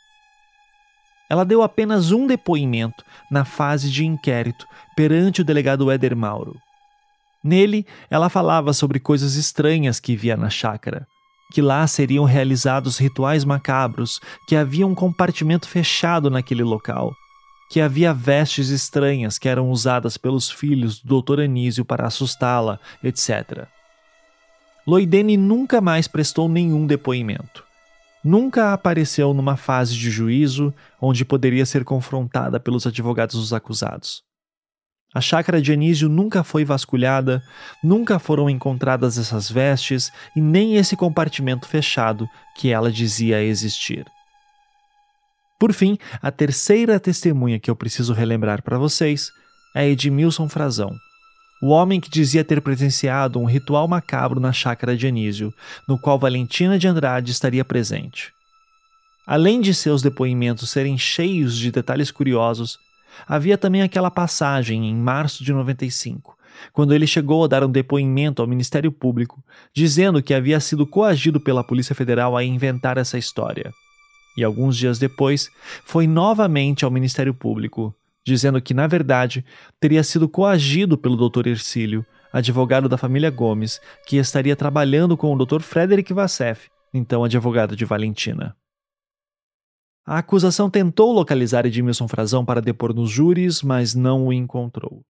Ela 1.29 1.43
deu 1.43 1.61
apenas 1.61 2.11
um 2.11 2.25
depoimento 2.25 3.03
na 3.29 3.43
fase 3.43 3.91
de 3.91 4.05
inquérito 4.05 4.65
perante 4.95 5.41
o 5.41 5.45
delegado 5.45 5.91
Éder 5.91 6.15
Mauro. 6.15 6.55
Nele, 7.43 7.85
ela 8.09 8.29
falava 8.29 8.71
sobre 8.71 8.99
coisas 8.99 9.35
estranhas 9.35 9.99
que 9.99 10.15
via 10.15 10.37
na 10.37 10.49
chácara, 10.49 11.05
que 11.51 11.61
lá 11.61 11.85
seriam 11.87 12.23
realizados 12.23 12.97
rituais 12.97 13.43
macabros, 13.43 14.21
que 14.47 14.55
havia 14.55 14.87
um 14.87 14.95
compartimento 14.95 15.67
fechado 15.67 16.29
naquele 16.29 16.63
local 16.63 17.13
que 17.69 17.81
havia 17.81 18.13
vestes 18.13 18.69
estranhas 18.69 19.37
que 19.37 19.49
eram 19.49 19.69
usadas 19.69 20.17
pelos 20.17 20.49
filhos 20.49 21.01
do 21.01 21.21
Dr. 21.21 21.41
Anísio 21.41 21.83
para 21.83 22.05
assustá-la, 22.07 22.79
etc. 23.03 23.67
Loidene 24.85 25.35
nunca 25.35 25.81
mais 25.81 26.07
prestou 26.07 26.47
nenhum 26.47 26.85
depoimento. 26.85 27.63
Nunca 28.23 28.73
apareceu 28.73 29.33
numa 29.33 29.55
fase 29.55 29.95
de 29.95 30.09
juízo 30.09 30.73
onde 30.99 31.25
poderia 31.25 31.65
ser 31.65 31.83
confrontada 31.83 32.59
pelos 32.59 32.85
advogados 32.87 33.35
dos 33.35 33.53
acusados. 33.53 34.23
A 35.13 35.21
chácara 35.21 35.61
de 35.61 35.71
Anísio 35.71 36.09
nunca 36.09 36.43
foi 36.43 36.65
vasculhada, 36.65 37.41
nunca 37.83 38.19
foram 38.19 38.49
encontradas 38.49 39.17
essas 39.17 39.49
vestes 39.49 40.11
e 40.35 40.41
nem 40.41 40.75
esse 40.75 40.95
compartimento 40.95 41.67
fechado 41.67 42.27
que 42.55 42.69
ela 42.69 42.91
dizia 42.91 43.41
existir. 43.41 44.05
Por 45.57 45.71
fim, 45.71 45.97
a 46.21 46.31
terceira 46.31 46.99
testemunha 46.99 47.59
que 47.59 47.69
eu 47.69 47.75
preciso 47.75 48.13
relembrar 48.13 48.61
para 48.61 48.77
vocês 48.77 49.31
é 49.73 49.87
Edmilson 49.87 50.49
Frazão, 50.49 50.93
o 51.61 51.69
homem 51.69 52.01
que 52.01 52.09
dizia 52.09 52.43
ter 52.43 52.61
presenciado 52.61 53.39
um 53.39 53.45
ritual 53.45 53.87
macabro 53.87 54.39
na 54.39 54.51
chácara 54.51 54.95
de 54.95 55.07
Anísio, 55.07 55.53
no 55.87 55.97
qual 55.97 56.19
Valentina 56.19 56.77
de 56.77 56.87
Andrade 56.87 57.31
estaria 57.31 57.63
presente. 57.63 58.33
Além 59.25 59.61
de 59.61 59.73
seus 59.73 60.01
depoimentos 60.01 60.69
serem 60.69 60.97
cheios 60.97 61.57
de 61.57 61.71
detalhes 61.71 62.11
curiosos, 62.11 62.77
havia 63.27 63.57
também 63.57 63.81
aquela 63.81 64.11
passagem 64.11 64.87
em 64.87 64.95
março 64.95 65.43
de 65.43 65.53
95, 65.53 66.37
quando 66.73 66.93
ele 66.93 67.07
chegou 67.07 67.43
a 67.43 67.47
dar 67.47 67.63
um 67.63 67.71
depoimento 67.71 68.41
ao 68.41 68.47
Ministério 68.47 68.91
Público, 68.91 69.43
dizendo 69.73 70.21
que 70.21 70.33
havia 70.33 70.59
sido 70.59 70.85
coagido 70.85 71.39
pela 71.39 71.63
Polícia 71.63 71.95
Federal 71.95 72.35
a 72.35 72.43
inventar 72.43 72.97
essa 72.97 73.17
história. 73.17 73.71
E 74.35 74.43
alguns 74.43 74.75
dias 74.75 74.99
depois, 74.99 75.49
foi 75.83 76.07
novamente 76.07 76.83
ao 76.83 76.91
Ministério 76.91 77.33
Público, 77.33 77.95
dizendo 78.25 78.61
que, 78.61 78.73
na 78.73 78.87
verdade, 78.87 79.45
teria 79.79 80.03
sido 80.03 80.27
coagido 80.27 80.97
pelo 80.97 81.29
Dr. 81.29 81.47
Ercílio, 81.47 82.05
advogado 82.33 82.89
da 82.89 82.97
família 82.97 83.29
Gomes, 83.29 83.79
que 84.05 84.17
estaria 84.17 84.55
trabalhando 84.55 85.15
com 85.15 85.33
o 85.33 85.45
Dr. 85.45 85.61
Frederick 85.61 86.13
Vassef, 86.13 86.69
então 86.93 87.23
advogado 87.23 87.75
de 87.75 87.85
Valentina. 87.85 88.55
A 90.05 90.19
acusação 90.19 90.69
tentou 90.69 91.11
localizar 91.13 91.65
Edmilson 91.65 92.07
Frazão 92.07 92.45
para 92.45 92.61
depor 92.61 92.93
nos 92.93 93.09
júris, 93.09 93.63
mas 93.63 93.95
não 93.95 94.27
o 94.27 94.33
encontrou. 94.33 95.01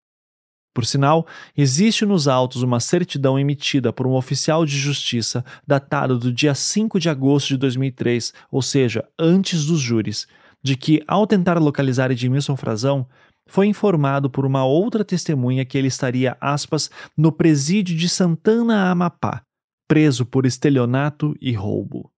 Por 0.74 0.84
sinal, 0.84 1.24
existe 1.56 2.04
nos 2.04 2.26
autos 2.26 2.62
uma 2.62 2.80
certidão 2.80 3.38
emitida 3.38 3.92
por 3.92 4.08
um 4.08 4.14
oficial 4.14 4.66
de 4.66 4.76
justiça 4.76 5.44
datada 5.64 6.16
do 6.16 6.32
dia 6.32 6.52
5 6.52 6.98
de 6.98 7.08
agosto 7.08 7.50
de 7.50 7.58
2003, 7.58 8.34
ou 8.50 8.60
seja, 8.60 9.08
antes 9.16 9.64
dos 9.66 9.78
júris, 9.78 10.26
de 10.60 10.76
que, 10.76 11.00
ao 11.06 11.28
tentar 11.28 11.58
localizar 11.58 12.10
Edmilson 12.10 12.56
Frazão, 12.56 13.06
foi 13.46 13.66
informado 13.68 14.28
por 14.28 14.44
uma 14.44 14.64
outra 14.64 15.04
testemunha 15.04 15.64
que 15.64 15.78
ele 15.78 15.88
estaria, 15.88 16.36
aspas, 16.40 16.90
no 17.16 17.30
presídio 17.30 17.96
de 17.96 18.08
Santana 18.08 18.90
Amapá, 18.90 19.42
preso 19.86 20.26
por 20.26 20.44
estelionato 20.44 21.36
e 21.40 21.52
roubo. 21.52 22.10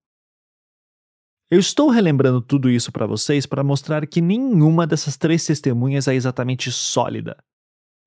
Eu 1.51 1.61
estou 1.61 1.91
relembrando 1.91 2.41
tudo 2.41 2.71
isso 2.71 2.91
para 2.91 3.07
vocês 3.07 3.45
para 3.45 3.63
mostrar 3.63 4.07
que 4.07 4.21
nenhuma 4.21 4.87
dessas 4.87 5.17
três 5.17 5.45
testemunhas 5.45 6.09
é 6.09 6.15
exatamente 6.15 6.73
sólida. 6.73 7.37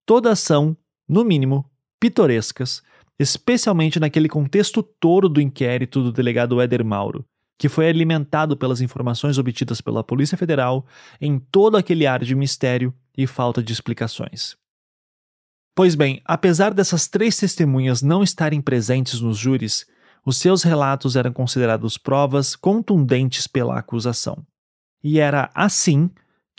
Todas 0.10 0.40
são, 0.40 0.76
no 1.08 1.24
mínimo, 1.24 1.70
pitorescas, 2.00 2.82
especialmente 3.20 4.00
naquele 4.00 4.28
contexto 4.28 4.82
todo 4.82 5.30
do 5.30 5.40
inquérito 5.40 6.02
do 6.02 6.12
delegado 6.12 6.60
Éder 6.60 6.84
Mauro, 6.84 7.24
que 7.60 7.70
foi 7.70 7.88
alimentado 7.88 8.58
pelas 8.58 8.82
informações 8.82 9.38
obtidas 9.38 9.82
pela 9.82 10.04
Polícia 10.04 10.36
Federal 10.36 10.84
em 11.22 11.38
todo 11.38 11.78
aquele 11.78 12.08
ar 12.08 12.24
de 12.24 12.34
mistério 12.34 12.92
e 13.16 13.28
falta 13.28 13.62
de 13.62 13.72
explicações. 13.72 14.58
Pois 15.76 15.94
bem, 15.94 16.24
apesar 16.26 16.74
dessas 16.74 17.08
três 17.08 17.38
testemunhas 17.38 18.02
não 18.02 18.24
estarem 18.24 18.62
presentes 18.62 19.22
nos 19.22 19.38
júris, 19.38 19.86
os 20.26 20.38
seus 20.38 20.64
relatos 20.64 21.16
eram 21.16 21.32
considerados 21.32 22.00
provas 22.00 22.56
contundentes 22.56 23.46
pela 23.46 23.78
acusação. 23.78 24.44
E 25.04 25.20
era 25.20 25.52
assim 25.54 26.10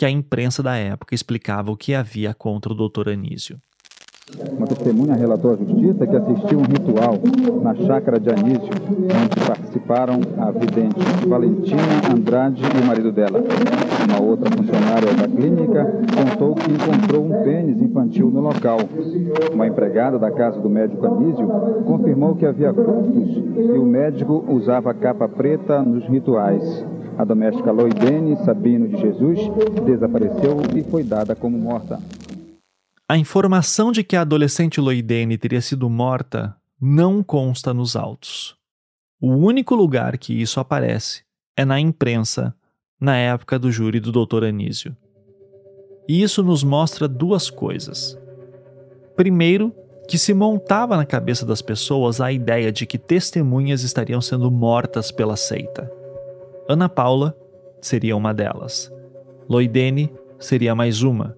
que 0.00 0.06
a 0.06 0.10
imprensa 0.10 0.62
da 0.62 0.76
época 0.76 1.14
explicava 1.14 1.70
o 1.70 1.76
que 1.76 1.94
havia 1.94 2.32
contra 2.32 2.72
o 2.72 2.74
Dr. 2.74 3.10
Anísio. 3.10 3.58
Uma 4.56 4.66
testemunha 4.66 5.14
relatou 5.14 5.52
à 5.52 5.56
justiça 5.56 6.06
que 6.06 6.16
assistiu 6.16 6.58
um 6.58 6.62
ritual 6.62 7.18
na 7.62 7.74
chácara 7.74 8.18
de 8.18 8.30
Anísio, 8.30 8.70
onde 8.88 9.46
participaram 9.46 10.20
a 10.38 10.50
vidente 10.52 10.98
Valentina 11.28 11.82
Andrade 12.16 12.62
e 12.62 12.82
o 12.82 12.86
marido 12.86 13.12
dela. 13.12 13.44
Uma 14.08 14.22
outra 14.22 14.50
funcionária 14.50 15.12
da 15.12 15.28
clínica 15.28 15.84
contou 16.16 16.54
que 16.54 16.70
encontrou 16.70 17.26
um 17.26 17.44
pênis 17.44 17.82
infantil 17.82 18.30
no 18.30 18.40
local. 18.40 18.78
Uma 19.52 19.66
empregada 19.66 20.18
da 20.18 20.30
casa 20.30 20.58
do 20.60 20.70
médico 20.70 21.04
Anísio 21.04 21.46
confirmou 21.84 22.34
que 22.36 22.46
havia 22.46 22.72
cultos 22.72 23.36
e 23.36 23.78
o 23.78 23.84
médico 23.84 24.46
usava 24.48 24.94
capa 24.94 25.28
preta 25.28 25.82
nos 25.82 26.06
rituais. 26.06 26.86
A 27.20 27.24
doméstica 27.24 27.70
Loidene 27.70 28.34
Sabino 28.46 28.88
de 28.88 28.96
Jesus 28.96 29.38
desapareceu 29.84 30.56
e 30.74 30.82
foi 30.82 31.04
dada 31.04 31.36
como 31.36 31.58
morta. 31.58 32.00
A 33.06 33.18
informação 33.18 33.92
de 33.92 34.02
que 34.02 34.16
a 34.16 34.22
adolescente 34.22 34.80
Loidene 34.80 35.36
teria 35.36 35.60
sido 35.60 35.90
morta 35.90 36.56
não 36.80 37.22
consta 37.22 37.74
nos 37.74 37.94
autos. 37.94 38.56
O 39.20 39.34
único 39.34 39.74
lugar 39.74 40.16
que 40.16 40.32
isso 40.32 40.60
aparece 40.60 41.22
é 41.54 41.62
na 41.62 41.78
imprensa, 41.78 42.54
na 42.98 43.18
época 43.18 43.58
do 43.58 43.70
júri 43.70 44.00
do 44.00 44.10
Dr. 44.10 44.44
Anísio. 44.44 44.96
E 46.08 46.22
isso 46.22 46.42
nos 46.42 46.64
mostra 46.64 47.06
duas 47.06 47.50
coisas. 47.50 48.18
Primeiro, 49.14 49.74
que 50.08 50.16
se 50.16 50.32
montava 50.32 50.96
na 50.96 51.04
cabeça 51.04 51.44
das 51.44 51.60
pessoas 51.60 52.18
a 52.18 52.32
ideia 52.32 52.72
de 52.72 52.86
que 52.86 52.96
testemunhas 52.96 53.82
estariam 53.82 54.22
sendo 54.22 54.50
mortas 54.50 55.12
pela 55.12 55.36
seita. 55.36 55.99
Ana 56.70 56.88
Paula 56.88 57.36
seria 57.80 58.16
uma 58.16 58.32
delas. 58.32 58.92
Loidene 59.48 60.12
seria 60.38 60.74
mais 60.74 61.02
uma 61.02 61.36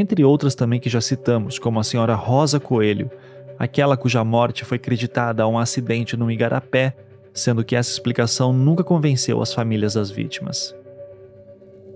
entre 0.00 0.24
outras 0.24 0.54
também 0.54 0.78
que 0.78 0.88
já 0.88 1.00
citamos, 1.00 1.58
como 1.58 1.80
a 1.80 1.82
senhora 1.82 2.14
Rosa 2.14 2.60
Coelho, 2.60 3.10
aquela 3.58 3.96
cuja 3.96 4.22
morte 4.22 4.64
foi 4.64 4.78
creditada 4.78 5.42
a 5.42 5.48
um 5.48 5.58
acidente 5.58 6.16
no 6.16 6.30
Igarapé, 6.30 6.94
sendo 7.34 7.64
que 7.64 7.74
essa 7.74 7.90
explicação 7.90 8.52
nunca 8.52 8.84
convenceu 8.84 9.42
as 9.42 9.52
famílias 9.52 9.94
das 9.94 10.08
vítimas. 10.08 10.72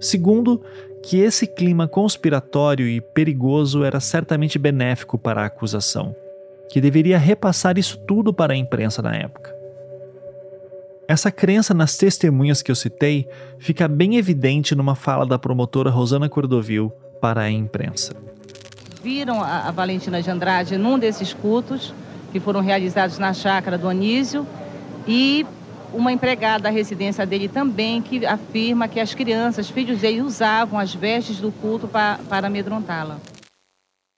Segundo, 0.00 0.60
que 1.00 1.20
esse 1.20 1.46
clima 1.46 1.86
conspiratório 1.86 2.88
e 2.88 3.00
perigoso 3.00 3.84
era 3.84 4.00
certamente 4.00 4.58
benéfico 4.58 5.16
para 5.16 5.42
a 5.42 5.46
acusação, 5.46 6.12
que 6.68 6.80
deveria 6.80 7.18
repassar 7.18 7.78
isso 7.78 7.98
tudo 7.98 8.34
para 8.34 8.52
a 8.52 8.56
imprensa 8.56 9.00
na 9.00 9.14
época. 9.14 9.61
Essa 11.08 11.30
crença 11.30 11.74
nas 11.74 11.96
testemunhas 11.96 12.62
que 12.62 12.70
eu 12.70 12.76
citei 12.76 13.28
fica 13.58 13.88
bem 13.88 14.16
evidente 14.16 14.74
numa 14.74 14.94
fala 14.94 15.26
da 15.26 15.38
promotora 15.38 15.90
Rosana 15.90 16.28
Cordovil, 16.28 16.92
para 17.22 17.42
a 17.42 17.50
imprensa. 17.50 18.16
Viram 19.00 19.40
a, 19.40 19.70
Valentina 19.70 20.20
de 20.20 20.28
Andrade 20.28 20.76
num 20.76 20.98
desses 20.98 21.32
cultos 21.32 21.94
que 22.32 22.40
foram 22.40 22.60
realizados 22.60 23.16
na 23.16 23.32
chácara 23.32 23.78
do 23.78 23.88
Anísio 23.88 24.44
e 25.06 25.46
uma 25.92 26.12
empregada 26.12 26.64
da 26.64 26.70
residência 26.70 27.24
dele 27.24 27.48
também 27.48 28.02
que 28.02 28.26
afirma 28.26 28.88
que 28.88 28.98
as 28.98 29.14
crianças, 29.14 29.70
filhos 29.70 30.00
dele, 30.00 30.22
usavam 30.22 30.78
as 30.78 30.94
vestes 30.94 31.38
do 31.38 31.52
culto 31.52 31.86
para, 31.86 32.18
para 32.28 32.48
amedrontá-la. 32.48 33.18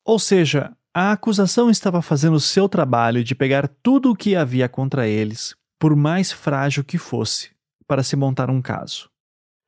Ou 0.06 0.18
seja, 0.18 0.72
a 0.94 1.12
acusação 1.12 1.68
estava 1.68 2.00
fazendo 2.00 2.34
o 2.34 2.40
seu 2.40 2.68
trabalho 2.68 3.24
de 3.24 3.34
pegar 3.34 3.68
tudo 3.82 4.10
o 4.10 4.16
que 4.16 4.36
havia 4.36 4.68
contra 4.68 5.08
eles, 5.08 5.54
por 5.78 5.94
mais 5.96 6.32
frágil 6.32 6.84
que 6.84 6.98
fosse, 6.98 7.50
para 7.86 8.02
se 8.02 8.16
montar 8.16 8.50
um 8.50 8.62
caso. 8.62 9.10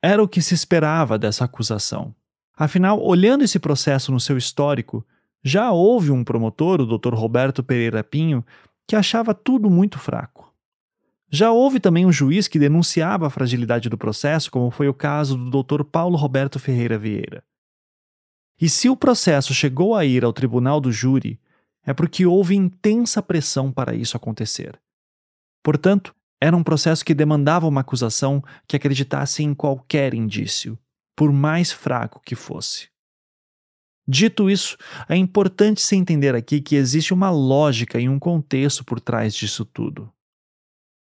Era 0.01 0.21
o 0.21 0.27
que 0.27 0.41
se 0.41 0.53
esperava 0.53 1.17
dessa 1.17 1.45
acusação. 1.45 2.15
Afinal, 2.55 3.01
olhando 3.01 3.43
esse 3.43 3.59
processo 3.59 4.11
no 4.11 4.19
seu 4.19 4.37
histórico, 4.37 5.05
já 5.43 5.71
houve 5.71 6.11
um 6.11 6.23
promotor, 6.23 6.81
o 6.81 6.97
Dr. 6.97 7.13
Roberto 7.13 7.63
Pereira 7.63 8.03
Pinho, 8.03 8.45
que 8.87 8.95
achava 8.95 9.33
tudo 9.33 9.69
muito 9.69 9.99
fraco. 9.99 10.53
Já 11.29 11.51
houve 11.51 11.79
também 11.79 12.05
um 12.05 12.11
juiz 12.11 12.47
que 12.47 12.57
denunciava 12.57 13.27
a 13.27 13.29
fragilidade 13.29 13.89
do 13.89 13.97
processo, 13.97 14.49
como 14.49 14.71
foi 14.71 14.87
o 14.87 14.93
caso 14.93 15.37
do 15.37 15.61
Dr. 15.61 15.83
Paulo 15.83 16.17
Roberto 16.17 16.57
Ferreira 16.57 16.97
Vieira. 16.97 17.43
E 18.59 18.69
se 18.69 18.89
o 18.89 18.95
processo 18.95 19.53
chegou 19.53 19.93
a 19.93 20.05
ir 20.05 20.23
ao 20.23 20.33
tribunal 20.33 20.79
do 20.79 20.91
júri, 20.91 21.39
é 21.85 21.93
porque 21.93 22.25
houve 22.25 22.55
intensa 22.55 23.21
pressão 23.21 23.71
para 23.71 23.93
isso 23.93 24.17
acontecer. 24.17 24.79
Portanto, 25.67 26.15
era 26.39 26.55
um 26.55 26.63
processo 26.63 27.03
que 27.03 27.13
demandava 27.13 27.67
uma 27.67 27.81
acusação 27.81 28.41
que 28.65 28.77
acreditasse 28.77 29.43
em 29.43 29.53
qualquer 29.53 30.13
indício 30.13 30.79
por 31.13 31.29
mais 31.29 31.73
fraco 31.73 32.21
que 32.25 32.35
fosse. 32.35 32.87
Dito 34.07 34.49
isso, 34.49 34.77
é 35.09 35.17
importante 35.17 35.81
se 35.81 35.97
entender 35.97 36.33
aqui 36.35 36.61
que 36.61 36.77
existe 36.77 37.13
uma 37.13 37.29
lógica 37.29 37.99
e 37.99 38.07
um 38.07 38.17
contexto 38.17 38.85
por 38.85 39.01
trás 39.01 39.35
disso 39.35 39.65
tudo. 39.65 40.09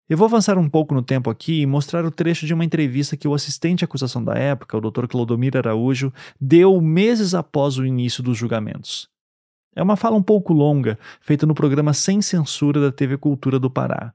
Eu 0.09 0.17
vou 0.17 0.25
avançar 0.25 0.57
um 0.57 0.67
pouco 0.67 0.95
no 0.95 1.03
tempo 1.03 1.29
aqui 1.29 1.61
e 1.61 1.67
mostrar 1.67 2.03
o 2.03 2.09
trecho 2.09 2.47
de 2.47 2.53
uma 2.55 2.65
entrevista 2.65 3.15
que 3.15 3.27
o 3.27 3.35
assistente 3.35 3.83
à 3.83 3.85
acusação 3.85 4.23
da 4.23 4.33
época, 4.33 4.75
o 4.75 4.81
Dr. 4.81 5.05
Clodomir 5.05 5.55
Araújo, 5.55 6.11
deu 6.41 6.81
meses 6.81 7.35
após 7.35 7.77
o 7.77 7.85
início 7.85 8.23
dos 8.23 8.35
julgamentos. 8.35 9.07
É 9.75 9.83
uma 9.83 9.95
fala 9.95 10.15
um 10.15 10.23
pouco 10.23 10.53
longa, 10.53 10.97
feita 11.21 11.45
no 11.45 11.53
programa 11.53 11.93
Sem 11.93 12.19
Censura 12.19 12.81
da 12.81 12.91
TV 12.91 13.15
Cultura 13.15 13.59
do 13.59 13.69
Pará, 13.69 14.11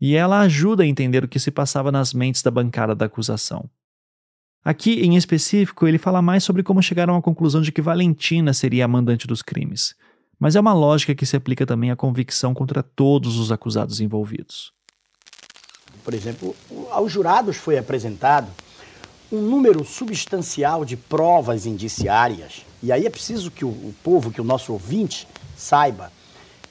e 0.00 0.14
ela 0.14 0.40
ajuda 0.40 0.82
a 0.82 0.86
entender 0.86 1.24
o 1.24 1.28
que 1.28 1.38
se 1.38 1.50
passava 1.50 1.90
nas 1.90 2.12
mentes 2.12 2.42
da 2.42 2.50
bancada 2.50 2.94
da 2.94 3.06
acusação. 3.06 3.68
Aqui, 4.64 5.00
em 5.00 5.16
específico, 5.16 5.86
ele 5.86 5.96
fala 5.96 6.20
mais 6.20 6.42
sobre 6.42 6.62
como 6.62 6.82
chegaram 6.82 7.16
à 7.16 7.22
conclusão 7.22 7.62
de 7.62 7.70
que 7.70 7.80
Valentina 7.80 8.52
seria 8.52 8.84
a 8.84 8.88
mandante 8.88 9.26
dos 9.26 9.40
crimes. 9.40 9.94
Mas 10.38 10.56
é 10.56 10.60
uma 10.60 10.74
lógica 10.74 11.14
que 11.14 11.24
se 11.24 11.36
aplica 11.36 11.64
também 11.64 11.90
à 11.90 11.96
convicção 11.96 12.52
contra 12.52 12.82
todos 12.82 13.38
os 13.38 13.52
acusados 13.52 14.00
envolvidos. 14.00 14.72
Por 16.04 16.12
exemplo, 16.12 16.54
aos 16.90 17.10
jurados 17.10 17.56
foi 17.56 17.78
apresentado 17.78 18.48
um 19.30 19.40
número 19.40 19.84
substancial 19.84 20.84
de 20.84 20.96
provas 20.96 21.66
indiciárias, 21.66 22.64
e 22.82 22.92
aí 22.92 23.06
é 23.06 23.10
preciso 23.10 23.50
que 23.50 23.64
o, 23.64 23.94
povo, 24.02 24.30
que 24.30 24.40
o 24.40 24.44
nosso 24.44 24.72
ouvinte 24.72 25.26
saiba 25.56 26.12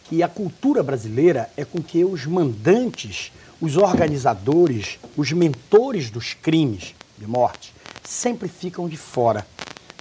que 0.05 0.21
a 0.21 0.27
cultura 0.27 0.83
brasileira 0.83 1.49
é 1.57 1.65
com 1.65 1.81
que 1.81 2.03
os 2.05 2.25
mandantes, 2.25 3.31
os 3.59 3.75
organizadores, 3.75 4.99
os 5.17 5.31
mentores 5.31 6.09
dos 6.09 6.33
crimes 6.33 6.93
de 7.17 7.27
morte 7.27 7.73
sempre 8.03 8.47
ficam 8.47 8.87
de 8.87 8.97
fora. 8.97 9.45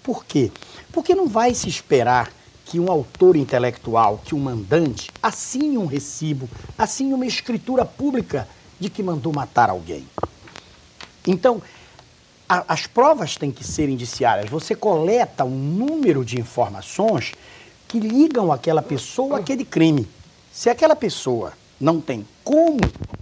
Por 0.03 0.25
quê? 0.25 0.53
Porque 0.93 1.15
não 1.15 1.27
vai 1.27 1.55
se 1.55 1.69
esperar 1.69 2.31
que 2.67 2.79
um 2.79 2.91
autor 2.91 3.37
intelectual, 3.37 4.21
que 4.25 4.35
um 4.35 4.41
mandante, 4.41 5.11
assine 5.23 5.79
um 5.79 5.87
recibo, 5.87 6.49
assine 6.77 7.15
uma 7.15 7.27
escritura 7.27 7.85
pública 7.85 8.47
de 8.79 8.91
que 8.91 9.03
mandou 9.03 9.33
matar 9.33 9.71
alguém. 9.71 10.07
Então, 11.27 11.63
a, 12.49 12.65
as 12.69 12.87
provas 12.87 13.37
têm 13.37 13.51
que 13.51 13.65
ser 13.65 13.89
indiciárias. 13.89 14.51
Você 14.51 14.75
coleta 14.75 15.45
um 15.45 15.57
número 15.57 16.25
de 16.25 16.39
informações 16.39 17.33
que 17.95 18.01
ligam 18.01 18.51
aquela 18.51 18.83
pessoa 18.83 19.39
àquele 19.39 19.65
crime. 19.65 20.09
Se 20.53 20.69
aquela 20.69 20.97
pessoa 20.97 21.53
não 21.81 22.01
tem 22.01 22.27
como 22.43 22.81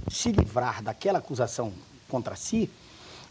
se 0.08 0.32
livrar 0.32 0.82
daquela 0.82 1.18
acusação 1.18 1.74
contra 2.08 2.34
si, 2.36 2.70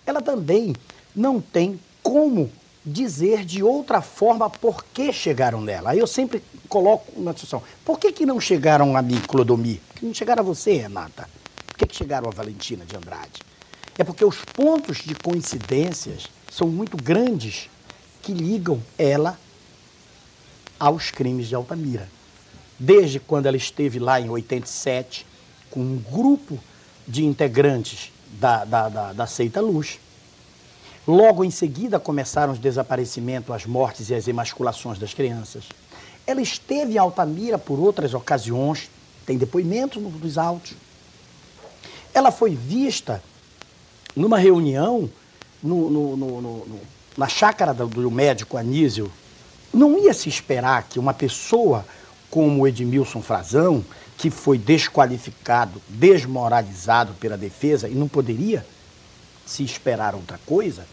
ela 0.06 0.22
também 0.22 0.76
não 1.16 1.42
tem 1.42 1.80
como 2.04 2.52
dizer 2.86 3.44
de 3.44 3.64
outra 3.64 4.04
forma 4.04 4.52
por 4.52 4.86
que 4.94 5.12
chegaram 5.12 5.62
nela. 5.62 5.90
Aí 5.90 5.98
eu 5.98 6.06
sempre 6.06 6.44
coloco 6.70 7.12
uma 7.20 7.34
discussão. 7.34 7.64
Por 7.84 7.98
que, 7.98 8.12
que 8.12 8.24
não 8.24 8.40
chegaram 8.40 8.96
a 8.96 9.02
mim, 9.02 9.20
Clodomir? 9.28 9.80
Por 9.94 10.00
que 10.00 10.06
não 10.06 10.14
chegaram 10.14 10.44
a 10.44 10.46
você, 10.46 10.74
Renata? 10.74 11.28
Por 11.66 11.76
que, 11.76 11.88
que 11.88 11.96
chegaram 11.96 12.30
a 12.30 12.32
Valentina 12.32 12.86
de 12.86 12.96
Andrade? 12.96 13.42
É 13.98 14.04
porque 14.04 14.24
os 14.24 14.46
pontos 14.46 15.00
de 15.00 15.16
coincidências 15.16 16.28
são 16.52 16.68
muito 16.68 16.98
grandes 16.98 17.68
que 18.22 18.32
ligam 18.32 18.80
ela 18.96 19.40
aos 20.82 21.12
crimes 21.12 21.48
de 21.48 21.56
Altamira. 21.56 22.10
Desde 22.80 23.20
quando 23.20 23.46
ela 23.46 23.58
esteve 23.58 24.00
lá 24.00 24.20
em 24.20 24.30
87, 24.30 25.26
com 25.70 25.80
um 25.80 25.98
grupo 25.98 26.58
de 27.08 27.24
integrantes 27.24 28.12
da, 28.40 28.66
da, 28.66 28.90
da, 28.90 29.14
da 29.14 29.28
Seita 29.28 29.62
Luz, 29.62 30.00
Logo 31.08 31.44
em 31.44 31.50
seguida 31.50 32.00
começaram 32.00 32.54
os 32.54 32.60
desaparecimentos, 32.60 33.54
as 33.54 33.66
mortes 33.66 34.10
e 34.10 34.16
as 34.16 34.28
emasculações 34.28 35.00
das 35.00 35.14
crianças. 35.14 35.66
Ela 36.28 36.42
esteve 36.42 36.94
em 36.94 36.98
Altamira 36.98 37.58
por 37.58 37.80
outras 37.80 38.14
ocasiões, 38.14 38.90
tem 39.26 39.38
depoimentos 39.38 40.02
dos 40.02 40.38
autos. 40.38 40.74
Ela 42.14 42.32
foi 42.32 42.56
vista 42.56 43.22
numa 44.16 44.38
reunião 44.38 45.10
no, 45.64 45.90
no, 45.90 46.18
no, 46.18 46.80
na 47.18 47.28
chácara 47.28 47.74
do, 47.74 48.12
médico 48.12 48.56
Anísio. 48.56 49.12
Não 49.74 49.98
ia 49.98 50.14
se 50.14 50.28
esperar 50.28 50.84
que 50.84 51.00
uma 51.00 51.14
pessoa 51.14 51.86
como 52.30 52.68
Edmilson 52.68 53.22
Frazão, 53.22 53.84
que 54.18 54.30
foi 54.30 54.58
desqualificado, 54.58 55.82
desmoralizado 55.88 57.14
pela 57.14 57.38
defesa 57.38 57.90
e 57.90 57.94
não 57.94 58.08
poderia 58.08 58.66
se 59.46 59.64
esperar 59.64 60.16
outra 60.16 60.40
coisa, 60.46 60.86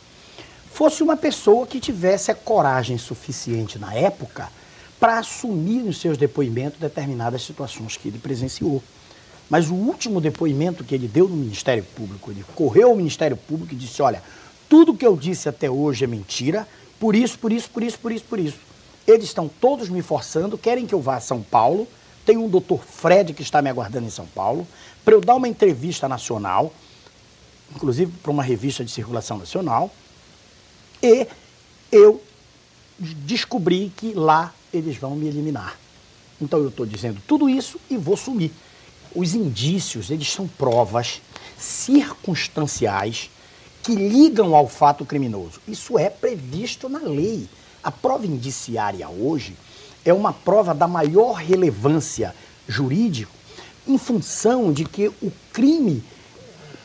fosse 0.73 1.03
uma 1.03 1.17
pessoa 1.17 1.67
que 1.67 1.81
tivesse 1.81 2.31
a 2.31 2.35
coragem 2.35 2.99
suficiente 2.99 3.79
na 3.79 3.95
época 3.95 4.49
para 4.99 5.19
assumir 5.19 5.83
nos 5.83 6.01
seus 6.01 6.17
depoimentos 6.17 6.79
determinadas 6.79 7.43
situações 7.43 7.97
que 7.97 8.09
ele 8.09 8.19
presenciou. 8.19 8.83
Mas 9.49 9.71
o 9.71 9.75
último 9.75 10.21
depoimento 10.21 10.85
que 10.85 10.95
ele 10.95 11.09
deu 11.09 11.29
no 11.29 11.37
Ministério 11.37 11.85
Público, 11.97 12.31
ele 12.31 12.45
correu 12.55 12.91
ao 12.91 12.97
Ministério 12.97 13.37
Público 13.37 13.73
e 13.75 13.77
disse: 13.77 14.03
Olha, 14.03 14.23
tudo 14.69 14.95
que 14.95 15.07
eu 15.07 15.17
disse 15.17 15.49
até 15.49 15.71
hoje 15.71 16.05
é 16.05 16.07
mentira, 16.07 16.69
por 17.01 17.15
isso, 17.15 17.39
por 17.39 17.53
isso, 17.53 17.71
por 17.71 17.83
isso, 17.83 17.99
por 17.99 18.13
isso, 18.13 18.25
por 18.25 18.39
isso. 18.39 18.68
Eles 19.09 19.25
estão 19.25 19.49
todos 19.49 19.89
me 19.89 20.03
forçando, 20.03 20.57
querem 20.57 20.87
que 20.87 20.95
eu 20.95 21.01
vá 21.01 21.17
a 21.17 21.21
São 21.21 21.43
Paulo. 21.43 21.89
Tem 22.25 22.37
um 22.37 22.49
doutor 22.49 22.85
Fred 22.85 23.33
que 23.33 23.43
está 23.43 23.61
me 23.61 23.71
aguardando 23.71 24.07
em 24.07 24.11
São 24.11 24.27
Paulo, 24.27 24.69
para 25.05 25.15
eu 25.15 25.21
dar 25.21 25.35
uma 25.35 25.49
entrevista 25.49 26.07
nacional 26.07 26.73
inclusive 27.75 28.13
para 28.23 28.31
uma 28.31 28.43
revista 28.43 28.85
de 28.85 28.91
circulação 28.91 29.39
nacional, 29.39 29.91
e 31.03 31.27
eu 31.93 32.23
descobri 32.99 33.93
que 33.97 34.13
lá 34.15 34.53
eles 34.73 34.97
vão 34.97 35.15
me 35.15 35.27
eliminar. 35.27 35.79
Então 36.41 36.59
eu 36.61 36.69
estou 36.69 36.87
dizendo 36.87 37.21
tudo 37.27 37.49
isso 37.49 37.81
e 37.91 37.97
vou 37.97 38.17
sumir. 38.17 38.51
Os 39.15 39.35
indícios, 39.35 40.11
eles 40.11 40.31
são 40.31 40.47
provas 40.47 41.21
circunstanciais 41.57 43.31
que 43.83 43.95
ligam 43.95 44.55
ao 44.55 44.69
fato 44.69 45.05
criminoso. 45.05 45.61
Isso 45.67 45.99
é 45.99 46.11
previsto 46.11 46.89
na 46.89 47.01
lei. 47.01 47.49
A 47.89 47.91
prova 47.91 48.27
indiciária 48.27 49.09
hoje 49.09 49.57
é 50.05 50.13
uma 50.13 50.31
prova 50.31 50.75
da 50.75 50.87
maior 50.87 51.33
relevância 51.33 52.35
jurídica 52.69 53.33
em 53.87 53.97
função 53.97 54.71
de 54.71 54.85
que 54.85 55.09
o 55.09 55.33
crime 55.55 56.05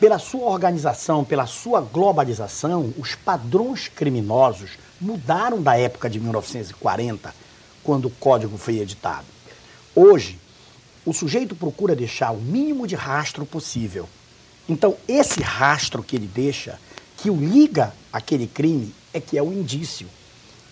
pela 0.00 0.18
sua 0.18 0.48
organização, 0.48 1.22
pela 1.22 1.44
sua 1.46 1.82
globalização, 1.82 2.94
os 2.96 3.14
padrões 3.14 3.86
criminosos 3.86 4.78
mudaram 4.98 5.60
da 5.60 5.76
época 5.76 6.08
de 6.08 6.18
1940, 6.18 7.34
quando 7.82 8.06
o 8.06 8.10
código 8.12 8.56
foi 8.56 8.78
editado. 8.78 9.26
Hoje, 9.94 10.38
o 11.04 11.12
sujeito 11.12 11.54
procura 11.54 11.94
deixar 11.94 12.30
o 12.30 12.40
mínimo 12.40 12.86
de 12.86 12.94
rastro 12.94 13.44
possível. 13.44 14.08
Então, 14.66 14.96
esse 15.06 15.42
rastro 15.42 16.02
que 16.02 16.16
ele 16.16 16.26
deixa, 16.26 16.80
que 17.18 17.28
o 17.28 17.36
liga 17.36 17.92
àquele 18.10 18.46
crime, 18.46 18.94
é 19.12 19.20
que 19.20 19.36
é 19.36 19.42
o 19.42 19.52
indício. 19.52 20.08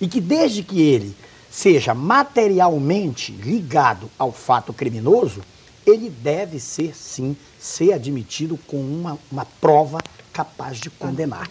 E 0.02 0.08
que 0.08 0.20
desde 0.20 0.64
que 0.64 0.82
ele 0.82 1.14
seja 1.48 1.94
materialmente 1.94 3.30
ligado 3.30 4.10
ao 4.18 4.32
fato 4.32 4.72
criminoso, 4.72 5.40
ele 5.86 6.10
deve 6.10 6.58
ser, 6.58 6.92
sim, 6.96 7.36
ser 7.56 7.92
admitido 7.92 8.58
com 8.66 8.78
uma, 8.78 9.16
uma 9.30 9.46
prova 9.60 10.00
capaz 10.32 10.78
de 10.78 10.90
condenar. 10.90 11.48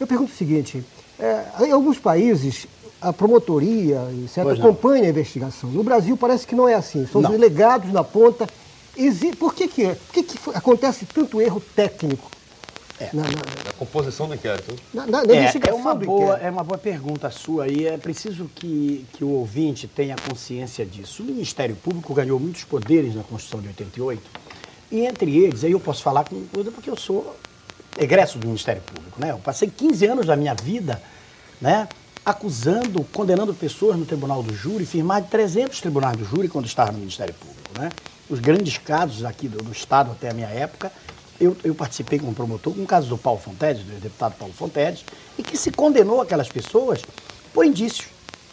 Eu 0.00 0.06
pergunto 0.06 0.32
o 0.32 0.36
seguinte, 0.36 0.84
é, 1.16 1.44
em 1.60 1.70
alguns 1.70 1.96
países 1.96 2.66
a 3.00 3.12
promotoria, 3.12 4.00
etc., 4.24 4.38
acompanha 4.58 5.04
a 5.04 5.08
investigação. 5.08 5.70
No 5.70 5.84
Brasil 5.84 6.16
parece 6.16 6.44
que 6.44 6.56
não 6.56 6.68
é 6.68 6.74
assim, 6.74 7.06
são 7.06 7.20
não. 7.20 7.30
os 7.30 7.36
delegados 7.36 7.92
na 7.92 8.02
ponta. 8.02 8.48
Por 9.38 9.54
que, 9.54 9.68
que 9.68 9.84
é? 9.84 9.94
Por 9.94 10.12
que, 10.12 10.22
que 10.24 10.38
acontece 10.54 11.06
tanto 11.06 11.40
erro 11.40 11.62
técnico 11.76 12.35
é. 13.00 13.10
Na, 13.12 13.22
na, 13.24 13.30
na, 13.30 13.72
composição 13.78 14.26
do 14.26 14.34
inquérito. 14.34 14.74
Na, 14.92 15.06
na 15.06 15.22
é, 15.22 15.68
é, 15.68 15.74
uma 15.74 15.94
boa, 15.94 16.36
é 16.38 16.50
uma 16.50 16.64
boa 16.64 16.78
pergunta 16.78 17.30
sua 17.30 17.68
e 17.68 17.86
é 17.86 17.98
preciso 17.98 18.50
que, 18.54 19.04
que 19.12 19.22
o 19.22 19.28
ouvinte 19.28 19.86
tenha 19.86 20.16
consciência 20.16 20.84
disso. 20.84 21.22
O 21.22 21.26
Ministério 21.26 21.76
Público 21.76 22.14
ganhou 22.14 22.40
muitos 22.40 22.64
poderes 22.64 23.14
na 23.14 23.22
Constituição 23.22 23.60
de 23.60 23.68
88 23.68 24.22
e 24.90 25.00
entre 25.04 25.36
eles, 25.36 25.64
aí 25.64 25.72
eu 25.72 25.80
posso 25.80 26.02
falar 26.02 26.24
com 26.24 26.46
coisa 26.46 26.70
porque 26.70 26.88
eu 26.88 26.96
sou 26.96 27.36
egresso 27.98 28.38
do 28.38 28.46
Ministério 28.46 28.82
Público, 28.82 29.20
né? 29.20 29.30
Eu 29.32 29.38
passei 29.38 29.68
15 29.68 30.06
anos 30.06 30.26
da 30.26 30.36
minha 30.36 30.54
vida, 30.54 31.02
né, 31.60 31.88
acusando, 32.24 33.02
condenando 33.04 33.52
pessoas 33.54 33.96
no 33.96 34.04
Tribunal 34.04 34.42
do 34.42 34.54
Júri, 34.54 34.84
de 34.84 35.28
300 35.30 35.80
tribunais 35.80 36.16
do 36.16 36.24
júri 36.24 36.48
quando 36.48 36.66
estava 36.66 36.92
no 36.92 36.98
Ministério 36.98 37.34
Público, 37.34 37.78
né? 37.78 37.90
Os 38.28 38.40
grandes 38.40 38.78
casos 38.78 39.24
aqui 39.24 39.48
do, 39.48 39.58
do 39.58 39.70
Estado 39.70 40.10
até 40.10 40.30
a 40.30 40.34
minha 40.34 40.48
época 40.48 40.90
eu, 41.40 41.56
eu 41.64 41.74
participei 41.74 42.18
como 42.18 42.34
promotor 42.34 42.74
com 42.74 42.82
o 42.82 42.86
caso 42.86 43.08
do 43.08 43.18
Paulo 43.18 43.40
Fontedes, 43.40 43.82
do 43.82 44.00
deputado 44.00 44.34
Paulo 44.36 44.54
Fontedes, 44.54 45.04
e 45.38 45.42
que 45.42 45.56
se 45.56 45.70
condenou 45.70 46.20
aquelas 46.20 46.48
pessoas 46.48 47.02
por 47.52 47.64
indícios. 47.64 48.08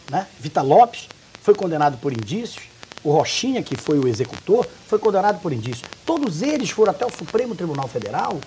Né? 0.10 0.28
Vita 0.40 0.62
Lopes 0.62 1.08
foi 1.42 1.54
condenado 1.54 1.98
por 1.98 2.12
indícios, 2.12 2.66
o 3.04 3.12
Rochinha, 3.12 3.62
que 3.62 3.76
foi 3.76 4.00
o 4.00 4.08
executor, 4.08 4.66
foi 4.88 4.98
condenado 4.98 5.42
por 5.42 5.52
indícios. 5.52 5.90
Todos 6.06 6.42
eles 6.42 6.70
foram 6.70 6.92
até 6.92 7.06
o 7.06 7.10
Supremo 7.10 7.54
Tribunal 7.54 7.88
Federal 7.88 8.40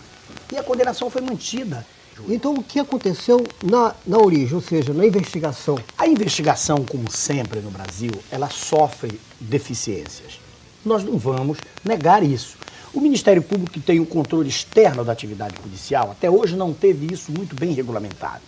e 0.50 0.56
a 0.56 0.62
condenação 0.62 1.10
foi 1.10 1.20
mantida. 1.20 1.86
Então, 2.28 2.54
o 2.54 2.62
que 2.62 2.80
aconteceu 2.80 3.46
na, 3.62 3.94
na 4.06 4.18
origem, 4.18 4.54
ou 4.54 4.62
seja, 4.62 4.94
na 4.94 5.06
investigação? 5.06 5.78
A 5.98 6.06
investigação, 6.06 6.82
como 6.88 7.10
sempre 7.10 7.60
no 7.60 7.70
Brasil, 7.70 8.10
ela 8.30 8.48
sofre 8.48 9.20
deficiências. 9.38 10.40
Nós 10.82 11.04
não 11.04 11.18
vamos 11.18 11.58
negar 11.84 12.22
isso. 12.22 12.56
O 12.96 13.00
Ministério 13.02 13.42
Público, 13.42 13.74
que 13.74 13.78
tem 13.78 14.00
o 14.00 14.06
controle 14.06 14.48
externo 14.48 15.04
da 15.04 15.12
atividade 15.12 15.54
policial, 15.56 16.12
até 16.12 16.30
hoje 16.30 16.56
não 16.56 16.72
teve 16.72 17.12
isso 17.12 17.30
muito 17.30 17.54
bem 17.54 17.74
regulamentado. 17.74 18.40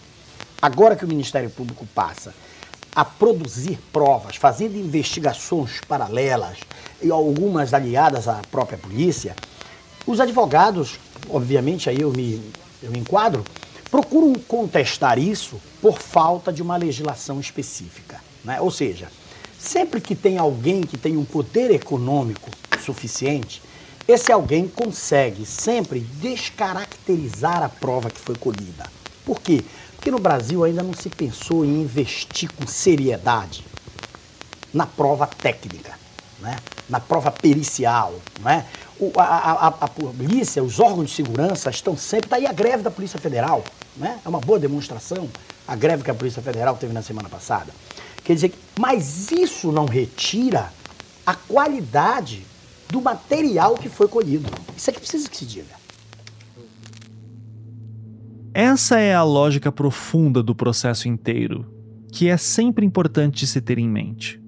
Agora 0.63 0.97
que 0.97 1.05
o 1.05 1.09
Ministério 1.09 1.51
Público 1.51 1.87
passa 1.95 2.33
a 2.97 3.05
produzir 3.05 3.79
provas, 3.93 4.37
fazendo 4.37 4.79
investigações 4.79 5.83
paralelas 5.87 6.57
e 7.03 7.11
algumas 7.11 7.75
aliadas 7.75 8.27
à 8.27 8.41
própria 8.51 8.79
polícia, 8.79 9.37
os 10.07 10.19
advogados, 10.19 10.99
obviamente 11.29 11.91
aí 11.91 12.01
eu 12.01 12.11
me, 12.11 12.43
eu 12.83 12.91
me 12.91 13.01
enquadro, 13.01 13.45
procuram 13.91 14.33
contestar 14.33 15.19
isso 15.19 15.61
por 15.83 15.99
falta 15.99 16.51
de 16.51 16.63
uma 16.63 16.79
legislação 16.79 17.39
específica. 17.39 18.19
Né? 18.43 18.59
Ou 18.63 18.71
seja, 18.71 19.13
sempre 19.59 20.01
que 20.01 20.15
tem 20.15 20.39
alguém 20.39 20.81
que 20.81 20.97
tem 20.97 21.19
um 21.19 21.25
poder 21.27 21.71
econômico 21.71 22.51
suficiente, 22.83 23.68
esse 24.09 24.33
alguém 24.33 24.67
consegue 24.67 25.45
sempre 25.45 26.01
descaracterizar 26.01 27.63
a 27.63 27.69
prova 27.69 28.09
que 28.09 28.19
foi 28.19 28.35
colhida. 28.35 28.87
Por 29.23 29.39
quê? 29.39 29.63
Porque 29.95 30.11
no 30.11 30.19
Brasil 30.19 30.65
ainda 30.65 30.83
não 30.83 30.95
se 30.95 31.11
pensou 31.11 31.63
em 31.63 31.83
investir 31.83 32.51
com 32.51 32.67
seriedade 32.67 33.67
na 34.73 34.87
prova 34.87 35.27
técnica, 35.27 35.93
né? 36.41 36.57
na 36.89 36.99
prova 36.99 37.31
pericial. 37.31 38.15
Né? 38.41 38.65
O, 38.99 39.13
a, 39.19 39.25
a, 39.25 39.67
a, 39.67 39.89
polícia, 39.89 40.65
os 40.65 40.81
órgãos 40.81 41.11
de 41.11 41.17
segurança 41.17 41.69
estão 41.69 41.95
sempre. 41.95 42.31
Daí 42.31 42.45
tá 42.45 42.51
a 42.51 42.53
greve 42.55 42.83
da 42.83 42.91
Polícia 42.91 43.21
Federal. 43.21 43.63
Né? 43.95 44.19
É 44.25 44.29
uma 44.29 44.41
boa 44.41 44.59
demonstração 44.59 45.29
a 45.67 45.77
greve 45.77 46.03
que 46.03 46.11
a 46.11 46.15
Polícia 46.15 46.41
Federal 46.41 46.77
teve 46.77 46.95
na 46.95 47.03
semana 47.03 47.29
passada. 47.29 47.75
Quer 48.25 48.35
dizer, 48.35 48.55
mas 48.79 49.31
isso 49.31 49.71
não 49.71 49.85
retira 49.85 50.73
a 51.27 51.35
qualidade 51.35 52.47
do 52.91 53.01
material 53.01 53.75
que 53.75 53.89
foi 53.89 54.09
colhido. 54.09 54.49
Isso 54.77 54.91
é 54.91 54.93
que 54.93 55.01
precisa 55.01 55.29
que 55.29 55.37
se 55.37 55.47
diga. 55.47 55.77
Essa 58.55 58.99
é 58.99 59.15
a 59.15 59.23
lógica 59.23 59.71
profunda 59.71 60.43
do 60.43 60.55
processo 60.55 61.07
inteiro, 61.07 61.67
que 62.11 62.29
é 62.29 62.37
sempre 62.37 62.85
importante 62.85 63.47
se 63.47 63.61
ter 63.61 63.79
em 63.79 63.89
mente. 63.89 64.43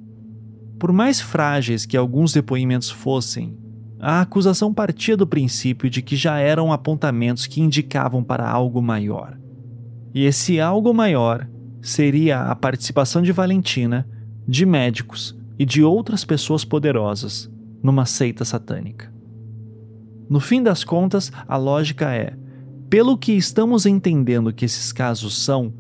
Por 0.78 0.92
mais 0.92 1.20
frágeis 1.20 1.84
que 1.84 1.96
alguns 1.96 2.32
depoimentos 2.32 2.90
fossem, 2.90 3.56
a 4.00 4.22
acusação 4.22 4.72
partia 4.72 5.16
do 5.16 5.26
princípio 5.26 5.90
de 5.90 6.00
que 6.00 6.16
já 6.16 6.38
eram 6.38 6.72
apontamentos 6.72 7.46
que 7.46 7.60
indicavam 7.60 8.24
para 8.24 8.48
algo 8.48 8.80
maior. 8.80 9.38
E 10.14 10.24
esse 10.24 10.58
algo 10.58 10.94
maior 10.94 11.46
seria 11.82 12.44
a 12.44 12.56
participação 12.56 13.20
de 13.20 13.30
Valentina, 13.30 14.08
de 14.48 14.64
médicos 14.64 15.38
e 15.58 15.66
de 15.66 15.84
outras 15.84 16.24
pessoas 16.24 16.64
poderosas 16.64 17.49
numa 17.82 18.06
seita 18.06 18.44
satânica. 18.44 19.12
No 20.28 20.38
fim 20.38 20.62
das 20.62 20.84
contas, 20.84 21.32
a 21.48 21.56
lógica 21.56 22.14
é: 22.14 22.36
pelo 22.88 23.18
que 23.18 23.32
estamos 23.32 23.86
entendendo 23.86 24.52
que 24.52 24.64
esses 24.64 24.92
casos 24.92 25.36
são, 25.42 25.72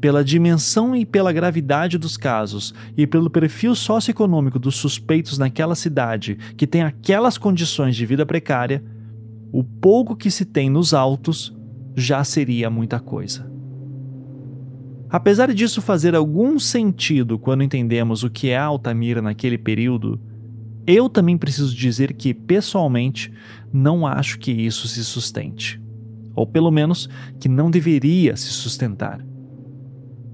pela 0.00 0.24
dimensão 0.24 0.94
e 0.94 1.04
pela 1.04 1.32
gravidade 1.32 1.98
dos 1.98 2.16
casos 2.16 2.74
e 2.96 3.06
pelo 3.06 3.30
perfil 3.30 3.74
socioeconômico 3.74 4.58
dos 4.58 4.76
suspeitos 4.76 5.38
naquela 5.38 5.74
cidade 5.74 6.36
que 6.56 6.66
tem 6.66 6.82
aquelas 6.82 7.38
condições 7.38 7.96
de 7.96 8.06
vida 8.06 8.24
precária, 8.24 8.84
o 9.52 9.64
pouco 9.64 10.14
que 10.14 10.30
se 10.30 10.44
tem 10.44 10.68
nos 10.68 10.92
autos 10.92 11.56
já 11.96 12.22
seria 12.22 12.68
muita 12.68 13.00
coisa. 13.00 13.50
Apesar 15.08 15.52
disso 15.54 15.80
fazer 15.80 16.14
algum 16.14 16.58
sentido 16.58 17.38
quando 17.38 17.62
entendemos 17.62 18.22
o 18.22 18.30
que 18.30 18.50
é 18.50 18.56
Altamira 18.58 19.22
naquele 19.22 19.56
período, 19.56 20.20
eu 20.86 21.08
também 21.08 21.36
preciso 21.36 21.74
dizer 21.74 22.12
que, 22.12 22.32
pessoalmente, 22.32 23.32
não 23.72 24.06
acho 24.06 24.38
que 24.38 24.52
isso 24.52 24.86
se 24.86 25.04
sustente. 25.04 25.80
Ou 26.34 26.46
pelo 26.46 26.70
menos 26.70 27.08
que 27.40 27.48
não 27.48 27.70
deveria 27.70 28.36
se 28.36 28.48
sustentar. 28.48 29.24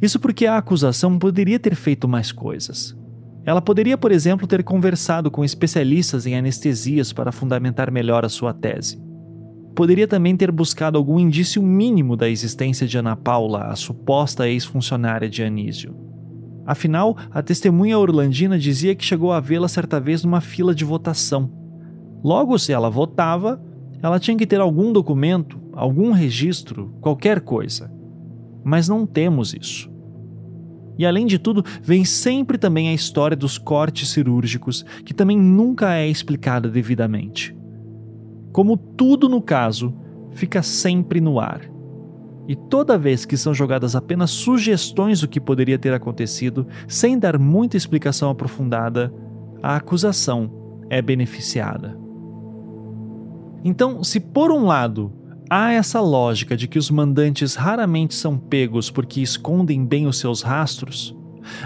Isso 0.00 0.18
porque 0.18 0.46
a 0.46 0.58
acusação 0.58 1.18
poderia 1.18 1.58
ter 1.58 1.74
feito 1.74 2.08
mais 2.08 2.32
coisas. 2.32 2.96
Ela 3.44 3.62
poderia, 3.62 3.96
por 3.96 4.12
exemplo, 4.12 4.46
ter 4.46 4.62
conversado 4.62 5.30
com 5.30 5.44
especialistas 5.44 6.26
em 6.26 6.36
anestesias 6.36 7.12
para 7.12 7.32
fundamentar 7.32 7.90
melhor 7.90 8.24
a 8.24 8.28
sua 8.28 8.52
tese. 8.52 9.00
Poderia 9.74 10.06
também 10.06 10.36
ter 10.36 10.52
buscado 10.52 10.98
algum 10.98 11.18
indício 11.18 11.62
mínimo 11.62 12.16
da 12.16 12.28
existência 12.28 12.86
de 12.86 12.98
Ana 12.98 13.16
Paula, 13.16 13.68
a 13.68 13.76
suposta 13.76 14.48
ex-funcionária 14.48 15.30
de 15.30 15.42
Anísio. 15.42 16.11
Afinal, 16.64 17.16
a 17.30 17.42
testemunha 17.42 17.98
orlandina 17.98 18.58
dizia 18.58 18.94
que 18.94 19.04
chegou 19.04 19.32
a 19.32 19.40
vê-la 19.40 19.68
certa 19.68 19.98
vez 19.98 20.22
numa 20.22 20.40
fila 20.40 20.74
de 20.74 20.84
votação. 20.84 21.50
Logo, 22.22 22.58
se 22.58 22.72
ela 22.72 22.88
votava, 22.88 23.60
ela 24.00 24.20
tinha 24.20 24.36
que 24.36 24.46
ter 24.46 24.60
algum 24.60 24.92
documento, 24.92 25.60
algum 25.72 26.12
registro, 26.12 26.94
qualquer 27.00 27.40
coisa. 27.40 27.92
Mas 28.64 28.88
não 28.88 29.04
temos 29.06 29.54
isso. 29.54 29.90
E 30.98 31.06
além 31.06 31.26
de 31.26 31.38
tudo, 31.38 31.64
vem 31.82 32.04
sempre 32.04 32.58
também 32.58 32.88
a 32.88 32.94
história 32.94 33.36
dos 33.36 33.58
cortes 33.58 34.10
cirúrgicos, 34.10 34.84
que 35.04 35.14
também 35.14 35.38
nunca 35.38 35.94
é 35.94 36.06
explicada 36.06 36.68
devidamente. 36.68 37.56
Como 38.52 38.76
tudo 38.76 39.28
no 39.28 39.40
caso, 39.40 39.94
fica 40.32 40.62
sempre 40.62 41.20
no 41.20 41.40
ar. 41.40 41.71
E 42.52 42.54
toda 42.54 42.98
vez 42.98 43.24
que 43.24 43.34
são 43.34 43.54
jogadas 43.54 43.96
apenas 43.96 44.28
sugestões 44.28 45.22
do 45.22 45.26
que 45.26 45.40
poderia 45.40 45.78
ter 45.78 45.94
acontecido, 45.94 46.66
sem 46.86 47.18
dar 47.18 47.38
muita 47.38 47.78
explicação 47.78 48.28
aprofundada, 48.28 49.10
a 49.62 49.76
acusação 49.76 50.84
é 50.90 51.00
beneficiada. 51.00 51.98
Então, 53.64 54.04
se 54.04 54.20
por 54.20 54.52
um 54.52 54.66
lado 54.66 55.10
Há 55.48 55.72
essa 55.74 56.00
lógica 56.00 56.56
de 56.56 56.66
que 56.66 56.78
os 56.78 56.90
mandantes 56.90 57.56
raramente 57.56 58.14
são 58.14 58.38
pegos 58.38 58.90
porque 58.90 59.20
escondem 59.20 59.84
bem 59.84 60.06
os 60.06 60.18
seus 60.18 60.40
rastros. 60.40 61.14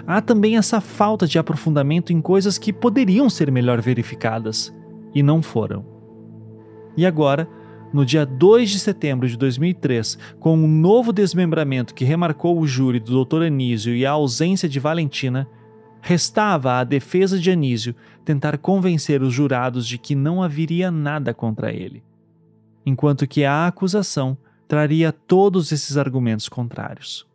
Há 0.04 0.20
também 0.20 0.56
essa 0.56 0.80
falta 0.80 1.24
de 1.24 1.38
aprofundamento 1.38 2.12
em 2.12 2.20
coisas 2.20 2.58
que 2.58 2.72
poderiam 2.72 3.30
ser 3.30 3.48
melhor 3.52 3.80
verificadas 3.80 4.74
e 5.14 5.22
não 5.22 5.40
foram. 5.40 5.84
E 6.96 7.06
agora, 7.06 7.48
no 7.96 8.06
dia 8.06 8.24
2 8.24 8.70
de 8.70 8.78
setembro 8.78 9.28
de 9.28 9.36
2003, 9.36 10.18
com 10.38 10.56
um 10.56 10.68
novo 10.68 11.12
desmembramento 11.12 11.94
que 11.94 12.04
remarcou 12.04 12.60
o 12.60 12.66
júri 12.66 13.00
do 13.00 13.24
Dr. 13.24 13.42
Anísio 13.42 13.94
e 13.94 14.06
a 14.06 14.12
ausência 14.12 14.68
de 14.68 14.78
Valentina, 14.78 15.48
restava 16.00 16.78
à 16.78 16.84
defesa 16.84 17.38
de 17.38 17.50
Anísio 17.50 17.94
tentar 18.24 18.58
convencer 18.58 19.22
os 19.22 19.32
jurados 19.32 19.86
de 19.86 19.98
que 19.98 20.14
não 20.14 20.42
haveria 20.42 20.90
nada 20.90 21.34
contra 21.34 21.72
ele 21.72 22.04
enquanto 22.86 23.26
que 23.26 23.44
a 23.44 23.66
acusação 23.66 24.38
traria 24.68 25.10
todos 25.10 25.72
esses 25.72 25.96
argumentos 25.96 26.48
contrários. 26.48 27.26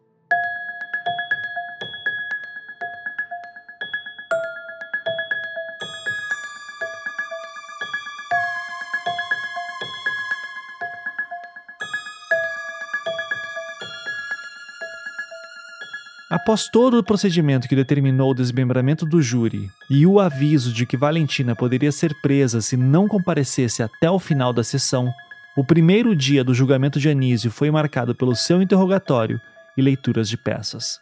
Após 16.41 16.67
todo 16.67 16.97
o 16.97 17.03
procedimento 17.03 17.69
que 17.69 17.75
determinou 17.75 18.31
o 18.31 18.33
desmembramento 18.33 19.05
do 19.05 19.21
júri 19.21 19.69
e 19.87 20.07
o 20.07 20.19
aviso 20.19 20.73
de 20.73 20.87
que 20.87 20.97
Valentina 20.97 21.55
poderia 21.55 21.91
ser 21.91 22.15
presa 22.19 22.61
se 22.61 22.75
não 22.75 23.07
comparecesse 23.07 23.83
até 23.83 24.09
o 24.09 24.17
final 24.17 24.51
da 24.51 24.63
sessão, 24.63 25.13
o 25.55 25.63
primeiro 25.63 26.15
dia 26.15 26.43
do 26.43 26.51
julgamento 26.51 26.99
de 26.99 27.09
Anísio 27.09 27.51
foi 27.51 27.69
marcado 27.69 28.15
pelo 28.15 28.35
seu 28.35 28.59
interrogatório 28.59 29.39
e 29.77 29.83
leituras 29.83 30.27
de 30.27 30.35
peças. 30.35 30.99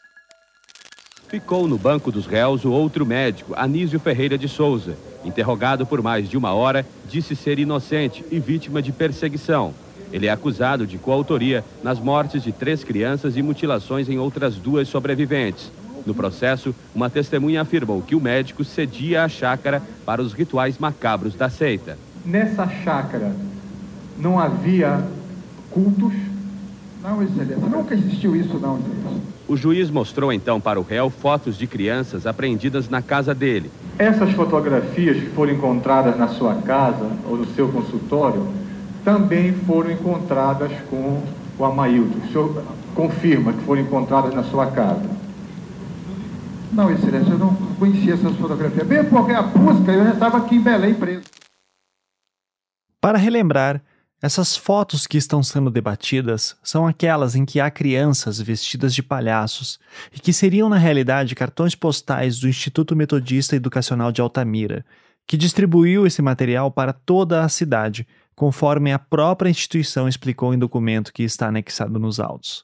Ficou 1.30 1.70
no 1.70 1.78
banco 1.78 2.12
dos 2.12 2.26
réus 2.26 2.66
o 2.66 2.72
outro 2.74 3.06
médico, 3.06 3.54
Anísio 3.56 3.98
Ferreira 3.98 4.38
de 4.38 4.50
Souza. 4.50 4.98
Interrogado 5.24 5.86
por 5.86 6.02
mais 6.02 6.30
de 6.30 6.38
uma 6.38 6.54
hora, 6.54 6.86
disse 7.10 7.34
ser 7.34 7.60
inocente 7.60 8.26
e 8.30 8.42
vítima 8.42 8.82
de 8.82 8.92
perseguição. 8.92 9.74
Ele 10.12 10.28
é 10.28 10.32
acusado 10.32 10.88
de 10.88 10.98
coautoria 10.98 11.64
nas 11.84 12.00
mortes 12.00 12.44
de 12.44 12.52
três 12.52 12.84
crianças 12.84 13.38
e 13.38 13.42
mutilações 13.42 14.10
em 14.10 14.18
outras 14.18 14.56
duas 14.56 14.88
sobreviventes. 14.88 15.72
No 16.06 16.16
processo, 16.16 16.74
uma 16.96 17.10
testemunha 17.10 17.62
afirmou 17.62 18.02
que 18.02 18.16
o 18.16 18.22
médico 18.22 18.64
cedia 18.64 19.24
a 19.24 19.30
chácara 19.30 19.82
para 20.06 20.22
os 20.22 20.34
rituais 20.34 20.78
macabros 20.78 21.36
da 21.36 21.50
seita. 21.50 21.98
Nessa 22.26 22.68
chácara, 22.68 23.36
não 24.18 24.40
havia 24.40 25.04
cultos. 25.70 26.14
Não, 27.04 27.22
excelência, 27.24 27.58
nunca 27.58 27.94
existiu 27.94 28.36
isso, 28.36 28.58
não, 28.60 28.78
excelência. 28.78 29.30
O 29.48 29.58
juiz 29.58 29.90
mostrou 29.90 30.32
então 30.32 30.60
para 30.62 30.80
o 30.80 30.84
réu 30.84 31.10
fotos 31.10 31.58
de 31.58 31.66
crianças 31.66 32.28
apreendidas 32.28 32.88
na 32.88 33.02
casa 33.02 33.34
dele. 33.34 33.72
Essas 33.98 34.32
fotografias 34.32 35.18
que 35.18 35.30
foram 35.32 35.54
encontradas 35.54 36.18
na 36.18 36.28
sua 36.28 36.56
casa 36.56 37.10
ou 37.28 37.38
no 37.38 37.46
seu 37.56 37.68
consultório 37.70 38.48
também 39.04 39.54
foram 39.54 39.92
encontradas 39.92 40.72
com 40.90 41.24
o 41.58 41.66
Amailton. 41.66 42.20
O 42.20 42.28
senhor 42.32 42.64
confirma 42.96 43.54
que 43.54 43.64
foram 43.64 43.82
encontradas 43.82 44.34
na 44.34 44.44
sua 44.44 44.68
casa? 44.68 45.10
Não, 46.72 46.92
excelência, 46.92 47.32
eu 47.32 47.40
não 47.40 47.56
conhecia 47.80 48.14
essas 48.14 48.36
fotografias. 48.38 48.86
Bem 48.88 49.04
porque 49.04 49.32
a 49.32 49.42
busca 49.42 49.92
eu 49.92 50.04
já 50.04 50.14
estava 50.14 50.38
aqui 50.38 50.56
em 50.56 50.62
Belém 50.62 50.94
preso. 50.94 51.24
Para 53.02 53.18
relembrar, 53.18 53.82
essas 54.22 54.58
fotos 54.58 55.08
que 55.08 55.18
estão 55.18 55.42
sendo 55.42 55.72
debatidas 55.72 56.58
são 56.62 56.86
aquelas 56.86 57.36
em 57.36 57.46
que 57.46 57.60
há 57.60 57.72
crianças 57.72 58.40
vestidas 58.40 58.94
de 58.94 59.02
palhaços 59.02 59.80
e 60.14 60.20
que 60.20 60.34
seriam 60.34 60.68
na 60.68 60.78
realidade 60.78 61.36
cartões 61.36 61.74
postais 61.74 62.38
do 62.38 62.48
Instituto 62.48 62.98
Metodista 62.98 63.56
Educacional 63.56 64.12
de 64.12 64.20
Altamira, 64.20 64.86
que 65.26 65.38
distribuiu 65.38 66.06
esse 66.06 66.22
material 66.22 66.70
para 66.70 66.92
toda 66.92 67.44
a 67.44 67.50
cidade, 67.50 68.06
conforme 68.40 68.94
a 68.94 68.98
própria 68.98 69.50
instituição 69.50 70.08
explicou 70.08 70.54
em 70.54 70.58
documento 70.58 71.12
que 71.12 71.24
está 71.24 71.50
anexado 71.50 72.00
nos 72.00 72.22
autos. 72.22 72.64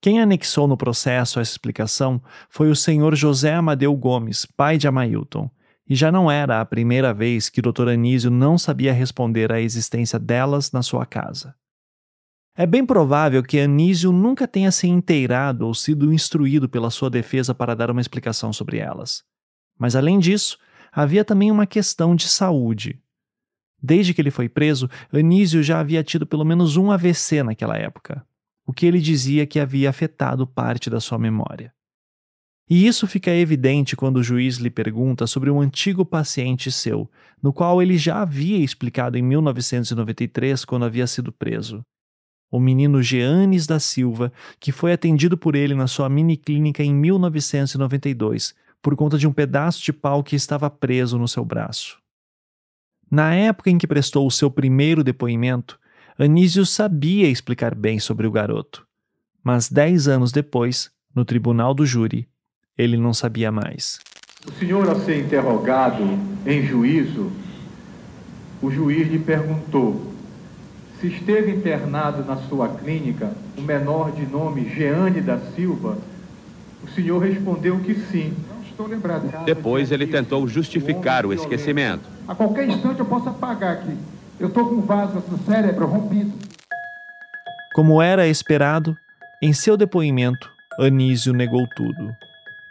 Quem 0.00 0.20
anexou 0.20 0.68
no 0.68 0.76
processo 0.76 1.40
essa 1.40 1.50
explicação 1.50 2.22
foi 2.48 2.70
o 2.70 2.76
senhor 2.76 3.16
José 3.16 3.52
Amadeu 3.52 3.92
Gomes, 3.96 4.46
pai 4.46 4.78
de 4.78 4.86
Amailton, 4.86 5.50
e 5.88 5.96
já 5.96 6.12
não 6.12 6.30
era 6.30 6.60
a 6.60 6.64
primeira 6.64 7.12
vez 7.12 7.48
que 7.48 7.58
o 7.58 7.62
Dr. 7.64 7.88
Anísio 7.88 8.30
não 8.30 8.56
sabia 8.56 8.92
responder 8.92 9.50
à 9.50 9.60
existência 9.60 10.20
delas 10.20 10.70
na 10.70 10.84
sua 10.84 11.04
casa. 11.04 11.56
É 12.54 12.64
bem 12.64 12.86
provável 12.86 13.42
que 13.42 13.58
Anísio 13.58 14.12
nunca 14.12 14.46
tenha 14.46 14.70
se 14.70 14.86
inteirado 14.86 15.66
ou 15.66 15.74
sido 15.74 16.12
instruído 16.12 16.68
pela 16.68 16.90
sua 16.90 17.10
defesa 17.10 17.52
para 17.52 17.74
dar 17.74 17.90
uma 17.90 18.00
explicação 18.00 18.52
sobre 18.52 18.78
elas. 18.78 19.24
Mas 19.76 19.96
além 19.96 20.20
disso, 20.20 20.56
havia 20.92 21.24
também 21.24 21.50
uma 21.50 21.66
questão 21.66 22.14
de 22.14 22.28
saúde. 22.28 23.02
Desde 23.82 24.14
que 24.14 24.20
ele 24.20 24.30
foi 24.30 24.48
preso, 24.48 24.88
Anísio 25.12 25.62
já 25.62 25.80
havia 25.80 26.02
tido 26.02 26.26
pelo 26.26 26.44
menos 26.44 26.76
um 26.76 26.90
AVC 26.90 27.42
naquela 27.42 27.76
época, 27.76 28.26
o 28.66 28.72
que 28.72 28.86
ele 28.86 29.00
dizia 29.00 29.46
que 29.46 29.60
havia 29.60 29.90
afetado 29.90 30.46
parte 30.46 30.88
da 30.88 31.00
sua 31.00 31.18
memória. 31.18 31.72
E 32.68 32.86
isso 32.86 33.06
fica 33.06 33.30
evidente 33.30 33.94
quando 33.94 34.16
o 34.16 34.22
juiz 34.22 34.56
lhe 34.56 34.70
pergunta 34.70 35.26
sobre 35.26 35.50
um 35.50 35.60
antigo 35.60 36.04
paciente 36.04 36.72
seu, 36.72 37.08
no 37.40 37.52
qual 37.52 37.80
ele 37.80 37.96
já 37.96 38.22
havia 38.22 38.58
explicado 38.58 39.16
em 39.16 39.22
1993 39.22 40.64
quando 40.64 40.84
havia 40.84 41.06
sido 41.06 41.30
preso 41.30 41.84
o 42.50 42.60
menino 42.60 43.02
Jeanes 43.02 43.66
da 43.66 43.78
Silva, 43.78 44.32
que 44.60 44.72
foi 44.72 44.92
atendido 44.92 45.36
por 45.36 45.54
ele 45.54 45.74
na 45.74 45.86
sua 45.86 46.08
mini 46.08 46.36
clínica 46.36 46.82
em 46.82 46.94
1992, 46.94 48.54
por 48.80 48.94
conta 48.94 49.18
de 49.18 49.26
um 49.26 49.32
pedaço 49.32 49.82
de 49.82 49.92
pau 49.92 50.22
que 50.22 50.36
estava 50.36 50.70
preso 50.70 51.18
no 51.18 51.26
seu 51.26 51.44
braço. 51.44 51.98
Na 53.10 53.34
época 53.34 53.70
em 53.70 53.78
que 53.78 53.86
prestou 53.86 54.26
o 54.26 54.30
seu 54.30 54.50
primeiro 54.50 55.04
depoimento, 55.04 55.78
Anísio 56.18 56.64
sabia 56.66 57.28
explicar 57.28 57.74
bem 57.74 57.98
sobre 57.98 58.26
o 58.26 58.32
garoto. 58.32 58.86
Mas 59.42 59.68
dez 59.68 60.08
anos 60.08 60.32
depois, 60.32 60.90
no 61.14 61.24
tribunal 61.24 61.72
do 61.74 61.86
júri, 61.86 62.28
ele 62.76 62.96
não 62.96 63.14
sabia 63.14 63.52
mais. 63.52 64.00
O 64.46 64.52
senhor, 64.52 64.88
ao 64.88 65.00
ser 65.00 65.24
interrogado 65.24 66.02
em 66.44 66.66
juízo, 66.66 67.30
o 68.62 68.70
juiz 68.70 69.08
lhe 69.08 69.18
perguntou 69.18 70.16
se 71.00 71.08
esteve 71.08 71.50
internado 71.50 72.24
na 72.24 72.36
sua 72.36 72.68
clínica 72.68 73.30
o 73.56 73.60
menor 73.60 74.12
de 74.12 74.24
nome 74.24 74.68
Jeane 74.74 75.20
da 75.20 75.38
Silva, 75.38 75.98
o 76.82 76.88
senhor 76.88 77.18
respondeu 77.18 77.78
que 77.80 77.94
sim. 77.94 78.32
Não 78.78 78.84
estou 78.84 78.86
lembrado. 78.86 79.44
Depois 79.44 79.90
ele 79.90 80.06
tentou 80.06 80.46
justificar 80.46 81.24
o 81.24 81.32
esquecimento. 81.32 82.04
A 82.28 82.34
qualquer 82.34 82.68
instante 82.68 83.00
eu 83.00 83.06
posso 83.06 83.28
apagar 83.28 83.74
aqui. 83.74 83.96
Eu 84.38 84.48
estou 84.48 84.68
com 84.68 84.74
um 84.74 84.80
vaso 84.82 85.22
no 85.30 85.38
cérebro 85.38 85.86
rompido. 85.86 86.32
Como 87.74 88.02
era 88.02 88.28
esperado, 88.28 88.94
em 89.42 89.52
seu 89.52 89.76
depoimento, 89.76 90.50
Anísio 90.78 91.32
negou 91.32 91.66
tudo. 91.74 92.14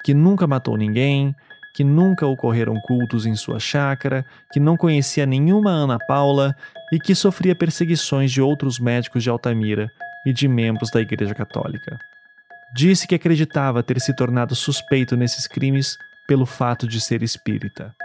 Que 0.03 0.13
nunca 0.13 0.45
matou 0.45 0.77
ninguém, 0.77 1.35
que 1.75 1.83
nunca 1.83 2.27
ocorreram 2.27 2.79
cultos 2.81 3.25
em 3.25 3.35
sua 3.35 3.59
chácara, 3.59 4.23
que 4.53 4.59
não 4.59 4.77
conhecia 4.77 5.25
nenhuma 5.25 5.71
Ana 5.71 5.97
Paula 6.07 6.55
e 6.93 6.99
que 6.99 7.15
sofria 7.15 7.55
perseguições 7.55 8.31
de 8.31 8.41
outros 8.41 8.79
médicos 8.79 9.23
de 9.23 9.29
Altamira 9.29 9.91
e 10.23 10.31
de 10.31 10.47
membros 10.47 10.91
da 10.91 11.01
Igreja 11.01 11.33
Católica. 11.33 11.97
Disse 12.77 13.07
que 13.07 13.15
acreditava 13.15 13.81
ter 13.81 14.01
se 14.01 14.13
tornado 14.13 14.53
suspeito 14.53 15.15
nesses 15.15 15.47
crimes 15.47 15.97
pelo 16.27 16.45
fato 16.45 16.85
de 16.85 16.99
ser 16.99 17.23
espírita. 17.23 17.95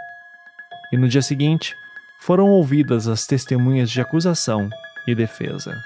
E 0.93 0.97
no 0.97 1.09
dia 1.09 1.21
seguinte, 1.21 1.75
foram 2.21 2.47
ouvidas 2.47 3.05
as 3.05 3.27
testemunhas 3.27 3.91
de 3.91 3.99
acusação 3.99 4.69
e 5.05 5.13
defesa. 5.13 5.77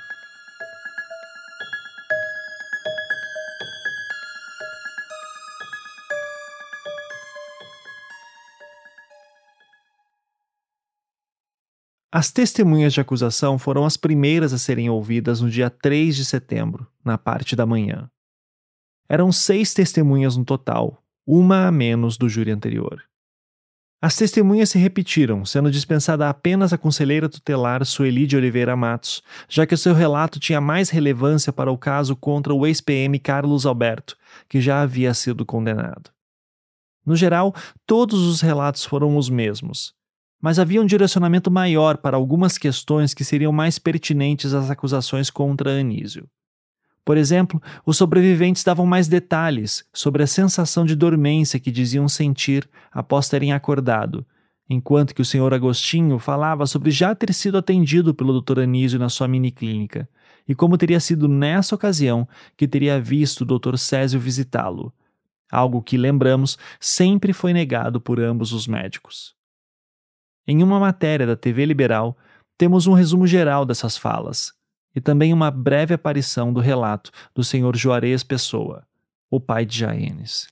As 12.11 12.31
testemunhas 12.31 12.93
de 12.93 13.01
acusação 13.01 13.57
foram 13.57 13.83
as 13.83 13.97
primeiras 13.97 14.53
a 14.53 14.59
serem 14.59 14.91
ouvidas 14.91 15.41
no 15.41 15.49
dia 15.49 15.71
3 15.71 16.15
de 16.15 16.23
setembro, 16.23 16.85
na 17.03 17.17
parte 17.17 17.55
da 17.55 17.65
manhã. 17.65 18.07
Eram 19.07 19.31
seis 19.31 19.73
testemunhas 19.73 20.35
no 20.35 20.43
total, 20.43 21.01
uma 21.27 21.67
a 21.67 21.71
menos 21.71 22.17
do 22.17 22.27
júri 22.27 22.51
anterior. 22.51 23.03
As 24.01 24.15
testemunhas 24.15 24.69
se 24.69 24.77
repetiram, 24.77 25.45
sendo 25.45 25.71
dispensada 25.71 26.29
apenas 26.29 26.73
a 26.73 26.77
conselheira 26.77 27.29
tutelar 27.29 27.83
Sueli 27.85 28.27
de 28.27 28.35
Oliveira 28.35 28.75
Matos, 28.75 29.23
já 29.47 29.65
que 29.65 29.73
o 29.73 29.77
seu 29.77 29.93
relato 29.93 30.39
tinha 30.39 30.59
mais 30.61 30.89
relevância 30.89 31.51
para 31.51 31.71
o 31.71 31.77
caso 31.77 32.15
contra 32.15 32.53
o 32.53 32.67
ex-PM 32.67 33.17
Carlos 33.19 33.65
Alberto, 33.65 34.17
que 34.47 34.61
já 34.61 34.81
havia 34.81 35.13
sido 35.13 35.45
condenado. 35.45 36.11
No 37.05 37.15
geral, 37.15 37.53
todos 37.85 38.19
os 38.21 38.41
relatos 38.41 38.83
foram 38.85 39.17
os 39.17 39.29
mesmos, 39.29 39.93
mas 40.41 40.59
havia 40.59 40.81
um 40.81 40.85
direcionamento 40.85 41.49
maior 41.49 41.97
para 41.97 42.17
algumas 42.17 42.57
questões 42.57 43.13
que 43.13 43.23
seriam 43.23 43.51
mais 43.51 43.79
pertinentes 43.79 44.53
às 44.53 44.69
acusações 44.69 45.29
contra 45.29 45.79
Anísio. 45.79 46.27
Por 47.05 47.17
exemplo, 47.17 47.61
os 47.85 47.97
sobreviventes 47.97 48.63
davam 48.63 48.87
mais 48.87 49.07
detalhes 49.07 49.85
sobre 49.93 50.23
a 50.23 50.27
sensação 50.27 50.83
de 50.83 50.95
dormência 50.95 51.59
que 51.59 51.69
diziam 51.69 52.09
sentir 52.09 52.67
após 52.91 53.29
terem 53.29 53.53
acordado, 53.53 54.25
enquanto 54.67 55.13
que 55.13 55.21
o 55.21 55.25
senhor 55.25 55.53
Agostinho 55.53 56.17
falava 56.17 56.65
sobre 56.65 56.89
já 56.89 57.13
ter 57.13 57.31
sido 57.31 57.59
atendido 57.59 58.11
pelo 58.15 58.41
Dr. 58.41 58.61
Anísio 58.61 58.97
na 58.97 59.07
sua 59.07 59.27
miniclínica 59.27 60.09
e 60.47 60.55
como 60.55 60.79
teria 60.79 60.99
sido 60.99 61.27
nessa 61.27 61.75
ocasião 61.75 62.27
que 62.57 62.67
teria 62.67 62.99
visto 62.99 63.41
o 63.41 63.45
Dr. 63.45 63.77
Césio 63.77 64.19
visitá-lo, 64.19 64.91
algo 65.51 65.83
que, 65.83 65.97
lembramos, 65.97 66.57
sempre 66.79 67.33
foi 67.33 67.53
negado 67.53 68.01
por 68.01 68.19
ambos 68.19 68.51
os 68.51 68.67
médicos. 68.67 69.35
Em 70.47 70.63
uma 70.63 70.79
matéria 70.79 71.25
da 71.27 71.35
TV 71.35 71.65
Liberal, 71.65 72.17
temos 72.57 72.87
um 72.87 72.93
resumo 72.93 73.27
geral 73.27 73.63
dessas 73.63 73.95
falas 73.95 74.53
e 74.95 75.01
também 75.01 75.33
uma 75.33 75.51
breve 75.51 75.93
aparição 75.93 76.53
do 76.53 76.59
relato 76.59 77.11
do 77.33 77.43
senhor 77.43 77.75
Juarez 77.75 78.23
Pessoa, 78.23 78.83
o 79.29 79.39
pai 79.39 79.65
de 79.65 79.79
Jaenes. 79.79 80.47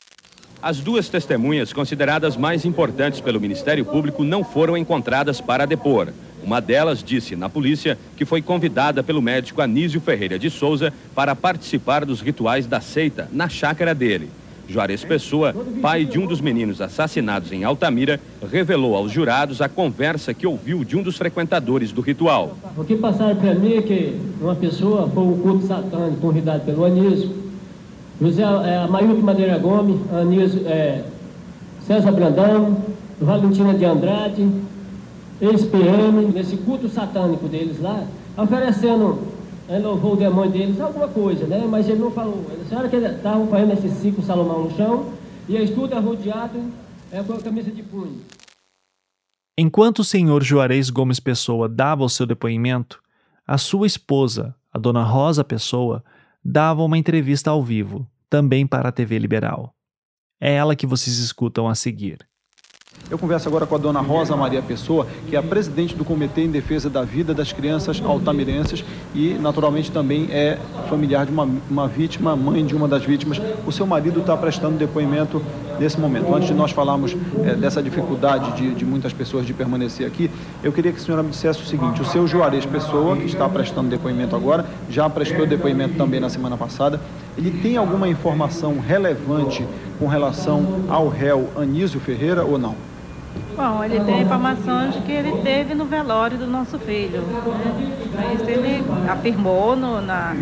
As 0.62 0.80
duas 0.80 1.10
testemunhas 1.10 1.74
consideradas 1.74 2.38
mais 2.38 2.64
importantes 2.64 3.20
pelo 3.20 3.40
Ministério 3.40 3.84
Público 3.84 4.24
não 4.24 4.44
foram 4.44 4.78
encontradas 4.78 5.42
para 5.42 5.66
depor. 5.66 6.14
Uma 6.42 6.60
delas 6.60 7.04
disse 7.04 7.36
na 7.36 7.50
polícia 7.50 7.98
que 8.18 8.26
foi 8.26 8.42
convidada 8.42 9.04
pelo 9.04 9.22
médico 9.22 9.62
Anísio 9.62 10.02
Ferreira 10.02 10.40
de 10.40 10.50
Souza 10.50 10.94
para 11.16 11.36
participar 11.36 12.06
dos 12.06 12.22
rituais 12.22 12.66
da 12.66 12.82
seita 12.82 13.30
na 13.32 13.48
chácara 13.50 13.94
dele. 13.94 14.30
Juarez 14.68 15.04
Pessoa, 15.04 15.54
pai 15.82 16.06
de 16.06 16.18
um 16.18 16.26
dos 16.26 16.40
meninos 16.40 16.82
assassinados 16.82 17.52
em 17.52 17.64
Altamira, 17.64 18.20
revelou 18.52 18.96
aos 18.96 19.12
jurados 19.12 19.62
a 19.62 19.70
conversa 19.70 20.34
que 20.34 20.48
ouviu 20.48 20.84
de 20.84 20.98
um 20.98 21.04
dos 21.04 21.18
frequentadores 21.18 21.92
do 21.92 22.02
ritual. 22.02 22.58
O 22.78 22.84
que 22.84 22.96
passaram 22.96 23.36
para 23.36 23.54
mim 23.54 23.74
é 23.74 23.82
que 23.82 24.20
uma 24.42 24.56
pessoa 24.56 25.10
foi 25.10 25.24
um 25.24 25.38
culto 25.40 25.68
satânico 25.68 26.18
convidado 26.18 26.64
pelo 26.66 26.86
Anísio, 26.86 27.44
José 28.22 28.44
é, 28.44 28.88
Maílton 28.88 29.22
Madeira 29.22 29.58
Gomes, 29.58 30.00
Anísio, 30.12 30.62
é, 30.66 31.04
César 31.86 32.12
Brandão, 32.12 32.78
Valentina 33.20 33.74
de 33.74 33.86
Andrade, 33.86 34.48
ex-PM, 35.42 36.32
nesse 36.34 36.56
culto 36.58 36.88
satânico 36.88 37.48
deles 37.48 37.82
lá, 37.82 38.04
oferecendo 38.38 39.33
ele 39.68 39.80
louvou 39.80 40.14
o 40.14 40.18
demônio 40.18 40.52
deles, 40.52 40.80
alguma 40.80 41.08
coisa, 41.08 41.48
né? 41.48 41.66
Mas 41.70 41.88
ele 41.88 42.00
não 42.00 42.12
falou. 42.12 42.46
A 42.62 42.68
senhora 42.68 42.90
que 42.90 42.96
estavam 42.96 43.48
fazendo 43.48 43.74
esse 43.74 43.90
ciclo 43.90 44.24
Salomão 44.24 44.66
no 44.66 44.76
chão, 44.76 45.14
e 45.48 45.56
eles 45.56 45.72
tudo 45.72 45.94
arrodeado 45.94 46.60
é, 47.12 47.24
com 47.24 47.34
a 47.34 47.42
camisa 47.42 47.72
de 47.72 47.84
punho. 47.84 48.22
Enquanto 49.58 50.00
o 50.00 50.04
senhor 50.04 50.44
Juarez 50.44 50.90
Gomes 50.90 51.20
Pessoa 51.20 51.70
dava 51.70 52.04
o 52.04 52.10
seu 52.10 52.26
depoimento, 52.26 53.02
a 53.46 53.58
sua 53.58 53.86
esposa, 53.86 54.56
a 54.72 54.80
dona 54.80 55.04
Rosa 55.04 55.44
Pessoa, 55.44 56.04
dava 56.44 56.82
uma 56.82 56.98
entrevista 56.98 57.52
ao 57.52 57.62
vivo, 57.62 58.08
também 58.30 58.66
para 58.66 58.90
a 58.90 58.92
TV 58.92 59.20
Liberal. 59.20 59.74
É 60.42 60.54
ela 60.54 60.76
que 60.76 60.88
vocês 60.88 61.20
escutam 61.20 61.70
a 61.70 61.76
seguir. 61.76 62.18
Eu 63.12 63.18
converso 63.18 63.48
agora 63.50 63.66
com 63.66 63.76
a 63.76 63.78
dona 63.78 64.00
Rosa 64.00 64.36
Maria 64.36 64.62
Pessoa, 64.62 65.06
que 65.28 65.36
é 65.36 65.40
a 65.40 65.44
presidente 65.44 65.94
do 65.94 66.06
Comitê 66.06 66.42
em 66.42 66.50
Defesa 66.50 66.90
da 66.90 67.04
Vida 67.04 67.34
das 67.34 67.52
Crianças 67.52 68.02
Altamirenses 68.04 68.84
e, 69.14 69.34
naturalmente, 69.34 69.92
também 69.92 70.30
é 70.32 70.58
familiar 70.90 71.26
de 71.26 71.32
uma, 71.32 71.48
uma 71.70 71.88
vítima, 71.88 72.36
mãe 72.36 72.66
de 72.66 72.74
uma 72.74 72.88
das 72.88 73.04
vítimas. 73.04 73.42
O 73.68 73.72
seu 73.72 73.86
marido 73.86 74.22
está 74.22 74.38
prestando 74.38 74.78
depoimento 74.78 75.42
nesse 75.80 76.00
momento. 76.00 76.34
Antes 76.34 76.48
de 76.48 76.54
nós 76.54 76.72
falarmos 76.72 77.16
é, 77.44 77.56
dessa 77.56 77.84
dificuldade 77.84 78.54
de, 78.54 78.74
de, 78.74 78.86
muitas 78.86 79.12
pessoas 79.12 79.46
de 79.46 79.54
permanecer 79.54 80.08
aqui, 80.08 80.32
eu 80.64 80.72
queria 80.72 80.92
que 80.92 80.98
a 80.98 81.02
senhora 81.02 81.22
me 81.22 81.30
dissesse 81.30 81.62
o 81.62 81.66
seguinte: 81.66 82.02
o 82.02 82.06
seu 82.06 82.26
Juarez 82.26 82.66
Pessoa, 82.66 83.18
que 83.18 83.26
está 83.26 83.50
prestando 83.50 83.90
depoimento 83.90 84.36
agora, 84.36 84.66
já 84.90 85.10
prestou 85.10 85.46
depoimento 85.46 85.96
também 85.96 86.22
na 86.22 86.30
semana 86.30 86.56
passada, 86.56 87.02
ele 87.38 87.52
tem 87.52 87.76
alguma 87.76 88.08
informação 88.08 88.80
relevante 88.80 89.66
com 90.00 90.08
relação 90.08 90.86
ao 90.88 91.10
réu 91.10 91.50
Anísio 91.58 92.00
Ferreira 92.00 92.46
ou 92.46 92.58
não? 92.58 92.93
Bom, 93.56 93.84
ele 93.84 94.00
tem 94.00 94.22
informações 94.22 94.96
que 95.06 95.12
ele 95.12 95.42
teve 95.44 95.74
no 95.74 95.86
velório 95.86 96.38
do 96.38 96.48
nosso 96.48 96.80
filho. 96.80 97.22
Né? 97.22 98.36
Isso 98.36 98.50
ele 98.50 98.84
afirmou 99.10 99.76
no, 99.76 100.02
na, 100.02 100.34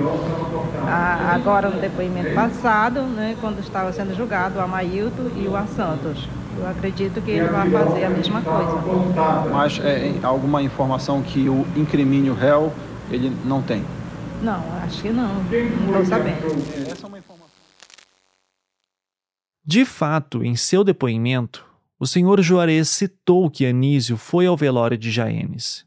a, 0.88 1.34
agora 1.34 1.70
no 1.70 1.80
depoimento 1.80 2.34
passado, 2.34 3.02
né, 3.02 3.36
quando 3.42 3.60
estava 3.60 3.92
sendo 3.92 4.16
julgado 4.16 4.60
o 4.60 4.62
Amailton 4.62 5.30
e 5.36 5.48
o 5.48 5.56
A 5.56 5.66
Santos. 5.66 6.28
Eu 6.58 6.68
acredito 6.68 7.22
que 7.22 7.32
ele 7.32 7.48
vai 7.48 7.70
fazer 7.70 8.04
a 8.06 8.10
mesma 8.10 8.42
coisa. 8.42 8.82
Mas 9.52 9.80
é, 9.80 10.14
alguma 10.22 10.62
informação 10.62 11.22
que 11.22 11.50
o 11.50 11.66
incrimine 11.76 12.30
o 12.30 12.34
réu 12.34 12.72
ele 13.10 13.36
não 13.46 13.62
tem? 13.62 13.84
Não, 14.42 14.64
acho 14.84 15.02
que 15.02 15.10
não. 15.10 15.34
Não 15.34 15.88
estou 15.88 16.06
sabendo. 16.06 16.92
Essa 16.92 17.06
é 17.06 17.08
uma 17.08 17.20
informação. 17.20 17.48
De 19.64 19.86
fato, 19.86 20.44
em 20.44 20.56
seu 20.56 20.84
depoimento, 20.84 21.66
o 22.02 22.08
senhor 22.08 22.42
Juarez 22.42 22.90
citou 22.90 23.48
que 23.48 23.64
Anísio 23.64 24.18
foi 24.18 24.48
ao 24.48 24.58
velório 24.58 24.98
de 24.98 25.12
Jaenes. 25.12 25.86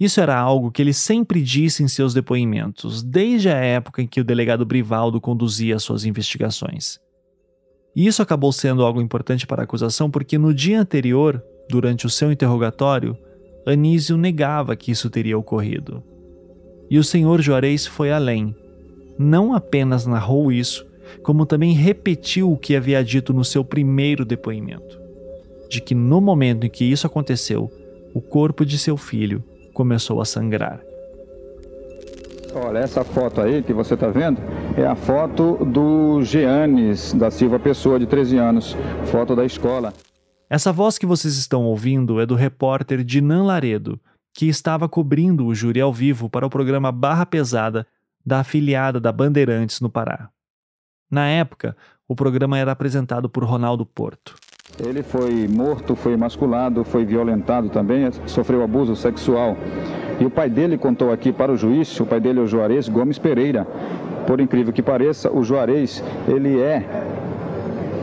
Isso 0.00 0.20
era 0.20 0.36
algo 0.36 0.72
que 0.72 0.82
ele 0.82 0.92
sempre 0.92 1.40
disse 1.40 1.80
em 1.80 1.86
seus 1.86 2.12
depoimentos, 2.12 3.04
desde 3.04 3.48
a 3.48 3.54
época 3.54 4.02
em 4.02 4.06
que 4.08 4.20
o 4.20 4.24
delegado 4.24 4.66
Brivaldo 4.66 5.20
conduzia 5.20 5.78
suas 5.78 6.04
investigações. 6.04 6.98
E 7.94 8.04
isso 8.04 8.20
acabou 8.20 8.50
sendo 8.50 8.82
algo 8.82 9.00
importante 9.00 9.46
para 9.46 9.62
a 9.62 9.64
acusação 9.64 10.10
porque 10.10 10.36
no 10.36 10.52
dia 10.52 10.80
anterior, 10.80 11.40
durante 11.70 12.04
o 12.04 12.10
seu 12.10 12.32
interrogatório, 12.32 13.16
Anísio 13.64 14.16
negava 14.16 14.74
que 14.74 14.90
isso 14.90 15.08
teria 15.08 15.38
ocorrido. 15.38 16.02
E 16.90 16.98
o 16.98 17.04
senhor 17.04 17.40
Juarez 17.40 17.86
foi 17.86 18.10
além. 18.10 18.56
Não 19.16 19.54
apenas 19.54 20.04
narrou 20.04 20.50
isso, 20.50 20.84
como 21.22 21.46
também 21.46 21.74
repetiu 21.74 22.50
o 22.50 22.58
que 22.58 22.74
havia 22.74 23.04
dito 23.04 23.32
no 23.32 23.44
seu 23.44 23.64
primeiro 23.64 24.24
depoimento: 24.24 25.03
de 25.74 25.80
que 25.80 25.94
no 25.94 26.20
momento 26.20 26.66
em 26.66 26.70
que 26.70 26.84
isso 26.84 27.04
aconteceu, 27.04 27.68
o 28.14 28.20
corpo 28.20 28.64
de 28.64 28.78
seu 28.78 28.96
filho 28.96 29.42
começou 29.72 30.20
a 30.20 30.24
sangrar. 30.24 30.80
Olha, 32.54 32.78
essa 32.78 33.02
foto 33.02 33.40
aí 33.40 33.60
que 33.60 33.72
você 33.72 33.94
está 33.94 34.08
vendo 34.08 34.40
é 34.76 34.86
a 34.86 34.94
foto 34.94 35.64
do 35.64 36.22
Giannis 36.22 37.12
da 37.12 37.28
Silva 37.28 37.58
Pessoa, 37.58 37.98
de 37.98 38.06
13 38.06 38.38
anos, 38.38 38.76
foto 39.06 39.34
da 39.34 39.44
escola. 39.44 39.92
Essa 40.48 40.72
voz 40.72 40.96
que 40.96 41.06
vocês 41.06 41.36
estão 41.36 41.64
ouvindo 41.64 42.20
é 42.20 42.26
do 42.26 42.36
repórter 42.36 43.02
Dinan 43.02 43.42
Laredo, 43.42 43.98
que 44.32 44.46
estava 44.46 44.88
cobrindo 44.88 45.44
o 45.44 45.54
júri 45.54 45.80
ao 45.80 45.92
vivo 45.92 46.30
para 46.30 46.46
o 46.46 46.50
programa 46.50 46.92
Barra 46.92 47.26
Pesada 47.26 47.84
da 48.24 48.38
afiliada 48.38 49.00
da 49.00 49.10
Bandeirantes 49.10 49.80
no 49.80 49.90
Pará. 49.90 50.30
Na 51.10 51.26
época, 51.26 51.76
o 52.06 52.14
programa 52.14 52.56
era 52.56 52.70
apresentado 52.70 53.28
por 53.28 53.42
Ronaldo 53.42 53.84
Porto. 53.84 54.36
Ele 54.78 55.02
foi 55.04 55.46
morto, 55.48 55.94
foi 55.94 56.14
emasculado, 56.14 56.82
foi 56.82 57.04
violentado 57.04 57.68
também, 57.68 58.10
sofreu 58.26 58.62
abuso 58.62 58.96
sexual. 58.96 59.56
E 60.18 60.24
o 60.24 60.30
pai 60.30 60.50
dele 60.50 60.76
contou 60.76 61.12
aqui 61.12 61.32
para 61.32 61.52
o 61.52 61.56
juiz, 61.56 61.98
o 62.00 62.06
pai 62.06 62.18
dele 62.18 62.40
é 62.40 62.42
o 62.42 62.46
Juarez 62.46 62.88
Gomes 62.88 63.18
Pereira. 63.18 63.66
Por 64.26 64.40
incrível 64.40 64.72
que 64.72 64.82
pareça, 64.82 65.30
o 65.30 65.44
Juarez, 65.44 66.02
ele 66.26 66.60
é 66.60 66.82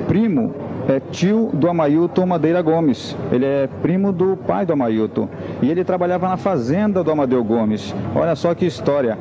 primo, 0.08 0.54
é 0.88 1.00
tio 1.00 1.50
do 1.54 1.70
Amailton 1.70 2.26
Madeira 2.26 2.62
Gomes. 2.62 3.18
Ele 3.32 3.46
é 3.46 3.68
primo 3.82 4.14
do 4.14 4.38
pai 4.38 4.66
do 4.66 4.72
Amailton. 4.72 5.28
E 5.62 5.70
ele 5.70 5.84
trabalhava 5.84 6.30
na 6.30 6.38
fazenda 6.38 7.04
do 7.04 7.12
Amadeu 7.12 7.44
Gomes. 7.44 7.94
Olha 8.16 8.36
só 8.36 8.54
que 8.56 8.66
história. 8.66 9.18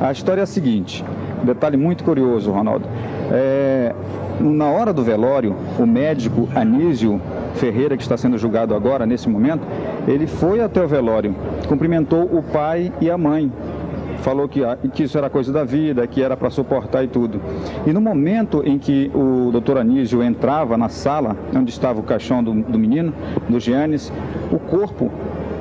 A 0.00 0.12
história 0.12 0.40
é 0.40 0.44
a 0.44 0.46
seguinte, 0.46 1.04
detalhe 1.42 1.76
muito 1.76 2.04
curioso, 2.04 2.50
Ronaldo. 2.50 2.86
É, 3.30 3.94
na 4.40 4.70
hora 4.70 4.92
do 4.92 5.02
velório, 5.02 5.54
o 5.78 5.86
médico 5.86 6.48
Anísio 6.54 7.20
Ferreira, 7.54 7.96
que 7.96 8.02
está 8.02 8.16
sendo 8.16 8.38
julgado 8.38 8.74
agora, 8.74 9.04
nesse 9.06 9.28
momento, 9.28 9.62
ele 10.08 10.26
foi 10.26 10.60
até 10.60 10.82
o 10.82 10.88
velório, 10.88 11.34
cumprimentou 11.68 12.22
o 12.22 12.42
pai 12.42 12.92
e 13.00 13.10
a 13.10 13.18
mãe, 13.18 13.52
falou 14.20 14.48
que, 14.48 14.60
que 14.92 15.04
isso 15.04 15.18
era 15.18 15.28
coisa 15.28 15.52
da 15.52 15.64
vida, 15.64 16.06
que 16.06 16.22
era 16.22 16.36
para 16.36 16.50
suportar 16.50 17.04
e 17.04 17.08
tudo. 17.08 17.40
E 17.86 17.92
no 17.92 18.00
momento 18.00 18.62
em 18.64 18.78
que 18.78 19.10
o 19.14 19.50
doutor 19.50 19.78
Anísio 19.78 20.22
entrava 20.22 20.76
na 20.76 20.88
sala 20.88 21.36
onde 21.54 21.70
estava 21.70 22.00
o 22.00 22.02
caixão 22.02 22.42
do, 22.42 22.52
do 22.52 22.78
menino, 22.78 23.12
do 23.48 23.58
Giannis, 23.58 24.12
o 24.50 24.58
corpo 24.58 25.10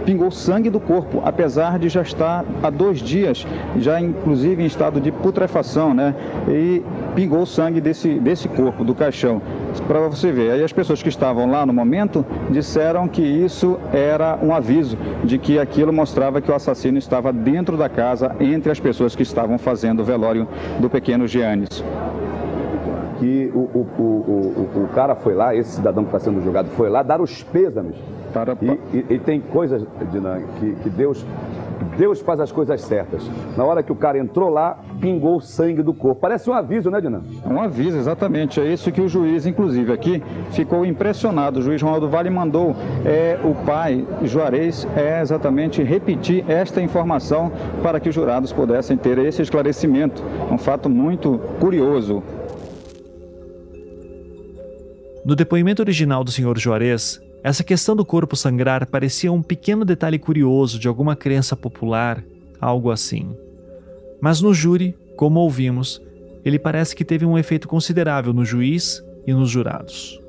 pingou 0.05 0.31
sangue 0.31 0.69
do 0.69 0.79
corpo, 0.79 1.21
apesar 1.23 1.79
de 1.79 1.89
já 1.89 2.01
estar 2.01 2.45
há 2.61 2.69
dois 2.69 2.99
dias, 2.99 3.45
já 3.77 3.99
inclusive 3.99 4.61
em 4.63 4.65
estado 4.65 4.99
de 4.99 5.11
putrefação, 5.11 5.93
né? 5.93 6.15
E 6.47 6.83
pingou 7.15 7.45
sangue 7.45 7.81
desse, 7.81 8.19
desse 8.19 8.47
corpo, 8.47 8.83
do 8.83 8.95
caixão. 8.95 9.41
Para 9.87 9.99
você 10.07 10.31
ver, 10.31 10.51
aí 10.51 10.63
as 10.63 10.73
pessoas 10.73 11.01
que 11.01 11.09
estavam 11.09 11.49
lá 11.49 11.65
no 11.65 11.73
momento 11.73 12.25
disseram 12.49 13.07
que 13.07 13.21
isso 13.21 13.79
era 13.93 14.37
um 14.41 14.53
aviso 14.53 14.97
de 15.23 15.37
que 15.37 15.59
aquilo 15.59 15.91
mostrava 15.93 16.41
que 16.41 16.51
o 16.51 16.55
assassino 16.55 16.97
estava 16.97 17.31
dentro 17.31 17.77
da 17.77 17.89
casa, 17.89 18.35
entre 18.39 18.71
as 18.71 18.79
pessoas 18.79 19.15
que 19.15 19.23
estavam 19.23 19.57
fazendo 19.57 20.01
o 20.01 20.05
velório 20.05 20.47
do 20.79 20.89
pequeno 20.89 21.27
Giannis 21.27 21.83
que 23.19 23.51
o, 23.53 23.59
o, 23.59 23.81
o, 24.01 24.83
o, 24.83 24.87
cara 24.95 25.13
foi 25.13 25.35
lá, 25.35 25.53
esse 25.53 25.71
cidadão 25.71 26.03
que 26.03 26.09
está 26.09 26.19
sendo 26.19 26.41
julgado, 26.41 26.69
foi 26.69 26.89
lá 26.89 27.03
dar 27.03 27.19
os 27.19 27.43
pêsames. 27.43 27.95
Para... 28.33 28.57
E, 28.61 28.97
e, 28.97 29.05
e 29.15 29.19
tem 29.19 29.39
coisas, 29.39 29.85
Dinan, 30.11 30.41
que, 30.59 30.73
que 30.83 30.89
Deus 30.89 31.25
Deus 31.97 32.21
faz 32.21 32.39
as 32.39 32.51
coisas 32.51 32.81
certas. 32.81 33.29
Na 33.57 33.63
hora 33.65 33.83
que 33.83 33.91
o 33.91 33.95
cara 33.95 34.17
entrou 34.17 34.49
lá, 34.49 34.79
pingou 34.99 35.37
o 35.37 35.41
sangue 35.41 35.81
do 35.81 35.93
corpo. 35.93 36.21
Parece 36.21 36.49
um 36.49 36.53
aviso, 36.53 36.89
né, 36.89 37.01
Dinan? 37.01 37.21
É 37.43 37.49
um 37.49 37.61
aviso, 37.61 37.97
exatamente. 37.97 38.59
É 38.59 38.71
isso 38.71 38.91
que 38.91 39.01
o 39.01 39.09
juiz, 39.09 39.45
inclusive, 39.45 39.91
aqui 39.91 40.23
ficou 40.51 40.85
impressionado. 40.85 41.59
O 41.59 41.61
juiz 41.61 41.81
Ronaldo 41.81 42.09
Vale 42.09 42.29
mandou 42.29 42.75
é, 43.05 43.37
o 43.43 43.53
pai 43.65 44.05
Juarez 44.23 44.87
é 44.95 45.21
exatamente 45.21 45.83
repetir 45.83 46.43
esta 46.49 46.81
informação 46.81 47.51
para 47.83 47.99
que 47.99 48.09
os 48.09 48.15
jurados 48.15 48.53
pudessem 48.53 48.95
ter 48.97 49.17
esse 49.17 49.41
esclarecimento. 49.41 50.23
Um 50.51 50.57
fato 50.57 50.89
muito 50.89 51.39
curioso. 51.59 52.23
No 55.25 55.35
depoimento 55.35 55.81
original 55.81 56.23
do 56.23 56.31
Sr. 56.31 56.57
Juarez, 56.57 57.21
essa 57.43 57.63
questão 57.63 57.95
do 57.95 58.03
corpo 58.03 58.35
sangrar 58.35 58.85
parecia 58.85 59.31
um 59.31 59.41
pequeno 59.41 59.85
detalhe 59.85 60.19
curioso 60.19 60.77
de 60.77 60.87
alguma 60.87 61.15
crença 61.15 61.55
popular, 61.55 62.23
algo 62.59 62.91
assim. 62.91 63.35
Mas 64.19 64.41
no 64.41 64.53
júri, 64.53 64.95
como 65.15 65.39
ouvimos, 65.39 66.01
ele 66.43 66.59
parece 66.59 66.95
que 66.95 67.05
teve 67.05 67.25
um 67.25 67.37
efeito 67.37 67.67
considerável 67.67 68.33
no 68.33 68.43
juiz 68.43 69.03
e 69.25 69.33
nos 69.33 69.49
jurados. 69.49 70.19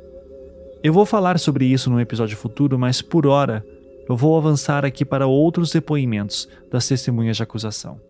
Eu 0.83 0.93
vou 0.93 1.05
falar 1.05 1.39
sobre 1.39 1.67
isso 1.67 1.91
num 1.91 2.01
episódio 2.01 2.37
futuro, 2.37 2.79
mas 2.79 3.03
por 3.03 3.27
hora 3.27 3.65
eu 4.09 4.17
vou 4.17 4.37
avançar 4.37 4.85
aqui 4.85 5.05
para 5.05 5.27
outros 5.27 5.71
depoimentos 5.73 6.49
das 6.71 6.87
testemunhas 6.87 7.37
de 7.37 7.43
acusação. 7.43 8.01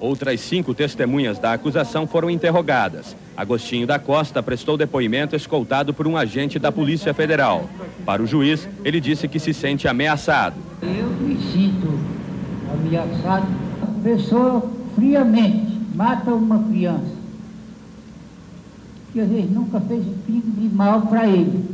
Outras 0.00 0.40
cinco 0.40 0.74
testemunhas 0.74 1.38
da 1.38 1.54
acusação 1.54 2.06
foram 2.06 2.30
interrogadas. 2.30 3.16
Agostinho 3.38 3.86
da 3.86 4.00
Costa 4.00 4.42
prestou 4.42 4.76
depoimento 4.76 5.36
escoltado 5.36 5.94
por 5.94 6.08
um 6.08 6.16
agente 6.16 6.58
da 6.58 6.72
Polícia 6.72 7.14
Federal. 7.14 7.70
Para 8.04 8.20
o 8.20 8.26
juiz, 8.26 8.68
ele 8.84 9.00
disse 9.00 9.28
que 9.28 9.38
se 9.38 9.54
sente 9.54 9.86
ameaçado. 9.86 10.56
Eu 10.82 11.06
me 11.06 11.38
sinto 11.52 11.86
ameaçado. 12.68 13.46
A 13.80 14.02
pessoa 14.02 14.68
friamente 14.96 15.78
mata 15.94 16.34
uma 16.34 16.64
criança 16.64 17.16
que 19.12 19.20
às 19.20 19.28
vezes 19.28 19.50
nunca 19.52 19.80
fez 19.82 20.04
um 20.04 20.14
pingo 20.26 20.50
de 20.60 20.68
mal 20.74 21.02
para 21.02 21.28
ele. 21.28 21.64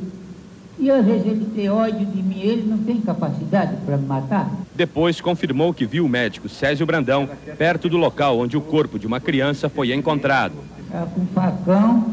E 0.78 0.90
às 0.90 1.02
vezes 1.02 1.26
ele 1.26 1.46
tem 1.54 1.70
ódio 1.70 2.04
de 2.04 2.22
mim, 2.22 2.40
ele 2.40 2.68
não 2.68 2.76
tem 2.76 3.00
capacidade 3.00 3.76
para 3.86 3.96
me 3.96 4.06
matar. 4.06 4.50
Depois 4.74 5.18
confirmou 5.18 5.72
que 5.72 5.86
viu 5.86 6.04
o 6.04 6.08
médico 6.10 6.46
Césio 6.46 6.84
Brandão 6.84 7.26
perto 7.56 7.88
do 7.88 7.96
local 7.96 8.38
onde 8.38 8.54
o 8.54 8.60
corpo 8.60 8.98
de 8.98 9.06
uma 9.06 9.18
criança 9.18 9.70
foi 9.70 9.94
encontrado. 9.94 10.73
Com 11.02 11.22
um 11.22 11.26
facão 11.26 12.12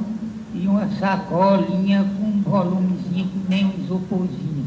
e 0.53 0.67
uma 0.67 0.87
sacolinha 0.99 2.05
com 2.17 2.23
um 2.23 2.41
volumezinho 2.41 3.27
que 3.27 3.39
nem 3.49 3.65
um 3.65 3.73
isoporzinho. 3.83 4.65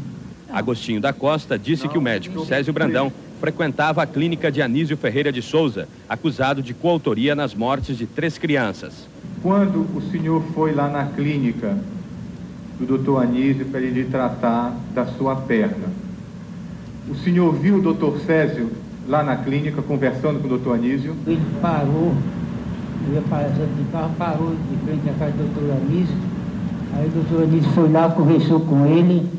Agostinho 0.51 1.01
da 1.01 1.11
Costa 1.11 1.59
disse 1.59 1.87
que 1.87 1.97
o 1.97 2.01
médico 2.01 2.45
Césio 2.45 2.71
Brandão 2.71 3.11
frequentava 3.39 4.01
a 4.01 4.07
clínica 4.07 4.51
de 4.51 4.61
Anísio 4.61 4.95
Ferreira 4.95 5.31
de 5.31 5.41
Souza, 5.41 5.87
acusado 6.07 6.61
de 6.61 6.73
coautoria 6.73 7.35
nas 7.35 7.53
mortes 7.53 7.97
de 7.97 8.05
três 8.05 8.37
crianças. 8.37 9.07
Quando 9.43 9.81
o 9.95 10.01
senhor 10.09 10.41
foi 10.53 10.73
lá 10.73 10.87
na 10.87 11.05
clínica 11.05 11.77
do 12.79 12.85
doutor 12.85 13.23
Anísio 13.23 13.65
para 13.65 13.81
ele 13.81 14.05
tratar 14.05 14.73
da 14.93 15.05
sua 15.05 15.35
perna. 15.35 15.87
O 17.09 17.15
senhor 17.15 17.53
viu 17.53 17.77
o 17.77 17.81
doutor 17.81 18.19
Césio 18.21 18.71
lá 19.07 19.23
na 19.23 19.35
clínica 19.35 19.81
conversando 19.81 20.39
com 20.39 20.47
o 20.47 20.49
doutor 20.49 20.75
Anísio? 20.75 21.15
Ele 21.27 21.41
parou, 21.61 22.15
ia 23.13 23.21
passando 23.29 23.77
de 23.77 23.91
carro, 23.91 24.11
parou 24.17 24.51
de 24.51 24.77
frente 24.85 25.09
à 25.09 25.13
casa 25.13 25.31
do 25.33 25.53
doutor 25.53 25.77
Anísio. 25.77 26.15
Aí 26.95 27.07
o 27.07 27.11
doutor 27.11 27.43
Anísio 27.43 27.71
foi 27.71 27.89
lá, 27.89 28.09
conversou 28.09 28.59
com 28.61 28.85
ele 28.85 29.34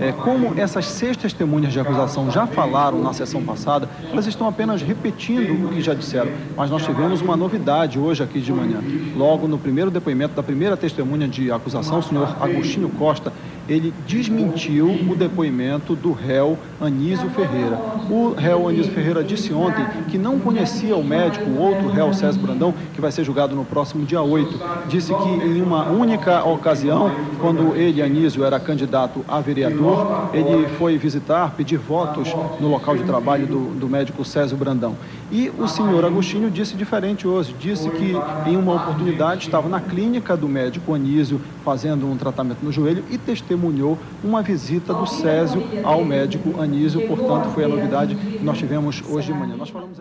é, 0.00 0.12
como 0.12 0.58
essas 0.58 0.86
seis 0.86 1.16
testemunhas 1.16 1.72
de 1.72 1.80
acusação 1.80 2.30
já 2.30 2.46
falaram 2.46 3.02
na 3.02 3.12
sessão 3.12 3.42
passada, 3.42 3.88
elas 4.10 4.26
estão 4.26 4.46
apenas 4.48 4.82
repetindo 4.82 5.66
o 5.66 5.68
que 5.68 5.80
já 5.80 5.94
disseram. 5.94 6.30
Mas 6.56 6.70
nós 6.70 6.84
tivemos 6.84 7.20
uma 7.20 7.36
novidade 7.36 7.98
hoje 7.98 8.22
aqui 8.22 8.40
de 8.40 8.52
manhã. 8.52 8.80
Logo 9.16 9.48
no 9.48 9.58
primeiro 9.58 9.90
depoimento 9.90 10.34
da 10.34 10.42
primeira 10.42 10.76
testemunha 10.76 11.26
de 11.26 11.50
acusação, 11.50 11.98
o 11.98 12.02
senhor 12.02 12.36
Agostinho 12.40 12.88
Costa, 12.90 13.32
ele 13.68 13.92
desmentiu 14.06 14.86
o 15.08 15.14
depoimento 15.14 15.94
do 15.94 16.12
réu 16.12 16.58
Anísio 16.80 17.28
Ferreira. 17.30 17.78
O 18.10 18.32
réu 18.32 18.66
Anísio 18.68 18.92
Ferreira 18.92 19.22
disse 19.22 19.52
ontem 19.52 19.84
que 20.08 20.16
não 20.16 20.38
conhecia 20.38 20.96
o 20.96 21.04
médico, 21.04 21.44
o 21.50 21.58
outro 21.58 21.88
réu 21.88 22.14
César 22.14 22.40
Brandão, 22.40 22.72
que 22.94 23.00
vai 23.00 23.12
ser 23.12 23.24
julgado 23.24 23.54
no 23.54 23.64
próximo 23.64 24.06
dia 24.06 24.22
8. 24.22 24.58
Disse 24.88 25.12
que 25.14 25.28
em 25.28 25.60
uma 25.60 25.84
única 25.90 26.42
ocasião, 26.44 27.10
quando 27.40 27.76
ele, 27.76 28.00
Anísio, 28.00 28.42
era 28.42 28.58
candidato 28.58 29.22
a 29.28 29.40
vereador, 29.40 29.87
ele 30.32 30.68
foi 30.76 30.98
visitar, 30.98 31.52
pedir 31.52 31.78
votos 31.78 32.34
no 32.60 32.68
local 32.68 32.96
de 32.96 33.04
trabalho 33.04 33.46
do, 33.46 33.74
do 33.74 33.88
médico 33.88 34.24
Césio 34.24 34.56
Brandão. 34.56 34.96
E 35.30 35.50
o 35.58 35.68
senhor 35.68 36.04
Agostinho 36.04 36.50
disse 36.50 36.74
diferente 36.74 37.26
hoje. 37.26 37.54
Disse 37.58 37.88
que 37.90 38.14
em 38.46 38.56
uma 38.56 38.74
oportunidade 38.74 39.44
estava 39.44 39.68
na 39.68 39.80
clínica 39.80 40.36
do 40.36 40.48
médico 40.48 40.94
Anísio 40.94 41.40
fazendo 41.64 42.10
um 42.10 42.16
tratamento 42.16 42.58
no 42.62 42.72
joelho 42.72 43.04
e 43.10 43.18
testemunhou 43.18 43.98
uma 44.24 44.42
visita 44.42 44.94
do 44.94 45.06
Césio 45.06 45.62
ao 45.84 46.04
médico 46.04 46.60
Anísio. 46.60 47.06
Portanto, 47.06 47.50
foi 47.50 47.64
a 47.64 47.68
novidade 47.68 48.14
que 48.14 48.44
nós 48.44 48.58
tivemos 48.58 49.02
hoje 49.08 49.32
de 49.32 49.38
manhã. 49.38 49.56
Nós 49.56 49.68
falamos 49.68 49.98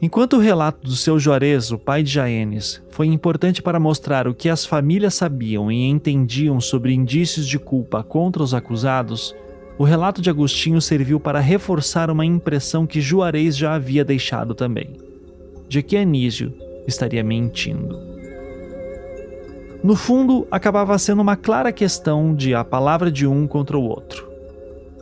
Enquanto 0.00 0.34
o 0.34 0.40
relato 0.40 0.86
do 0.86 0.94
seu 0.94 1.18
Juarez, 1.18 1.72
o 1.72 1.78
pai 1.78 2.02
de 2.02 2.12
Jaenes, 2.12 2.82
foi 2.90 3.06
importante 3.06 3.62
para 3.62 3.80
mostrar 3.80 4.28
o 4.28 4.34
que 4.34 4.50
as 4.50 4.66
famílias 4.66 5.14
sabiam 5.14 5.72
e 5.72 5.88
entendiam 5.88 6.60
sobre 6.60 6.92
indícios 6.92 7.46
de 7.46 7.58
culpa 7.58 8.02
contra 8.02 8.42
os 8.42 8.52
acusados, 8.52 9.34
o 9.78 9.84
relato 9.84 10.20
de 10.20 10.28
Agostinho 10.28 10.82
serviu 10.82 11.18
para 11.18 11.40
reforçar 11.40 12.10
uma 12.10 12.26
impressão 12.26 12.86
que 12.86 13.00
Juarez 13.00 13.56
já 13.56 13.74
havia 13.74 14.04
deixado 14.04 14.54
também, 14.54 14.96
de 15.66 15.82
que 15.82 15.96
Anísio 15.96 16.52
estaria 16.86 17.24
mentindo. 17.24 17.98
No 19.82 19.96
fundo, 19.96 20.46
acabava 20.50 20.98
sendo 20.98 21.22
uma 21.22 21.36
clara 21.36 21.72
questão 21.72 22.34
de 22.34 22.54
a 22.54 22.64
palavra 22.64 23.10
de 23.10 23.26
um 23.26 23.46
contra 23.46 23.78
o 23.78 23.82
outro. 23.82 24.28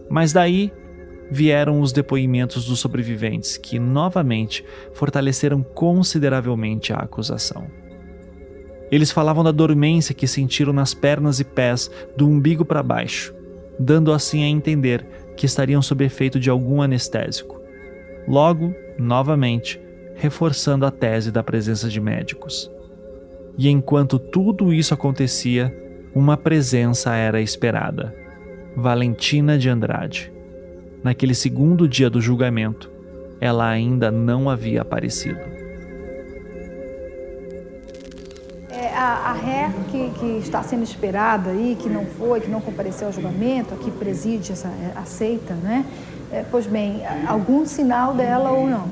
Mas 0.09 0.33
daí 0.33 0.73
vieram 1.30 1.80
os 1.80 1.92
depoimentos 1.92 2.64
dos 2.64 2.80
sobreviventes, 2.80 3.56
que 3.56 3.78
novamente 3.78 4.64
fortaleceram 4.92 5.62
consideravelmente 5.62 6.92
a 6.92 6.96
acusação. 6.96 7.66
Eles 8.90 9.10
falavam 9.10 9.42
da 9.42 9.51
dormência 9.51 10.14
que 10.14 10.26
sentiram 10.26 10.72
nas 10.72 10.94
pernas 10.94 11.40
e 11.40 11.44
pés, 11.44 11.90
do 12.16 12.28
umbigo 12.28 12.64
para 12.64 12.82
baixo, 12.82 13.34
dando 13.78 14.12
assim 14.12 14.44
a 14.44 14.48
entender 14.48 15.05
que 15.36 15.46
estariam 15.46 15.82
sob 15.82 16.05
efeito 16.05 16.38
de 16.38 16.51
algum 16.51 16.80
anestésico. 16.80 17.60
Logo, 18.28 18.74
novamente, 18.98 19.80
reforçando 20.14 20.86
a 20.86 20.90
tese 20.90 21.32
da 21.32 21.42
presença 21.42 21.88
de 21.88 22.01
médicos. 22.01 22.70
E 23.59 23.68
enquanto 23.68 24.18
tudo 24.18 24.72
isso 24.72 24.94
acontecia, 24.94 25.74
uma 26.14 26.36
presença 26.36 27.14
era 27.14 27.40
esperada: 27.40 28.14
Valentina 28.76 29.59
de 29.59 29.68
Andrade. 29.68 30.34
Naquele 31.05 31.35
segundo 31.35 31.86
dia 31.86 32.09
do 32.09 32.18
julgamento, 32.18 32.90
ela 33.39 33.68
ainda 33.68 34.10
não 34.10 34.48
havia 34.48 34.81
aparecido. 34.81 35.39
É, 38.70 38.89
a, 38.97 39.31
a, 39.31 39.32
ré 39.35 39.70
que, 39.90 40.10
que, 40.18 40.26
está 40.39 40.62
sendo 40.62 40.82
esperada 40.82 41.51
aí, 41.51 41.76
que 41.78 41.90
não 41.90 42.06
foi, 42.06 42.40
que 42.40 42.48
não 42.48 42.62
compareceu 42.62 43.09
ao 43.09 43.12
julgamento, 43.12 43.76
que 43.76 43.90
preside 43.90 44.52
essa 44.52 44.68
é, 44.68 44.93
aceita, 44.97 45.52
né? 45.52 45.85
É, 46.32 46.43
pois 46.51 46.66
bem, 46.66 47.02
algum 47.26 47.66
sinal 47.66 48.14
dela 48.14 48.51
ou 48.51 48.66
não? 48.66 48.89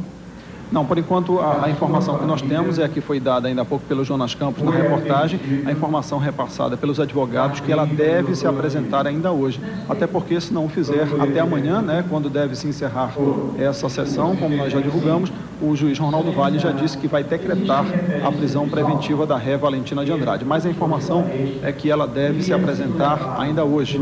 Não, 0.73 0.87
por 0.87 0.97
enquanto 0.97 1.39
a, 1.39 1.67
a, 1.67 1.71
informação 1.71 2.19
que 2.19 2.25
nós 2.25 2.41
temos 2.41 2.79
é 2.79 2.85
a 2.85 2.89
que 2.89 3.03
foi 3.03 3.21
dada 3.21 3.47
ainda 3.47 3.61
há 3.61 3.65
pouco 3.65 3.85
pelo 3.85 4.03
Jonas 4.05 4.35
Campos 4.35 4.63
na 4.63 4.71
reportagem, 4.71 5.39
a 5.67 5.71
informação 5.71 6.19
repassada 6.19 6.79
pelos 6.79 6.99
advogados 6.99 7.61
que 7.61 7.71
ela 7.71 7.85
deve 7.85 8.35
se 8.35 8.47
apresentar 8.47 9.07
ainda 9.07 9.31
hoje, 9.31 9.61
até 9.87 10.07
porque 10.07 10.41
se 10.41 10.53
não 10.53 10.71
fizer 10.71 11.07
até 11.21 11.41
amanhã, 11.41 11.83
né, 11.83 12.03
quando 12.09 12.31
deve 12.31 12.57
se 12.57 12.67
encerrar 12.67 13.13
essa 13.59 13.89
sessão, 13.91 14.35
como 14.35 14.57
nós 14.57 14.73
já 14.73 14.81
divulgamos, 14.81 15.31
o 15.61 15.77
juiz 15.77 15.99
Ronaldo 15.99 16.33
Vale 16.33 16.59
já 16.59 16.73
disse 16.73 16.97
que 16.97 17.07
vai 17.07 17.23
decretar 17.23 17.85
a 18.25 18.33
prisão 18.33 18.67
preventiva 18.69 19.27
da 19.27 19.37
ré 19.37 19.57
Valentina 19.57 20.05
de 20.05 20.11
Andrade. 20.11 20.45
Mas 20.45 20.65
a 20.65 20.71
informação 20.71 21.25
é 21.63 21.71
que 21.71 21.91
ela 21.91 22.07
deve 22.07 22.43
se 22.43 22.53
apresentar 22.53 23.37
ainda 23.39 23.65
hoje. 23.65 24.01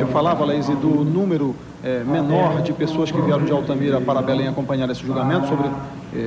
Eu 0.00 0.08
falava, 0.08 0.44
Laís, 0.44 0.66
do 0.66 1.04
número 1.04 1.54
é, 1.84 2.02
menor 2.02 2.62
de 2.62 2.72
pessoas 2.72 3.10
que 3.10 3.20
vieram 3.20 3.44
de 3.44 3.52
Altamira 3.52 4.00
para 4.00 4.20
Belém 4.20 4.48
acompanhar 4.48 4.90
esse 4.90 5.06
julgamento, 5.06 5.46
sobre 5.46 5.68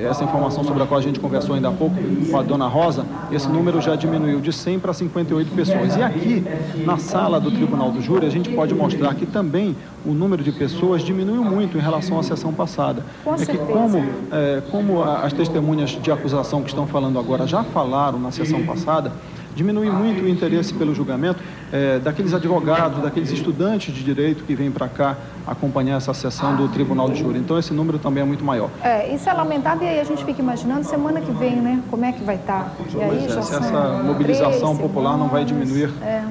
essa 0.09 0.23
informação 0.23 0.63
sobre 0.63 0.83
a 0.83 0.85
qual 0.85 0.99
a 0.99 1.03
gente 1.03 1.19
conversou 1.19 1.55
ainda 1.55 1.69
há 1.69 1.71
pouco 1.71 1.95
com 2.29 2.37
a 2.37 2.41
dona 2.43 2.67
Rosa, 2.67 3.05
esse 3.31 3.47
número 3.47 3.81
já 3.81 3.95
diminuiu 3.95 4.39
de 4.39 4.53
100 4.53 4.79
para 4.79 4.93
58 4.93 5.51
pessoas. 5.55 5.95
E 5.95 6.03
aqui, 6.03 6.43
na 6.85 6.97
sala 6.97 7.39
do 7.39 7.49
Tribunal 7.51 7.91
do 7.91 8.01
Júri, 8.01 8.25
a 8.25 8.29
gente 8.29 8.49
pode 8.49 8.73
mostrar 8.75 9.15
que 9.15 9.25
também 9.25 9.75
o 10.05 10.11
número 10.11 10.43
de 10.43 10.51
pessoas 10.51 11.03
diminuiu 11.03 11.43
muito 11.43 11.77
em 11.77 11.81
relação 11.81 12.19
à 12.19 12.23
sessão 12.23 12.53
passada. 12.53 13.03
Com 13.23 13.35
é 13.35 13.45
que 13.45 13.57
como, 13.57 14.03
é, 14.31 14.61
como 14.69 15.03
as 15.03 15.33
testemunhas 15.33 15.89
de 15.91 16.11
acusação 16.11 16.61
que 16.61 16.69
estão 16.69 16.85
falando 16.85 17.17
agora 17.17 17.47
já 17.47 17.63
falaram 17.63 18.19
na 18.19 18.31
sessão 18.31 18.63
passada, 18.63 19.11
diminui 19.55 19.89
muito 19.89 20.23
o 20.23 20.27
interesse 20.27 20.73
pelo 20.73 20.93
julgamento 20.93 21.39
é, 21.71 21.99
daqueles 21.99 22.33
advogados, 22.33 23.01
daqueles 23.01 23.31
estudantes 23.31 23.93
de 23.93 24.03
direito 24.03 24.43
que 24.43 24.55
vêm 24.55 24.71
para 24.71 24.87
cá 24.87 25.17
acompanhar 25.45 25.97
essa 25.97 26.13
sessão 26.13 26.55
do 26.55 26.67
Tribunal 26.67 27.09
de 27.09 27.19
Júri. 27.19 27.39
Então 27.39 27.57
esse 27.57 27.73
número 27.73 27.97
também 27.97 28.23
é 28.23 28.25
muito 28.25 28.43
maior. 28.43 28.69
É, 28.83 29.13
isso 29.13 29.29
é 29.29 29.33
lamentável 29.33 29.87
e 29.87 29.89
aí 29.89 29.99
a 29.99 30.03
gente 30.03 30.23
fica 30.23 30.41
imaginando 30.41 30.85
semana 30.85 31.21
que 31.21 31.31
vem, 31.31 31.55
né? 31.55 31.81
Como 31.89 32.05
é 32.05 32.11
que 32.11 32.23
vai 32.23 32.35
estar? 32.35 32.63
Tá? 32.63 32.71
Porque 32.77 32.97
aí 32.97 33.25
é, 33.25 33.29
já 33.29 33.41
se 33.41 33.55
essa 33.55 34.03
mobilização 34.03 34.75
popular 34.77 35.17
não 35.17 35.27
vai 35.27 35.45
diminuir 35.45 35.89
é. 36.01 36.23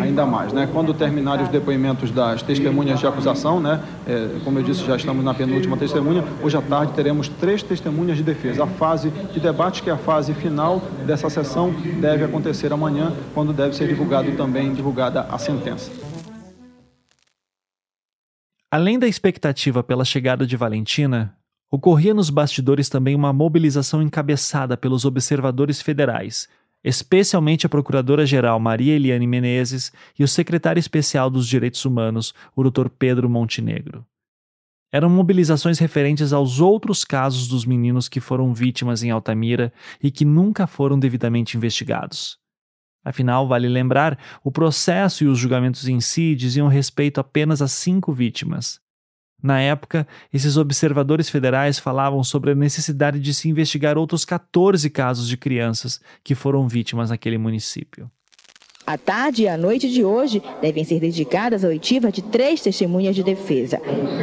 Ainda 0.00 0.26
mais, 0.26 0.52
né? 0.52 0.68
Quando 0.70 0.92
terminarem 0.92 1.44
os 1.44 1.50
depoimentos 1.50 2.10
das 2.10 2.42
testemunhas 2.42 3.00
de 3.00 3.06
acusação, 3.06 3.60
né? 3.60 3.82
É, 4.06 4.40
como 4.44 4.58
eu 4.58 4.62
disse, 4.62 4.84
já 4.84 4.96
estamos 4.96 5.24
na 5.24 5.32
penúltima 5.32 5.76
testemunha. 5.76 6.24
Hoje 6.42 6.56
à 6.56 6.62
tarde 6.62 6.92
teremos 6.92 7.28
três 7.28 7.62
testemunhas 7.62 8.16
de 8.16 8.22
defesa. 8.22 8.64
A 8.64 8.66
fase 8.66 9.10
de 9.10 9.40
debate, 9.40 9.82
que 9.82 9.90
é 9.90 9.92
a 9.92 9.96
fase 9.96 10.34
final 10.34 10.80
dessa 11.06 11.30
sessão, 11.30 11.72
deve 12.00 12.24
acontecer 12.24 12.72
amanhã, 12.72 13.12
quando 13.34 13.52
deve 13.52 13.74
ser 13.74 13.88
divulgado 13.88 14.30
também 14.32 14.72
divulgada 14.74 15.22
a 15.22 15.38
sentença. 15.38 15.90
Além 18.70 18.98
da 18.98 19.08
expectativa 19.08 19.82
pela 19.82 20.04
chegada 20.04 20.46
de 20.46 20.54
Valentina, 20.54 21.34
ocorria 21.70 22.12
nos 22.12 22.28
bastidores 22.28 22.90
também 22.90 23.14
uma 23.14 23.32
mobilização 23.32 24.02
encabeçada 24.02 24.76
pelos 24.76 25.06
observadores 25.06 25.80
federais, 25.80 26.48
especialmente 26.88 27.66
a 27.66 27.68
Procuradora-Geral 27.68 28.58
Maria 28.58 28.94
Eliane 28.94 29.26
Menezes 29.26 29.92
e 30.18 30.24
o 30.24 30.28
Secretário 30.28 30.80
Especial 30.80 31.28
dos 31.28 31.46
Direitos 31.46 31.84
Humanos, 31.84 32.32
o 32.56 32.62
Dr. 32.62 32.88
Pedro 32.88 33.28
Montenegro. 33.28 34.06
Eram 34.90 35.10
mobilizações 35.10 35.78
referentes 35.78 36.32
aos 36.32 36.60
outros 36.60 37.04
casos 37.04 37.46
dos 37.46 37.66
meninos 37.66 38.08
que 38.08 38.20
foram 38.20 38.54
vítimas 38.54 39.02
em 39.02 39.10
Altamira 39.10 39.70
e 40.02 40.10
que 40.10 40.24
nunca 40.24 40.66
foram 40.66 40.98
devidamente 40.98 41.58
investigados. 41.58 42.38
Afinal, 43.04 43.46
vale 43.46 43.68
lembrar, 43.68 44.18
o 44.42 44.50
processo 44.50 45.24
e 45.24 45.26
os 45.26 45.38
julgamentos 45.38 45.86
em 45.88 46.00
si 46.00 46.34
diziam 46.34 46.68
respeito 46.68 47.20
apenas 47.20 47.60
a 47.60 47.68
cinco 47.68 48.14
vítimas. 48.14 48.80
Na 49.42 49.60
época, 49.60 50.06
esses 50.32 50.56
observadores 50.56 51.30
federais 51.30 51.78
falavam 51.78 52.24
sobre 52.24 52.50
a 52.50 52.54
necessidade 52.54 53.20
de 53.20 53.32
se 53.32 53.48
investigar 53.48 53.96
outros 53.96 54.24
14 54.24 54.90
casos 54.90 55.28
de 55.28 55.36
crianças 55.36 56.00
que 56.24 56.34
foram 56.34 56.66
vítimas 56.66 57.10
naquele 57.10 57.38
município. 57.38 58.10
A 58.88 58.96
tarde 58.96 59.42
e 59.42 59.48
a 59.48 59.54
noite 59.54 59.86
de 59.86 60.02
hoje 60.02 60.42
devem 60.62 60.82
ser 60.82 60.98
dedicadas 60.98 61.62
à 61.62 61.68
oitiva 61.68 62.10
de 62.10 62.22
três 62.22 62.62
testemunhas 62.62 63.14
de 63.14 63.22
defesa. 63.22 63.78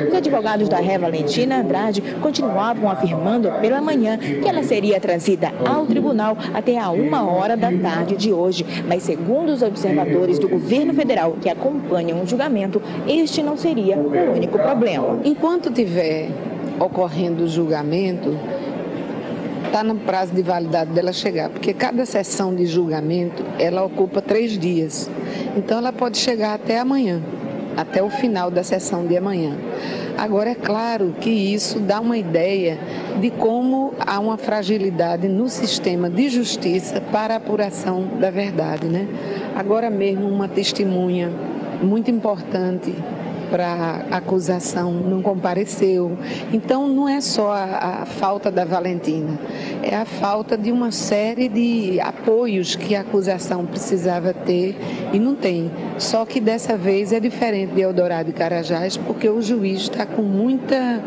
Os 0.08 0.12
advogados 0.12 0.68
da 0.68 0.78
Ré 0.78 0.98
Valentina 0.98 1.62
Andrade 1.62 2.02
continuavam 2.20 2.90
afirmando 2.90 3.52
pela 3.62 3.80
manhã 3.80 4.18
que 4.18 4.50
ela 4.50 4.64
seria 4.64 5.00
trazida 5.00 5.54
ao 5.64 5.86
tribunal 5.86 6.36
até 6.52 6.80
a 6.80 6.90
uma 6.90 7.32
hora 7.32 7.56
da 7.56 7.72
tarde 7.72 8.18
de 8.18 8.34
hoje. 8.34 8.66
Mas, 8.88 9.04
segundo 9.04 9.50
os 9.50 9.62
observadores 9.62 10.40
do 10.40 10.50
governo 10.50 10.96
federal 10.96 11.34
que 11.40 11.48
acompanham 11.48 12.24
o 12.24 12.26
julgamento, 12.26 12.82
este 13.08 13.44
não 13.44 13.56
seria 13.56 13.96
o 13.96 14.34
único 14.34 14.58
problema. 14.58 15.20
Enquanto 15.24 15.72
tiver 15.72 16.30
ocorrendo 16.80 17.44
o 17.44 17.48
julgamento, 17.48 18.36
está 19.76 19.84
no 19.84 19.96
prazo 20.00 20.34
de 20.34 20.42
validade 20.42 20.92
dela 20.92 21.12
chegar, 21.12 21.50
porque 21.50 21.74
cada 21.74 22.06
sessão 22.06 22.56
de 22.56 22.66
julgamento 22.66 23.44
ela 23.60 23.84
ocupa 23.84 24.22
três 24.22 24.58
dias. 24.58 25.12
Então 25.58 25.80
ela 25.80 25.92
pode 25.92 26.18
chegar 26.18 26.54
até 26.54 26.80
amanhã, 26.80 27.22
até 27.76 28.02
o 28.02 28.10
final 28.10 28.50
da 28.50 28.64
sessão 28.64 29.06
de 29.06 29.18
amanhã. 29.18 29.58
Agora 30.18 30.52
é 30.52 30.56
claro 30.56 31.14
que 31.20 31.30
isso 31.30 31.82
dá 31.82 32.00
uma 32.00 32.18
ideia 32.18 32.80
de 33.20 33.30
como 33.32 33.94
há 34.00 34.18
uma 34.18 34.38
fragilidade 34.38 35.28
no 35.28 35.50
sistema 35.50 36.10
de 36.10 36.30
justiça 36.30 37.02
para 37.12 37.34
a 37.34 37.38
apuração 37.38 38.08
da 38.18 38.32
verdade, 38.32 38.88
né? 38.88 39.06
Agora 39.58 39.90
mesmo 39.90 40.26
uma 40.26 40.48
testemunha 40.48 41.30
muito 41.84 42.10
importante 42.10 42.96
para 43.50 44.06
acusação 44.12 44.92
não 44.92 45.22
compareceu. 45.22 46.18
Então 46.52 46.88
não 46.88 47.08
é 47.08 47.22
só 47.22 47.52
a, 47.52 48.02
a, 48.02 48.06
falta 48.06 48.52
da 48.52 48.66
Valentina, 48.66 49.40
é 49.82 49.96
a 49.96 50.06
falta 50.06 50.58
de 50.58 50.72
uma 50.72 50.92
série 50.92 51.48
de 51.48 52.00
apoios 52.00 52.76
que 52.76 52.96
a 52.96 53.02
acusação 53.02 53.66
precisava 53.66 54.34
ter 54.34 54.76
e 55.14 55.20
não 55.20 55.36
tem. 55.36 55.72
Só 55.98 56.26
que 56.26 56.40
dessa 56.40 56.78
vez 56.78 57.12
é 57.12 57.20
diferente 57.20 57.74
de 57.74 57.82
Eldorado 57.82 58.30
e 58.30 58.34
Carajás, 58.34 58.98
porque 58.98 59.30
o 59.30 59.42
juiz 59.42 59.82
está 59.82 60.06
com 60.06 60.22
muita 60.22 61.02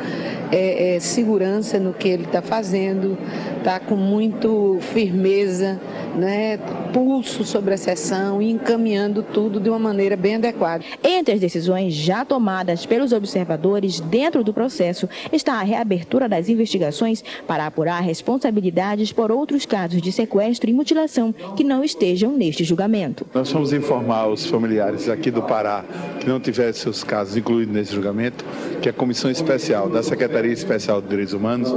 é, 0.50 0.96
é, 0.96 1.00
segurança 1.00 1.78
no 1.78 1.92
que 1.92 2.08
ele 2.08 2.24
está 2.24 2.40
fazendo, 2.40 3.18
está 3.58 3.78
com 3.78 3.96
muito 3.96 4.78
firmeza, 4.80 5.80
né, 6.16 6.58
pulso 6.92 7.44
sobre 7.44 7.74
a 7.74 7.76
sessão 7.76 8.40
e 8.40 8.50
encaminhando 8.50 9.22
tudo 9.22 9.60
de 9.60 9.68
uma 9.68 9.78
maneira 9.78 10.16
bem 10.16 10.36
adequada. 10.36 10.84
Entre 11.02 11.34
as 11.34 11.40
decisões 11.40 11.94
já 11.94 12.24
tomadas 12.28 12.86
pelos 12.86 13.12
observadores 13.12 13.98
dentro 14.00 14.44
do 14.44 14.52
processo 14.52 15.08
está 15.32 15.54
a 15.54 15.62
reabertura 15.62 16.28
das 16.28 16.48
investigações 16.48 17.24
para 17.46 17.66
apurar 17.66 18.00
responsabilidades 18.00 19.10
por 19.10 19.32
outros 19.32 19.64
casos 19.64 20.00
de 20.00 20.12
sequestro 20.12 20.70
e 20.70 20.74
mutilação 20.74 21.34
que 21.56 21.64
não 21.64 21.82
estejam 21.82 22.32
neste 22.32 22.62
julgamento. 22.62 23.26
Nós 23.34 23.50
vamos 23.50 23.72
informar 23.72 24.28
os 24.28 24.46
familiares 24.46 25.08
aqui 25.08 25.30
do 25.30 25.42
Pará 25.42 25.84
que 26.20 26.28
não 26.28 26.38
tivessem 26.38 26.82
seus 26.82 27.02
casos 27.02 27.36
incluídos 27.36 27.74
nesse 27.74 27.94
julgamento, 27.94 28.44
que 28.82 28.88
a 28.88 28.92
Comissão 28.92 29.30
Especial 29.30 29.88
da 29.88 30.02
Secretaria 30.02 30.52
Especial 30.52 31.00
de 31.00 31.08
Direitos 31.08 31.32
Humanos 31.32 31.74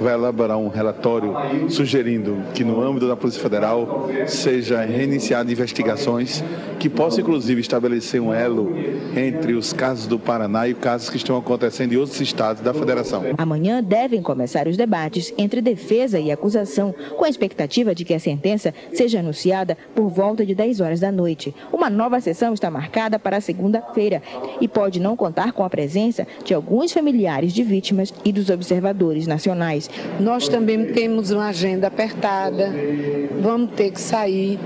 vai 0.00 0.14
elaborar 0.14 0.58
um 0.58 0.68
relatório 0.68 1.34
sugerindo 1.68 2.42
que 2.54 2.64
no 2.64 2.82
âmbito 2.82 3.06
da 3.06 3.16
Polícia 3.16 3.40
Federal 3.40 4.08
seja 4.26 4.82
reiniciada 4.84 5.50
investigações 5.50 6.42
que 6.78 6.88
possam 6.88 7.20
inclusive 7.20 7.60
estabelecer 7.60 8.20
um 8.20 8.34
elo 8.34 8.74
entre 9.16 9.54
os 9.54 9.72
casos 9.72 9.91
do 10.06 10.18
Paraná 10.18 10.66
e 10.66 10.72
os 10.72 10.78
casos 10.78 11.10
que 11.10 11.16
estão 11.16 11.36
acontecendo 11.36 11.92
em 11.92 11.96
outros 11.96 12.20
estados 12.20 12.62
da 12.62 12.72
Federação. 12.72 13.22
Amanhã 13.36 13.82
devem 13.82 14.22
começar 14.22 14.66
os 14.66 14.76
debates 14.76 15.32
entre 15.36 15.60
defesa 15.60 16.18
e 16.18 16.30
acusação, 16.30 16.94
com 17.16 17.24
a 17.24 17.28
expectativa 17.28 17.94
de 17.94 18.04
que 18.04 18.14
a 18.14 18.18
sentença 18.18 18.74
seja 18.92 19.20
anunciada 19.20 19.76
por 19.94 20.08
volta 20.08 20.44
de 20.44 20.54
10 20.54 20.80
horas 20.80 21.00
da 21.00 21.12
noite. 21.12 21.54
Uma 21.72 21.90
nova 21.90 22.20
sessão 22.20 22.54
está 22.54 22.70
marcada 22.70 23.18
para 23.18 23.40
segunda-feira 23.40 24.22
e 24.60 24.66
pode 24.66 24.98
não 24.98 25.16
contar 25.16 25.52
com 25.52 25.64
a 25.64 25.70
presença 25.70 26.26
de 26.44 26.54
alguns 26.54 26.92
familiares 26.92 27.52
de 27.52 27.62
vítimas 27.62 28.12
e 28.24 28.32
dos 28.32 28.48
observadores 28.50 29.26
nacionais. 29.26 29.90
Nós 30.18 30.48
também 30.48 30.86
temos 30.92 31.30
uma 31.30 31.48
agenda 31.48 31.86
apertada, 31.86 32.72
vamos 33.40 33.70
ter 33.72 33.90
que 33.90 34.00
sair. 34.00 34.58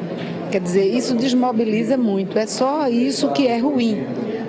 Quer 0.51 0.61
dizer, 0.61 0.85
isso 0.85 1.15
desmobiliza 1.15 1.97
muito. 1.97 2.39
É 2.39 2.47
só 2.47 2.89
isso 2.89 3.33
que 3.33 3.47
é 3.47 3.59
ruim. 3.59 4.05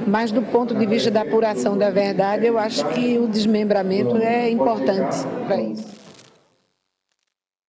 Mas 0.07 0.31
do 0.31 0.41
ponto 0.41 0.73
de 0.73 0.85
vista 0.85 1.11
da 1.11 1.21
apuração 1.21 1.77
da 1.77 1.89
verdade, 1.89 2.45
eu 2.45 2.57
acho 2.57 2.88
que 2.93 3.17
o 3.17 3.27
desmembramento 3.27 4.15
é 4.15 4.49
importante 4.49 5.17
para 5.45 5.61
isso. 5.61 5.85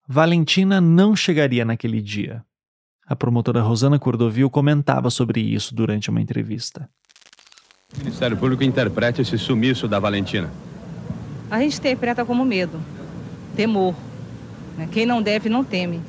Valentina 0.06 0.80
não 0.80 1.16
chegaria 1.16 1.64
naquele 1.64 2.00
dia. 2.00 2.44
A 3.04 3.16
promotora 3.16 3.60
Rosana 3.60 3.98
Cordovil 3.98 4.48
comentava 4.48 5.10
sobre 5.10 5.40
isso 5.40 5.74
durante 5.74 6.10
uma 6.10 6.20
entrevista. 6.20 6.88
O 7.92 7.98
Ministério 7.98 8.36
Público 8.36 8.62
interpreta 8.62 9.20
esse 9.20 9.36
sumiço 9.36 9.88
da 9.88 9.98
Valentina. 9.98 10.48
A 11.50 11.58
gente 11.58 11.78
interpreta 11.78 12.24
como 12.24 12.44
medo, 12.44 12.80
temor. 13.56 13.94
Né? 14.76 14.88
Quem 14.92 15.04
não 15.04 15.20
deve, 15.20 15.48
não 15.48 15.64
teme. 15.64 16.00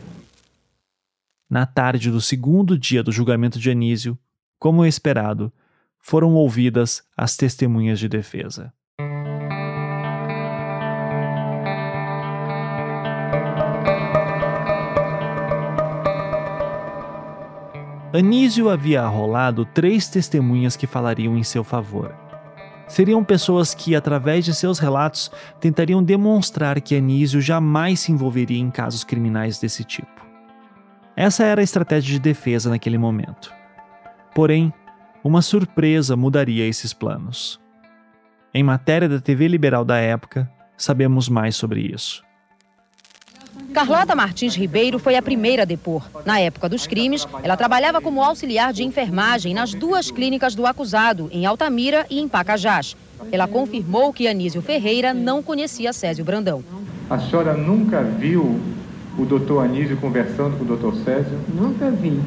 Na 1.50 1.66
tarde 1.66 2.12
do 2.12 2.22
segundo 2.22 2.78
dia 2.78 3.02
do 3.02 3.12
julgamento 3.12 3.58
de 3.58 3.72
Anísio, 3.72 4.18
como 4.60 4.86
esperado, 4.86 5.52
foram 6.10 6.34
ouvidas 6.34 7.04
as 7.16 7.38
testemunhas 7.38 8.00
de 8.00 8.10
defesa. 8.10 8.74
Anísio 18.12 18.72
havia 18.72 19.04
arrolado 19.04 19.66
três 19.66 20.10
testemunhas 20.10 20.76
que 20.76 20.88
falariam 20.88 21.38
em 21.38 21.44
seu 21.44 21.64
favor. 21.64 22.12
Seriam 22.88 23.24
pessoas 23.24 23.76
que, 23.76 23.96
através 23.96 24.44
de 24.44 24.56
seus 24.56 24.80
relatos, 24.80 25.32
tentariam 25.60 26.04
demonstrar 26.04 26.82
que 26.82 26.96
Anísio 26.96 27.40
jamais 27.40 28.00
se 28.00 28.12
envolveria 28.12 28.60
em 28.60 28.72
casos 28.72 29.04
criminais 29.04 29.60
desse 29.60 29.84
tipo. 29.84 30.26
Essa 31.16 31.44
era 31.44 31.62
a 31.62 31.64
estratégia 31.64 32.14
de 32.14 32.20
defesa 32.20 32.68
naquele 32.68 32.98
momento. 32.98 33.54
Porém, 34.34 34.74
uma 35.24 35.42
surpresa 35.42 36.16
mudaria 36.16 36.66
esses 36.66 36.94
planos. 36.94 37.60
Em 38.54 38.64
matéria 38.64 39.08
da 39.08 39.20
TV 39.20 39.48
liberal 39.48 39.86
da 39.86 39.98
época, 39.98 40.50
sabemos 40.78 41.30
mais 41.30 41.56
sobre 41.56 41.82
isso. 41.82 42.24
Carlota 43.74 44.16
Martins 44.16 44.56
Ribeiro 44.56 44.98
foi 44.98 45.16
a 45.16 45.22
primeira 45.22 45.64
a 45.64 45.66
depor. 45.66 46.10
Na 46.26 46.40
época 46.40 46.68
dos 46.68 46.88
crimes, 46.88 47.28
ela 47.44 47.58
trabalhava 47.58 48.02
como 48.02 48.24
auxiliar 48.24 48.74
de 48.74 48.84
enfermagem 48.84 49.54
nas 49.54 49.74
duas 49.74 50.10
clínicas 50.10 50.56
do 50.56 50.66
acusado, 50.66 51.30
em 51.32 51.46
Altamira 51.46 52.06
e 52.10 52.20
em 52.20 52.28
Pacajás. 52.28 52.96
Ela 53.32 53.48
confirmou 53.48 54.12
que 54.14 54.28
Anísio 54.28 54.62
Ferreira 54.62 55.14
não 55.14 55.44
conhecia 55.44 55.94
Césio 55.94 56.26
Brandão. 56.26 56.64
A 57.10 57.20
senhora 57.20 57.54
nunca 57.54 58.02
viu 58.02 58.60
o 59.18 59.26
doutor 59.26 59.66
Anísio 59.66 59.98
conversando 59.98 60.58
com 60.58 60.64
o 60.64 60.68
doutor 60.68 60.96
Césio? 61.04 61.38
Nunca 61.54 61.92
vi. 61.92 62.20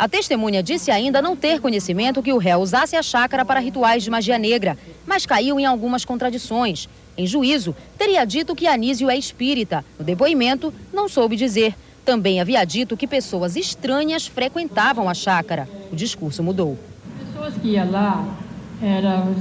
A 0.00 0.08
testemunha 0.08 0.62
disse 0.62 0.90
ainda 0.90 1.20
não 1.20 1.36
ter 1.36 1.60
conhecimento 1.60 2.22
que 2.22 2.32
o 2.32 2.38
réu 2.38 2.60
usasse 2.60 2.96
a 2.96 3.02
chácara 3.02 3.44
para 3.44 3.60
rituais 3.60 4.02
de 4.02 4.10
magia 4.10 4.38
negra, 4.38 4.78
mas 5.06 5.26
caiu 5.26 5.60
em 5.60 5.66
algumas 5.66 6.06
contradições. 6.06 6.88
Em 7.18 7.26
juízo, 7.26 7.76
teria 7.98 8.24
dito 8.24 8.56
que 8.56 8.66
Anísio 8.66 9.10
é 9.10 9.18
espírita. 9.18 9.84
No 9.98 10.04
depoimento, 10.06 10.72
não 10.90 11.06
soube 11.06 11.36
dizer. 11.36 11.74
Também 12.02 12.40
havia 12.40 12.64
dito 12.64 12.96
que 12.96 13.06
pessoas 13.06 13.56
estranhas 13.56 14.26
frequentavam 14.26 15.06
a 15.06 15.12
chácara. 15.12 15.68
O 15.92 15.96
discurso 15.96 16.42
mudou. 16.42 16.78
Pessoas 17.18 17.52
que 17.60 17.72
iam 17.72 17.90
lá 17.90 18.26
eram 18.82 19.32
os, 19.32 19.38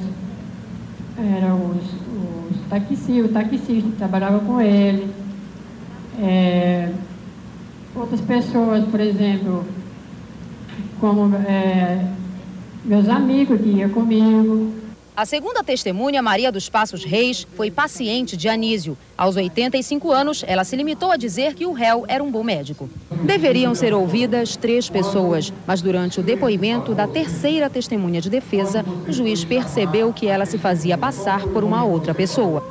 eram 1.38 1.72
os, 1.72 2.57
os 2.57 2.68
taxistas, 2.69 3.26
o 3.26 3.30
taxista 3.30 3.90
trabalhava 3.98 4.40
com 4.41 4.60
ele. 4.60 5.10
É, 6.22 6.91
outras 7.95 8.19
pessoas, 8.19 8.84
por 8.90 8.99
exemplo, 8.99 9.65
como 11.00 11.36
é, 11.36 12.06
meus 12.84 13.08
amigos 13.08 13.60
que 13.62 13.70
iam 13.70 13.90
comigo. 13.90 14.74
A 15.16 15.26
segunda 15.26 15.62
testemunha, 15.62 16.22
Maria 16.22 16.50
dos 16.50 16.70
Passos 16.70 17.04
Reis, 17.04 17.46
foi 17.58 17.70
paciente 17.70 18.38
de 18.38 18.48
Anísio. 18.48 18.98
Aos 19.18 19.36
85 19.36 20.12
anos, 20.14 20.46
ela 20.48 20.64
se 20.64 20.78
limitou 20.78 21.12
a 21.12 21.18
dizer 21.18 21.56
que 21.56 21.66
o 21.66 21.74
réu 21.74 22.06
era 22.08 22.24
um 22.24 22.32
bom 22.32 22.42
médico. 22.42 22.90
Deveriam 23.24 23.76
ser 23.76 23.94
ouvidas 23.94 24.56
três 24.56 24.90
pessoas, 24.90 25.52
mas 25.68 25.82
durante 25.82 26.22
o 26.22 26.24
depoimento 26.24 26.96
da 26.96 27.06
terceira 27.06 27.70
testemunha 27.70 28.22
de 28.22 28.30
defesa, 28.30 28.86
o 29.06 29.12
juiz 29.12 29.44
percebeu 29.44 30.14
que 30.14 30.26
ela 30.26 30.46
se 30.46 30.58
fazia 30.58 30.98
passar 30.98 31.46
por 31.48 31.66
uma 31.66 31.84
outra 31.84 32.14
pessoa. 32.16 32.64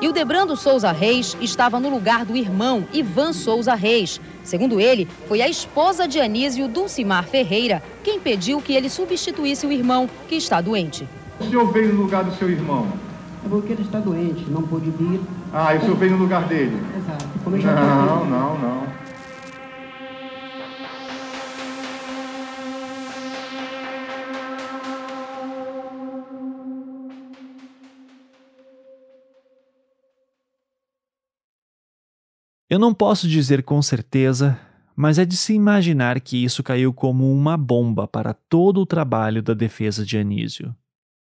E 0.00 0.06
o 0.06 0.12
Debrando 0.12 0.56
Souza 0.56 0.92
Reis 0.92 1.36
estava 1.40 1.80
no 1.80 1.88
lugar 1.88 2.24
do 2.24 2.36
irmão 2.36 2.86
Ivan 2.92 3.32
Souza 3.32 3.74
Reis. 3.74 4.20
Segundo 4.48 4.80
ele, 4.80 5.06
foi 5.26 5.42
a 5.42 5.46
esposa 5.46 6.08
de 6.08 6.18
Anísio, 6.18 6.68
Dulcimar 6.68 7.24
Ferreira, 7.24 7.82
quem 8.02 8.18
pediu 8.18 8.62
que 8.62 8.72
ele 8.72 8.88
substituísse 8.88 9.66
o 9.66 9.70
irmão, 9.70 10.08
que 10.26 10.36
está 10.36 10.58
doente. 10.62 11.06
O 11.38 11.44
senhor 11.44 11.70
veio 11.70 11.92
no 11.92 12.00
lugar 12.00 12.24
do 12.24 12.34
seu 12.34 12.48
irmão? 12.48 12.86
É 13.44 13.48
porque 13.50 13.74
ele 13.74 13.82
está 13.82 13.98
doente, 13.98 14.46
não 14.48 14.62
pôde 14.62 14.88
vir. 14.88 15.20
Ah, 15.52 15.74
e 15.74 15.76
o 15.76 15.80
senhor 15.82 15.96
veio 15.98 16.12
no 16.12 16.16
lugar 16.16 16.48
dele? 16.48 16.74
Exato. 16.96 17.26
Não, 17.44 18.24
não, 18.24 18.58
não. 18.58 18.82
Eu 32.70 32.78
não 32.78 32.92
posso 32.92 33.26
dizer 33.26 33.62
com 33.62 33.80
certeza, 33.80 34.60
mas 34.94 35.18
é 35.18 35.24
de 35.24 35.38
se 35.38 35.54
imaginar 35.54 36.20
que 36.20 36.44
isso 36.44 36.62
caiu 36.62 36.92
como 36.92 37.32
uma 37.32 37.56
bomba 37.56 38.06
para 38.06 38.34
todo 38.34 38.82
o 38.82 38.86
trabalho 38.86 39.42
da 39.42 39.54
defesa 39.54 40.04
de 40.04 40.18
Anísio. 40.18 40.76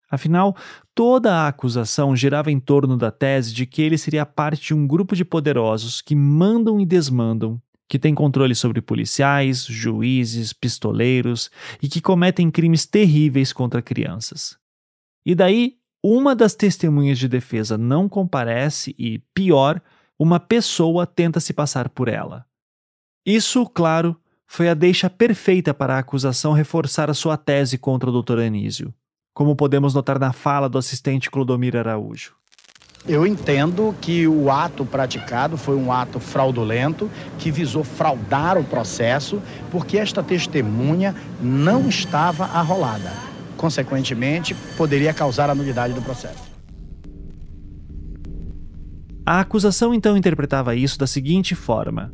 Afinal, 0.10 0.58
toda 0.96 1.32
a 1.32 1.48
acusação 1.48 2.16
girava 2.16 2.52
em 2.52 2.60
torno 2.60 2.98
da 2.98 3.12
tese 3.12 3.54
de 3.54 3.68
que 3.68 3.80
ele 3.80 3.96
seria 3.96 4.26
parte 4.26 4.66
de 4.66 4.74
um 4.74 4.88
grupo 4.88 5.16
de 5.16 5.24
poderosos 5.24 6.02
que 6.02 6.16
mandam 6.16 6.82
e 6.82 6.86
desmandam, 6.86 7.62
que 7.88 8.00
tem 8.00 8.16
controle 8.16 8.56
sobre 8.56 8.82
policiais, 8.82 9.66
juízes, 9.66 10.52
pistoleiros 10.52 11.52
e 11.80 11.88
que 11.88 12.02
cometem 12.02 12.50
crimes 12.50 12.88
terríveis 12.88 13.54
contra 13.54 13.84
crianças. 13.84 14.58
E 15.24 15.36
daí, 15.36 15.76
uma 16.04 16.36
das 16.36 16.56
testemunhas 16.56 17.20
de 17.20 17.28
defesa 17.28 17.78
não 17.78 18.10
comparece 18.10 18.96
e, 18.98 19.20
pior, 19.32 19.80
uma 20.20 20.38
pessoa 20.38 21.08
tenta 21.08 21.40
se 21.40 21.54
passar 21.54 21.88
por 21.88 22.10
ela. 22.10 22.46
Isso, 23.26 23.66
claro, 23.66 24.18
foi 24.46 24.68
a 24.68 24.74
deixa 24.74 25.10
perfeita 25.10 25.74
para 25.74 25.96
a 25.96 26.00
acusação 26.00 26.52
reforçar 26.52 27.10
a 27.10 27.14
sua 27.14 27.38
tese 27.38 27.78
contra 27.78 28.10
o 28.10 28.22
Dr. 28.22 28.40
Anísio, 28.40 28.94
como 29.34 29.56
podemos 29.56 29.94
notar 29.94 30.20
na 30.20 30.34
fala 30.34 30.68
do 30.68 30.78
assistente 30.78 31.32
Clodomir 31.32 31.78
Araújo. 31.78 32.34
Eu 33.08 33.26
entendo 33.26 33.96
que 34.02 34.28
o 34.28 34.52
ato 34.52 34.86
praticado 34.86 35.56
foi 35.56 35.78
um 35.78 35.90
ato 35.90 36.20
fraudulento 36.20 37.10
que 37.38 37.50
visou 37.50 37.84
fraudar 37.84 38.58
o 38.58 38.64
processo, 38.64 39.42
porque 39.72 39.98
esta 39.98 40.22
testemunha 40.22 41.16
não 41.42 41.88
estava 41.88 42.44
arrolada. 42.44 43.14
Consequentemente, 43.56 44.54
poderia 44.76 45.14
causar 45.14 45.50
a 45.50 45.56
nulidade 45.56 45.94
do 45.94 46.02
processo. 46.02 46.49
A 49.30 49.42
acusação 49.42 49.94
então 49.94 50.18
interpretava 50.18 50.76
isso 50.76 50.98
da 50.98 51.06
seguinte 51.06 51.54
forma: 51.54 52.12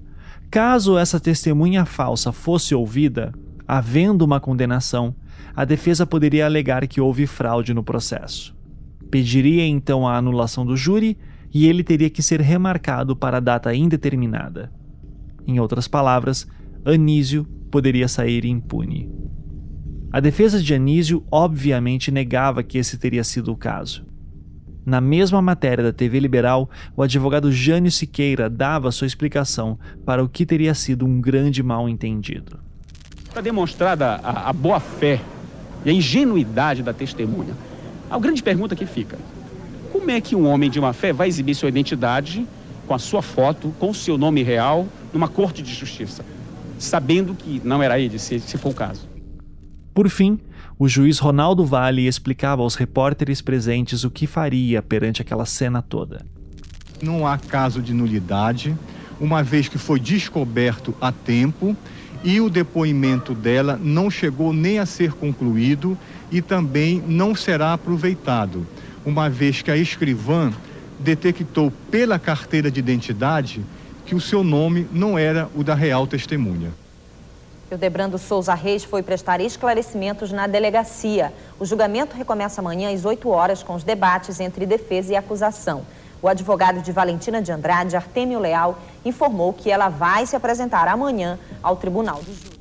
caso 0.52 0.98
essa 0.98 1.18
testemunha 1.18 1.86
falsa 1.86 2.34
fosse 2.34 2.76
ouvida, 2.76 3.34
havendo 3.66 4.26
uma 4.26 4.38
condenação, 4.38 5.16
a 5.56 5.64
defesa 5.64 6.06
poderia 6.06 6.46
alegar 6.46 6.86
que 6.86 7.00
houve 7.00 7.26
fraude 7.26 7.74
no 7.74 7.86
processo. 7.86 8.54
Pediria 9.10 9.66
então 9.66 10.06
a 10.06 10.18
anulação 10.18 10.66
do 10.66 10.76
júri 10.76 11.18
e 11.54 11.70
ele 11.70 11.86
teria 11.86 12.10
que 12.10 12.22
ser 12.22 12.42
remarcado 12.42 13.16
para 13.16 13.40
data 13.40 13.74
indeterminada. 13.74 14.70
Em 15.48 15.58
outras 15.58 15.88
palavras, 15.88 16.46
Anísio 16.84 17.46
poderia 17.72 18.10
sair 18.10 18.44
impune. 18.44 19.10
A 20.12 20.20
defesa 20.20 20.62
de 20.62 20.74
Anísio 20.74 21.24
obviamente 21.32 22.12
negava 22.12 22.62
que 22.62 22.78
esse 22.78 22.98
teria 22.98 23.24
sido 23.24 23.54
o 23.54 23.56
caso. 23.56 24.06
Na 24.86 25.02
mesma 25.02 25.42
matéria 25.42 25.84
da 25.84 25.92
TV 25.92 26.20
Liberal, 26.20 26.70
o 26.96 27.02
advogado 27.02 27.52
Jânio 27.52 27.92
Siqueira 27.92 28.48
dava 28.48 28.92
sua 28.92 29.08
explicação 29.08 29.80
para 30.06 30.24
o 30.24 30.30
que 30.30 30.46
teria 30.46 30.76
sido 30.76 31.08
um 31.08 31.20
grande 31.20 31.64
mal-entendido. 31.64 32.60
Está 33.28 33.42
demonstrada 33.42 34.22
a, 34.24 34.50
a 34.50 34.54
boa-fé 34.54 35.20
e 35.84 35.90
a 35.90 35.94
ingenuidade 35.94 36.84
da 36.84 36.94
testemunha. 36.94 37.56
A 38.12 38.20
grande 38.20 38.44
pergunta 38.44 38.76
que 38.76 38.86
fica: 38.86 39.18
como 39.92 40.12
é 40.12 40.22
que 40.22 40.36
um 40.36 40.48
homem 40.48 40.70
de 40.70 40.80
má 40.80 40.94
fé 40.94 41.12
vai 41.12 41.28
exibir 41.28 41.56
sua 41.56 41.70
identidade 41.70 42.48
com 42.86 42.94
a 42.94 43.00
sua 43.00 43.24
foto, 43.24 43.74
com 43.80 43.90
o 43.90 43.96
seu 43.96 44.20
nome 44.20 44.44
real, 44.44 44.88
numa 45.12 45.28
corte 45.28 45.64
de 45.64 45.74
justiça, 45.74 46.24
sabendo 46.78 47.34
que 47.34 47.60
não 47.64 47.82
era 47.82 48.00
ele, 48.00 48.20
se, 48.20 48.40
se 48.40 48.56
for 48.60 48.70
o 48.70 48.74
caso? 48.76 49.10
Por 49.96 50.08
fim, 50.10 50.40
o 50.78 50.90
juiz 50.90 51.20
Ronaldo 51.20 51.66
Vale 51.66 52.06
explicava 52.06 52.62
aos 52.62 52.76
repórteres 52.76 53.42
presentes 53.42 54.04
o 54.04 54.12
que 54.12 54.28
faria 54.28 54.82
perante 54.82 55.22
aquela 55.22 55.46
cena 55.46 55.82
toda. 55.82 56.26
Não 57.02 57.26
há 57.26 57.38
caso 57.38 57.82
de 57.82 57.94
nulidade, 57.94 58.76
uma 59.20 59.42
vez 59.42 59.70
que 59.70 59.78
foi 59.78 60.00
descoberto 60.00 60.94
a 61.00 61.12
tempo 61.12 61.76
e 62.24 62.42
o 62.42 62.50
depoimento 62.50 63.34
dela 63.34 63.80
não 63.82 64.10
chegou 64.10 64.52
nem 64.52 64.80
a 64.80 64.86
ser 64.86 65.14
concluído 65.14 65.98
e 66.30 66.42
também 66.42 67.02
não 67.08 67.34
será 67.34 67.74
aproveitado, 67.74 68.68
uma 69.06 69.30
vez 69.30 69.62
que 69.62 69.72
a 69.72 69.78
escrivã 69.78 70.52
detectou 71.00 71.72
pela 71.90 72.20
carteira 72.20 72.70
de 72.70 72.80
identidade 72.80 73.62
que 74.06 74.16
o 74.16 74.22
seu 74.22 74.44
nome 74.44 74.88
não 74.92 75.18
era 75.18 75.50
o 75.56 75.64
da 75.64 75.74
real 75.74 76.06
testemunha. 76.06 76.72
O 77.72 77.78
Debrando 77.78 78.20
Souza 78.20 78.54
Reis 78.54 78.84
foi 78.84 79.02
prestar 79.02 79.42
esclarecimentos 79.42 80.32
na 80.32 80.46
delegacia. 80.46 81.34
O 81.60 81.66
julgamento 81.66 82.16
recomeça 82.16 82.62
amanhã 82.62 82.94
às 82.94 83.04
8 83.06 83.28
horas 83.28 83.64
com 83.64 83.74
os 83.74 83.84
debates 83.84 84.40
entre 84.40 84.68
defesa 84.68 85.14
e 85.14 85.16
acusação. 85.16 85.84
O 86.22 86.28
advogado 86.28 86.82
de 86.82 86.92
Valentina 86.92 87.42
de 87.42 87.52
Andrade, 87.52 87.96
Artemio 87.96 88.40
Leal, 88.40 88.80
informou 89.04 89.52
que 89.52 89.72
ela 89.72 89.90
vai 89.90 90.28
se 90.28 90.36
apresentar 90.36 90.88
amanhã 90.88 91.40
ao 91.64 91.76
Tribunal 91.76 92.22
do 92.22 92.34
Júri. 92.34 92.60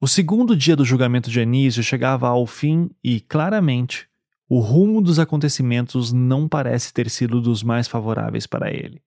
O 0.00 0.06
segundo 0.06 0.54
dia 0.54 0.76
do 0.76 0.84
julgamento 0.84 1.28
de 1.28 1.40
Anísio 1.40 1.82
chegava 1.82 2.28
ao 2.28 2.46
fim 2.46 2.88
e, 3.02 3.20
claramente, 3.20 4.06
o 4.48 4.60
rumo 4.60 5.00
dos 5.00 5.18
acontecimentos 5.18 6.12
não 6.12 6.46
parece 6.46 6.92
ter 6.92 7.10
sido 7.10 7.40
dos 7.40 7.64
mais 7.64 7.88
favoráveis 7.88 8.46
para 8.46 8.70
ele. 8.70 9.02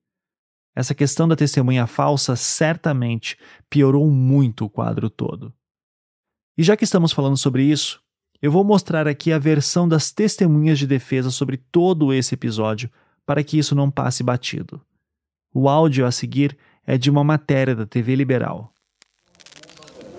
Essa 0.78 0.94
questão 0.94 1.28
da 1.28 1.36
testemunha 1.36 1.88
falsa 1.88 2.36
certamente 2.36 3.36
piorou 3.68 4.08
muito 4.12 4.66
o 4.66 4.70
quadro 4.70 5.10
todo. 5.10 5.52
E 6.56 6.62
já 6.62 6.78
que 6.78 6.84
estamos 6.84 7.12
falando 7.12 7.36
sobre 7.36 7.64
isso, 7.64 8.00
eu 8.40 8.52
vou 8.52 8.64
mostrar 8.64 9.08
aqui 9.08 9.34
a 9.34 9.40
versão 9.40 9.90
das 9.90 10.12
testemunhas 10.12 10.78
de 10.78 10.86
defesa 10.86 11.32
sobre 11.32 11.58
todo 11.58 12.14
esse 12.14 12.36
episódio 12.36 12.92
para 13.26 13.44
que 13.44 13.58
isso 13.58 13.74
não 13.74 13.90
passe 13.90 14.22
batido. 14.22 14.80
O 15.52 15.68
áudio 15.68 16.06
a 16.06 16.12
seguir 16.12 16.56
é 16.86 16.96
de 16.96 17.10
uma 17.10 17.24
matéria 17.24 17.76
da 17.76 17.88
TV 17.88 18.16
Liberal. 18.16 18.72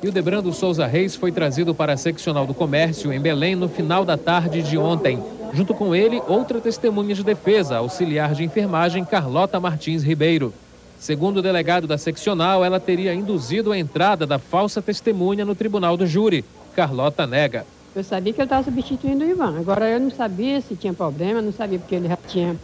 Hildebrando 0.02 0.52
Souza 0.52 0.89
Reis 0.89 1.14
foi 1.14 1.30
trazido 1.30 1.72
para 1.72 1.93
a 1.93 1.97
seccional 1.97 2.44
do 2.44 2.52
comércio 2.52 3.12
em 3.12 3.20
Belém 3.20 3.55
no 3.55 3.68
final 3.68 4.05
da 4.05 4.18
tarde 4.18 4.60
de 4.64 4.76
ontem. 4.76 5.22
Junto 5.53 5.75
com 5.75 5.95
ele, 5.95 6.23
outra 6.27 6.61
testemunha 6.61 7.15
de 7.15 7.25
defesa, 7.25 7.79
auxiliar 7.79 8.35
de 8.35 8.45
enfermagem 8.45 9.05
Carlota 9.05 9.59
Martins 9.59 10.03
Ribeiro. 10.03 10.53
Segundo 10.99 11.39
o 11.39 11.43
delegado 11.43 11.87
da 11.87 11.97
seccional, 11.97 12.65
ela 12.65 12.81
teria 12.81 13.15
induzido 13.15 13.73
a 13.73 13.79
entrada 13.79 14.27
da 14.27 14.39
falsa 14.39 14.83
testemunha 14.83 15.45
no 15.45 15.55
tribunal 15.55 15.97
do 15.97 16.07
júri. 16.07 16.45
Carlota 16.75 17.27
nega. 17.27 17.65
Eu 17.95 18.05
sabia 18.05 18.33
que 18.33 18.41
ele 18.41 18.47
estava 18.47 18.62
substituindo 18.62 19.25
o 19.25 19.29
Ivan. 19.29 19.59
Agora 19.59 19.89
eu 19.89 20.01
não 20.01 20.11
sabia 20.11 20.61
se 20.61 20.77
tinha 20.77 20.93
problema, 20.93 21.41
não 21.41 21.53
sabia 21.53 21.79
porque 21.79 21.95
ele 21.95 22.09
já 22.09 22.19
tinha, 22.29 22.57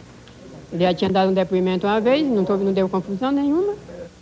ele 0.71 0.83
já 0.83 0.93
tinha 0.93 1.09
dado 1.09 1.31
um 1.31 1.33
depoimento 1.33 1.87
uma 1.87 1.99
vez, 1.99 2.27
não, 2.27 2.45
tô, 2.45 2.55
não 2.57 2.71
deu 2.71 2.87
confusão 2.87 3.31
nenhuma. 3.31 3.73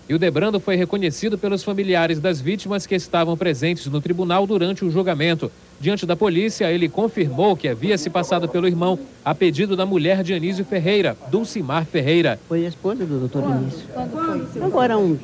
E 0.07 0.13
o 0.13 0.19
Debrando 0.19 0.59
foi 0.59 0.75
reconhecido 0.75 1.38
pelos 1.38 1.63
familiares 1.63 2.19
das 2.19 2.41
vítimas 2.41 2.85
que 2.85 2.93
estavam 2.93 3.38
presentes 3.38 3.88
no 3.88 4.01
tribunal 4.01 4.45
durante 4.45 4.84
o 4.84 4.91
julgamento. 4.91 5.49
Diante 5.80 6.05
da 6.05 6.15
polícia, 6.15 6.71
ele 6.71 6.89
confirmou 6.89 7.55
que 7.55 7.69
havia 7.69 7.97
se 7.97 8.09
passado 8.09 8.49
pelo 8.49 8.67
irmão 8.67 8.99
a 9.23 9.34
pedido 9.34 9.77
da 9.77 9.85
mulher 9.85 10.21
de 10.21 10.34
Anísio 10.34 10.65
Ferreira, 10.65 11.15
Dulcimar 11.31 11.85
Ferreira. 11.85 12.38
Foi 12.49 12.65
a 12.65 12.69
esposa 12.69 13.05
do 13.05 13.19
doutor 13.19 13.45
Anísio. 13.45 13.88
Agora, 14.61 14.97
um, 14.97 15.17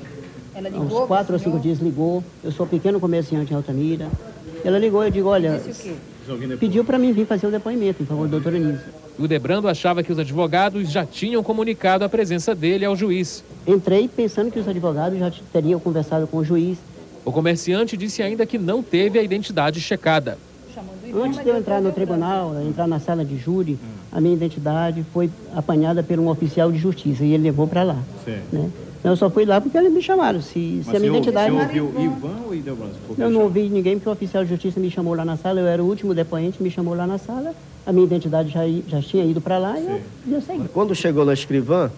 uns 0.73 1.07
quatro 1.07 1.33
ou 1.33 1.39
cinco 1.39 1.59
dias 1.59 1.79
ligou. 1.79 2.23
Eu 2.41 2.51
sou 2.51 2.65
pequeno 2.65 3.01
comerciante 3.01 3.51
em 3.51 3.55
Altamira. 3.55 4.09
Ela 4.63 4.79
ligou 4.79 5.03
e 5.03 5.07
eu 5.07 5.11
digo, 5.11 5.27
olha, 5.27 5.61
pediu 6.59 6.83
para 6.83 6.97
mim 6.97 7.11
vir 7.11 7.25
fazer 7.25 7.47
o 7.47 7.51
depoimento 7.51 8.03
em 8.03 8.05
favor 8.05 8.27
do 8.27 8.31
doutor 8.31 8.55
Anísio. 8.55 8.87
O 9.17 9.27
Debrando 9.27 9.67
achava 9.67 10.01
que 10.01 10.11
os 10.11 10.19
advogados 10.19 10.89
já 10.89 11.05
tinham 11.05 11.43
comunicado 11.43 12.05
a 12.05 12.09
presença 12.09 12.55
dele 12.55 12.85
ao 12.85 12.95
juiz. 12.95 13.43
Entrei 13.67 14.07
pensando 14.07 14.51
que 14.51 14.59
os 14.59 14.67
advogados 14.67 15.19
já 15.19 15.31
teriam 15.51 15.79
conversado 15.79 16.25
com 16.27 16.37
o 16.37 16.43
juiz. 16.43 16.77
O 17.25 17.31
comerciante 17.31 17.97
disse 17.97 18.23
ainda 18.23 18.45
que 18.45 18.57
não 18.57 18.81
teve 18.81 19.19
a 19.19 19.23
identidade 19.23 19.81
checada. 19.81 20.37
Antes 21.13 21.43
de 21.43 21.49
eu 21.49 21.57
entrar 21.57 21.81
no 21.81 21.91
tribunal, 21.91 22.55
entrar 22.61 22.87
na 22.87 22.99
sala 22.99 23.25
de 23.25 23.37
júri, 23.37 23.77
a 24.11 24.21
minha 24.21 24.35
identidade 24.35 25.03
foi 25.11 25.29
apanhada 25.55 26.03
por 26.03 26.19
um 26.19 26.29
oficial 26.29 26.71
de 26.71 26.77
justiça 26.77 27.23
e 27.23 27.33
ele 27.33 27.43
levou 27.43 27.67
para 27.67 27.83
lá. 27.83 27.97
Né? 28.51 28.69
Eu 29.03 29.15
só 29.15 29.29
fui 29.29 29.45
lá 29.45 29.61
porque 29.61 29.77
eles 29.77 29.91
me 29.91 30.01
chamaram. 30.01 30.41
Se, 30.41 30.83
se 30.83 30.95
a 30.95 30.99
minha 30.99 31.11
identidade. 31.11 31.51
Você 31.51 31.79
ouviu 31.79 32.01
Ivan 32.01 32.35
ou 32.45 32.53
Idelbrando? 32.53 32.93
Eu 33.17 33.29
não 33.29 33.41
ouvi 33.43 33.69
ninguém 33.69 33.95
porque 33.95 34.09
o 34.09 34.11
oficial 34.11 34.43
de 34.43 34.49
justiça 34.49 34.79
me 34.79 34.91
chamou 34.91 35.13
lá 35.13 35.23
na 35.23 35.37
sala. 35.37 35.59
Eu 35.59 35.67
era 35.67 35.81
o 35.81 35.87
último 35.87 36.13
depoente, 36.13 36.61
me 36.61 36.69
chamou 36.69 36.93
lá 36.93 37.07
na 37.07 37.17
sala. 37.17 37.53
A 37.85 37.93
minha 37.93 38.05
identidade 38.05 38.49
já, 38.49 38.61
já 38.87 39.01
tinha 39.01 39.23
ido 39.23 39.39
para 39.39 39.57
lá 39.57 39.79
e 39.79 39.85
eu, 39.85 40.01
eu 40.35 40.41
segui. 40.41 40.67
Quando 40.67 40.93
chegou 40.93 41.23
na 41.23 41.33
escrivã, 41.33 41.89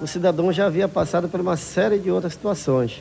o 0.00 0.06
cidadão 0.06 0.52
já 0.52 0.66
havia 0.66 0.88
passado 0.88 1.28
por 1.28 1.40
uma 1.40 1.56
série 1.56 1.98
de 1.98 2.10
outras 2.10 2.32
situações. 2.32 3.00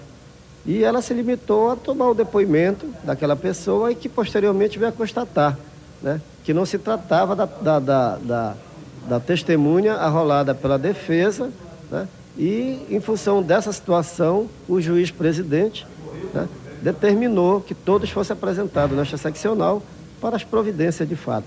E 0.66 0.84
ela 0.84 1.02
se 1.02 1.14
limitou 1.14 1.72
a 1.72 1.76
tomar 1.76 2.10
o 2.10 2.14
depoimento 2.14 2.86
daquela 3.04 3.36
pessoa 3.36 3.92
e 3.92 3.96
que 3.96 4.08
posteriormente 4.08 4.78
veio 4.78 4.90
a 4.90 4.94
constatar 4.94 5.58
né, 6.02 6.22
que 6.44 6.54
não 6.54 6.66
se 6.66 6.78
tratava 6.78 7.36
da, 7.36 7.46
da, 7.46 7.80
da, 7.80 8.16
da, 8.18 8.56
da 9.08 9.20
testemunha 9.20 9.96
arrolada 9.96 10.56
pela 10.56 10.78
defesa. 10.78 11.50
Né, 11.92 12.08
e, 12.40 12.80
em 12.90 13.02
função 13.02 13.44
dessa 13.44 13.74
situação, 13.74 14.48
o 14.68 14.80
juiz 14.80 15.12
presidente 15.12 15.86
né, 16.34 16.48
determinou 16.82 17.60
que 17.60 17.76
todos 17.76 18.10
fossem 18.10 18.34
apresentados 18.34 18.98
nesta 18.98 19.18
seccional 19.18 19.84
para 20.22 20.38
as 20.38 20.44
providências 20.44 21.08
de 21.08 21.18
fato. 21.18 21.44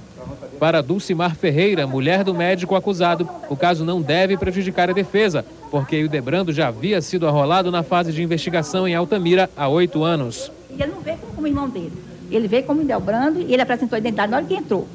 Para 0.59 0.82
Dulcimar 0.82 1.35
Ferreira, 1.35 1.86
mulher 1.86 2.23
do 2.23 2.35
médico 2.35 2.77
acusado, 2.77 3.27
o 3.48 3.56
caso 3.56 3.86
não 3.86 4.02
deve 4.02 4.36
prejudicar 4.36 4.90
a 4.90 4.93
defesa, 4.93 5.47
porque 5.70 6.05
o 6.05 6.09
Debrando 6.10 6.52
já 6.52 6.69
havia 6.69 7.01
sido 7.01 7.27
arrolado 7.27 7.70
na 7.70 7.82
fase 7.82 8.12
de 8.12 8.23
investigação 8.23 8.86
em 8.86 8.94
Altamira 8.94 9.48
há 9.56 9.69
oito 9.69 10.05
anos. 10.05 10.52
Ele 10.70 10.86
não 10.86 11.01
veio 11.01 11.19
como 11.35 11.47
irmão 11.47 11.70
dele. 11.70 11.93
Ele 12.31 12.48
veio 12.48 12.64
como 12.64 12.85
Delbrando 12.85 13.40
e 13.40 13.52
ele 13.52 13.62
apresentou 13.62 13.97
a 13.97 13.98
identidade 13.98 14.31
na 14.31 14.39
hora 14.39 14.47
que 14.47 14.55
entrou. 14.55 14.86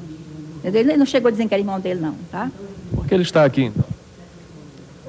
Ele 0.62 0.96
não 0.96 1.06
chegou 1.06 1.30
dizendo 1.30 1.48
que 1.48 1.54
era 1.54 1.60
irmão 1.60 1.80
dele, 1.80 2.00
não, 2.00 2.14
tá? 2.30 2.50
Por 2.94 3.06
que 3.06 3.14
ele 3.14 3.22
está 3.22 3.44
aqui, 3.44 3.64
então? 3.64 3.97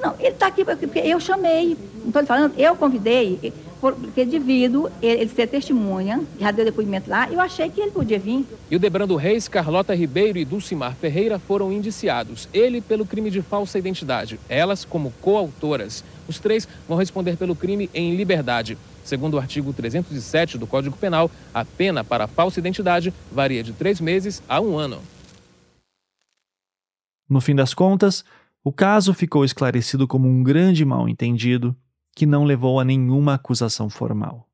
Não, 0.00 0.14
ele 0.18 0.28
está 0.28 0.46
aqui 0.46 0.64
porque 0.64 0.98
eu 0.98 1.20
chamei. 1.20 1.76
Não 2.00 2.08
estou 2.08 2.24
falando, 2.24 2.58
eu 2.58 2.74
convidei, 2.74 3.52
porque 3.80 4.24
devido 4.24 4.90
ele, 5.02 5.22
ele 5.22 5.30
ser 5.30 5.46
testemunha, 5.46 6.22
já 6.38 6.50
deu 6.50 6.64
depoimento 6.64 7.10
lá, 7.10 7.30
eu 7.30 7.40
achei 7.40 7.68
que 7.68 7.80
ele 7.80 7.90
podia 7.90 8.18
vir. 8.18 8.46
E 8.70 8.76
o 8.76 8.78
Debrando 8.78 9.16
Reis, 9.16 9.48
Carlota 9.48 9.94
Ribeiro 9.94 10.38
e 10.38 10.44
Dulcimar 10.44 10.94
Ferreira 10.94 11.38
foram 11.38 11.70
indiciados. 11.70 12.48
Ele 12.52 12.80
pelo 12.80 13.04
crime 13.04 13.30
de 13.30 13.42
falsa 13.42 13.78
identidade, 13.78 14.40
elas 14.48 14.84
como 14.84 15.12
coautoras. 15.20 16.02
Os 16.26 16.38
três 16.38 16.66
vão 16.88 16.96
responder 16.96 17.36
pelo 17.36 17.54
crime 17.54 17.90
em 17.92 18.14
liberdade. 18.16 18.78
Segundo 19.04 19.34
o 19.34 19.38
artigo 19.38 19.72
307 19.72 20.56
do 20.56 20.66
Código 20.66 20.96
Penal, 20.96 21.30
a 21.52 21.64
pena 21.64 22.04
para 22.04 22.26
falsa 22.26 22.60
identidade 22.60 23.12
varia 23.32 23.62
de 23.62 23.72
três 23.72 24.00
meses 24.00 24.42
a 24.48 24.60
um 24.60 24.78
ano. 24.78 25.00
No 27.28 27.40
fim 27.40 27.54
das 27.54 27.72
contas, 27.72 28.24
o 28.62 28.70
caso 28.70 29.14
ficou 29.14 29.44
esclarecido 29.44 30.06
como 30.06 30.28
um 30.28 30.42
grande 30.42 30.84
mal-entendido 30.84 31.74
que 32.14 32.26
não 32.26 32.44
levou 32.44 32.78
a 32.78 32.84
nenhuma 32.84 33.34
acusação 33.34 33.88
formal. 33.88 34.46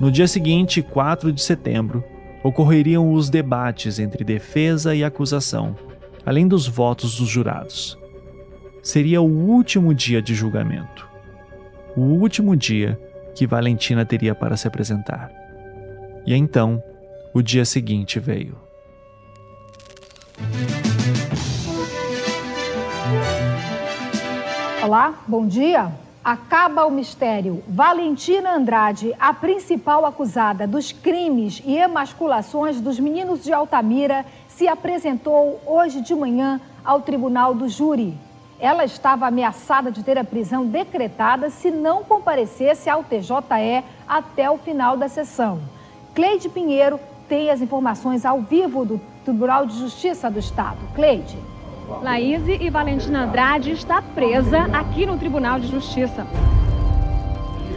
No 0.00 0.10
dia 0.10 0.26
seguinte, 0.26 0.82
4 0.82 1.30
de 1.30 1.42
setembro, 1.42 2.02
ocorreriam 2.42 3.12
os 3.12 3.28
debates 3.28 3.98
entre 3.98 4.24
defesa 4.24 4.94
e 4.94 5.04
acusação, 5.04 5.76
além 6.24 6.48
dos 6.48 6.66
votos 6.66 7.16
dos 7.16 7.28
jurados. 7.28 7.99
Seria 8.82 9.20
o 9.20 9.26
último 9.26 9.92
dia 9.94 10.22
de 10.22 10.34
julgamento. 10.34 11.06
O 11.94 12.00
último 12.00 12.56
dia 12.56 12.98
que 13.34 13.46
Valentina 13.46 14.06
teria 14.06 14.34
para 14.34 14.56
se 14.56 14.66
apresentar. 14.66 15.30
E 16.26 16.34
então, 16.34 16.82
o 17.34 17.42
dia 17.42 17.64
seguinte 17.66 18.18
veio. 18.18 18.56
Olá, 24.82 25.22
bom 25.28 25.46
dia. 25.46 25.92
Acaba 26.24 26.86
o 26.86 26.90
mistério. 26.90 27.62
Valentina 27.68 28.54
Andrade, 28.54 29.14
a 29.20 29.34
principal 29.34 30.06
acusada 30.06 30.66
dos 30.66 30.90
crimes 30.90 31.62
e 31.66 31.76
emasculações 31.76 32.80
dos 32.80 32.98
meninos 32.98 33.44
de 33.44 33.52
Altamira, 33.52 34.24
se 34.48 34.66
apresentou 34.66 35.60
hoje 35.66 36.00
de 36.00 36.14
manhã 36.14 36.58
ao 36.82 37.02
tribunal 37.02 37.54
do 37.54 37.68
júri. 37.68 38.16
Ela 38.60 38.84
estava 38.84 39.26
ameaçada 39.26 39.90
de 39.90 40.02
ter 40.02 40.18
a 40.18 40.24
prisão 40.24 40.66
decretada 40.66 41.48
se 41.48 41.70
não 41.70 42.04
comparecesse 42.04 42.90
ao 42.90 43.02
TJE 43.02 43.82
até 44.06 44.50
o 44.50 44.58
final 44.58 44.98
da 44.98 45.08
sessão. 45.08 45.60
Cleide 46.14 46.48
Pinheiro 46.50 47.00
tem 47.26 47.50
as 47.50 47.62
informações 47.62 48.26
ao 48.26 48.42
vivo 48.42 48.84
do 48.84 49.00
Tribunal 49.24 49.64
de 49.64 49.78
Justiça 49.78 50.30
do 50.30 50.38
Estado. 50.38 50.78
Cleide. 50.94 51.38
Laís 52.02 52.42
e 52.46 52.68
Valentina 52.68 53.24
Andrade 53.24 53.70
está 53.70 54.02
presa 54.02 54.68
aqui 54.72 55.06
no 55.06 55.16
Tribunal 55.16 55.58
de 55.58 55.66
Justiça. 55.66 56.26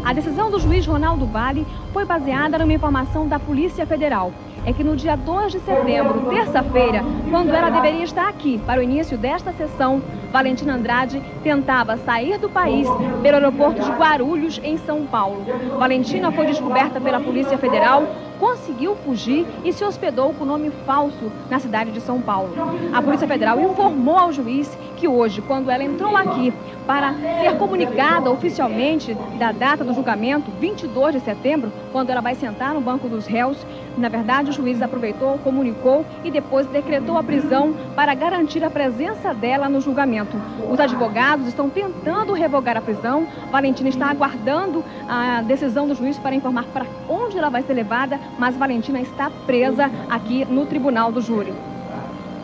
A 0.04 0.12
decisão 0.12 0.52
do 0.52 0.60
juiz 0.60 0.86
Ronaldo 0.86 1.26
Vale 1.26 1.66
foi 1.94 2.04
baseada 2.04 2.58
numa 2.58 2.74
informação 2.74 3.26
da 3.26 3.40
Polícia 3.40 3.86
Federal. 3.86 4.34
É 4.66 4.72
que 4.72 4.84
no 4.84 4.96
dia 4.96 5.16
2 5.16 5.52
de 5.52 5.60
setembro, 5.60 6.30
terça-feira, 6.30 7.04
quando 7.30 7.50
ela 7.50 7.70
deveria 7.70 8.04
estar 8.04 8.30
aqui 8.30 8.58
para 8.66 8.80
o 8.80 8.84
início 8.84 9.18
desta 9.18 9.52
sessão, 9.52 10.02
Valentina 10.32 10.76
Andrade 10.76 11.22
tentava 11.44 11.98
sair 11.98 12.38
do 12.38 12.50
país 12.50 12.88
pelo 13.22 13.36
aeroporto 13.38 13.82
de 13.82 13.92
Guarulhos, 13.92 14.62
em 14.64 14.78
São 14.78 15.06
Paulo. 15.06 15.46
Valentina 15.78 16.32
foi 16.32 16.46
descoberta 16.46 17.02
pela 17.02 17.20
Polícia 17.20 17.58
Federal 17.58 18.08
conseguiu 18.44 18.94
fugir 18.96 19.48
e 19.64 19.72
se 19.72 19.86
hospedou 19.86 20.34
com 20.34 20.44
nome 20.44 20.70
falso 20.86 21.32
na 21.50 21.60
cidade 21.60 21.92
de 21.92 22.02
São 22.02 22.22
Paulo. 22.22 22.54
A 22.94 23.02
Polícia 23.02 23.26
Federal 23.26 23.58
informou 23.58 24.18
ao 24.18 24.34
juiz 24.34 24.78
que 25.04 25.08
hoje, 25.10 25.42
quando 25.42 25.70
ela 25.70 25.84
entrou 25.84 26.16
aqui 26.16 26.54
para 26.88 27.14
ser 27.14 27.58
comunicada 27.58 28.32
oficialmente 28.32 29.14
da 29.38 29.52
data 29.52 29.84
do 29.84 29.94
julgamento, 29.94 30.50
22 30.62 31.16
de 31.16 31.20
setembro, 31.20 31.74
quando 31.92 32.10
ela 32.10 32.22
vai 32.22 32.36
sentar 32.36 32.74
no 32.74 32.80
banco 32.80 33.10
dos 33.10 33.26
réus, 33.26 33.58
na 33.98 34.08
verdade 34.08 34.52
o 34.52 34.54
juiz 34.54 34.82
aproveitou, 34.82 35.38
comunicou 35.40 36.06
e 36.24 36.32
depois 36.32 36.66
decretou 36.68 37.18
a 37.18 37.24
prisão 37.24 37.76
para 37.94 38.14
garantir 38.14 38.64
a 38.64 38.70
presença 38.70 39.34
dela 39.34 39.68
no 39.68 39.82
julgamento. 39.82 40.38
Os 40.72 40.80
advogados 40.80 41.48
estão 41.48 41.70
tentando 41.70 42.32
revogar 42.32 42.78
a 42.78 42.82
prisão. 42.82 43.28
Valentina 43.52 43.90
está 43.90 44.10
aguardando 44.10 44.86
a 45.10 45.42
decisão 45.42 45.86
do 45.86 45.96
juiz 45.96 46.18
para 46.18 46.34
informar 46.34 46.64
para 46.72 46.86
onde 47.10 47.38
ela 47.38 47.50
vai 47.50 47.62
ser 47.62 47.74
levada 47.74 48.18
mas 48.40 48.56
Valentina 48.56 49.02
está 49.02 49.30
presa 49.46 49.92
aqui 50.10 50.46
no 50.46 50.66
tribunal 50.66 51.12
do 51.12 51.20
júri. 51.20 51.54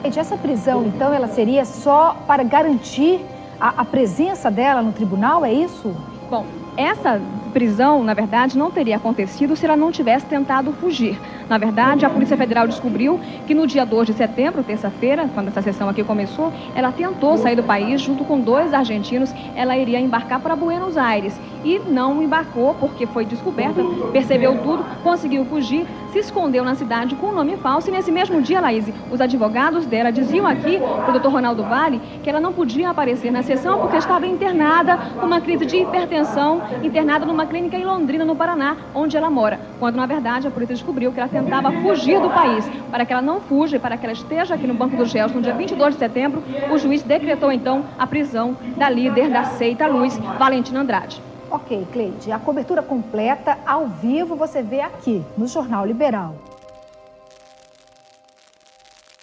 Essa 0.03 0.38
prisão, 0.38 0.85
então, 0.85 1.13
ela 1.13 1.27
seria 1.27 1.65
só 1.65 2.15
para 2.26 2.43
garantir 2.43 3.26
a, 3.59 3.81
a 3.81 3.85
presença 3.85 4.49
dela 4.49 4.81
no 4.81 4.91
tribunal, 4.91 5.43
é 5.43 5.51
isso? 5.51 5.93
Bom, 6.30 6.45
essa 6.77 7.19
prisão, 7.49 8.03
na 8.03 8.13
verdade, 8.13 8.57
não 8.57 8.71
teria 8.71 8.97
acontecido 8.97 9.55
se 9.55 9.65
ela 9.65 9.76
não 9.76 9.91
tivesse 9.91 10.26
tentado 10.26 10.71
fugir. 10.73 11.19
Na 11.49 11.57
verdade, 11.57 12.05
a 12.05 12.09
Polícia 12.09 12.38
Federal 12.38 12.67
descobriu 12.67 13.19
que 13.47 13.55
no 13.55 13.65
dia 13.65 13.85
2 13.85 14.07
de 14.07 14.13
setembro, 14.13 14.63
terça-feira, 14.63 15.27
quando 15.34 15.47
essa 15.47 15.61
sessão 15.61 15.89
aqui 15.89 16.03
começou, 16.03 16.53
ela 16.76 16.91
tentou 16.91 17.38
sair 17.38 17.55
do 17.55 17.63
país 17.63 18.01
junto 18.01 18.23
com 18.23 18.39
dois 18.39 18.73
argentinos. 18.73 19.34
Ela 19.55 19.76
iria 19.77 19.99
embarcar 19.99 20.39
para 20.39 20.55
Buenos 20.55 20.97
Aires 20.97 21.39
e 21.63 21.80
não 21.80 22.21
embarcou 22.21 22.73
porque 22.76 23.05
foi 23.05 23.26
descoberta, 23.26 23.81
percebeu 24.11 24.57
tudo, 24.63 24.85
conseguiu 25.03 25.43
fugir, 25.45 25.85
se 26.11 26.19
escondeu 26.19 26.63
na 26.63 26.76
cidade 26.76 27.15
com 27.15 27.27
um 27.27 27.34
nome 27.34 27.57
falso 27.57 27.89
e 27.89 27.91
nesse 27.91 28.11
mesmo 28.11 28.41
dia, 28.41 28.59
Laís, 28.59 28.85
os 29.11 29.21
advogados 29.21 29.85
dela 29.85 30.11
diziam 30.11 30.47
aqui 30.47 30.80
para 30.80 31.09
o 31.09 31.11
doutor 31.13 31.31
Ronaldo 31.31 31.63
Vale 31.63 32.01
que 32.23 32.30
ela 32.30 32.39
não 32.39 32.53
podia 32.53 32.89
aparecer 32.89 33.31
na 33.31 33.43
sessão 33.43 33.80
porque 33.80 33.97
estava 33.97 34.26
internada 34.26 34.97
com 35.19 35.26
uma 35.26 35.41
crise 35.41 35.65
de 35.65 35.77
hipertensão, 35.77 36.61
internada 36.84 37.26
numa 37.26 37.39
clínica 37.45 37.78
em 37.78 37.86
Londrina, 37.86 38.26
no 38.26 38.36
Paraná, 38.36 38.78
onde 38.94 39.16
ela 39.18 39.30
mora. 39.30 39.60
Quando, 39.80 39.95
na 39.95 40.06
verdade, 40.06 40.48
a 40.48 40.52
polícia 40.52 40.76
descobriu 40.76 41.11
que 41.11 41.20
ela 41.20 41.30
tentava 41.30 41.72
fugir 41.72 42.20
do 42.20 42.30
país. 42.30 42.70
Para 42.91 43.06
que 43.06 43.14
ela 43.14 43.22
não 43.22 43.41
fuja 43.41 43.78
e 43.78 43.80
para 43.80 43.98
que 43.98 44.06
ela 44.06 44.14
esteja 44.14 44.56
aqui 44.56 44.68
no 44.68 44.74
Banco 44.74 44.98
dos 44.98 45.11
Réus 45.14 45.32
no 45.32 45.41
dia 45.41 45.53
22 45.53 45.94
de 45.94 45.99
setembro, 45.99 46.44
o 46.72 46.78
juiz 46.78 47.03
decretou, 47.03 47.52
então, 47.52 47.86
a 47.98 48.06
prisão 48.07 48.57
da 48.78 48.90
líder 48.90 49.30
da 49.30 49.44
seita 49.45 49.88
Luz, 49.88 50.18
Valentina 50.38 50.82
Andrade. 50.82 51.22
Ok, 51.52 51.88
Cleide, 51.91 52.32
a 52.32 52.38
cobertura 52.38 52.84
completa 52.84 53.57
ao 53.66 53.88
vivo 53.88 54.36
você 54.36 54.61
vê 54.61 54.82
aqui 54.82 55.24
no 55.36 55.48
Jornal 55.48 55.86
Liberal. 55.86 56.36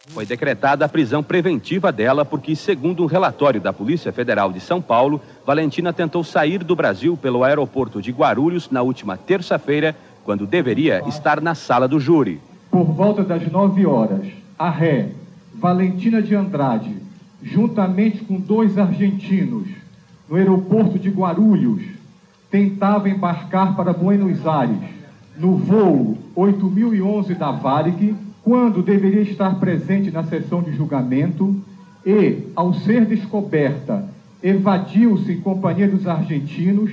Foi 0.08 0.24
decretada 0.24 0.84
a 0.84 0.88
prisão 0.88 1.22
preventiva 1.22 1.92
dela 1.92 2.24
porque, 2.24 2.54
segundo 2.54 3.02
um 3.02 3.06
relatório 3.06 3.60
da 3.60 3.72
Polícia 3.72 4.12
Federal 4.12 4.52
de 4.52 4.60
São 4.60 4.80
Paulo, 4.80 5.20
Valentina 5.44 5.92
tentou 5.92 6.24
sair 6.24 6.62
do 6.62 6.76
Brasil 6.76 7.16
pelo 7.16 7.44
aeroporto 7.44 8.00
de 8.00 8.12
Guarulhos 8.12 8.70
na 8.70 8.82
última 8.82 9.16
terça-feira, 9.16 9.94
quando 10.24 10.46
deveria 10.46 11.02
estar 11.06 11.40
na 11.40 11.54
sala 11.54 11.86
do 11.86 12.00
júri. 12.00 12.40
Por 12.70 12.84
volta 12.84 13.22
das 13.22 13.50
nove 13.50 13.86
horas, 13.86 14.26
a 14.58 14.70
ré 14.70 15.10
Valentina 15.54 16.22
de 16.22 16.34
Andrade, 16.34 16.96
juntamente 17.42 18.24
com 18.24 18.40
dois 18.40 18.78
argentinos, 18.78 19.68
no 20.28 20.36
aeroporto 20.36 20.98
de 20.98 21.10
Guarulhos, 21.10 21.82
tentava 22.50 23.08
embarcar 23.08 23.76
para 23.76 23.92
Buenos 23.92 24.46
Aires, 24.46 24.78
no 25.36 25.56
voo 25.56 26.16
8011 26.34 27.34
da 27.34 27.50
Varig, 27.50 28.14
quando 28.46 28.80
deveria 28.80 29.22
estar 29.22 29.56
presente 29.58 30.08
na 30.12 30.22
sessão 30.22 30.62
de 30.62 30.70
julgamento 30.70 31.56
e, 32.06 32.44
ao 32.54 32.72
ser 32.74 33.04
descoberta, 33.04 34.08
evadiu-se 34.40 35.32
em 35.32 35.40
companhia 35.40 35.88
dos 35.88 36.06
argentinos, 36.06 36.92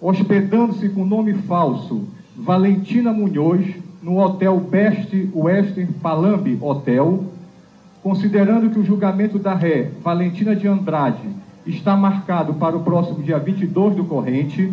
hospedando-se 0.00 0.88
com 0.88 1.06
nome 1.06 1.34
falso 1.34 2.02
Valentina 2.36 3.12
Munhoz 3.12 3.64
no 4.02 4.18
hotel 4.18 4.58
Best 4.58 5.14
Western 5.32 5.92
Palambi 6.02 6.58
Hotel, 6.60 7.26
considerando 8.02 8.68
que 8.68 8.80
o 8.80 8.84
julgamento 8.84 9.38
da 9.38 9.54
ré 9.54 9.92
Valentina 10.02 10.56
de 10.56 10.66
Andrade 10.66 11.28
está 11.64 11.96
marcado 11.96 12.54
para 12.54 12.76
o 12.76 12.82
próximo 12.82 13.22
dia 13.22 13.38
22 13.38 13.94
do 13.94 14.04
corrente, 14.04 14.72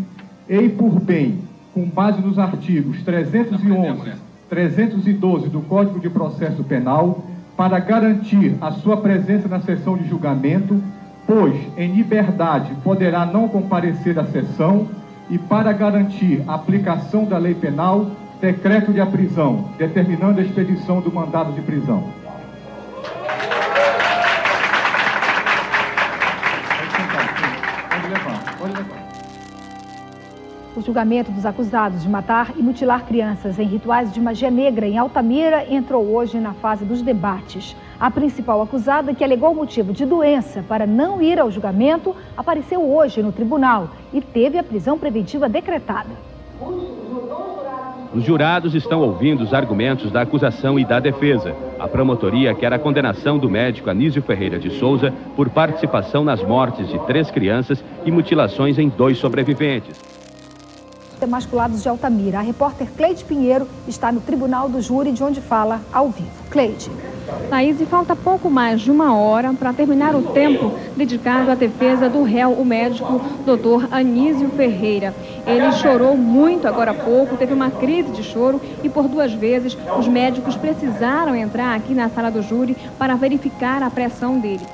e 0.49 0.69
por 0.69 0.99
bem, 0.99 1.37
com 1.71 1.85
base 1.85 2.19
nos 2.19 2.39
artigos 2.39 3.03
311 3.03 4.24
312 4.49 5.49
do 5.49 5.61
Código 5.61 5.99
de 5.99 6.09
Processo 6.09 6.63
Penal 6.63 7.23
para 7.57 7.79
garantir 7.79 8.55
a 8.59 8.71
sua 8.71 8.97
presença 8.97 9.47
na 9.47 9.59
sessão 9.61 9.97
de 9.97 10.07
julgamento, 10.07 10.81
pois 11.25 11.55
em 11.77 11.95
liberdade 11.95 12.73
poderá 12.83 13.25
não 13.25 13.47
comparecer 13.47 14.19
à 14.19 14.25
sessão 14.25 14.87
e 15.29 15.37
para 15.37 15.71
garantir 15.71 16.43
a 16.47 16.55
aplicação 16.55 17.25
da 17.25 17.37
lei 17.37 17.55
penal, 17.55 18.11
decreto 18.39 18.93
de 18.93 19.03
prisão, 19.07 19.69
determinando 19.77 20.39
a 20.39 20.43
expedição 20.43 21.01
do 21.01 21.11
mandado 21.11 21.53
de 21.53 21.61
prisão. 21.61 22.03
O 30.75 30.81
julgamento 30.81 31.31
dos 31.31 31.45
acusados 31.45 32.03
de 32.03 32.09
matar 32.09 32.51
e 32.57 32.61
mutilar 32.61 33.05
crianças 33.05 33.57
em 33.57 33.63
rituais 33.63 34.11
de 34.11 34.19
magia 34.19 34.51
negra 34.51 34.85
em 34.85 34.97
Altamira 34.97 35.65
entrou 35.73 36.05
hoje 36.05 36.37
na 36.37 36.53
fase 36.53 36.83
dos 36.83 37.01
debates. 37.01 37.73
A 37.97 38.11
principal 38.11 38.61
acusada, 38.61 39.13
que 39.13 39.23
alegou 39.23 39.55
motivo 39.55 39.93
de 39.93 40.05
doença 40.05 40.65
para 40.67 40.85
não 40.85 41.21
ir 41.21 41.39
ao 41.39 41.49
julgamento, 41.49 42.13
apareceu 42.35 42.81
hoje 42.81 43.23
no 43.23 43.31
tribunal 43.31 43.87
e 44.11 44.19
teve 44.19 44.57
a 44.57 44.63
prisão 44.63 44.99
preventiva 44.99 45.47
decretada. 45.47 46.09
Os 48.13 48.23
jurados 48.23 48.75
estão 48.75 48.99
ouvindo 48.99 49.43
os 49.43 49.53
argumentos 49.53 50.11
da 50.11 50.21
acusação 50.23 50.77
e 50.77 50.83
da 50.83 50.99
defesa. 50.99 51.55
A 51.79 51.87
promotoria 51.87 52.53
quer 52.53 52.73
a 52.73 52.79
condenação 52.79 53.37
do 53.37 53.49
médico 53.49 53.89
Anísio 53.89 54.21
Ferreira 54.21 54.59
de 54.59 54.71
Souza 54.71 55.13
por 55.37 55.49
participação 55.49 56.25
nas 56.25 56.43
mortes 56.43 56.89
de 56.89 56.99
três 57.05 57.31
crianças 57.31 57.81
e 58.05 58.11
mutilações 58.11 58.77
em 58.77 58.89
dois 58.89 59.17
sobreviventes. 59.17 60.24
Emasculados 61.23 61.81
de 61.81 61.89
Altamira. 61.89 62.39
A 62.39 62.41
repórter 62.41 62.87
Cleide 62.95 63.23
Pinheiro 63.23 63.67
está 63.87 64.11
no 64.11 64.21
Tribunal 64.21 64.69
do 64.69 64.81
Júri, 64.81 65.11
de 65.11 65.23
onde 65.23 65.41
fala 65.41 65.81
ao 65.91 66.09
vivo. 66.09 66.29
Cleide. 66.49 66.89
Thaís, 67.49 67.81
e 67.81 67.85
falta 67.85 68.15
pouco 68.15 68.49
mais 68.49 68.81
de 68.81 68.91
uma 68.91 69.15
hora 69.15 69.51
para 69.53 69.73
terminar 69.73 70.15
o 70.15 70.21
tempo 70.21 70.73
dedicado 70.95 71.49
à 71.49 71.55
defesa 71.55 72.07
do 72.07 72.23
réu, 72.23 72.51
o 72.51 72.63
médico 72.63 73.19
doutor 73.45 73.87
Anísio 73.91 74.49
Ferreira. 74.49 75.13
Ele 75.45 75.71
chorou 75.73 76.15
muito 76.15 76.67
agora 76.67 76.91
há 76.91 76.93
pouco, 76.93 77.35
teve 77.35 77.53
uma 77.53 77.71
crise 77.71 78.11
de 78.11 78.23
choro 78.23 78.61
e 78.83 78.89
por 78.89 79.07
duas 79.07 79.33
vezes 79.33 79.75
os 79.97 80.07
médicos 80.07 80.55
precisaram 80.55 81.35
entrar 81.35 81.75
aqui 81.75 81.93
na 81.93 82.09
sala 82.09 82.29
do 82.29 82.41
júri 82.41 82.77
para 82.97 83.15
verificar 83.15 83.81
a 83.81 83.89
pressão 83.89 84.39
dele. 84.39 84.65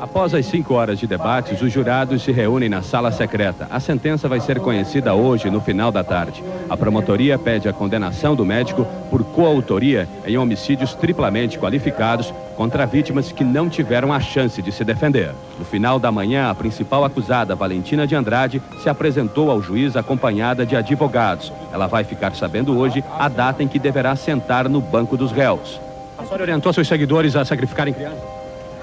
Após 0.00 0.32
as 0.32 0.46
cinco 0.46 0.74
horas 0.74 0.98
de 0.98 1.08
debates, 1.08 1.60
os 1.60 1.72
jurados 1.72 2.22
se 2.22 2.30
reúnem 2.30 2.68
na 2.68 2.82
sala 2.82 3.10
secreta. 3.10 3.66
A 3.68 3.80
sentença 3.80 4.28
vai 4.28 4.38
ser 4.38 4.60
conhecida 4.60 5.12
hoje, 5.12 5.50
no 5.50 5.60
final 5.60 5.90
da 5.90 6.04
tarde. 6.04 6.42
A 6.70 6.76
promotoria 6.76 7.36
pede 7.36 7.68
a 7.68 7.72
condenação 7.72 8.36
do 8.36 8.44
médico 8.44 8.86
por 9.10 9.24
coautoria 9.24 10.08
em 10.24 10.38
homicídios 10.38 10.94
triplamente 10.94 11.58
qualificados 11.58 12.32
contra 12.56 12.86
vítimas 12.86 13.32
que 13.32 13.42
não 13.42 13.68
tiveram 13.68 14.12
a 14.12 14.20
chance 14.20 14.62
de 14.62 14.70
se 14.70 14.84
defender. 14.84 15.32
No 15.58 15.64
final 15.64 15.98
da 15.98 16.12
manhã, 16.12 16.48
a 16.48 16.54
principal 16.54 17.04
acusada, 17.04 17.56
Valentina 17.56 18.06
de 18.06 18.14
Andrade, 18.14 18.62
se 18.82 18.88
apresentou 18.88 19.50
ao 19.50 19.60
juiz 19.60 19.96
acompanhada 19.96 20.64
de 20.64 20.76
advogados. 20.76 21.52
Ela 21.72 21.88
vai 21.88 22.04
ficar 22.04 22.34
sabendo 22.36 22.78
hoje 22.78 23.02
a 23.18 23.28
data 23.28 23.62
em 23.62 23.68
que 23.68 23.78
deverá 23.78 24.14
sentar 24.14 24.68
no 24.68 24.80
banco 24.80 25.16
dos 25.16 25.32
réus. 25.32 25.80
A 26.16 26.24
senhora 26.24 26.42
orientou 26.42 26.72
seus 26.72 26.86
seguidores 26.86 27.34
a 27.34 27.44
sacrificarem 27.44 27.94
crianças? 27.94 28.37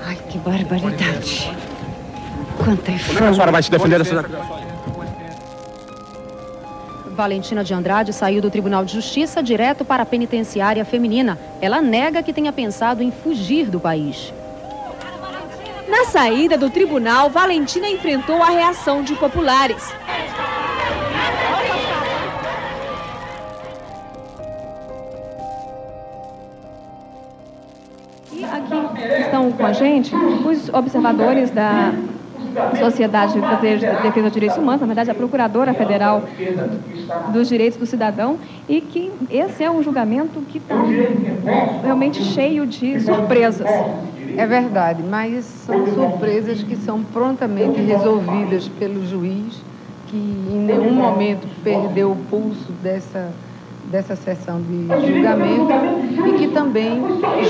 Ai, 0.05 0.17
que 0.29 0.37
barbaridade. 0.37 1.51
Quanta 2.63 2.91
infâmia. 2.91 3.25
É 3.25 3.27
a 3.27 3.33
senhora 3.33 3.51
vai 3.51 3.63
se 3.63 3.71
defender 3.71 3.97
dessas 3.97 4.23
Valentina 7.15 7.63
de 7.63 7.73
Andrade 7.73 8.13
saiu 8.13 8.41
do 8.41 8.51
Tribunal 8.51 8.85
de 8.85 8.93
Justiça 8.93 9.41
direto 9.41 9.83
para 9.83 10.03
a 10.03 10.05
penitenciária 10.05 10.83
feminina. 10.85 11.39
Ela 11.61 11.81
nega 11.81 12.21
que 12.21 12.33
tenha 12.33 12.51
pensado 12.51 13.01
em 13.01 13.09
fugir 13.09 13.67
do 13.67 13.79
país. 13.79 14.33
Na 15.87 16.05
saída 16.05 16.57
do 16.57 16.69
tribunal, 16.69 17.29
Valentina 17.29 17.87
enfrentou 17.87 18.43
a 18.43 18.49
reação 18.49 19.01
de 19.01 19.15
populares. 19.15 19.93
Estão 29.19 29.51
com 29.51 29.65
a 29.65 29.73
gente 29.73 30.15
os 30.15 30.69
observadores 30.69 31.51
da 31.51 31.93
Sociedade 32.79 33.33
de 33.33 33.41
Defesa 34.01 34.21
dos 34.23 34.31
Direitos 34.31 34.57
Humanos, 34.57 34.81
na 34.81 34.87
verdade 34.87 35.11
a 35.11 35.15
Procuradora 35.15 35.73
Federal 35.73 36.23
dos 37.31 37.49
Direitos 37.49 37.77
do 37.77 37.85
Cidadão, 37.85 38.37
e 38.67 38.79
que 38.81 39.11
esse 39.29 39.63
é 39.63 39.69
um 39.69 39.83
julgamento 39.83 40.39
que 40.41 40.57
está 40.57 40.75
realmente 41.83 42.23
cheio 42.23 42.65
de 42.65 42.99
surpresas. 43.01 43.67
É 44.37 44.45
verdade, 44.45 45.03
mas 45.03 45.45
são 45.45 45.85
surpresas 45.87 46.63
que 46.63 46.75
são 46.75 47.03
prontamente 47.03 47.79
resolvidas 47.81 48.67
pelo 48.67 49.05
juiz, 49.05 49.61
que 50.07 50.17
em 50.17 50.59
nenhum 50.59 50.93
momento 50.93 51.47
perdeu 51.63 52.11
o 52.11 52.15
pulso 52.29 52.71
dessa 52.83 53.31
dessa 53.95 54.15
sessão 54.17 54.61
de 54.61 54.87
julgamento 55.07 55.71
e 56.27 56.33
que 56.37 56.47
também 56.49 57.01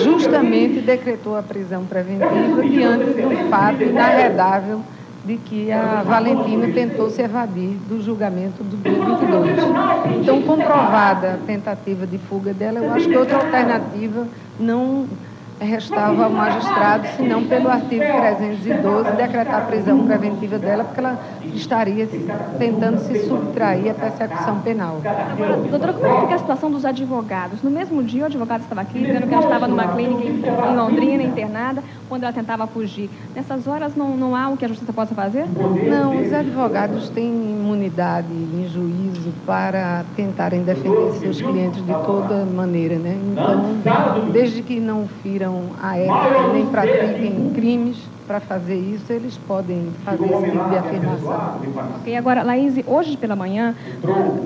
justamente 0.04 0.80
decretou 0.80 1.36
a 1.36 1.42
prisão 1.42 1.86
preventiva 1.86 2.62
diante 2.62 3.06
do 3.20 3.50
fato 3.50 3.82
inarredável 3.82 4.82
de 5.26 5.38
que 5.38 5.72
a 5.72 6.04
Valentina 6.04 6.72
tentou 6.72 7.10
se 7.10 7.24
evadir 7.24 7.78
do 7.90 8.00
julgamento 8.00 8.64
do 8.64 8.78
dia 8.78 8.94
22. 8.94 10.22
Então, 10.22 10.40
comprovada 10.44 11.34
a 11.34 11.38
tentativa 11.48 12.06
de 12.06 12.20
fuga 12.20 12.54
dela, 12.54 12.78
eu 12.78 12.94
acho 12.94 13.10
que 13.10 13.18
outra 13.18 13.38
alternativa 13.38 14.28
não 14.60 15.08
restava 15.60 16.26
ao 16.26 16.30
magistrado, 16.30 17.08
senão 17.16 17.46
pelo 17.46 17.70
artigo 17.70 18.04
312, 18.04 19.12
decretar 19.12 19.62
a 19.62 19.62
prisão 19.62 20.06
preventiva 20.06 20.60
dela, 20.60 20.84
porque 20.84 21.00
ela 21.00 21.20
estaria 21.54 22.08
tentando 22.60 23.00
se 23.00 23.26
subtrair 23.26 23.92
à 23.92 23.94
persecução 23.94 24.60
penal. 24.62 25.02
Doutora, 25.70 25.94
como 25.94 26.06
é 26.06 26.22
fica 26.22 26.36
a 26.36 26.40
situação 26.40 26.72
dos 26.72 26.86
advogados? 26.86 27.62
No 27.62 27.70
mesmo 27.70 28.04
dia, 28.04 28.24
o 28.24 28.26
advogado 28.26 28.62
estava 28.62 28.82
aqui, 28.82 29.00
dizendo 29.00 29.28
que 29.28 29.34
ela 29.34 29.44
estava 29.44 29.68
numa 29.68 29.88
clínica 29.88 30.24
em 30.26 30.76
Londrina, 30.76 31.24
internada, 31.24 31.84
quando 32.10 32.24
ela 32.24 32.34
tentava 32.34 32.68
fugir. 32.68 33.10
Nessas 33.34 33.68
horas, 33.68 33.96
não, 33.96 34.18
não 34.18 34.36
há 34.36 34.50
o 34.50 34.58
que 34.58 34.66
a 34.66 34.68
justiça 34.68 34.92
possa 34.92 35.16
fazer? 35.16 35.46
Não, 35.88 36.22
os 36.22 36.34
advogados 36.34 37.10
têm 37.10 37.28
imunidade 37.28 38.28
em 38.32 38.68
juízo 38.68 39.34
para 39.46 40.04
tentarem 40.16 40.64
defender 40.64 41.14
seus 41.14 41.42
clientes 41.42 41.84
de 41.86 41.94
toda 42.06 42.46
maneira, 42.46 42.96
né? 42.96 43.18
Então, 43.32 44.32
desde 44.32 44.62
que 44.62 44.80
não 44.80 45.08
firam 45.24 45.45
a 45.82 45.98
ética 45.98 46.54
nem 46.54 46.66
pratiquem 46.66 47.52
crimes, 47.54 47.98
para 48.28 48.40
fazer 48.40 48.76
isso, 48.76 49.12
eles 49.12 49.38
podem 49.48 49.92
fazer 50.04 50.26
esse 50.26 50.52
tipo 50.52 50.70
de 50.70 50.78
afirmação. 50.78 51.60
Ok, 52.00 52.16
agora, 52.16 52.44
Laís, 52.44 52.74
hoje 52.86 53.18
pela 53.18 53.36
manhã, 53.36 53.76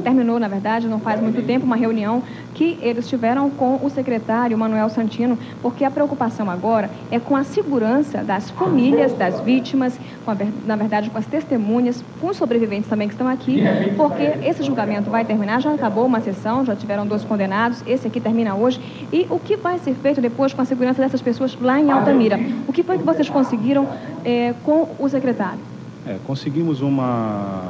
terminou, 0.03 0.39
na 0.39 0.47
verdade, 0.47 0.87
não 0.87 0.99
faz 0.99 1.21
muito 1.21 1.41
tempo, 1.45 1.65
uma 1.65 1.75
reunião 1.75 2.21
que 2.53 2.77
eles 2.81 3.07
tiveram 3.07 3.49
com 3.49 3.79
o 3.81 3.89
secretário 3.89 4.57
Manuel 4.57 4.89
Santino, 4.89 5.37
porque 5.61 5.85
a 5.85 5.91
preocupação 5.91 6.49
agora 6.49 6.89
é 7.09 7.19
com 7.19 7.35
a 7.35 7.43
segurança 7.43 8.23
das 8.23 8.49
famílias, 8.49 9.13
das 9.13 9.39
vítimas, 9.41 9.97
a, 10.27 10.35
na 10.65 10.75
verdade, 10.75 11.09
com 11.09 11.17
as 11.17 11.25
testemunhas, 11.25 12.03
com 12.19 12.27
os 12.27 12.37
sobreviventes 12.37 12.89
também 12.89 13.07
que 13.07 13.13
estão 13.13 13.27
aqui, 13.27 13.63
porque 13.95 14.23
esse 14.45 14.61
julgamento 14.63 15.09
vai 15.09 15.23
terminar, 15.25 15.61
já 15.61 15.73
acabou 15.73 16.05
uma 16.05 16.19
sessão, 16.19 16.65
já 16.65 16.75
tiveram 16.75 17.07
dois 17.07 17.23
condenados, 17.23 17.83
esse 17.87 18.07
aqui 18.07 18.19
termina 18.19 18.55
hoje, 18.55 18.79
e 19.11 19.25
o 19.29 19.39
que 19.39 19.55
vai 19.55 19.79
ser 19.79 19.93
feito 19.95 20.21
depois 20.21 20.53
com 20.53 20.61
a 20.61 20.65
segurança 20.65 21.01
dessas 21.01 21.21
pessoas 21.21 21.57
lá 21.59 21.79
em 21.79 21.89
Altamira? 21.91 22.39
O 22.67 22.73
que 22.73 22.83
foi 22.83 22.97
que 22.97 23.03
vocês 23.03 23.29
conseguiram 23.29 23.68
conseguiram 23.69 23.87
é, 24.25 24.53
com 24.63 24.87
o 24.97 25.09
secretário? 25.09 25.59
É, 26.07 26.17
conseguimos 26.25 26.81
uma 26.81 27.61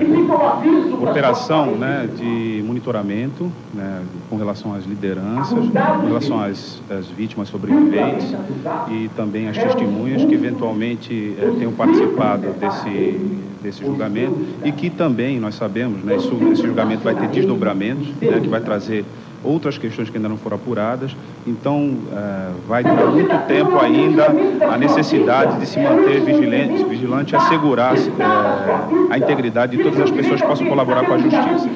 é, 0.00 1.04
operação 1.08 1.76
né, 1.76 2.08
de 2.16 2.62
monitoramento 2.66 3.50
né, 3.72 4.02
com 4.28 4.36
relação 4.36 4.74
às 4.74 4.84
lideranças, 4.84 5.58
com 6.00 6.06
relação 6.06 6.40
às, 6.40 6.82
às, 6.90 7.06
vítimas 7.08 7.48
sobreviventes 7.48 8.34
e 8.90 9.08
também 9.14 9.48
às 9.48 9.56
testemunhas 9.56 10.24
que 10.24 10.34
eventualmente 10.34 11.36
é, 11.38 11.50
tenham 11.58 11.72
participado 11.72 12.48
desse, 12.54 13.20
desse 13.62 13.84
julgamento 13.84 14.36
e 14.64 14.72
que 14.72 14.90
também 14.90 15.38
nós 15.38 15.54
sabemos, 15.54 16.02
né, 16.02 16.16
isso, 16.16 16.34
esse 16.50 16.62
julgamento 16.62 17.04
vai 17.04 17.14
ter 17.14 17.28
desdobramentos, 17.28 18.08
né, 18.20 18.40
que 18.40 18.48
vai 18.48 18.62
trazer 18.62 19.04
outras 19.46 19.78
questões 19.78 20.10
que 20.10 20.16
ainda 20.16 20.28
não 20.28 20.36
foram 20.36 20.56
apuradas. 20.56 21.16
Então, 21.46 21.96
é, 22.12 22.50
vai 22.66 22.82
durar 22.82 23.06
muito 23.06 23.46
tempo 23.46 23.78
ainda 23.78 24.26
a 24.70 24.76
necessidade 24.76 25.60
de 25.60 25.66
se 25.66 25.78
manter 25.78 26.20
vigilante, 26.20 26.84
vigilante 26.84 27.36
assegurar 27.36 27.96
é, 27.96 29.14
a 29.14 29.18
integridade 29.18 29.76
de 29.76 29.82
todas 29.82 30.00
as 30.00 30.10
pessoas 30.10 30.40
que 30.40 30.46
possam 30.46 30.66
colaborar 30.66 31.04
com 31.04 31.14
a 31.14 31.18
justiça. 31.18 31.68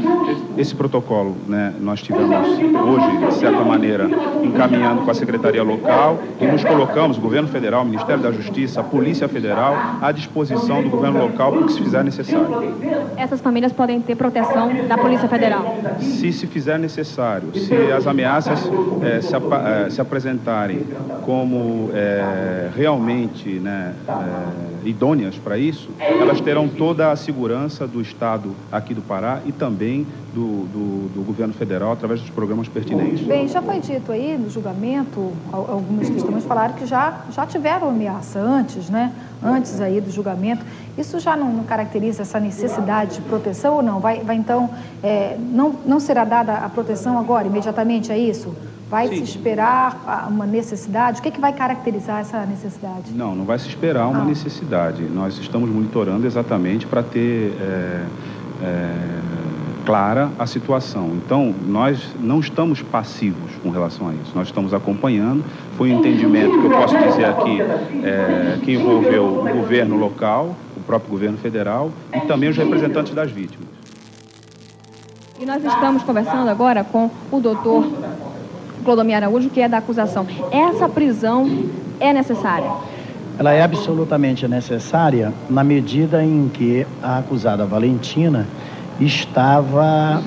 Esse 0.58 0.74
protocolo, 0.74 1.36
né, 1.46 1.72
nós 1.80 2.02
tivemos 2.02 2.36
hoje, 2.36 3.26
de 3.26 3.34
certa 3.34 3.64
maneira, 3.64 4.08
encaminhando 4.42 5.02
com 5.02 5.10
a 5.10 5.14
Secretaria 5.14 5.62
Local 5.62 6.18
e 6.40 6.46
nos 6.46 6.64
colocamos, 6.64 7.16
Governo 7.18 7.48
Federal, 7.48 7.84
Ministério 7.84 8.22
da 8.22 8.32
Justiça, 8.32 8.82
Polícia 8.82 9.28
Federal, 9.28 9.76
à 10.02 10.12
disposição 10.12 10.82
do 10.82 10.90
Governo 10.90 11.20
Local 11.20 11.52
para 11.52 11.60
o 11.62 11.66
que 11.66 11.72
se 11.72 11.80
fizer 11.80 12.04
necessário. 12.04 12.46
Essas 13.16 13.40
famílias 13.40 13.72
podem 13.72 14.00
ter 14.00 14.16
proteção 14.16 14.70
da 14.88 14.98
Polícia 14.98 15.28
Federal? 15.28 15.76
Se 16.00 16.32
se 16.32 16.46
fizer 16.46 16.78
necessário 16.78 17.50
se 17.66 17.74
as 17.92 18.06
ameaças 18.06 18.70
é, 19.02 19.20
se, 19.20 19.34
é, 19.34 19.90
se, 19.90 20.00
apresentarem 20.00 20.84
como 21.22 21.90
é, 21.92 22.70
realmente 22.76 23.48
né, 23.48 23.94
idôneas 24.84 25.36
para 25.36 25.58
isso, 25.58 25.90
elas 25.98 26.40
terão 26.40 26.68
toda 26.68 27.10
a 27.10 27.16
segurança 27.16 27.86
do 27.86 28.00
Estado 28.00 28.54
aqui 28.70 28.94
do 28.94 29.02
Pará 29.02 29.40
e 29.44 29.52
também 29.52 30.06
do, 30.34 30.66
do, 30.66 31.08
do, 31.14 31.22
governo 31.22 31.52
federal 31.52 31.92
através 31.92 32.20
dos 32.20 32.30
programas 32.30 32.68
pertinentes. 32.68 33.26
Bem, 33.26 33.48
já 33.48 33.60
foi 33.60 33.80
dito 33.80 34.12
aí 34.12 34.38
no 34.38 34.48
julgamento, 34.48 35.32
algumas 35.52 36.08
testemunhas 36.08 36.44
falaram 36.44 36.74
que 36.74 36.86
já, 36.86 37.24
já 37.32 37.46
tiveram 37.46 37.88
ameaça 37.88 38.38
antes, 38.38 38.88
né? 38.88 39.12
Antes 39.42 39.80
aí 39.80 40.00
do 40.00 40.10
julgamento. 40.10 40.64
Isso 40.96 41.18
já 41.18 41.36
não, 41.36 41.52
não 41.52 41.64
caracteriza 41.64 42.22
essa 42.22 42.38
necessidade 42.38 43.16
de 43.16 43.22
proteção 43.22 43.76
ou 43.76 43.82
não? 43.82 44.00
Vai, 44.00 44.20
vai 44.20 44.36
então, 44.36 44.70
é, 45.02 45.36
não, 45.38 45.74
não 45.86 45.98
será 45.98 46.24
dada 46.24 46.54
a 46.54 46.68
proteção 46.68 47.18
agora, 47.18 47.46
imediatamente, 47.46 48.12
é 48.12 48.18
isso? 48.18 48.54
Vai 48.90 49.06
Sim. 49.08 49.16
se 49.16 49.22
esperar 49.22 50.28
uma 50.28 50.44
necessidade? 50.44 51.20
O 51.20 51.22
que, 51.22 51.28
é 51.28 51.30
que 51.30 51.40
vai 51.40 51.52
caracterizar 51.52 52.20
essa 52.20 52.44
necessidade? 52.44 53.12
Não, 53.12 53.36
não 53.36 53.44
vai 53.44 53.56
se 53.56 53.68
esperar 53.68 54.08
uma 54.08 54.22
ah. 54.22 54.24
necessidade. 54.24 55.04
Nós 55.04 55.38
estamos 55.38 55.70
monitorando 55.70 56.26
exatamente 56.26 56.86
para 56.86 57.00
ter 57.00 57.56
é, 57.60 58.04
é, 58.62 58.94
clara 59.84 60.30
a 60.38 60.46
situação. 60.46 61.10
Então, 61.24 61.54
nós 61.66 62.00
não 62.20 62.40
estamos 62.40 62.82
passivos 62.82 63.50
com 63.62 63.70
relação 63.70 64.08
a 64.08 64.12
isso, 64.12 64.32
nós 64.34 64.48
estamos 64.48 64.72
acompanhando. 64.74 65.44
Foi 65.76 65.92
um 65.92 65.98
entendimento 65.98 66.58
que 66.60 66.66
eu 66.66 66.70
posso 66.70 66.96
dizer 66.96 67.24
aqui 67.24 67.60
é, 67.60 68.58
que 68.62 68.72
envolveu 68.72 69.24
o 69.24 69.48
governo 69.48 69.96
local, 69.96 70.54
o 70.76 70.80
próprio 70.80 71.10
governo 71.10 71.38
federal 71.38 71.90
e 72.14 72.20
também 72.20 72.48
os 72.48 72.56
representantes 72.56 73.14
das 73.14 73.30
vítimas. 73.30 73.68
E 75.40 75.46
nós 75.46 75.64
estamos 75.64 76.02
conversando 76.02 76.50
agora 76.50 76.84
com 76.84 77.10
o 77.30 77.40
doutor 77.40 77.90
Clodomir 78.84 79.16
Araújo, 79.16 79.48
que 79.48 79.60
é 79.60 79.68
da 79.68 79.78
acusação. 79.78 80.26
Essa 80.50 80.88
prisão 80.88 81.48
é 81.98 82.12
necessária? 82.12 82.70
Ela 83.38 83.52
é 83.52 83.62
absolutamente 83.62 84.46
necessária 84.46 85.32
na 85.48 85.64
medida 85.64 86.22
em 86.22 86.50
que 86.52 86.86
a 87.02 87.18
acusada 87.18 87.64
Valentina 87.64 88.46
estava 89.00 90.22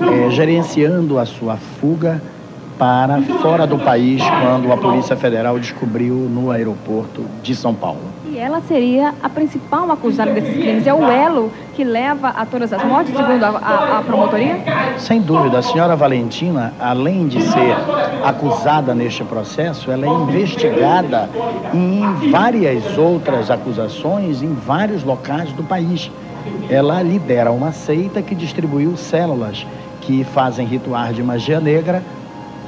é, 0.00 0.30
gerenciando 0.30 1.18
a 1.18 1.26
sua 1.26 1.56
fuga 1.56 2.20
para 2.78 3.22
fora 3.40 3.66
do 3.66 3.78
país 3.78 4.22
quando 4.40 4.72
a 4.72 4.76
Polícia 4.76 5.14
Federal 5.16 5.58
descobriu 5.58 6.14
no 6.14 6.50
aeroporto 6.50 7.24
de 7.42 7.54
São 7.54 7.74
Paulo. 7.74 8.00
E 8.28 8.38
ela 8.38 8.60
seria 8.62 9.14
a 9.22 9.28
principal 9.28 9.90
acusada 9.90 10.32
desses 10.32 10.54
crimes. 10.54 10.86
É 10.86 10.92
o 10.92 11.04
elo 11.04 11.52
que 11.74 11.84
leva 11.84 12.28
a 12.28 12.44
todas 12.44 12.72
as 12.72 12.82
mortes, 12.82 13.14
segundo 13.14 13.44
a, 13.44 13.48
a, 13.50 13.98
a 13.98 14.02
promotoria? 14.02 14.58
Sem 14.98 15.20
dúvida. 15.20 15.58
A 15.58 15.62
senhora 15.62 15.94
Valentina, 15.94 16.72
além 16.80 17.28
de 17.28 17.42
ser 17.42 17.76
acusada 18.24 18.94
neste 18.94 19.22
processo, 19.22 19.90
ela 19.90 20.06
é 20.06 20.08
investigada 20.08 21.30
em 21.72 22.30
várias 22.30 22.98
outras 22.98 23.50
acusações 23.50 24.42
em 24.42 24.54
vários 24.54 25.04
locais 25.04 25.52
do 25.52 25.62
país 25.62 26.10
ela 26.68 27.02
lidera 27.02 27.50
uma 27.50 27.72
seita 27.72 28.22
que 28.22 28.34
distribuiu 28.34 28.96
células 28.96 29.66
que 30.00 30.24
fazem 30.24 30.66
rituais 30.66 31.14
de 31.14 31.22
magia 31.22 31.60
negra 31.60 32.02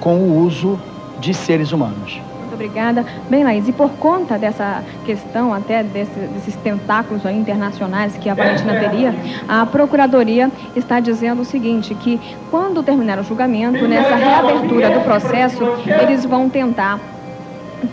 com 0.00 0.16
o 0.16 0.38
uso 0.38 0.78
de 1.18 1.34
seres 1.34 1.72
humanos. 1.72 2.20
Muito 2.38 2.54
obrigada. 2.54 3.04
Bem, 3.28 3.42
Laís, 3.42 3.66
e 3.66 3.72
por 3.72 3.90
conta 3.92 4.38
dessa 4.38 4.84
questão, 5.04 5.52
até 5.52 5.82
desse, 5.82 6.18
desses 6.20 6.54
tentáculos 6.56 7.24
internacionais 7.24 8.16
que 8.16 8.28
a 8.28 8.34
Valentina 8.34 8.78
teria, 8.78 9.14
a 9.48 9.66
Procuradoria 9.66 10.50
está 10.76 11.00
dizendo 11.00 11.42
o 11.42 11.44
seguinte, 11.44 11.94
que 11.96 12.20
quando 12.50 12.82
terminar 12.82 13.18
o 13.18 13.24
julgamento, 13.24 13.88
nessa 13.88 14.14
reabertura 14.14 14.90
do 14.90 15.00
processo, 15.00 15.64
eles 16.00 16.24
vão 16.24 16.48
tentar 16.48 17.00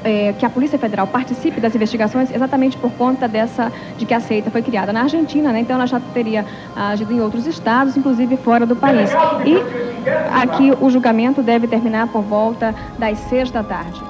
é, 0.03 0.33
que 0.33 0.45
a 0.45 0.49
Polícia 0.49 0.77
Federal 0.77 1.07
participe 1.07 1.59
das 1.59 1.75
investigações 1.75 2.33
exatamente 2.33 2.77
por 2.77 2.91
conta 2.91 3.27
dessa 3.27 3.71
de 3.97 4.05
que 4.05 4.13
a 4.13 4.19
seita 4.19 4.49
foi 4.51 4.61
criada 4.61 4.91
na 4.91 5.01
Argentina, 5.01 5.51
né? 5.51 5.59
Então 5.59 5.75
ela 5.75 5.85
já 5.85 5.99
teria 6.13 6.45
agido 6.75 7.13
em 7.13 7.21
outros 7.21 7.45
estados, 7.47 7.95
inclusive 7.97 8.37
fora 8.37 8.65
do 8.65 8.75
país. 8.75 9.09
E 9.45 9.57
aqui 10.33 10.73
o 10.79 10.89
julgamento 10.89 11.41
deve 11.41 11.67
terminar 11.67 12.07
por 12.07 12.21
volta 12.21 12.73
das 12.97 13.17
seis 13.19 13.51
da 13.51 13.63
tarde. 13.63 14.01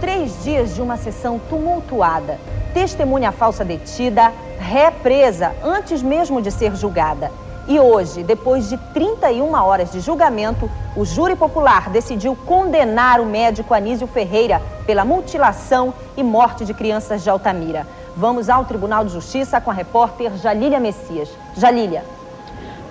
Três 0.00 0.44
dias 0.44 0.74
de 0.74 0.82
uma 0.82 0.96
sessão 0.96 1.40
tumultuada. 1.48 2.38
Testemunha 2.74 3.32
falsa 3.32 3.64
detida, 3.64 4.32
represa 4.58 5.52
antes 5.64 6.02
mesmo 6.02 6.42
de 6.42 6.50
ser 6.50 6.74
julgada. 6.76 7.30
E 7.68 7.80
hoje, 7.80 8.22
depois 8.22 8.68
de 8.68 8.76
31 8.94 9.52
horas 9.54 9.90
de 9.90 10.00
julgamento, 10.00 10.70
o 10.96 11.04
júri 11.04 11.36
popular 11.36 11.90
decidiu 11.90 12.34
condenar 12.34 13.20
o 13.20 13.26
médico 13.26 13.74
Anísio 13.74 14.06
Ferreira 14.06 14.62
pela 14.86 15.04
mutilação 15.04 15.92
e 16.16 16.22
morte 16.22 16.64
de 16.64 16.72
crianças 16.72 17.22
de 17.22 17.28
Altamira. 17.28 17.86
Vamos 18.16 18.48
ao 18.48 18.64
Tribunal 18.64 19.04
de 19.04 19.12
Justiça 19.12 19.60
com 19.60 19.70
a 19.70 19.74
repórter 19.74 20.34
Jalília 20.38 20.80
Messias. 20.80 21.28
Jalília. 21.54 22.02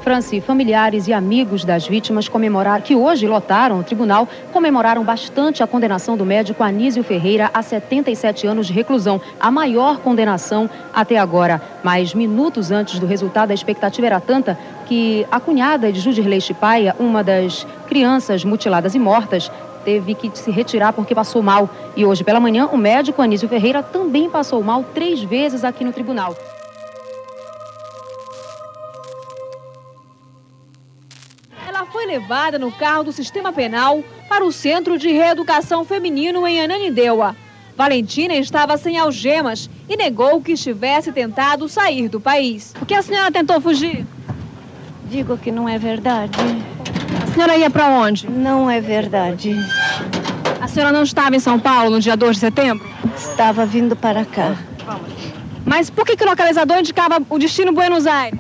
Franci, 0.06 0.40
familiares 0.40 1.08
e 1.08 1.14
amigos 1.14 1.66
das 1.66 1.88
vítimas 1.88 2.30
comemoraram, 2.30 2.80
que 2.80 2.96
hoje 2.96 3.28
lotaram 3.28 3.80
o 3.80 3.84
tribunal, 3.84 4.28
comemoraram 4.54 5.04
bastante 5.04 5.64
a 5.64 5.68
condenação 5.68 6.16
do 6.16 6.24
médico 6.24 6.62
Anísio 6.62 7.04
Ferreira 7.04 7.50
a 7.52 7.64
77 7.64 8.46
anos 8.46 8.68
de 8.68 8.74
reclusão, 8.74 9.20
a 9.40 9.50
maior 9.50 9.98
condenação 10.02 10.70
até 10.94 11.18
agora. 11.18 11.60
Mas 11.84 12.14
minutos 12.14 12.70
antes 12.70 13.00
do 13.00 13.08
resultado, 13.08 13.50
a 13.50 13.56
expectativa 13.56 14.06
era 14.06 14.20
tanta 14.20 14.56
que 14.86 15.26
a 15.32 15.40
cunhada 15.40 15.92
de 15.92 16.00
Judirley 16.00 16.40
Chipaia, 16.40 16.96
uma 17.00 17.24
das 17.24 17.66
crianças 17.96 18.44
mutiladas 18.44 18.94
e 18.94 19.00
mortas, 19.00 19.50
teve 19.86 20.16
que 20.16 20.30
se 20.38 20.52
retirar 20.52 20.92
porque 20.92 21.16
passou 21.16 21.42
mal. 21.42 21.70
E 21.96 22.06
hoje 22.06 22.26
pela 22.26 22.42
manhã, 22.42 22.68
o 22.68 22.78
médico 22.78 23.22
Anísio 23.22 23.48
Ferreira 23.48 23.82
também 23.82 24.30
passou 24.30 24.62
mal 24.62 24.84
três 24.94 25.24
vezes 25.24 25.64
aqui 25.64 25.86
no 25.86 25.94
tribunal. 25.94 26.36
foi 31.92 32.06
levada 32.08 32.60
no 32.60 32.72
carro 32.74 33.06
do 33.06 33.12
sistema 33.14 33.54
penal 33.54 34.04
para 34.28 34.44
o 34.44 34.52
Centro 34.52 34.98
de 34.98 35.08
Reeducação 35.10 35.86
Feminino 35.86 36.46
em 36.46 36.62
Ananindeua. 36.62 37.36
Valentina 37.78 38.36
estava 38.36 38.76
sem 38.76 38.98
algemas 38.98 39.70
e 39.88 39.96
negou 39.96 40.42
que 40.42 40.52
estivesse 40.54 41.14
tentado 41.14 41.70
sair 41.70 42.10
do 42.10 42.20
país. 42.20 42.74
Por 42.78 42.86
que 42.86 42.94
a 42.94 43.02
senhora 43.02 43.32
tentou 43.32 43.62
fugir? 43.62 44.06
Digo 45.10 45.38
que 45.38 45.52
não 45.52 45.70
é 45.70 45.78
verdade. 45.78 46.75
Senhora 47.36 47.58
ia 47.58 47.70
para 47.70 47.90
onde? 47.90 48.30
Não 48.30 48.72
é 48.72 48.80
verdade. 48.80 49.54
A 50.62 50.70
senhora 50.70 50.94
não 50.94 51.04
estava 51.04 51.36
em 51.36 51.40
São 51.40 51.60
Paulo 51.60 51.90
no 51.90 52.00
dia 52.00 52.16
2 52.16 52.38
de 52.38 52.40
setembro? 52.40 52.88
Estava 53.14 53.66
vindo 53.66 53.94
para 53.94 54.24
cá. 54.24 54.56
Mas 55.66 55.90
por 55.90 56.06
que, 56.06 56.16
que 56.16 56.24
o 56.24 56.30
localizador 56.30 56.78
indicava 56.78 57.22
o 57.30 57.38
destino 57.38 57.74
Buenos 57.74 58.08
Aires? 58.08 58.40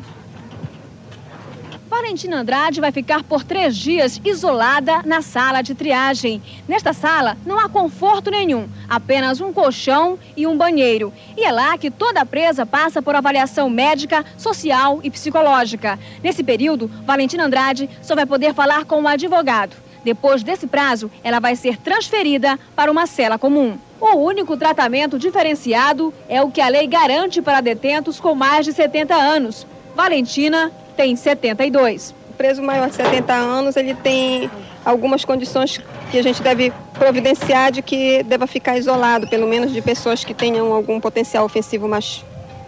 Valentina 1.95 2.41
Andrade 2.41 2.81
vai 2.81 2.91
ficar 2.91 3.23
por 3.23 3.45
três 3.45 3.73
dias 3.73 4.19
isolada 4.25 5.01
na 5.05 5.21
sala 5.21 5.61
de 5.61 5.73
triagem. 5.73 6.41
Nesta 6.67 6.91
sala 6.91 7.37
não 7.45 7.57
há 7.57 7.69
conforto 7.69 8.29
nenhum, 8.29 8.67
apenas 8.89 9.39
um 9.39 9.53
colchão 9.53 10.19
e 10.35 10.45
um 10.45 10.57
banheiro. 10.57 11.13
E 11.37 11.45
é 11.45 11.51
lá 11.53 11.77
que 11.77 11.89
toda 11.89 12.25
presa 12.25 12.65
passa 12.65 13.01
por 13.01 13.15
avaliação 13.15 13.69
médica, 13.69 14.25
social 14.37 14.99
e 15.03 15.09
psicológica. 15.09 15.97
Nesse 16.21 16.43
período, 16.43 16.91
Valentina 17.05 17.45
Andrade 17.45 17.89
só 18.01 18.13
vai 18.13 18.25
poder 18.25 18.53
falar 18.53 18.83
com 18.83 18.99
um 18.99 19.07
advogado. 19.07 19.77
Depois 20.03 20.43
desse 20.43 20.67
prazo, 20.67 21.09
ela 21.23 21.39
vai 21.39 21.55
ser 21.55 21.77
transferida 21.77 22.59
para 22.75 22.91
uma 22.91 23.07
cela 23.07 23.39
comum. 23.39 23.77
O 24.01 24.17
único 24.17 24.57
tratamento 24.57 25.17
diferenciado 25.17 26.13
é 26.27 26.41
o 26.41 26.51
que 26.51 26.59
a 26.59 26.67
lei 26.67 26.87
garante 26.87 27.41
para 27.41 27.61
detentos 27.61 28.19
com 28.19 28.35
mais 28.35 28.65
de 28.65 28.73
70 28.73 29.15
anos. 29.15 29.65
Valentina 29.95 30.73
tem 30.95 31.15
72. 31.15 32.13
O 32.29 32.33
preso 32.33 32.61
maior 32.61 32.89
de 32.89 32.95
70 32.95 33.33
anos, 33.33 33.75
ele 33.75 33.93
tem 33.93 34.49
algumas 34.83 35.23
condições 35.25 35.81
que 36.11 36.19
a 36.19 36.23
gente 36.23 36.41
deve 36.41 36.71
providenciar 36.93 37.71
de 37.71 37.81
que 37.81 38.23
deva 38.23 38.47
ficar 38.47 38.77
isolado, 38.77 39.27
pelo 39.27 39.47
menos 39.47 39.73
de 39.73 39.81
pessoas 39.81 40.23
que 40.23 40.33
tenham 40.33 40.71
algum 40.73 40.99
potencial 40.99 41.45
ofensivo 41.45 41.87
mais 41.87 42.23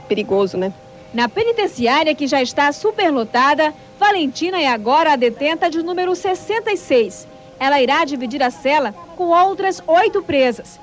perigoso, 0.08 0.58
né? 0.58 0.74
Na 1.14 1.30
penitenciária 1.30 2.14
que 2.14 2.28
já 2.28 2.42
está 2.42 2.72
superlotada, 2.72 3.74
Valentina 4.00 4.60
é 4.60 4.68
agora 4.68 5.14
a 5.14 5.16
detenta 5.16 5.70
de 5.70 5.82
número 5.82 6.16
66. 6.16 7.28
Ela 7.60 7.82
irá 7.82 8.06
dividir 8.06 8.44
a 8.44 8.52
cela 8.52 8.94
com 9.16 9.30
outras 9.30 9.82
oito 9.88 10.22
presas. 10.22 10.80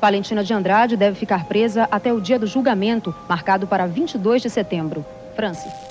Valentina 0.00 0.44
de 0.44 0.52
Andrade 0.52 0.96
deve 0.96 1.16
ficar 1.16 1.44
presa 1.46 1.88
até 1.90 2.12
o 2.12 2.20
dia 2.20 2.38
do 2.38 2.46
julgamento, 2.46 3.14
marcado 3.28 3.66
para 3.66 3.86
22 3.86 4.42
de 4.42 4.50
setembro. 4.50 5.04
Francis. 5.34 5.83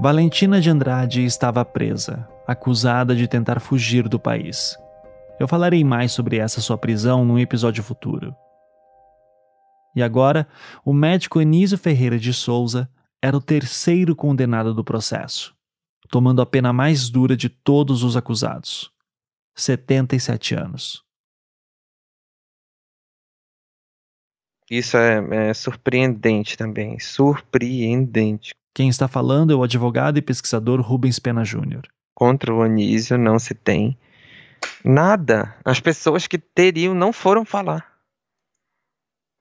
Valentina 0.00 0.60
de 0.60 0.70
Andrade 0.70 1.24
estava 1.24 1.64
presa, 1.64 2.28
acusada 2.46 3.16
de 3.16 3.26
tentar 3.26 3.58
fugir 3.58 4.08
do 4.08 4.16
país. 4.16 4.78
Eu 5.40 5.48
falarei 5.48 5.82
mais 5.82 6.12
sobre 6.12 6.38
essa 6.38 6.60
sua 6.60 6.78
prisão 6.78 7.24
num 7.24 7.36
episódio 7.36 7.82
futuro. 7.82 8.32
E 9.96 10.00
agora, 10.00 10.46
o 10.84 10.92
médico 10.92 11.40
Anísio 11.40 11.76
Ferreira 11.76 12.16
de 12.16 12.32
Souza 12.32 12.88
era 13.20 13.36
o 13.36 13.42
terceiro 13.42 14.14
condenado 14.14 14.72
do 14.72 14.84
processo, 14.84 15.52
tomando 16.08 16.40
a 16.40 16.46
pena 16.46 16.72
mais 16.72 17.10
dura 17.10 17.36
de 17.36 17.48
todos 17.48 18.04
os 18.04 18.16
acusados: 18.16 18.92
77 19.56 20.54
anos. 20.54 21.04
Isso 24.70 24.96
é, 24.96 25.48
é 25.48 25.54
surpreendente 25.54 26.56
também, 26.56 27.00
surpreendente. 27.00 28.54
Quem 28.78 28.88
está 28.88 29.08
falando 29.08 29.52
é 29.52 29.56
o 29.56 29.64
advogado 29.64 30.18
e 30.18 30.22
pesquisador 30.22 30.80
Rubens 30.80 31.18
Pena 31.18 31.44
Júnior. 31.44 31.82
Contra 32.14 32.54
o 32.54 32.62
Anísio 32.62 33.18
não 33.18 33.36
se 33.36 33.52
tem 33.52 33.98
nada. 34.84 35.52
As 35.64 35.80
pessoas 35.80 36.28
que 36.28 36.38
teriam 36.38 36.94
não 36.94 37.12
foram 37.12 37.44
falar. 37.44 37.92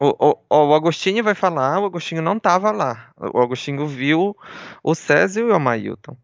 O, 0.02 0.40
o, 0.50 0.70
o 0.70 0.74
Agostinho 0.74 1.24
vai 1.24 1.36
falar, 1.36 1.80
o 1.80 1.86
Agostinho 1.86 2.20
não 2.20 2.38
estava 2.38 2.72
lá. 2.72 3.14
O 3.32 3.40
Agostinho 3.40 3.86
viu 3.86 4.36
o 4.82 4.96
Césio 4.96 5.48
e 5.48 5.52
o 5.52 5.54
Amailton. 5.54 6.18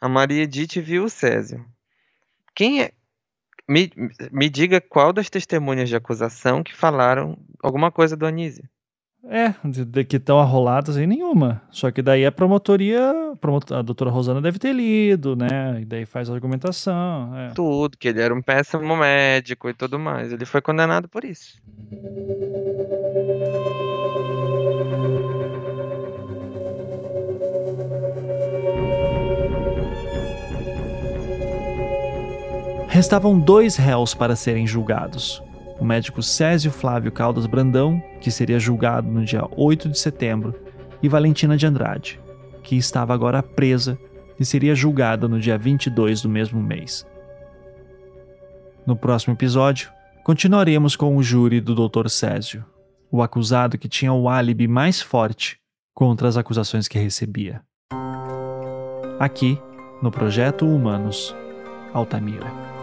A 0.00 0.08
Maria 0.08 0.42
Edith 0.42 0.80
viu 0.80 1.04
o 1.04 1.08
Césio. 1.08 1.64
Quem 2.56 2.82
é? 2.82 2.92
Me, 3.68 3.88
me 4.32 4.48
diga 4.48 4.80
qual 4.80 5.12
das 5.12 5.30
testemunhas 5.30 5.88
de 5.88 5.94
acusação 5.94 6.64
que 6.64 6.74
falaram 6.74 7.38
alguma 7.62 7.92
coisa 7.92 8.16
do 8.16 8.26
Anísio. 8.26 8.68
É, 9.28 9.54
de, 9.64 9.84
de 9.84 10.04
que 10.04 10.16
estão 10.16 10.38
arroladas 10.38 10.96
aí 10.96 11.06
nenhuma. 11.06 11.60
Só 11.70 11.90
que 11.90 12.00
daí 12.00 12.24
a 12.24 12.30
promotoria, 12.30 13.12
a 13.72 13.82
doutora 13.82 14.10
Rosana 14.10 14.40
deve 14.40 14.58
ter 14.58 14.72
lido, 14.72 15.34
né? 15.34 15.80
E 15.80 15.84
daí 15.84 16.06
faz 16.06 16.30
a 16.30 16.34
argumentação. 16.34 17.36
É. 17.36 17.50
Tudo, 17.50 17.96
que 17.98 18.08
ele 18.08 18.20
era 18.20 18.32
um 18.32 18.40
péssimo 18.40 18.96
médico 18.96 19.68
e 19.68 19.74
tudo 19.74 19.98
mais. 19.98 20.32
Ele 20.32 20.44
foi 20.44 20.62
condenado 20.62 21.08
por 21.08 21.24
isso. 21.24 21.60
Restavam 32.88 33.38
dois 33.38 33.76
réus 33.76 34.14
para 34.14 34.34
serem 34.34 34.66
julgados: 34.66 35.42
o 35.78 35.84
médico 35.84 36.22
Césio 36.22 36.70
Flávio 36.70 37.12
Caldas 37.12 37.46
Brandão, 37.46 38.02
que 38.20 38.30
seria 38.30 38.58
julgado 38.58 39.08
no 39.08 39.24
dia 39.24 39.46
8 39.56 39.88
de 39.88 39.98
setembro, 39.98 40.54
e 41.02 41.08
Valentina 41.08 41.56
de 41.56 41.66
Andrade, 41.66 42.20
que 42.62 42.76
estava 42.76 43.12
agora 43.12 43.42
presa 43.42 43.98
e 44.38 44.44
seria 44.44 44.74
julgada 44.74 45.28
no 45.28 45.38
dia 45.38 45.58
22 45.58 46.22
do 46.22 46.28
mesmo 46.28 46.60
mês. 46.60 47.06
No 48.86 48.96
próximo 48.96 49.34
episódio, 49.34 49.90
continuaremos 50.24 50.96
com 50.96 51.16
o 51.16 51.22
júri 51.22 51.60
do 51.60 51.74
Dr. 51.74 52.08
Césio, 52.08 52.64
o 53.10 53.22
acusado 53.22 53.78
que 53.78 53.88
tinha 53.88 54.12
o 54.12 54.28
álibi 54.28 54.66
mais 54.66 55.00
forte 55.00 55.58
contra 55.94 56.28
as 56.28 56.36
acusações 56.36 56.88
que 56.88 56.98
recebia. 56.98 57.62
Aqui, 59.18 59.58
no 60.02 60.10
Projeto 60.10 60.66
Humanos, 60.66 61.34
Altamira. 61.92 62.75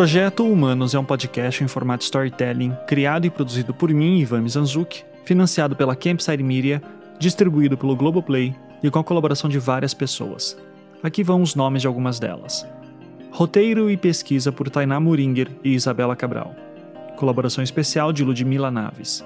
Projeto 0.00 0.46
Humanos 0.46 0.94
é 0.94 0.98
um 0.98 1.04
podcast 1.04 1.62
em 1.62 1.68
formato 1.68 2.04
storytelling, 2.04 2.74
criado 2.86 3.26
e 3.26 3.30
produzido 3.30 3.74
por 3.74 3.90
mim, 3.90 4.18
Ivan 4.20 4.40
Mizanzuki, 4.40 5.04
financiado 5.26 5.76
pela 5.76 5.94
Campside 5.94 6.42
Media, 6.42 6.80
distribuído 7.18 7.76
pelo 7.76 7.94
Globoplay 7.94 8.54
e 8.82 8.90
com 8.90 8.98
a 8.98 9.04
colaboração 9.04 9.50
de 9.50 9.58
várias 9.58 9.92
pessoas. 9.92 10.56
Aqui 11.02 11.22
vão 11.22 11.42
os 11.42 11.54
nomes 11.54 11.82
de 11.82 11.86
algumas 11.86 12.18
delas. 12.18 12.66
Roteiro 13.30 13.90
e 13.90 13.96
pesquisa 13.98 14.50
por 14.50 14.70
Tainá 14.70 14.98
Muringer 14.98 15.48
e 15.62 15.74
Isabela 15.74 16.16
Cabral. 16.16 16.56
Colaboração 17.20 17.62
especial 17.62 18.14
de 18.14 18.24
Ludmila 18.24 18.70
Naves. 18.70 19.22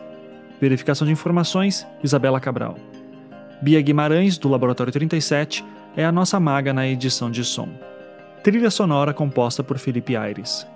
Verificação 0.61 1.07
de 1.07 1.13
informações, 1.13 1.87
Isabela 2.03 2.41
Cabral. 2.41 2.75
Bia 3.63 3.81
Guimarães, 3.81 4.37
do 4.37 4.49
Laboratório 4.49 4.93
37, 4.93 5.65
é 5.97 6.05
a 6.05 6.11
nossa 6.11 6.41
maga 6.41 6.73
na 6.73 6.89
edição 6.89 7.31
de 7.31 7.45
som. 7.45 7.69
Trilha 8.43 8.69
sonora 8.69 9.15
composta 9.15 9.63
por 9.63 9.79
Felipe 9.79 10.17
Aires. 10.17 10.67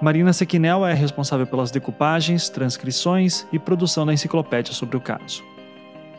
Marina 0.00 0.32
Sequinel 0.32 0.86
é 0.86 0.94
responsável 0.94 1.44
pelas 1.44 1.72
decupagens, 1.72 2.48
transcrições 2.48 3.44
e 3.52 3.58
produção 3.58 4.06
da 4.06 4.14
enciclopédia 4.14 4.72
sobre 4.72 4.96
o 4.96 5.00
caso. 5.00 5.42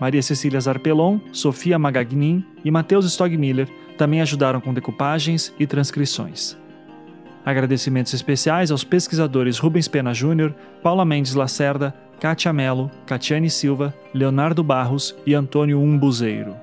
Maria 0.01 0.21
Cecília 0.21 0.59
Zarpelon, 0.59 1.17
Sofia 1.31 1.79
Magagnin 1.79 2.45
e 2.65 2.69
Matheus 2.69 3.05
Stogmiller 3.05 3.69
também 3.97 4.19
ajudaram 4.19 4.59
com 4.59 4.73
decupagens 4.73 5.53
e 5.57 5.65
transcrições. 5.65 6.60
Agradecimentos 7.45 8.13
especiais 8.13 8.71
aos 8.71 8.83
pesquisadores 8.83 9.57
Rubens 9.57 9.87
Pena 9.87 10.13
Júnior, 10.13 10.53
Paula 10.83 11.03
Mendes 11.03 11.33
Lacerda, 11.33 11.93
Kátia 12.19 12.53
Mello, 12.53 12.91
Catiane 13.05 13.49
Silva, 13.49 13.93
Leonardo 14.13 14.63
Barros 14.63 15.15
e 15.25 15.33
Antônio 15.33 15.79
Umbuzeiro. 15.79 16.55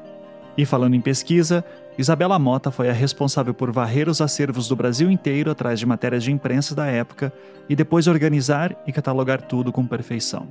E 0.56 0.64
falando 0.64 0.94
em 0.94 1.00
pesquisa, 1.00 1.64
Isabela 1.98 2.38
Mota 2.38 2.70
foi 2.70 2.88
a 2.88 2.92
responsável 2.92 3.52
por 3.52 3.72
varrer 3.72 4.08
os 4.08 4.20
acervos 4.20 4.68
do 4.68 4.76
Brasil 4.76 5.10
inteiro 5.10 5.50
atrás 5.50 5.80
de 5.80 5.86
matérias 5.86 6.22
de 6.22 6.30
imprensa 6.30 6.76
da 6.76 6.86
época 6.86 7.32
e 7.68 7.74
depois 7.74 8.06
organizar 8.06 8.76
e 8.86 8.92
catalogar 8.92 9.42
tudo 9.42 9.72
com 9.72 9.84
perfeição. 9.84 10.46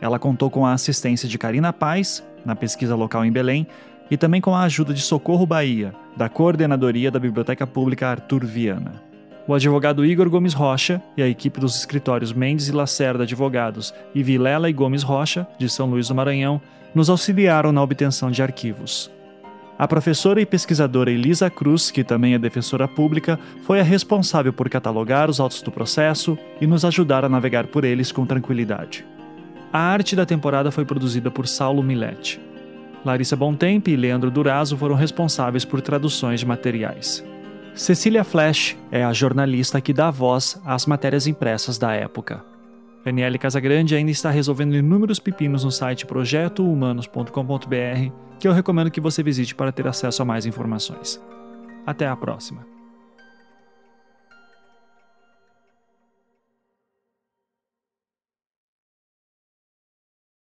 Ela 0.00 0.20
contou 0.20 0.50
com 0.50 0.64
a 0.64 0.72
assistência 0.72 1.28
de 1.28 1.36
Karina 1.36 1.72
Paz, 1.72 2.22
na 2.44 2.54
pesquisa 2.54 2.94
local 2.94 3.24
em 3.24 3.32
Belém, 3.32 3.66
e 4.08 4.16
também 4.16 4.40
com 4.40 4.54
a 4.54 4.62
ajuda 4.62 4.94
de 4.94 5.00
Socorro 5.00 5.46
Bahia, 5.46 5.92
da 6.16 6.28
Coordenadoria 6.28 7.10
da 7.10 7.18
Biblioteca 7.18 7.66
Pública 7.66 8.08
Arthur 8.08 8.44
Viana. 8.44 9.11
O 9.46 9.54
advogado 9.54 10.04
Igor 10.04 10.30
Gomes 10.30 10.54
Rocha 10.54 11.02
e 11.16 11.22
a 11.22 11.28
equipe 11.28 11.58
dos 11.58 11.74
escritórios 11.76 12.32
Mendes 12.32 12.68
e 12.68 12.72
Lacerda 12.72 13.24
Advogados 13.24 13.92
e 14.14 14.22
Vilela 14.22 14.70
e 14.70 14.72
Gomes 14.72 15.02
Rocha, 15.02 15.46
de 15.58 15.68
São 15.68 15.90
Luís 15.90 16.08
do 16.08 16.14
Maranhão, 16.14 16.60
nos 16.94 17.10
auxiliaram 17.10 17.72
na 17.72 17.82
obtenção 17.82 18.30
de 18.30 18.40
arquivos. 18.40 19.10
A 19.76 19.88
professora 19.88 20.40
e 20.40 20.46
pesquisadora 20.46 21.10
Elisa 21.10 21.50
Cruz, 21.50 21.90
que 21.90 22.04
também 22.04 22.34
é 22.34 22.38
defensora 22.38 22.86
pública, 22.86 23.36
foi 23.62 23.80
a 23.80 23.82
responsável 23.82 24.52
por 24.52 24.68
catalogar 24.68 25.28
os 25.28 25.40
autos 25.40 25.60
do 25.60 25.72
processo 25.72 26.38
e 26.60 26.66
nos 26.66 26.84
ajudar 26.84 27.24
a 27.24 27.28
navegar 27.28 27.66
por 27.66 27.82
eles 27.82 28.12
com 28.12 28.24
tranquilidade. 28.24 29.04
A 29.72 29.80
arte 29.80 30.14
da 30.14 30.24
temporada 30.24 30.70
foi 30.70 30.84
produzida 30.84 31.32
por 31.32 31.48
Saulo 31.48 31.82
Milete. 31.82 32.40
Larissa 33.04 33.34
Bontempo 33.34 33.90
e 33.90 33.96
Leandro 33.96 34.30
Durazo 34.30 34.76
foram 34.76 34.94
responsáveis 34.94 35.64
por 35.64 35.80
traduções 35.80 36.38
de 36.38 36.46
materiais. 36.46 37.24
Cecília 37.74 38.22
Flash 38.22 38.76
é 38.90 39.02
a 39.02 39.12
jornalista 39.12 39.80
que 39.80 39.94
dá 39.94 40.10
voz 40.10 40.60
às 40.64 40.84
matérias 40.84 41.26
impressas 41.26 41.78
da 41.78 41.92
época. 41.92 42.44
Daniele 43.04 43.38
Casagrande 43.38 43.96
ainda 43.96 44.10
está 44.10 44.30
resolvendo 44.30 44.74
inúmeros 44.74 45.18
pepinos 45.18 45.64
no 45.64 45.72
site 45.72 46.06
projetohumanos.com.br 46.06 48.12
que 48.38 48.46
eu 48.46 48.52
recomendo 48.52 48.90
que 48.90 49.00
você 49.00 49.22
visite 49.22 49.54
para 49.54 49.72
ter 49.72 49.86
acesso 49.86 50.22
a 50.22 50.24
mais 50.24 50.46
informações. 50.46 51.20
Até 51.86 52.06
a 52.06 52.14
próxima! 52.14 52.71